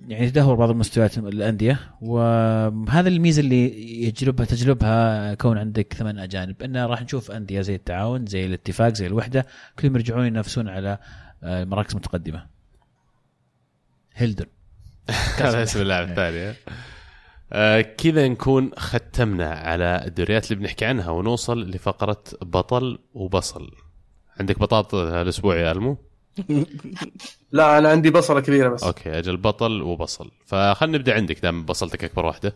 يعني 0.08 0.30
تدهور 0.30 0.56
بعض 0.56 0.70
المستويات 0.70 1.18
الأندية 1.18 1.80
وهذا 2.02 3.10
الميزة 3.10 3.40
اللي 3.40 4.04
يجلبها 4.04 4.45
تجلبها 4.45 5.34
كون 5.34 5.58
عندك 5.58 5.94
ثمان 5.94 6.20
أجانب 6.20 6.64
إنه 6.64 6.86
راح 6.86 7.02
نشوف 7.02 7.32
أندية 7.32 7.62
زي 7.62 7.76
التعاون 7.76 8.26
زي 8.26 8.45
الاتفاق 8.45 8.94
زي 8.94 9.08
الوحدة 9.08 9.45
كلهم 9.80 9.95
يرجعون 9.95 10.26
ينافسون 10.26 10.68
على 10.68 10.98
آه، 11.44 11.64
مراكز 11.64 11.95
متقدمة. 11.95 12.45
هيلدر 14.16 14.48
هذا 15.38 15.64
اسم 15.64 15.82
اللاعب 15.82 16.08
الثاني 16.10 16.54
آه 17.54 17.82
كذا 17.82 18.28
نكون 18.28 18.72
ختمنا 18.78 19.49
على 19.49 20.04
الدوريات 20.06 20.52
اللي 20.52 20.64
بنحكي 20.64 20.86
عنها 20.86 21.10
ونوصل 21.10 21.70
لفقرة 21.70 22.24
بطل 22.41 22.99
وبصل. 23.14 23.72
عندك 24.40 24.60
بطاطا 24.60 25.22
الأسبوع 25.22 25.56
يا 25.56 25.72
ألمو؟ 25.72 26.07
لا 27.51 27.77
أنا 27.77 27.89
عندي 27.89 28.09
بصلة 28.09 28.39
كبيرة 28.39 28.69
بس. 28.69 28.84
أوكي 28.84 29.19
أجل 29.19 29.38
بطل 29.38 29.81
وبصل. 29.81 30.31
فخلنا 30.45 30.97
نبدأ 30.97 31.14
عندك 31.14 31.39
دام 31.39 31.65
بصلتك 31.65 32.03
اكبر 32.03 32.26
واحدة. 32.26 32.55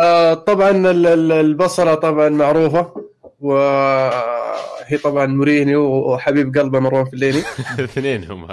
آه 0.00 0.34
طبعا 0.34 0.70
ال- 0.70 1.06
ال- 1.06 1.32
البصلة 1.32 1.94
طبعا 1.94 2.28
معروفة 2.28 3.06
وهي 3.40 4.98
طبعا 5.04 5.26
مورينيو 5.26 5.82
وحبيب 5.84 6.58
قلبه 6.58 6.78
مروان 6.80 7.04
فليني. 7.04 7.42
اثنين 7.84 8.24
هم؟ 8.30 8.46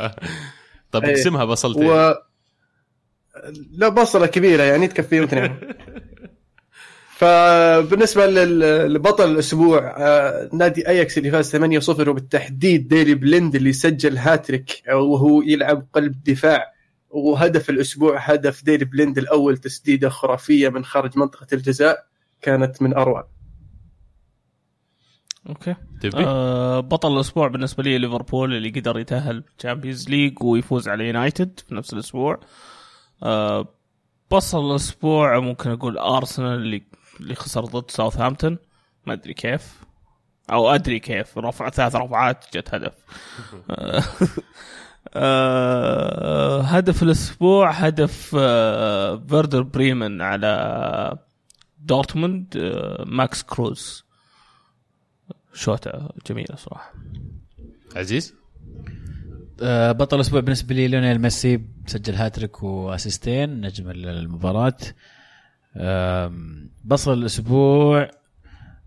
طب 0.91 1.03
إيه. 1.03 1.11
اقسمها 1.11 1.45
بصلتين. 1.45 1.89
و 1.89 2.15
لا 3.71 3.89
بصلة 3.89 4.25
كبيرة 4.27 4.63
يعني 4.63 4.87
تكفي 4.87 5.23
اثنين. 5.23 5.57
فبالنسبة 7.15 8.25
لبطل 8.87 9.31
الأسبوع 9.31 9.95
آه، 9.97 10.49
نادي 10.53 10.87
اياكس 10.87 11.17
اللي 11.17 11.31
فاز 11.31 11.55
8-0 11.55 12.07
وبالتحديد 12.07 12.87
ديلي 12.87 13.15
بليند 13.15 13.55
اللي 13.55 13.73
سجل 13.73 14.17
هاتريك 14.17 14.83
وهو 14.89 15.41
يلعب 15.41 15.87
قلب 15.93 16.23
دفاع. 16.23 16.73
وهدف 17.09 17.69
الأسبوع 17.69 18.19
هدف 18.19 18.63
ديلي 18.63 18.85
بليند 18.85 19.17
الأول 19.17 19.57
تسديدة 19.57 20.09
خرافية 20.09 20.69
من 20.69 20.85
خارج 20.85 21.17
منطقة 21.17 21.47
الجزاء 21.53 22.05
كانت 22.41 22.81
من 22.81 22.93
أروع. 22.93 23.27
okay. 25.49 25.75
تبي؟ 26.01 26.25
آه 26.25 26.79
بطل 26.79 27.13
الأسبوع 27.15 27.47
بالنسبة 27.47 27.83
لي 27.83 27.97
ليفربول 27.97 28.53
اللي 28.53 28.69
قدر 28.69 28.99
يتأهل 28.99 29.43
Champions 29.57 30.09
League 30.09 30.43
ويفوز 30.43 30.89
على 30.89 31.07
يونايتد 31.07 31.59
في 31.67 31.75
نفس 31.75 31.93
الأسبوع. 31.93 32.39
آه 33.23 33.67
بصل 34.31 34.71
الأسبوع 34.71 35.39
ممكن 35.39 35.69
أقول 35.69 35.97
ارسنال 35.97 36.55
اللي 36.59 36.83
اللي 37.19 37.35
خسر 37.35 37.65
ضد 37.65 37.91
ساوثهامبتون. 37.91 38.57
ما 39.07 39.13
أدري 39.13 39.33
كيف. 39.33 39.79
أو 40.51 40.69
أدري 40.69 40.99
كيف. 40.99 41.37
رفع 41.37 41.69
ثلاث 41.69 41.95
رفعات 41.95 42.45
جت 42.57 42.73
هدف. 42.75 42.93
آه، 43.71 44.03
آه 45.15 46.61
هدف 46.61 47.03
الأسبوع 47.03 47.71
هدف 47.71 48.35
آه 48.39 49.15
فيردر 49.29 49.61
بريمن 49.61 50.21
على 50.21 51.17
دورتموند 51.79 52.57
آه 52.57 53.03
ماكس 53.07 53.43
كروز. 53.43 54.05
شوطه 55.53 56.09
جميلة 56.29 56.55
صراحة. 56.55 56.93
عزيز؟ 57.95 58.33
آه، 59.61 59.91
بطل 59.91 60.15
الأسبوع 60.15 60.39
بالنسبة 60.39 60.75
لي 60.75 60.87
ليونيل 60.87 61.21
ميسي 61.21 61.61
سجل 61.87 62.15
هاتريك 62.15 62.63
وأسيستين 62.63 63.61
نجم 63.61 63.89
المباراة. 63.89 64.67
آم، 64.67 64.93
بصل 66.83 67.13
الأسبوع 67.13 68.09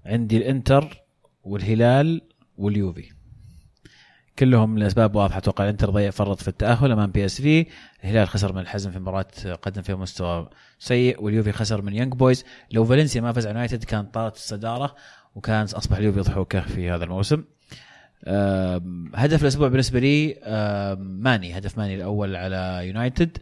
عندي 0.06 0.36
الإنتر 0.36 1.04
والهلال 1.42 2.22
واليوفي. 2.56 3.08
كلهم 4.38 4.78
لأسباب 4.78 5.16
واضحة 5.16 5.38
أتوقع. 5.38 5.64
الإنتر 5.64 5.90
ضيع 5.90 6.10
فرط 6.10 6.42
في 6.42 6.48
التأهل 6.48 6.92
أمام 6.92 7.10
بي 7.10 7.24
إس 7.24 7.40
في. 7.40 7.66
الهلال 8.04 8.28
خسر 8.28 8.52
من 8.52 8.58
الحزم 8.58 8.90
في 8.90 8.98
مباراة 8.98 9.26
قدم 9.62 9.82
فيها 9.82 9.96
مستوى 9.96 10.50
سيء 10.78 11.22
واليوفي 11.22 11.52
خسر 11.52 11.82
من 11.82 11.94
يونج 11.94 12.12
بويز. 12.12 12.44
لو 12.70 12.84
فالنسيا 12.84 13.20
ما 13.20 13.32
فاز 13.32 13.46
على 13.46 13.54
يونايتد 13.54 13.84
كان 13.84 14.04
طارت 14.04 14.36
الصدارة 14.36 14.94
وكان 15.34 15.62
أصبح 15.62 15.96
اليوفي 15.96 16.20
ضحوكه 16.20 16.60
في 16.60 16.90
هذا 16.90 17.04
الموسم. 17.04 17.44
هدف 19.14 19.42
الأسبوع 19.42 19.68
بالنسبة 19.68 20.00
لي 20.00 20.40
ماني. 20.98 21.58
هدف 21.58 21.78
ماني 21.78 21.94
الأول 21.94 22.36
على 22.36 22.80
يونايتد. 22.86 23.38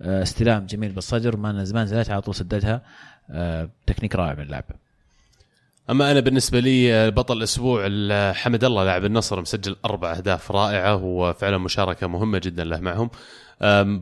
استلام 0.00 0.66
جميل 0.66 0.92
بالصدر 0.92 1.36
ما 1.36 1.64
زمان 1.64 1.84
نزلت 1.84 2.10
على 2.10 2.20
طول 2.22 2.34
سددها 2.34 2.82
آه، 3.30 3.68
تكنيك 3.86 4.14
رائع 4.16 4.34
من 4.34 4.40
اللاعب 4.42 4.64
أما 5.90 6.10
أنا 6.10 6.20
بالنسبة 6.20 6.60
لي 6.60 6.94
آه، 6.94 7.08
بطل 7.08 7.36
الأسبوع 7.36 7.82
ال- 7.86 8.34
حمد 8.36 8.64
الله 8.64 8.84
لاعب 8.84 9.04
النصر 9.04 9.40
مسجل 9.40 9.76
أربع 9.84 10.12
أهداف 10.12 10.50
رائعة 10.52 11.04
وفعلا 11.04 11.58
مشاركة 11.58 12.06
مهمة 12.06 12.38
جدا 12.38 12.64
له 12.64 12.80
معهم. 12.80 13.10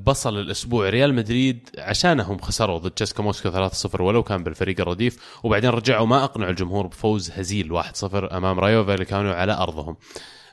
بصل 0.05 0.39
الأسبوع 0.41 0.89
ريال 0.89 1.15
مدريد 1.15 1.69
عشانهم 1.79 2.39
خسروا 2.39 2.79
ضد 2.79 2.91
تشيسكا 2.91 3.23
موسكو 3.23 3.69
3-0 3.69 4.01
ولو 4.01 4.23
كان 4.23 4.43
بالفريق 4.45 4.81
الرديف 4.81 5.39
وبعدين 5.45 5.71
رجعوا 5.71 6.07
ما 6.07 6.25
أقنعوا 6.25 6.51
الجمهور 6.51 6.87
بفوز 6.87 7.31
هزيل 7.31 7.83
1-0 7.83 8.05
أمام 8.15 8.61
رايو 8.61 8.94
اللي 8.95 9.05
كانوا 9.05 9.35
على 9.35 9.53
أرضهم. 9.53 9.97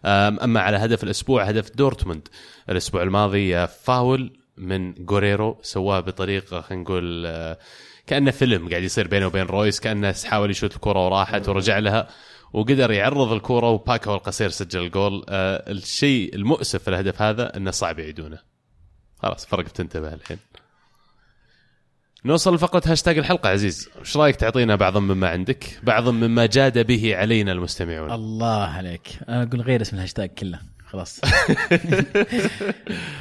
أما 0.06 0.60
على 0.62 0.78
هدف 0.78 1.04
الأسبوع 1.04 1.44
هدف 1.44 1.76
دورتموند. 1.76 2.28
الأسبوع 2.70 3.04
الماضي 3.04 3.58
آه، 3.58 3.66
فاول 3.66 4.32
من 4.58 4.94
جوريرو 4.94 5.60
سواه 5.62 6.00
بطريقة 6.00 6.62
خلينا 6.62 6.84
نقول 6.84 7.26
آه، 7.26 7.58
كأنه 8.08 8.32
فيلم 8.32 8.70
قاعد 8.70 8.84
يصير 8.84 9.08
بينه 9.08 9.28
وبين 9.28 9.46
رويس 9.46 9.80
كأنه 9.80 10.16
حاول 10.26 10.52
يشوت 10.52 10.76
الكرة 10.76 11.06
وراحت 11.06 11.50
ورجع 11.50 11.80
لها 11.80 12.08
وقدر 12.54 12.92
يعرض 12.92 13.32
الكرة 13.32 13.70
وباكو 13.70 14.14
ألكاسير 14.14 14.49
سجل 14.50 14.82
الجول. 14.82 15.26
آه 15.30 15.72
الشيء 15.72 16.36
المؤسف 16.36 16.84
في 16.84 16.88
الهدف 16.88 17.22
هذا 17.22 17.58
إنه 17.58 17.72
صعب 17.72 18.00
يعيدونه. 18.00 18.40
خلاص 19.18 19.46
فرق 19.46 19.66
بتنتبه 19.66 20.14
الحين. 20.14 20.38
نوصل 22.26 22.56
لفقرة 22.56 22.82
هاشتاج 22.86 23.18
الحلقة 23.18 23.50
عزيز. 23.50 23.90
إيش 24.00 24.18
رأيك 24.18 24.36
تعطينا 24.36 24.76
بعضا 24.76 25.00
مما 25.00 25.30
عندك 25.30 25.80
بعضا 25.84 26.12
مما 26.12 26.46
جاد 26.46 26.88
به 26.88 27.16
علينا 27.16 27.52
المستمعون؟ 27.52 28.12
الله 28.12 28.64
عليك. 28.64 29.08
أنا 29.30 29.44
أقول 29.44 29.62
غير 29.62 29.82
اسم 29.82 29.96
الهاشتاج 29.96 30.30
كله. 30.30 30.60
خلاص. 30.88 31.22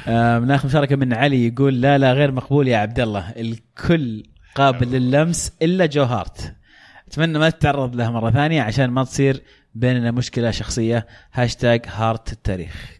آه، 0.07 0.39
ناخذ 0.39 0.67
مشاركة 0.67 0.95
من 0.95 1.13
علي 1.13 1.47
يقول 1.47 1.81
لا 1.81 1.97
لا 1.97 2.13
غير 2.13 2.31
مقبول 2.31 2.67
يا 2.67 2.77
عبد 2.77 2.99
الله. 2.99 3.29
الكل 3.29 4.23
قابل 4.55 4.91
للمس 4.91 5.51
إلا 5.61 5.85
جو 5.85 6.03
هارت 6.03 6.53
أتمنى 7.07 7.39
ما 7.39 7.49
تتعرض 7.49 7.95
له 7.95 8.11
مرة 8.11 8.31
ثانية 8.31 8.61
عشان 8.61 8.89
ما 8.89 9.03
تصير 9.03 9.41
بيننا 9.75 10.11
مشكلة 10.11 10.51
شخصية. 10.51 11.07
هاشتاج 11.33 11.81
هارت 11.87 12.31
التاريخ. 12.31 12.96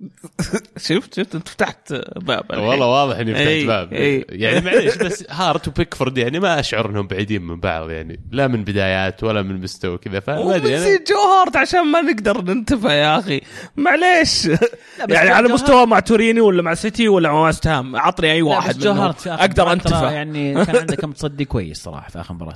شفت 0.88 1.14
شفت 1.14 1.34
انت 1.34 1.48
فتحت 1.48 1.92
باب 2.16 2.44
الحين. 2.50 2.64
والله 2.64 2.86
واضح 2.86 3.16
إني 3.18 3.34
فتحت 3.34 3.46
إي، 3.46 3.66
باب. 3.66 3.92
إي. 3.92 4.26
يعني 4.28 4.60
معليش 4.60 4.96
بس 4.96 5.24
هارت 5.30 5.68
وبيكفورد 5.68 6.18
يعني 6.18 6.40
ما 6.40 6.60
أشعر 6.60 6.90
إنهم 6.90 7.06
بعيدين 7.06 7.42
من 7.42 7.60
بعض 7.60 7.90
يعني. 7.90 8.20
لا 8.32 8.46
من 8.48 8.64
بدايات 8.64 9.24
ولا 9.24 9.42
من 9.42 9.60
مستوى 9.60 9.98
كذا 9.98 10.20
فما 10.20 10.56
أدري 10.56 10.70
أنا- 10.70 10.80
وبنزيد 10.80 11.04
جوهرت 11.04 11.56
عشان 11.56 11.86
ما 11.86 12.00
نقدر 12.00 12.40
ننتفع 12.42 12.92
يا 12.92 13.18
أخي. 13.18 13.40
معليش. 13.76 14.44
يعني 15.08 15.30
على 15.30 15.48
مستوى 15.48 15.86
مع 15.86 16.00
توريني 16.00 16.40
ولا 16.40 16.62
مع 16.62 16.74
سيتي 16.74 17.08
ولا 17.08 17.28
مع 17.32 17.46
ويست 17.46 17.66
هام 17.66 17.96
عطني 17.96 18.32
أي 18.32 18.42
واحد 18.42 18.84
منهم. 18.86 18.98
آخر 19.06 19.34
أقدر 19.34 19.72
انتفع 19.72 20.10
يعني 20.10 20.64
كان 20.64 20.76
عنده 20.76 20.96
كم 20.96 21.12
تصدي 21.20 21.44
كويس 21.44 21.82
صراحة 21.82 22.10
في 22.10 22.20
آخر 22.20 22.34
مباراة. 22.34 22.54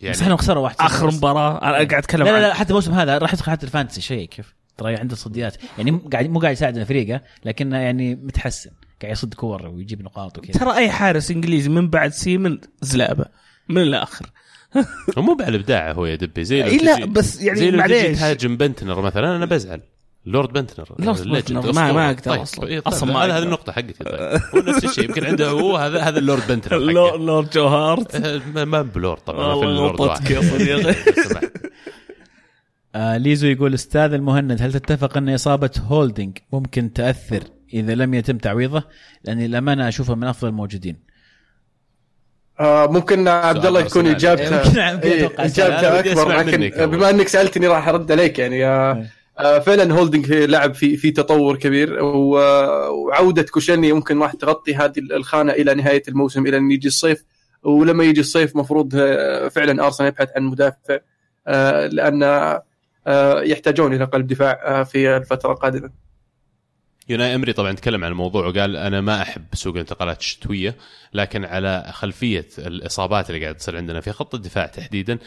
يعني 0.00 0.14
بس 0.14 0.22
إحنا 0.22 0.36
خسروا 0.36 0.62
واحد 0.64 0.76
آخر 0.80 1.10
مباراة. 1.10 1.62
أنا 1.62 1.72
قاعد 1.72 1.92
أتكلم 1.94 2.24
لا 2.26 2.30
لا 2.30 2.40
لا 2.48 2.54
حتى 2.54 2.68
الموسم 2.70 2.92
هذا 2.92 3.18
راح 3.18 3.34
يدخل 3.34 3.50
حتى 3.50 3.66
الفانتسي 3.66 4.00
شيء 4.00 4.28
كيف؟ 4.28 4.54
ترى 4.78 4.96
عنده 4.96 5.14
تصديات 5.16 5.56
يعني 5.78 5.90
مو 5.90 5.98
قاعد 6.12 6.30
مو 6.30 6.40
قاعد 6.40 6.52
يساعد 6.52 6.82
فريقه 6.82 7.20
لكنه 7.44 7.76
يعني 7.78 8.14
متحسن 8.14 8.70
قاعد 9.02 9.12
يصد 9.12 9.34
كور 9.34 9.66
ويجيب 9.66 10.02
نقاط 10.02 10.38
وكذا 10.38 10.52
ترى 10.60 10.76
أي 10.76 10.90
حارس 10.90 11.30
إنجليزي 11.30 11.68
من 11.68 11.90
بعد 11.90 12.12
سيمن 12.12 12.58
زلابة 12.80 13.24
من 13.68 13.82
الآخر 13.82 14.26
هو 15.18 15.22
مو 15.22 15.36
على 15.40 15.56
إبداعه 15.56 15.92
هو 15.92 16.06
يا 16.06 16.14
دبي 16.16 16.44
زي 16.44 16.60
لو 16.62 16.66
إي 16.68 16.76
لا، 16.78 17.04
بس 17.04 17.42
يعني 17.42 17.58
زي 17.58 17.64
لو 17.64 17.70
تجي 17.70 17.94
معليش. 17.94 18.18
تهاجم 18.18 18.56
بنتنر 18.56 19.00
مثلا 19.00 19.36
أنا 19.36 19.46
بزعل 19.46 19.80
لورد 20.26 20.52
بنتنر 20.52 20.88
لورد 20.98 21.52
ما- 21.74 21.92
ما 21.92 22.10
أسطورة. 22.12 22.34
أقدر 22.34 22.42
أصلاً. 22.42 22.60
طيب. 22.60 22.68
طيب. 22.82 22.82
أصلاً 22.94 23.12
ما 23.12 23.24
هذه. 23.38 23.42
النقطة 23.42 23.72
حقتي 23.72 23.92
طيب 24.04 24.40
هو 24.54 24.58
نفس 24.60 24.84
الشيء 24.84 25.04
يمكن 25.04 25.24
عنده 25.24 25.48
هو 25.50 25.76
هذا 25.76 26.00
هذا 26.00 26.18
اللورد 26.18 26.42
بنتنر 26.48 26.78
لورد 26.78 27.50
جوهرت 27.50 28.14
آه، 28.56 28.64
ما- 28.64 28.82
بلورد 28.82 29.20
طبعا 29.20 29.54
في 29.60 29.66
اللورد 29.66 30.00
واحد 30.00 30.30
يا 30.30 30.40
صديقي. 30.40 30.94
آه 32.94 33.16
ليزو 33.16 33.46
يقول 33.46 33.74
أستاذ 33.74 34.12
المهند 34.12 34.62
هل 34.62 34.72
تتفق 34.72 35.16
أن 35.16 35.28
إصابة 35.28 35.70
هولدنج 35.86 36.38
ممكن 36.52 36.92
تأثر 36.92 37.42
إذا 37.74 37.94
لم 37.94 38.14
يتم 38.14 38.38
تعويضه؟ 38.38 38.82
لأني 39.24 39.46
الامانه 39.46 39.88
اشوفه 39.88 40.14
من 40.14 40.24
أفضل 40.24 40.48
الموجودين. 40.48 40.96
آه 42.60 42.86
ممكن 42.86 43.28
عبد 43.28 43.66
الله 43.66 43.80
يكون. 43.80 44.06
اجابته 44.06 44.56
إيه، 45.02 45.32
إجابته 45.38 45.98
أكبر 46.00 46.40
لكن. 46.42 46.86
بما 46.86 47.10
إنك 47.10 47.28
سألتني 47.28 47.66
راح 47.66 47.88
أرد 47.88 48.12
عليك 48.12 48.38
يعني 48.38 48.66
آه 48.66 49.06
آه 49.38 49.58
فعلا 49.58 49.94
هولدنج 49.94 50.26
في 50.26 50.46
لعب 50.46 50.74
في 50.74 50.96
في 50.96 51.10
تطور 51.10 51.56
كبير 51.56 52.02
و- 52.02 52.36
وعودة 53.06 53.42
كوشيلني 53.42 53.92
ممكن 53.92 54.18
راح 54.22 54.32
تغطي 54.32 54.74
هذه 54.74 54.92
الخانة 54.98 55.52
إلى 55.52 55.74
نهاية 55.74 56.02
الموسم 56.08 56.46
إلى 56.46 56.56
أن 56.56 56.70
يجي 56.70 56.88
الصيف 56.88 57.24
ولما 57.62 58.04
يجي 58.04 58.20
الصيف 58.20 58.56
مفروض 58.56 58.92
آه، 58.96 59.48
فعلا 59.48 59.86
أرسنال 59.86 60.08
يبحث 60.08 60.28
عن 60.36 60.42
مدافع 60.42 60.98
آه، 61.46 61.86
لأن 61.86 62.22
آه، 62.22 62.62
يحتاجون 63.42 63.94
إلى 63.94 64.04
قلب 64.04 64.26
دفاع 64.26 64.60
آه، 64.64 64.82
في 64.82 65.16
الفترة 65.16 65.52
القادمة. 65.52 65.90
يوناي 67.08 67.34
إمري 67.34 67.52
طبعا 67.52 67.72
تكلم 67.72 68.04
عن 68.04 68.10
الموضوع 68.10 68.46
وقال 68.46 68.76
أنا 68.76 69.00
ما 69.00 69.22
أحب 69.22 69.44
سوق 69.52 69.74
الانتقالات 69.74 70.20
الشتوية 70.20 70.76
لكن 71.14 71.44
على 71.44 71.90
خلفية 71.92 72.46
الإصابات 72.58 73.30
اللي 73.30 73.42
قاعد 73.42 73.56
تصير 73.56 73.76
عندنا 73.76 74.00
في 74.00 74.12
خط 74.12 74.34
الدفاع 74.34 74.66
تحديدا 74.66 75.18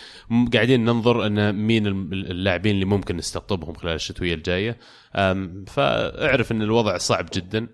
قاعدين 0.53 0.85
ننظر 0.85 1.25
أن 1.25 1.55
مين 1.55 1.87
اللاعبين 2.13 2.75
اللي 2.75 2.85
ممكن 2.85 3.17
نستقطبهم 3.17 3.73
خلال 3.73 3.95
الشتوية 3.95 4.33
الجاية. 4.33 4.77
فأعرف 5.67 6.51
أن 6.51 6.61
الوضع 6.61 6.97
صعب 6.97 7.25
جدا. 7.33 7.67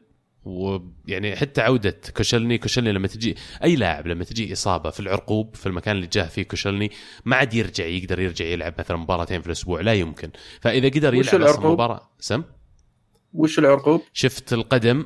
ويعني 0.46 1.36
حتى 1.36 1.62
عودة 1.62 2.00
كوشلني 2.18 2.58
كوشلني 2.58 2.92
لما 2.92 3.08
تجي 3.08 3.36
أي 3.64 3.76
لاعب 3.76 4.08
لما 4.08 4.24
تجي 4.24 4.54
إصابة 4.54 4.90
في 4.90 5.00
العرقوب 5.00 5.56
في 5.56 5.66
المكان 5.66 5.96
اللي 5.96 6.08
جاه 6.08 6.26
فيه 6.26 6.44
كوشيلني 6.44 6.92
ما 7.26 7.36
عاد 7.36 7.54
يرجع 7.54 7.86
يقدر 7.86 8.20
يرجع 8.20 8.46
يلعب 8.46 8.74
مثلا 8.80 8.98
مباراتين 8.98 9.42
في 9.42 9.48
الأسبوع 9.48 9.82
لا 9.82 9.94
يمكن 9.94 10.30
فإذا 10.62 10.88
قدر 10.90 11.14
يلعب 11.14 11.28
أصلا 11.28 11.40
العرقوب؟ 11.44 11.72
مباراه 11.72 12.10
سم 12.20 12.44
وش 13.34 13.60
العرقوب؟ 13.60 14.02
شفت 14.14 14.54
القدم 14.54 15.06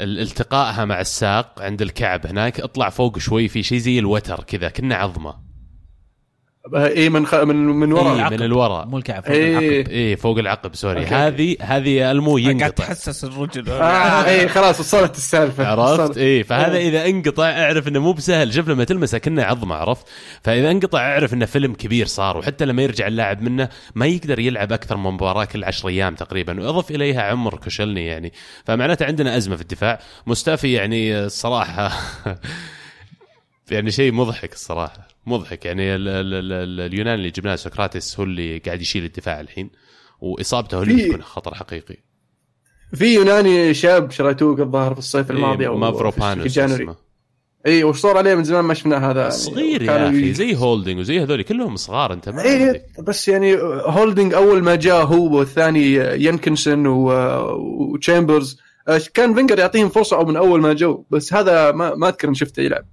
ال- 0.00 0.18
التقائها 0.20 0.84
مع 0.84 1.00
الساق 1.00 1.62
عند 1.62 1.82
الكعب 1.82 2.26
هناك 2.26 2.60
اطلع 2.60 2.88
فوق 2.90 3.18
شوي 3.18 3.48
في 3.48 3.62
شيء 3.62 3.78
زي 3.78 3.98
الوتر 3.98 4.44
كذا 4.44 4.68
كنا 4.68 4.94
عظمة 4.94 5.45
اي 6.74 7.08
من 7.08 7.26
خ... 7.26 7.34
من 7.34 7.56
من 7.56 7.92
إيه، 7.92 8.02
وراء 8.02 8.14
العقب. 8.14 8.32
من 8.32 8.42
الوراء 8.42 8.86
مو 8.86 8.98
الكعب 8.98 9.24
فوق 9.24 9.34
إيه. 9.34 9.58
العقب. 9.58 9.88
إيه 9.90 10.16
فوق 10.16 10.38
العقب 10.38 10.74
sorry. 10.74 11.04
هذه 11.04 11.56
هذه 11.60 12.10
المو 12.10 12.36
قاعد 12.36 12.50
ينقطع 12.50 12.84
تحسس 12.84 13.24
الرجل 13.24 13.68
آه 13.70 14.24
اي 14.26 14.48
خلاص 14.48 14.80
وصلت 14.80 15.16
السالفة 15.16 15.66
عرفت. 15.66 16.16
إيه 16.16 16.42
فهذا 16.42 16.76
إيه. 16.76 16.88
إذا 16.88 17.06
انقطع 17.06 17.44
أعرف 17.44 17.88
إنه 17.88 18.00
مو 18.00 18.12
بسهل 18.12 18.54
شوف 18.54 18.68
لما 18.68 18.84
تلمسه 18.84 19.18
كنا 19.18 19.44
عظمة 19.44 19.74
عرفت 19.74 20.06
فإذا 20.42 20.70
انقطع 20.70 20.98
أعرف 20.98 21.34
إنه 21.34 21.46
فيلم 21.46 21.74
كبير 21.74 22.06
صار 22.06 22.36
وحتى 22.36 22.64
لما 22.64 22.82
يرجع 22.82 23.06
اللاعب 23.06 23.42
منه 23.42 23.68
ما 23.94 24.06
يقدر 24.06 24.38
يلعب 24.38 24.72
أكثر 24.72 24.96
من 24.96 25.10
مباراة 25.10 25.44
كل 25.44 25.64
10 25.64 25.88
أيام 25.88 26.14
تقريبا 26.14 26.60
وأضف 26.60 26.90
إليها 26.90 27.22
عمر 27.22 27.56
كوشلني 27.56 28.06
يعني 28.06 28.32
فمعناته 28.64 29.06
عندنا 29.06 29.36
أزمة 29.36 29.56
في 29.56 29.62
الدفاع 29.62 29.98
مستافي 30.26 30.72
يعني 30.72 31.18
الصراحة 31.18 31.92
يعني 33.70 33.90
شيء 33.90 34.12
مضحك 34.12 34.52
الصراحة 34.52 35.15
مضحك. 35.26 35.64
يعني 35.64 35.94
ال 35.94 36.08
ال 36.08 36.34
ال 36.34 36.52
ال 36.52 36.80
اليوناني 36.80 37.14
اللي 37.14 37.30
جبناه 37.30 37.56
سقراطس 37.56 38.20
هو 38.20 38.24
اللي 38.24 38.58
قاعد 38.58 38.80
يشيل 38.80 39.04
الدفاع 39.04 39.40
الحين 39.40 39.70
وإصابته 40.20 40.78
هو 40.78 40.82
اللي 40.82 41.04
بتكون 41.04 41.22
خطر 41.22 41.54
حقيقي. 41.54 41.96
في 42.94 43.14
يوناني 43.14 43.74
شاب 43.74 44.10
شريتوه 44.10 44.62
الظاهر 44.62 44.92
في 44.92 44.98
الصيف 44.98 45.30
الماضي 45.30 45.64
إيه 45.64 45.68
أو 45.68 45.74
في 45.74 45.80
مافروبانوس 45.80 46.52
January. 46.52 46.94
اي 47.66 47.84
وش 47.84 48.00
صار 48.00 48.16
عليه 48.16 48.34
من 48.34 48.44
زمان 48.44 48.64
ما 48.64 48.74
شفنا 48.74 49.10
هذا. 49.10 49.28
صغير 49.30 49.82
يا 49.82 49.86
كانوا 49.86 50.08
أخي 50.08 50.32
زي 50.32 50.56
هولدنج 50.56 50.98
وزي 50.98 51.20
هذول 51.22 51.42
كلهم 51.42 51.76
صغار 51.76 52.12
أنت 52.12 52.28
ما 52.28 52.42
إيه 52.42 52.66
عندك. 52.66 52.84
بس 53.00 53.28
يعني 53.28 53.54
هولدنج 53.86 54.34
أول 54.34 54.62
ما 54.62 54.74
جاء 54.74 55.04
هو 55.04 55.38
والثاني 55.38 55.94
جنكنسون 56.24 56.86
و- 56.86 57.92
وتشامبرز 57.92 58.58
كان 59.14 59.34
فينجر 59.34 59.58
يعطيهم 59.58 59.88
فرصة 59.88 60.16
أو 60.16 60.24
من 60.24 60.36
أول 60.36 60.60
ما 60.60 60.72
جو 60.72 61.04
بس 61.10 61.34
هذا 61.34 61.72
ما 61.72 61.94
ما 61.94 62.08
أذكر 62.08 62.28
إن 62.28 62.34
شفته 62.34 62.60
يلعب. 62.62 62.84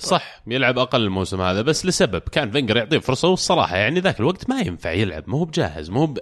صح. 0.00 0.40
يلعب 0.46 0.78
أقل 0.78 1.02
الموسم 1.02 1.40
هذا 1.40 1.62
بس 1.62 1.86
لسبب. 1.86 2.22
كان 2.32 2.50
فينجر 2.50 2.76
يعطيه 2.76 2.98
فرصة 2.98 3.28
والصراحة 3.28 3.76
يعني 3.76 4.00
ذاك 4.00 4.20
الوقت 4.20 4.50
ما 4.50 4.60
ينفع 4.60 4.92
يلعب. 4.92 5.24
ما 5.26 5.38
هو 5.38 5.44
بجاهز 5.44 5.90
ما 5.90 6.00
هو 6.00 6.14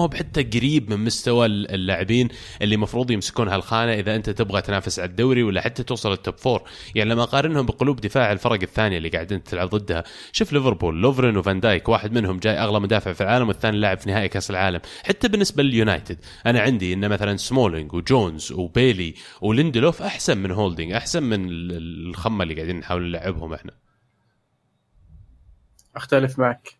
هو 0.00 0.10
حتى 0.14 0.42
قريب 0.42 0.90
من 0.90 1.04
مستوى 1.04 1.46
اللاعبين 1.46 2.28
اللي 2.62 2.74
المفروض 2.74 3.10
يمسكون 3.10 3.48
هالخانة. 3.48 3.92
إذا 3.94 4.16
أنت 4.16 4.30
تبغى 4.30 4.62
تنافس 4.62 4.98
على 4.98 5.08
الدوري 5.10 5.42
ولا 5.42 5.60
حتى 5.60 5.82
توصل 5.82 6.12
ال 6.12 6.18
top 6.18 6.34
four 6.38 6.62
يعني 6.94 7.10
لما 7.10 7.22
أقارنهم 7.22 7.66
بقلوب 7.66 8.00
دفاع 8.00 8.32
الفرق 8.32 8.62
الثانية 8.62 8.96
اللي 8.98 9.08
قاعدين 9.08 9.44
تلعب 9.44 9.68
ضدها. 9.68 10.04
شوف 10.32 10.52
ليفربول 10.52 11.02
لوفرين 11.02 11.36
وفان 11.36 11.60
دايك 11.60 11.88
واحد 11.88 12.12
منهم 12.12 12.38
جاي 12.38 12.58
أغلى 12.58 12.80
مدافع 12.80 13.12
في 13.12 13.20
العالم 13.20 13.48
والثاني 13.48 13.78
لاعب 13.78 13.98
في 13.98 14.08
نهائي 14.10 14.28
كأس 14.28 14.50
العالم. 14.50 14.80
حتى 15.04 15.28
بالنسبة 15.28 15.62
لليونايتد 15.62 16.18
أنا 16.46 16.60
عندي 16.60 16.92
إن 16.92 17.08
مثلا 17.08 17.36
سمولينج 17.36 17.92
وجونز 17.94 18.52
وبيلي 18.52 19.14
وليندلوف 19.40 20.02
أحسن 20.02 20.38
من 20.38 20.50
هولدنج 20.50 20.92
أحسن 20.92 21.22
من 21.22 21.48
ال- 21.48 22.08
الخمة 22.10 22.42
اللي 22.42 22.54
قاعدين 22.54 22.78
نحاول 22.78 23.16
نلعبهم 23.24 23.52
إحنا. 23.52 23.72
أختلف 25.96 26.38
معك. 26.38 26.68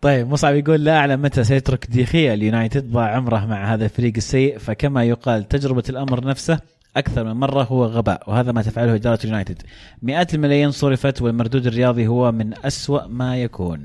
طيب 0.00 0.28
مصعب 0.28 0.54
يقول 0.54 0.84
لا 0.84 0.96
أعلم 0.96 1.22
متى 1.22 1.44
سيترك 1.44 1.86
ديخيا 1.90 2.34
اليونايتد 2.34 2.90
ضاع 2.90 3.16
عمره 3.16 3.46
مع 3.46 3.74
هذا 3.74 3.84
الفريق 3.84 4.12
السيء 4.16 4.58
فكما 4.58 5.04
يقال 5.04 5.48
تجربة 5.48 5.82
الأمر 5.88 6.24
نفسه 6.24 6.60
أكثر 6.96 7.24
من 7.24 7.32
مرة 7.32 7.62
هو 7.62 7.84
غباء 7.84 8.30
وهذا 8.30 8.52
ما 8.52 8.62
تفعله 8.62 8.94
إدارة 8.94 9.18
اليونايتد. 9.24 9.62
مئات 10.02 10.34
الملايين 10.34 10.70
صرفت 10.70 11.22
والمردود 11.22 11.66
الرياضي 11.66 12.06
هو 12.06 12.32
من 12.32 12.54
أسوأ 12.64 13.06
ما 13.06 13.42
يكون. 13.42 13.80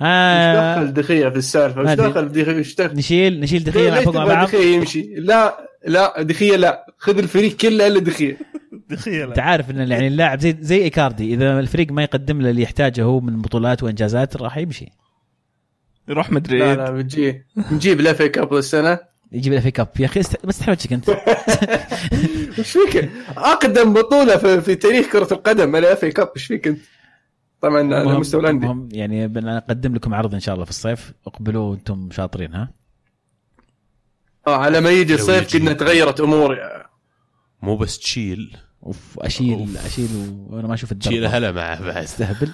إيش 0.00 0.02
آه 0.02 0.74
دخل 0.74 0.92
دخية 0.92 1.28
في 1.28 1.36
السالفة؟ 1.36 1.80
إيش. 1.80 1.98
دخل 1.98 2.28
دخية 2.28 2.52
إيش 2.52 2.74
دخل؟ 2.74 2.96
نشيل 2.96 3.40
نشيل 3.40 3.72
ليه 3.74 4.10
مع 4.10 4.24
بعض. 4.24 4.46
دخية 4.46 4.76
يمشي. 4.76 5.14
لا 5.14 5.73
لا 5.86 6.22
دخية 6.22 6.56
لا. 6.56 6.86
خذ 6.98 7.18
الفريق 7.18 7.56
كله 7.56 7.86
إلا 7.86 7.98
دخية. 8.00 8.38
انت 9.24 9.38
عارف 9.38 9.70
إن 9.70 9.76
يعني 9.90 10.06
اللاعب 10.06 10.40
زي 10.40 10.56
زي 10.60 10.82
إيكاردي 10.82 11.34
إذا 11.34 11.60
الفريق 11.60 11.92
ما 11.92 12.02
يقدم 12.02 12.40
له 12.42 12.50
اللي 12.50 12.62
يحتاجه 12.62 13.02
هو 13.02 13.20
من 13.20 13.42
بطولات 13.42 13.82
وإنجازات 13.82 14.36
راح 14.36 14.56
يمشي. 14.58 14.88
يروح 16.08 16.28
لا 16.28 16.34
مدريد. 16.34 16.62
لا 16.62 16.90
بنجي. 16.90 17.44
نجيب 17.72 18.00
ال 18.00 18.09
FA 18.09 18.28
Cup 18.28 18.54
السنة. 18.54 18.98
يجيب 19.32 19.52
ال 19.52 19.58
FA 19.58 19.70
Cup 19.70 19.88
يا 20.00 20.04
أخي 20.06 20.20
است- 20.20 20.46
بس 20.46 20.58
تحوجك 20.58 20.92
أنت. 20.92 21.10
إيش 22.58 22.72
فيك؟ 22.78 23.10
أقدم 23.36 23.92
بطولة 23.92 24.36
في, 24.36 24.60
في 24.60 24.74
تاريخ 24.74 25.06
كرة 25.12 25.28
القدم 25.34 25.76
ال 25.76 25.87
FA 25.87 26.10
Cup 26.12 26.30
إيش 26.36 26.46
فيك 26.46 26.68
أنت؟ 26.68 26.78
طبعا 27.60 27.94
على 27.94 28.18
مستوى 28.18 28.40
الأندية. 28.40 28.66
المهم 28.70 28.88
يعني 28.92 29.28
بنقدم 29.28 29.94
لكم 29.94 30.14
عرض 30.14 30.34
إن 30.34 30.40
شاء 30.40 30.54
الله 30.54 30.64
في 30.64 30.70
الصيف. 30.70 31.12
اقبلوا 31.26 31.70
وأنتم 31.70 32.08
شاطرين 32.12 32.54
ها؟ 32.54 32.70
آه 34.46 34.56
على 34.56 34.80
ما 34.80 34.90
يجي 34.90 35.14
الصيف. 35.14 35.56
كنا 35.56 35.72
تغيرت 35.72 36.20
امور 36.20 36.58
مو 37.62 37.76
بس 37.76 37.98
تشيل. 37.98 38.56
أوف 38.86 39.18
أشيل 39.18 39.58
أوف. 39.58 39.86
أشيل 39.86 40.08
وأنا 40.48 40.68
ما 40.68 40.74
أشوف 40.74 40.92
تشيل 40.92 41.14
الدرب 41.14 41.34
هلا 41.34 41.52
معه 41.52 41.82
بعد 41.82 42.02
استهبل 42.02 42.50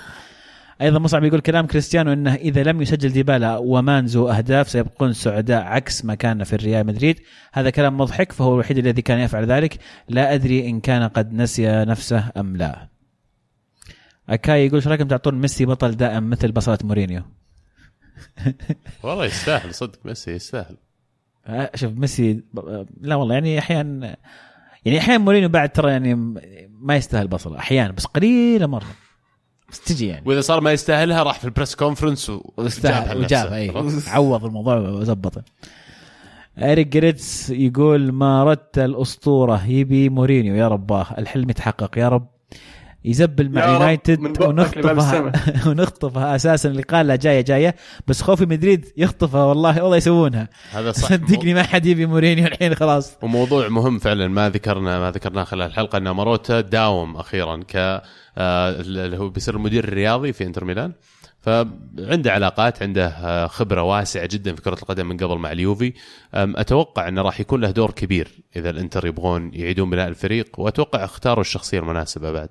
أيضا 0.83 0.99
مصعب 0.99 1.25
يقول 1.25 1.41
كلام 1.41 1.67
كريستيانو 1.67 2.13
إنه 2.13 2.35
إذا 2.35 2.63
لم 2.63 2.83
يسجل 2.83 3.13
ديبالا 3.13 3.57
ومانزو 3.57 4.29
أهداف 4.29 4.71
سيبقون 4.71 5.13
سعداء 5.13 5.63
عكس 5.63 6.05
ما 6.05 6.15
كان 6.15 6.45
في 6.45 6.53
الريال 6.53 6.87
مدريد. 6.87 7.21
هذا 7.53 7.71
كلام 7.71 7.99
مضحك 7.99 8.33
فهو 8.33 8.55
الوحيد 8.55 8.79
الذي 8.79 9.03
كان 9.03 9.19
يفعل 9.19 9.47
ذلك. 9.47 9.79
لا 10.09 10.35
أدري 10.35 10.69
إن 10.69 10.81
كان 10.81 11.09
قد 11.09 11.33
نسي 11.33 11.85
نفسه 11.85 12.31
أم 12.37 12.57
لا. 12.57 12.89
أكاي 14.29 14.67
يقول 14.67 14.77
إيش 14.77 14.89
رأيكم 14.89 15.09
تعطون 15.09 15.35
ميسي 15.35 15.67
بطل 15.67 15.97
دائم 15.97 16.31
مثل 16.31 16.53
بصلة 16.53 16.79
مورينيو؟ 16.85 17.23
والله 19.03 19.25
يستاهل 19.25 19.75
صدق 19.75 19.99
ميسي 20.05 20.31
يستاهل. 20.31 20.77
شوف 21.75 21.93
ميسي 21.93 22.41
لا 23.01 23.15
والله 23.15 23.35
يعني 23.35 23.59
أحيانا 23.59 24.17
يعني 24.85 24.99
أحيانا 24.99 25.25
مورينيو 25.25 25.49
بعد 25.49 25.69
ترى 25.69 25.91
يعني 25.91 26.15
ما 26.81 26.97
يستاهل 26.97 27.29
بصلة 27.29 27.59
أحيانا 27.59 27.93
بس 27.93 28.07
قليلة 28.07 28.67
مرة 28.67 28.87
بس 29.71 29.81
تجي 29.81 30.07
يعني 30.07 30.23
وإذا 30.29 30.41
صار 30.41 30.61
ما 30.61 30.73
يستاهلها 30.73 31.23
راح 31.23 31.39
في 31.39 31.45
ال 31.45 31.50
press 31.50 31.75
conference 31.75 32.31
و- 32.31 32.53
واستاهل 32.57 33.19
لنفسه. 33.19 33.25
وجاب 33.47 33.53
أي؟ 33.53 33.73
عوض 34.07 34.45
الموضوع 34.45 34.77
وزبطه 34.79 35.43
اريك 36.59 36.87
جريتس 36.87 37.51
يقول 37.51 38.13
ما 38.13 38.45
ردت 38.45 38.79
الأسطورة 38.79 39.67
يبي 39.67 40.09
مورينيو 40.09 40.55
يا 40.55 40.69
رباه 40.69 41.07
الحلم 41.19 41.51
يتحقق 41.51 41.99
يا 41.99 42.09
رب 42.09 42.27
يزبل 43.05 43.51
مع 43.51 43.69
يونايتد 43.69 44.43
ونخطفها 44.43 45.33
ونخطفها 45.69 46.37
أساسا 46.37 46.69
اللي 46.69 46.83
قال 46.83 47.07
لا 47.07 47.17
جاية 47.17 47.41
جاية. 47.41 47.77
بس 48.07 48.23
خوفي 48.23 48.47
مدريد 48.47 48.87
يخطفها 48.97 49.45
والله 49.45 49.83
والله 49.83 49.97
يسوونها. 49.97 50.49
هذا 50.71 50.93
صح. 50.93 51.09
صدقني 51.11 51.55
ما 51.55 51.63
حد 51.63 51.87
يبي 51.87 52.07
مورينيو 52.07 52.47
الحين 52.47 52.75
خلاص. 52.75 53.17
وموضوع 53.23 53.69
مهم 53.69 53.99
فعلا 53.99 54.29
ما 54.29 54.51
ذكرنا 54.51 54.99
ما 54.99 55.11
ذكرناه 55.11 55.45
خلال 55.45 55.67
الحلقة 55.67 55.99
ان 55.99 56.11
ماروتا 56.11 56.61
داوم 56.61 57.17
أخيرا 57.17 57.61
ك 57.69 57.77
آه، 58.39 58.81
اللي 58.81 59.19
هو 59.19 59.29
بيصير 59.29 59.57
المدير 59.57 59.85
الرياضي 59.85 60.33
في 60.33 60.45
إنتر 60.45 60.65
ميلان. 60.65 60.93
فعنده 61.41 62.33
علاقات 62.33 62.83
عنده 62.83 63.07
آه، 63.07 63.47
خبرة 63.47 63.83
واسعة 63.83 64.29
جدا 64.33 64.55
في 64.55 64.63
كرة 64.63 64.75
القدم 64.75 65.07
من 65.07 65.17
قبل 65.17 65.37
مع 65.39 65.53
اليوفي. 65.53 65.93
أتوقع 66.35 67.09
إنه 67.09 67.23
راح 67.23 67.41
يكون 67.41 67.61
له 67.61 67.71
دور 67.71 67.91
كبير 67.91 68.29
إذا 68.57 68.71
الإنتر 68.71 69.07
يبغون 69.07 69.51
يعيدون 69.55 69.91
بناء 69.91 70.09
الفريق 70.09 70.61
وأتوقع 70.61 71.05
اختاروا 71.05 71.41
الشخصية 71.41 71.79
المناسبة 71.79 72.33
بعد. 72.33 72.49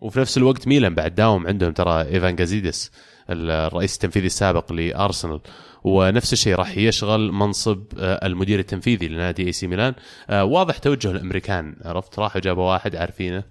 وفي 0.00 0.20
نفس 0.20 0.38
الوقت 0.38 0.68
ميلان 0.68 0.94
بعد 0.94 1.14
داوم 1.14 1.46
عندهم 1.46 1.72
ترى 1.72 2.02
إيفان 2.02 2.36
جازيدس 2.36 2.90
الرئيس 3.30 3.94
التنفيذي 3.94 4.26
السابق 4.26 4.72
لأرسنال. 4.72 5.40
ونفس 5.84 6.32
الشيء 6.32 6.54
راح 6.54 6.76
يشغل 6.76 7.32
منصب 7.32 7.84
آه، 7.98 8.26
المدير 8.26 8.58
التنفيذي 8.58 9.08
لنادي 9.08 9.46
إي 9.46 9.52
سي 9.52 9.66
ميلان. 9.66 9.94
آه، 10.30 10.44
واضح 10.44 10.78
توجه 10.78 11.10
الأمريكان 11.10 11.76
عرفت؟ 11.84 12.18
راحوا 12.18 12.40
جابوا 12.40 12.72
واحد 12.72 12.96
عارفينه 12.96 13.44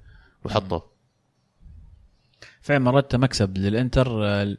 وحطوه. 0.46 0.92
فعلا 2.62 2.80
مرات 2.80 3.16
مكسب 3.16 3.58
للإنتر 3.58 4.26
آه، 4.26 4.58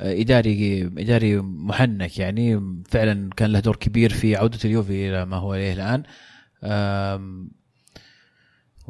إداري 0.00 0.82
إداري 0.98 1.36
محنك 1.40 2.18
يعني. 2.18 2.74
فعلا 2.88 3.30
كان 3.36 3.52
له 3.52 3.60
دور 3.60 3.76
كبير 3.76 4.12
في 4.12 4.36
عودة 4.36 4.58
اليوفي 4.64 5.08
إلى 5.08 5.26
ما 5.26 5.36
هو 5.36 5.52
عليه 5.52 5.72
الآن. 5.72 6.02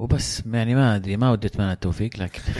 وبس 0.00 0.42
يعني 0.46 0.74
ما 0.74 0.96
أدري 0.96 1.16
ما 1.16 1.30
ودي 1.30 1.46
أتمنى 1.46 1.72
التوفيق 1.72 2.16
لكن 2.18 2.40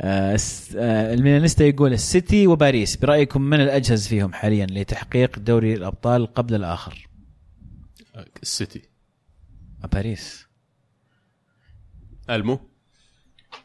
آه، 0.00 0.38
آه، 0.76 1.14
الميلانيستا 1.14 1.64
يقول 1.64 1.92
السيتي 1.92 2.46
وباريس 2.46 2.96
برأيكم 2.96 3.42
من 3.42 3.60
الأجهز 3.60 4.08
فيهم 4.08 4.32
حاليا 4.32 4.66
لتحقيق 4.66 5.38
دوري 5.38 5.74
الأبطال 5.74 6.26
قبل 6.34 6.54
الآخر؟ 6.54 7.08
آه، 8.14 8.26
السيتي 8.42 8.82
باريس. 9.92 10.46
ألمو؟ 12.30 12.60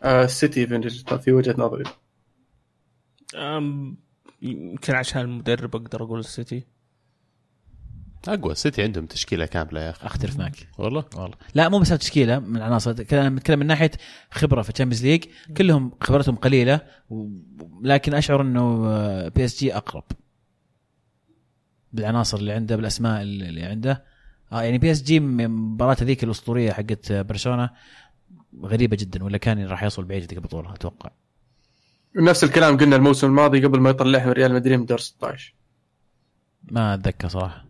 آه، 0.03 0.23
السيتي 0.23 0.67
في- 0.67 1.19
في 1.19 1.31
وجهة 1.31 1.55
نظري. 1.57 1.83
يمكن 4.41 4.95
عشان 4.95 5.21
المدرب 5.21 5.75
أقدر 5.75 6.03
أقول 6.03 6.19
السيتي. 6.19 6.63
أقوى. 8.29 8.51
السيتي 8.51 8.83
عندهم 8.83 9.05
تشكيلة 9.05 9.45
كاملة 9.45 9.81
يا 9.81 9.89
أخي. 9.89 10.05
أختلف 10.07 10.39
معك. 10.39 10.67
والله؟ 10.77 11.05
والله. 11.15 11.35
لا 11.55 11.69
مو 11.69 11.79
بس 11.79 11.89
تشكيلة 11.89 12.39
من 12.39 12.61
عناصر. 12.61 13.03
كلام 13.03 13.35
نتكلم 13.35 13.59
من 13.59 13.67
ناحية 13.67 13.91
خبرة 14.31 14.61
في 14.61 14.69
ال 14.69 14.73
Champions 14.73 15.05
League 15.05 15.23
كلهم 15.57 15.91
خبرتهم 16.01 16.35
قليلة 16.35 16.81
و... 17.09 17.27
لكن 17.81 18.13
أشعر 18.13 18.41
إنه 18.41 18.87
آه، 18.87 19.27
PSG 19.27 19.77
أقرب. 19.77 20.03
بالعناصر 21.93 22.37
اللي 22.37 22.51
عنده 22.51 22.75
بالأسماء 22.75 23.21
اللي 23.21 23.63
عنده. 23.63 24.03
آه 24.51 24.61
يعني 24.61 24.77
PSG 24.77 25.19
مباراة 25.19 25.97
ذيك 26.03 26.23
الأسطورية 26.23 26.71
حقت 26.71 27.11
برشلونة 27.11 27.69
غريبة 28.63 28.97
جدا 28.99 29.23
ولا 29.23 29.37
كان 29.37 29.65
راح 29.67 29.83
يوصل 29.83 30.03
بعيد 30.05 30.21
ذيك 30.21 30.33
البطولة 30.37 30.73
أتوقع. 30.73 31.11
نفس 32.15 32.43
الكلام 32.43 32.77
قلنا 32.77 32.95
الموسم 32.95 33.27
الماضي 33.27 33.65
قبل 33.65 33.79
ما 33.79 33.89
يطلعهم 33.89 34.29
ريال 34.29 34.53
مدريد 34.53 34.79
من 34.79 34.85
دور 34.85 34.97
16 34.97 35.53
ما 36.63 36.93
أتذكر 36.93 37.27
صراحة. 37.27 37.64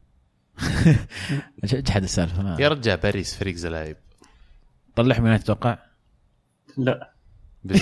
اجحد 1.63 2.03
السالفه 2.03 2.43
ما 2.43 2.57
يا 2.59 2.67
رجال 2.67 2.97
باريس 2.97 3.35
فريق 3.35 3.55
زلايب. 3.55 3.97
طلعهم 4.95 5.23
يونايتد 5.23 5.43
أتوقع 5.43 5.77
لا. 6.77 7.11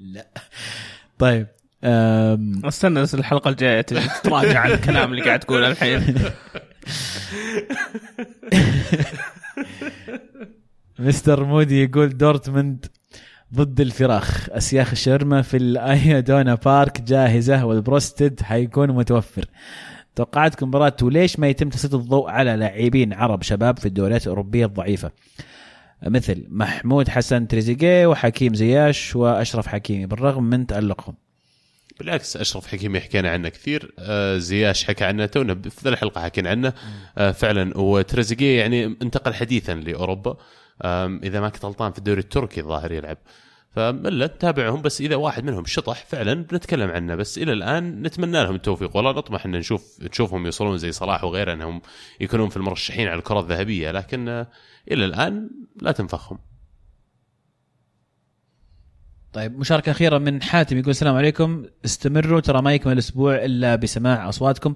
لا. 0.00 0.26
طيب 1.18 1.46
أم... 1.84 2.66
استنى 2.66 3.02
بس 3.02 3.14
الحلقة 3.14 3.48
الجاية 3.50 3.80
تراجع 3.80 4.60
على 4.60 4.74
الكلام 4.74 5.12
اللي 5.12 5.24
قاعد 5.24 5.40
تقوله 5.40 5.68
الحين. 5.70 6.14
مستر 10.98 11.44
مودي 11.44 11.84
يقول 11.84 12.16
دورتموند 12.16 12.86
ضد 13.54 13.80
الفراخ. 13.80 14.50
أسياخ 14.50 14.90
الشاورما 14.90 15.42
في 15.42 15.56
الايادونا 15.56 16.54
بارك 16.54 17.00
جاهزة 17.00 17.64
والبروستد 17.64 18.42
حيكون 18.42 18.90
متوفر. 18.90 19.44
توقعاتكم 20.18 20.68
مباراة 20.68 20.96
وليش 21.02 21.38
ما 21.38 21.48
يتم 21.48 21.68
تسليط 21.68 21.94
الضوء 21.94 22.30
على 22.30 22.56
لاعبين 22.56 23.12
عرب 23.12 23.42
شباب 23.42 23.78
في 23.78 23.86
الدوريات 23.86 24.22
الأوروبية 24.22 24.66
الضعيفة؟ 24.66 25.10
مثل 26.02 26.46
محمود 26.48 27.08
حسن 27.08 27.48
تريزيجيه 27.48 28.06
وحكيم 28.06 28.54
زياش 28.54 29.16
وأشرف 29.16 29.66
حكيمي 29.66 30.06
بالرغم 30.06 30.44
من 30.44 30.66
تألقهم. 30.66 31.14
بالعكس 31.98 32.36
أشرف 32.36 32.66
حكيمي 32.66 33.00
حكينا 33.00 33.30
عنه 33.30 33.48
كثير 33.48 33.94
آه 33.98 34.38
زياش 34.38 34.84
حكى 34.84 35.04
عنه 35.04 35.26
تونا 35.26 35.54
في 35.54 35.88
الحلقة 35.88 36.20
حكينا 36.22 36.50
عنه 36.50 36.72
آه 37.18 37.30
فعلا. 37.32 37.78
وتريزيجيه 37.78 38.58
يعني 38.58 38.84
انتقل 38.84 39.34
حديثا 39.34 39.74
لأوروبا 39.74 40.36
إذا 41.24 41.40
ما 41.40 41.48
كنت 41.48 41.64
غلطان 41.64 41.92
في 41.92 41.98
الدوري 41.98 42.20
التركي 42.20 42.60
الظاهر 42.60 42.92
يلعب. 42.92 43.18
فملا 43.78 44.26
نتابعهم 44.26 44.82
بس 44.82 45.00
إذا 45.00 45.16
واحد 45.16 45.44
منهم 45.44 45.64
شطح 45.64 46.04
فعلا 46.06 46.34
بنتكلم 46.34 46.90
عنه. 46.90 47.14
بس 47.14 47.38
إلى 47.38 47.52
الآن 47.52 48.02
نتمنى 48.02 48.42
لهم 48.42 48.54
التوفيق. 48.54 48.96
والله 48.96 49.12
نطمح 49.12 49.44
إن 49.44 49.50
نشوف 49.50 49.98
نشوفهم 50.02 50.44
يوصلون 50.44 50.78
زي 50.78 50.92
صلاح 50.92 51.24
وغيره 51.24 51.52
إنهم 51.52 51.80
يكونون 52.20 52.48
في 52.48 52.56
المرشحين 52.56 53.08
على 53.08 53.18
الكرة 53.18 53.40
الذهبية. 53.40 53.90
لكن 53.90 54.28
إلى 54.90 55.04
الآن 55.04 55.50
لا 55.82 55.92
تنفخهم. 55.92 56.38
طيب 59.32 59.58
مشاركة 59.58 59.90
أخيرة 59.90 60.18
من 60.18 60.42
حاتم 60.42 60.78
يقول 60.78 60.90
السلام 60.90 61.16
عليكم. 61.16 61.64
استمروا 61.84 62.40
ترى 62.40 62.62
ما 62.62 62.74
يكمل 62.74 62.92
الأسبوع 62.92 63.34
إلا 63.44 63.76
بسماع 63.76 64.28
أصواتكم. 64.28 64.74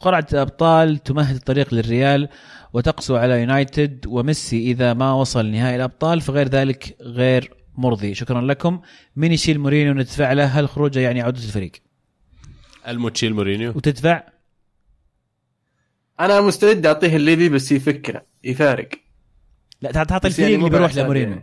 قرعة 0.00 0.26
الأبطال 0.32 0.98
تمهد 0.98 1.34
الطريق 1.34 1.74
للريال 1.74 2.28
وتقسو 2.72 3.16
على 3.16 3.40
يونايتد 3.40 4.06
وميسي 4.06 4.70
إذا 4.70 4.94
ما 4.94 5.12
وصل 5.12 5.46
نهائي 5.46 5.76
الأبطال 5.76 6.20
فغير 6.20 6.48
ذلك 6.48 6.96
غير 7.00 7.63
مرضي. 7.76 8.14
شكرا 8.14 8.40
لكم. 8.40 8.80
من 9.16 9.32
يشيل 9.32 9.58
مورينيو 9.60 9.92
ندفع 9.94 10.32
له؟ 10.32 10.44
هل 10.44 10.68
خروجه 10.68 10.98
يعني 11.00 11.20
عودة 11.22 11.38
الفريق؟ 11.38 11.72
الموتشيل 12.88 13.34
مورينيو. 13.34 13.70
وتدفع؟ 13.76 14.22
أنا 16.20 16.40
مستعد 16.40 16.86
أعطيه 16.86 17.16
الليفي 17.16 17.48
بس 17.48 17.72
يفكنا 17.72 18.22
يفارق. 18.44 18.88
لا 19.80 19.92
تع- 19.92 20.04
تعطي 20.04 20.28
يعني 20.28 20.36
الفريق 20.38 20.58
مو 20.58 20.66
اللي 20.66 20.78
بيروح 20.78 20.94
لمورينيو. 20.96 21.42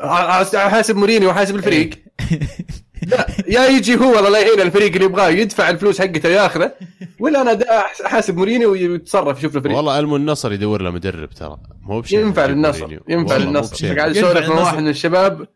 يعني. 0.00 0.70
حاسب 0.70 0.96
مورينيو 0.96 1.30
وحاسب 1.30 1.56
الفريق. 1.56 1.90
لا 3.06 3.26
يا 3.48 3.66
يجي 3.66 3.96
هو 3.96 4.18
الله 4.18 4.30
لا 4.30 4.38
يعين 4.38 4.60
الفريق 4.60 4.92
اللي 4.92 5.04
يبغاه 5.04 5.28
يدفع 5.28 5.70
الفلوس 5.70 6.00
حقته 6.00 6.28
وياخذه 6.28 6.72
ولا 7.20 7.40
أنا 7.40 7.58
حاسب 8.04 8.36
مورينيو 8.36 8.72
ويتصرف 8.72 9.38
يشوف 9.38 9.54
له 9.54 9.60
فريق. 9.60 9.76
والله 9.76 9.98
المو 9.98 10.16
النصر 10.16 10.52
يدور 10.52 10.82
له 10.82 10.90
مدرب 10.90 11.30
ترى. 11.30 11.56
مو 11.82 12.00
بشيء 12.00 12.18
ينفع 12.18 12.46
للنصر. 12.46 12.92
ينفع 13.08 13.34
والله 13.34 13.38
للنصر 13.38 13.98
قاعد 13.98 14.16
ينفع 14.16 14.32
تسولف 14.32 14.48
مع. 14.48 14.60
واحد 14.60 14.78
من 14.78 14.88
الشباب 14.88 15.46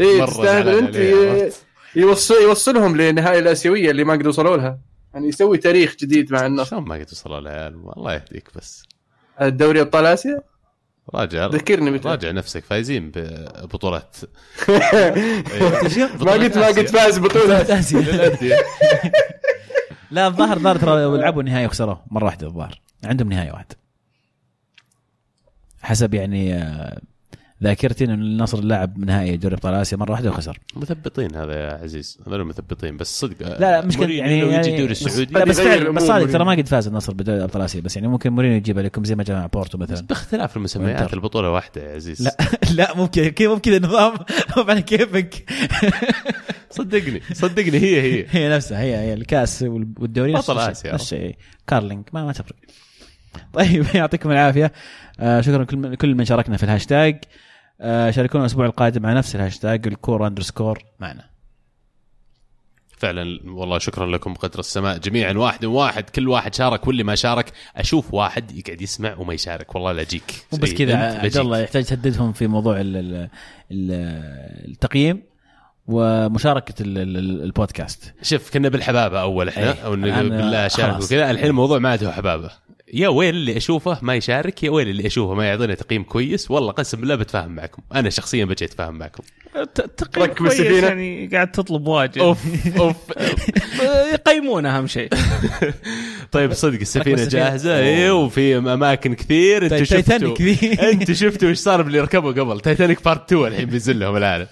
اي 0.00 0.26
تستاهل 0.26 0.68
أنت؟ 0.68 1.52
يوصل 1.96 2.34
يوصلهم 2.34 2.96
لنهائي 2.96 3.38
الآسيوية 3.38 3.90
اللي 3.90 4.04
ما 4.04 4.12
قدروا 4.12 4.26
يوصلوا 4.26 4.56
لها. 4.56 4.78
يعني 5.14 5.28
يسوي 5.28 5.58
تاريخ 5.58 5.96
جديد 6.00 6.32
مع 6.32 6.46
النصر. 6.46 6.70
شلون 6.70 6.82
ما 6.82 6.94
قد 6.94 7.06
وصلوا 7.12 7.38
العيال 7.38 7.74
الله 7.96 8.14
يهديك 8.14 8.48
بس. 8.56 8.82
الدوري 9.40 9.80
أبطال 9.80 10.06
آسيا؟ 10.06 10.40
راجع 11.14 11.46
ذكرني 11.46 11.90
متى 11.90 12.08
راجع 12.08 12.30
نفسك 12.30 12.64
فايزين 12.64 13.10
ببطولات. 13.14 14.16
ما 16.20 16.32
قلت 16.32 16.58
ما 16.58 16.72
فاز 16.72 17.18
بطولة. 17.18 17.78
آسيا. 17.78 18.00
للأندية. 18.12 18.56
لا 20.10 20.26
الظاهر 20.26 20.56
الظاهر 20.56 20.76
ترى 20.78 21.02
لو 21.02 21.16
لعبوا 21.16 21.42
النهائي 21.42 21.66
وخسروه 21.66 22.02
مرة 22.10 22.24
واحدة 22.24 22.46
الظاهر. 22.46 22.80
عندهم 23.04 23.28
نهاية 23.28 23.52
واحدة 23.52 23.76
حسب 25.82 26.14
يعني 26.14 26.54
آه، 26.54 27.00
ذاكرتي 27.62 28.04
انه 28.04 28.14
النصر 28.14 28.60
لعب 28.64 28.98
نهائي 28.98 29.36
دوري 29.36 29.54
أبطال 29.54 29.74
آسيا 29.74 29.96
مرة 29.98 30.10
واحدة 30.10 30.30
وخسر. 30.30 30.58
مثبطين 30.76 31.34
هذا 31.34 31.52
يا 31.54 31.72
عزيز. 31.82 32.18
هذول 32.26 32.44
مثبطين 32.44 32.96
بس 32.96 33.20
صدق 33.20 33.48
لا 33.48 33.58
لا 33.58 33.86
مشكله 33.86 34.06
مورينيو 34.06 34.24
يعني, 34.24 34.40
لو 34.40 34.46
يجي 34.46 34.54
يعني 34.54 34.68
الدوري 34.70 34.92
السعودي 34.92 35.34
لا 35.34 35.44
بس 35.44 35.60
فعلا 35.60 35.90
بس 35.90 36.02
صادق 36.02 36.32
ترى 36.32 36.44
ما. 36.44 36.52
قد 36.52 36.68
فاز 36.68 36.86
النصر 36.86 37.12
بدوري 37.14 37.44
أبطال 37.44 37.62
آسيا 37.62 37.80
بس 37.80 37.96
يعني 37.96 38.08
ممكن 38.08 38.32
مورينيو 38.32 38.56
يجيبها 38.56 38.82
لكم 38.82 39.04
زي 39.04 39.14
ما 39.14 39.24
جاء 39.24 39.36
مع 39.36 39.46
بورتو 39.46 39.78
مثلا. 39.78 40.06
باختلاف 40.06 40.56
المسميات. 40.56 41.14
البطولة 41.14 41.50
واحدة 41.50 41.82
يا 41.90 41.94
عزيز. 41.94 42.22
لا 42.22 42.36
لا 42.76 42.92
بكذا 43.04 43.28
كيف 43.28 43.48
مو 43.48 43.54
بكذا 43.54 43.76
النظام 43.76 44.12
مو 44.56 44.62
على 44.68 44.82
كيفك؟ 44.82 45.44
صدقني 46.70 47.20
صدقني 47.32 47.78
هي 47.78 48.00
هي. 48.02 48.26
هي 48.30 48.48
نفسها 48.56 48.80
هي 48.80 48.96
هي 48.96 49.14
الكاس 49.14 49.62
وال- 49.62 49.88
والدوري 49.98 50.32
بطل 50.32 50.58
آسيا. 50.58 50.94
نفس 50.94 51.02
الشيء. 51.12 51.36
كارلينج 51.66 52.04
ما 52.12 52.24
ما 52.24 52.32
تفرق. 52.32 52.56
طيب 53.52 53.86
يعطيكم 53.94 54.30
العافية. 54.30 54.72
آه 55.20 55.40
شكرا 55.40 55.64
كل 55.94 56.14
من, 56.14 56.24
شاركنا 56.24 56.56
في 56.56 56.62
الهاشتاج. 56.62 57.18
شاركونا 58.10 58.44
الأسبوع 58.44 58.66
القادم 58.66 59.06
على 59.06 59.18
نفس 59.18 59.36
الهاشتاج 59.36 59.86
الكورة 59.86 60.26
underscore 60.26 60.78
معنا 61.00 61.32
فعلا 62.98 63.40
والله 63.46 63.78
شكرا 63.78 64.06
لكم 64.06 64.32
بقدر 64.32 64.58
السماء 64.58 64.98
جميعا 64.98 65.32
واحد 65.32 65.64
واحد 65.64 66.10
كل 66.10 66.28
واحد 66.28 66.54
شارك 66.54 66.86
واللي 66.86 67.04
ما 67.04 67.14
شارك 67.14 67.52
أشوف 67.76 68.14
واحد 68.14 68.50
يقعد 68.50 68.82
يسمع 68.82 69.16
وما 69.16 69.34
يشارك 69.34 69.74
والله 69.74 69.92
لا 69.92 70.02
اجيك 70.02 70.46
بس. 70.52 70.72
كذا 70.74 70.96
عبد. 70.96 71.36
الله 71.36 71.58
يحتاج 71.58 71.84
تهددهم 71.84 72.32
في 72.32 72.46
موضوع 72.46 72.80
ال 72.80 72.96
ال 72.96 73.28
ال 73.70 73.90
التقييم 74.70 75.22
ومشاركة 75.86 76.82
ال 76.82 76.98
ال 76.98 77.42
البودكاست 77.42 78.14
شوف 78.22 78.52
كنا 78.52 78.68
بالحبابة 78.68 79.20
أول 79.20 79.48
إحنا 79.48 79.72
إيه. 79.72 79.80
أو 79.80 79.90
بالله 79.96 80.68
شارك. 80.68 81.02
وكذا 81.02 81.30
الحين 81.30 81.46
الموضوع 81.46 81.78
ما 81.78 81.88
عاد 81.90 82.04
هو 82.04 82.12
حبابة 82.12 82.50
يا 82.92 83.08
ويل 83.08 83.34
اللي 83.34 83.56
أشوفه 83.56 83.98
ما 84.02 84.14
يشارك 84.14 84.62
يا 84.62 84.70
ويل 84.70 84.88
اللي 84.88 85.06
أشوفه 85.06 85.34
ما 85.34 85.46
يعطينا 85.48 85.74
تقييم 85.74 86.02
كويس. 86.02 86.50
والله 86.50 86.72
قسم 86.72 87.00
بالله 87.00 87.14
بتفاهم 87.14 87.54
معكم. 87.54 87.82
أنا 87.94 88.10
شخصيا 88.10 88.44
بجي 88.44 88.64
أتفاهم 88.64 88.98
معكم. 88.98 89.22
تقييم 89.74 90.26
ركب 90.30 90.34
كويس. 90.46 90.60
يعني 90.60 91.26
قاعد 91.32 91.52
تطلب 91.52 91.86
واجد 91.86 92.18
أوف 92.18 92.38
أوف. 92.78 92.96
يقيمون 94.14 94.66
أهم 94.66 94.86
شيء. 94.86 95.08
طيب 96.32 96.52
صدق 96.52 96.80
السفينة. 96.80 97.24
جاهزة. 97.24 97.78
إيه 97.78 98.10
وفي 98.22 98.56
أماكن 98.58 99.14
كثير. 99.14 99.64
أنتم 99.64 99.84
شفتوا 99.84 100.00
تايتانيك 100.00 100.42
ذي. 100.42 100.72
أنتم 100.92 101.14
شفتوا 101.14 101.48
إيش 101.48 101.58
صار 101.58 101.82
باللي 101.82 102.00
ركبوا 102.00 102.32
قبل؟ 102.32 102.60
تايتانيك 102.60 103.04
part 103.04 103.32
2 103.32 103.46
الحين 103.52 103.64
بينزل 103.68 104.00
لهم 104.00 104.16
العالم 104.16 104.46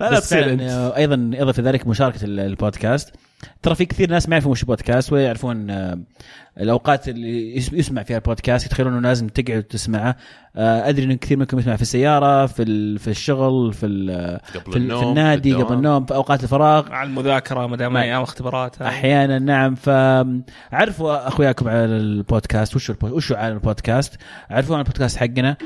لا 0.00 0.10
لا 0.10 0.16
بس 0.18 0.24
تصير. 0.28 0.56
آه، 0.60 0.96
أيضا 0.96 1.30
اضف 1.34 1.60
ذلك 1.60 1.86
مشاركة 1.86 2.24
ال- 2.24 2.40
البودكاست. 2.40 3.12
ترى 3.62 3.74
في 3.74 3.84
كثير 3.84 4.10
ناس 4.10 4.28
ما 4.28 4.34
يعرفون 4.36 4.52
وش 4.52 4.64
بودكاست 4.64 5.12
ولا 5.12 5.22
يعرفون 5.24 5.70
آه، 5.70 5.98
الأوقات 6.60 7.08
اللي 7.08 7.56
يس- 7.56 7.72
يسمع 7.72 8.02
فيها 8.02 8.16
البودكاست 8.16 8.66
يتخيلون 8.66 8.92
إنه 8.92 9.08
لازم 9.08 9.28
تقعد 9.28 9.58
وتسمعه 9.58 10.16
آه، 10.56 10.88
أدري 10.88 11.04
انه 11.04 11.14
كثير 11.14 11.38
منكم 11.38 11.58
يسمع 11.58 11.76
في 11.76 11.82
السيارة 11.82 12.46
في 12.46 12.62
ال- 12.62 12.98
في 12.98 13.08
الشغل 13.08 13.72
في 13.72 13.86
ال- 13.86 14.40
قبل 14.54 14.72
في, 14.72 14.78
ال- 14.78 14.82
النوم 14.82 15.00
في 15.02 15.08
النادي 15.08 15.54
في. 15.56 15.62
قبل 15.62 15.74
النوم 15.74 16.06
في 16.06 16.14
أوقات 16.14 16.42
الفراغ. 16.42 16.92
على 16.92 17.08
المذاكرة 17.08 17.66
ما 17.66 17.76
دام 17.76 17.96
أيام 17.96 18.22
اختبارات. 18.22 18.82
أحيانا 18.82 19.38
نعم. 19.38 19.74
فعرفوا 19.74 21.28
أخوياكم 21.28 21.68
على 21.68 21.84
البودكاست. 21.84 22.76
وش 22.76 22.90
البو- 22.90 23.06
وش 23.16 23.32
عالم 23.32 23.56
البودكاست؟ 23.56 24.16
عرفوا 24.50 24.74
عن 24.76 24.80
البودكاست 24.80 25.16
حقنا. 25.16 25.56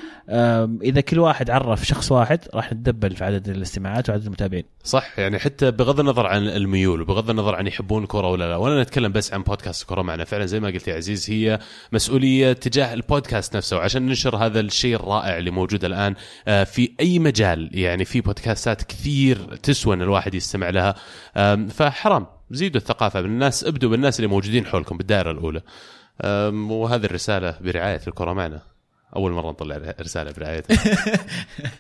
إذا 0.83 1.01
كل 1.01 1.19
واحد 1.19 1.51
عرف 1.51 1.87
شخص 1.87 2.13
واحد 2.13 2.39
راح 2.55 2.73
نتدبل 2.73 3.11
في 3.17 3.25
عدد 3.25 3.49
الاستماعات 3.49 4.11
وعدد 4.11 4.25
المتابعين. 4.25 4.65
صح 4.85 5.19
يعني 5.19 5.39
حتى 5.39 5.71
بغض 5.71 6.01
النظر 6.01 6.27
عن 6.27 6.43
الميول 6.49 7.01
وبغض 7.01 7.31
النظر 7.31 7.55
عن 7.55 7.67
يحبون 7.67 8.03
الكره 8.03 8.29
ولا 8.31 8.49
لا 8.49 8.57
ولا 8.57 8.83
نتكلم 8.83 9.13
بس 9.13 9.33
عن 9.35 9.43
بودكاست 9.43 9.89
كره 9.89 10.03
معنا. 10.03 10.25
فعلا 10.25 10.47
زي 10.47 10.61
ما 10.61 10.71
قلت 10.79 10.89
يا 10.89 10.95
عزيز 10.95 11.31
هي 11.31 11.59
مسؤولية 11.93 12.53
تجاه 12.53 12.95
البودكاست 12.95 13.57
نفسه 13.57 13.77
وعشان 13.77 14.07
ننشر 14.07 14.37
هذا 14.37 14.61
الشيء 14.61 14.95
الرائع 14.97 15.39
اللي 15.39 15.51
موجود 15.51 15.85
الآن 15.85 16.15
آه، 16.49 16.65
في 16.65 16.93
أي 17.01 17.19
مجال 17.19 17.71
يعني 17.73 18.05
في 18.05 18.21
بودكاستات 18.21 18.83
كثير 18.83 19.57
تسوى 19.57 19.95
ان 19.95 20.03
الواحد 20.03 20.35
يستمع 20.35 20.71
لها. 20.71 20.95
آم، 21.37 21.69
فحرام 21.69 22.27
زيدوا 22.51 22.81
الثقافة 22.81 23.21
بالناس 23.21 23.65
ابدوا 23.65 23.91
بالناس 23.91 24.19
اللي 24.21 24.29
موجودين 24.29 24.67
حولكم 24.67 24.97
بالدائرة 24.97 25.31
الأولى. 25.31 25.63
آم، 26.23 26.71
وهذه 26.71 27.05
الرسالة 27.05 27.59
برعاية 27.61 28.01
الكورة 28.09 28.33
معنا. 28.33 28.63
أول 29.17 29.33
مرة 29.33 29.51
نطلع 29.51 29.95
رسالة 30.01 30.33
برعايتها. 30.33 30.77
آه، 30.77 31.21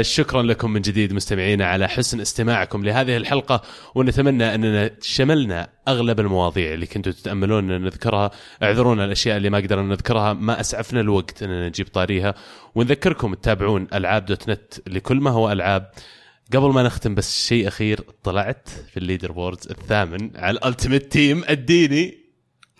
شكرا 0.00 0.42
لكم 0.42 0.70
من 0.70 0.80
جديد 0.80 1.12
مستمعينا 1.12 1.66
على 1.66 1.88
حسن 1.88 2.20
استماعكم 2.20 2.84
لهذه 2.84 3.16
الحلقة 3.16 3.62
ونتمنى 3.94 4.54
أننا 4.54 4.90
شملنا 5.02 5.68
أغلب 5.88 6.20
المواضيع 6.20 6.74
اللي 6.74 6.86
كنتوا 6.86 7.12
تتأملون 7.12 7.70
أن 7.70 7.82
نذكرها. 7.82 8.30
اعذرونا 8.62 9.04
الأشياء 9.04 9.36
اللي 9.36 9.50
ما 9.50 9.58
قدرنا 9.58 9.88
نذكرها 9.88 10.32
ما 10.32 10.60
أسعفنا 10.60 11.00
الوقت 11.00 11.42
أننا 11.42 11.68
نجيب 11.68 11.86
طاريها. 11.86 12.34
ونذكركم 12.74 13.34
تتابعون 13.34 13.86
ألعاب 13.94 14.24
dot 14.24 14.50
net 14.50 14.74
لكل 14.86 15.16
ما 15.16 15.30
هو 15.30 15.52
ألعاب. 15.52 15.90
قبل 16.54 16.68
ما 16.68 16.82
نختم 16.82 17.14
بس 17.14 17.46
شيء 17.46 17.68
أخير 17.68 18.00
طلعت 18.22 18.68
في 18.90 18.96
ال 18.96 19.32
leaderboards 19.32 19.68
الثامن 19.70 20.30
على 20.36 20.58
ال 20.58 20.64
Ultimate 20.64 21.12
Team 21.12 21.42
اديني 21.46 22.19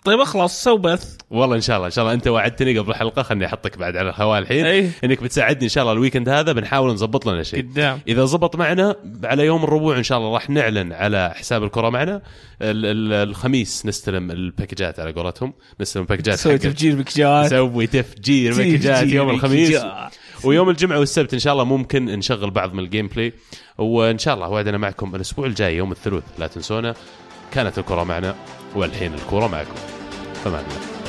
طيب 0.05 0.19
اخلص 0.19 0.63
سوي 0.63 0.77
بث. 0.77 1.15
والله 1.31 1.55
إن 1.55 1.61
شاء 1.61 1.75
الله 1.77 1.85
إن 1.87 1.91
شاء 1.91 2.03
الله. 2.05 2.13
أنت 2.13 2.27
وعدتني 2.27 2.79
قبل 2.79 2.91
الحلقة 2.91 3.21
خلني 3.21 3.45
أحطك 3.45 3.77
بعد 3.77 3.97
على 3.97 4.09
الهواء 4.09 4.39
الحين. 4.39 4.65
أي. 4.65 4.89
إنك 5.03 5.23
بتساعدني 5.23 5.63
إن 5.63 5.69
شاء 5.69 5.81
الله 5.81 5.93
ال 5.93 5.98
weekend 5.98 6.29
هذا 6.29 6.51
بنحاول 6.51 6.91
نظبط 6.93 7.25
لنا 7.27 7.43
شيء. 7.43 7.61
قدام. 7.61 7.99
إذا 8.07 8.25
زبط 8.25 8.55
معنا 8.55 8.95
على 9.23 9.45
يوم 9.45 9.63
الربوع 9.63 9.97
إن 9.97 10.03
شاء 10.03 10.17
الله 10.17 10.33
راح 10.33 10.49
نعلن 10.49 10.93
على 10.93 11.33
حساب 11.35 11.63
الكرة 11.63 11.89
معنا. 11.89 12.15
ال- 12.61 12.85
ال- 12.85 13.29
الخميس 13.29 13.85
نستلم 13.85 14.31
ال 14.31 14.42
packات 14.42 14.99
على 14.99 15.11
قولتهم. 15.11 15.53
نستلم 15.81 16.03
ال 16.03 16.09
packات 16.09 16.39
سوي 16.39 16.53
حق- 16.53 16.59
تفجير 16.59 16.95
packات 16.95 17.45
نسوي 17.45 17.87
تفجير 17.87 18.53
packات 18.57 19.07
يوم 19.07 19.29
الخميس. 19.29 19.81
ويوم 20.43 20.69
الجمعة 20.69 20.99
والسبت 20.99 21.33
إن 21.33 21.39
شاء 21.39 21.53
الله 21.53 21.63
ممكن 21.63 22.05
نشغل 22.05 22.51
بعض 22.51 22.73
من 22.73 22.79
ال 22.79 23.07
gameplay. 23.07 23.33
وإن 23.77 24.17
شاء 24.17 24.33
الله 24.35 24.49
وعدنا 24.49 24.77
معكم 24.77 25.15
الأسبوع 25.15 25.45
الجاي 25.45 25.75
يوم 25.75 25.91
الثلاث. 25.91 26.23
لا 26.39 26.47
تنسونا. 26.47 26.93
كانت 27.53 27.79
الكرة 27.79 28.03
معنا 28.03 28.35
والحين 28.75 29.13
الكرة 29.13 29.47
معكم. 29.47 29.90
فمان 30.43 30.65
الله 30.65 31.00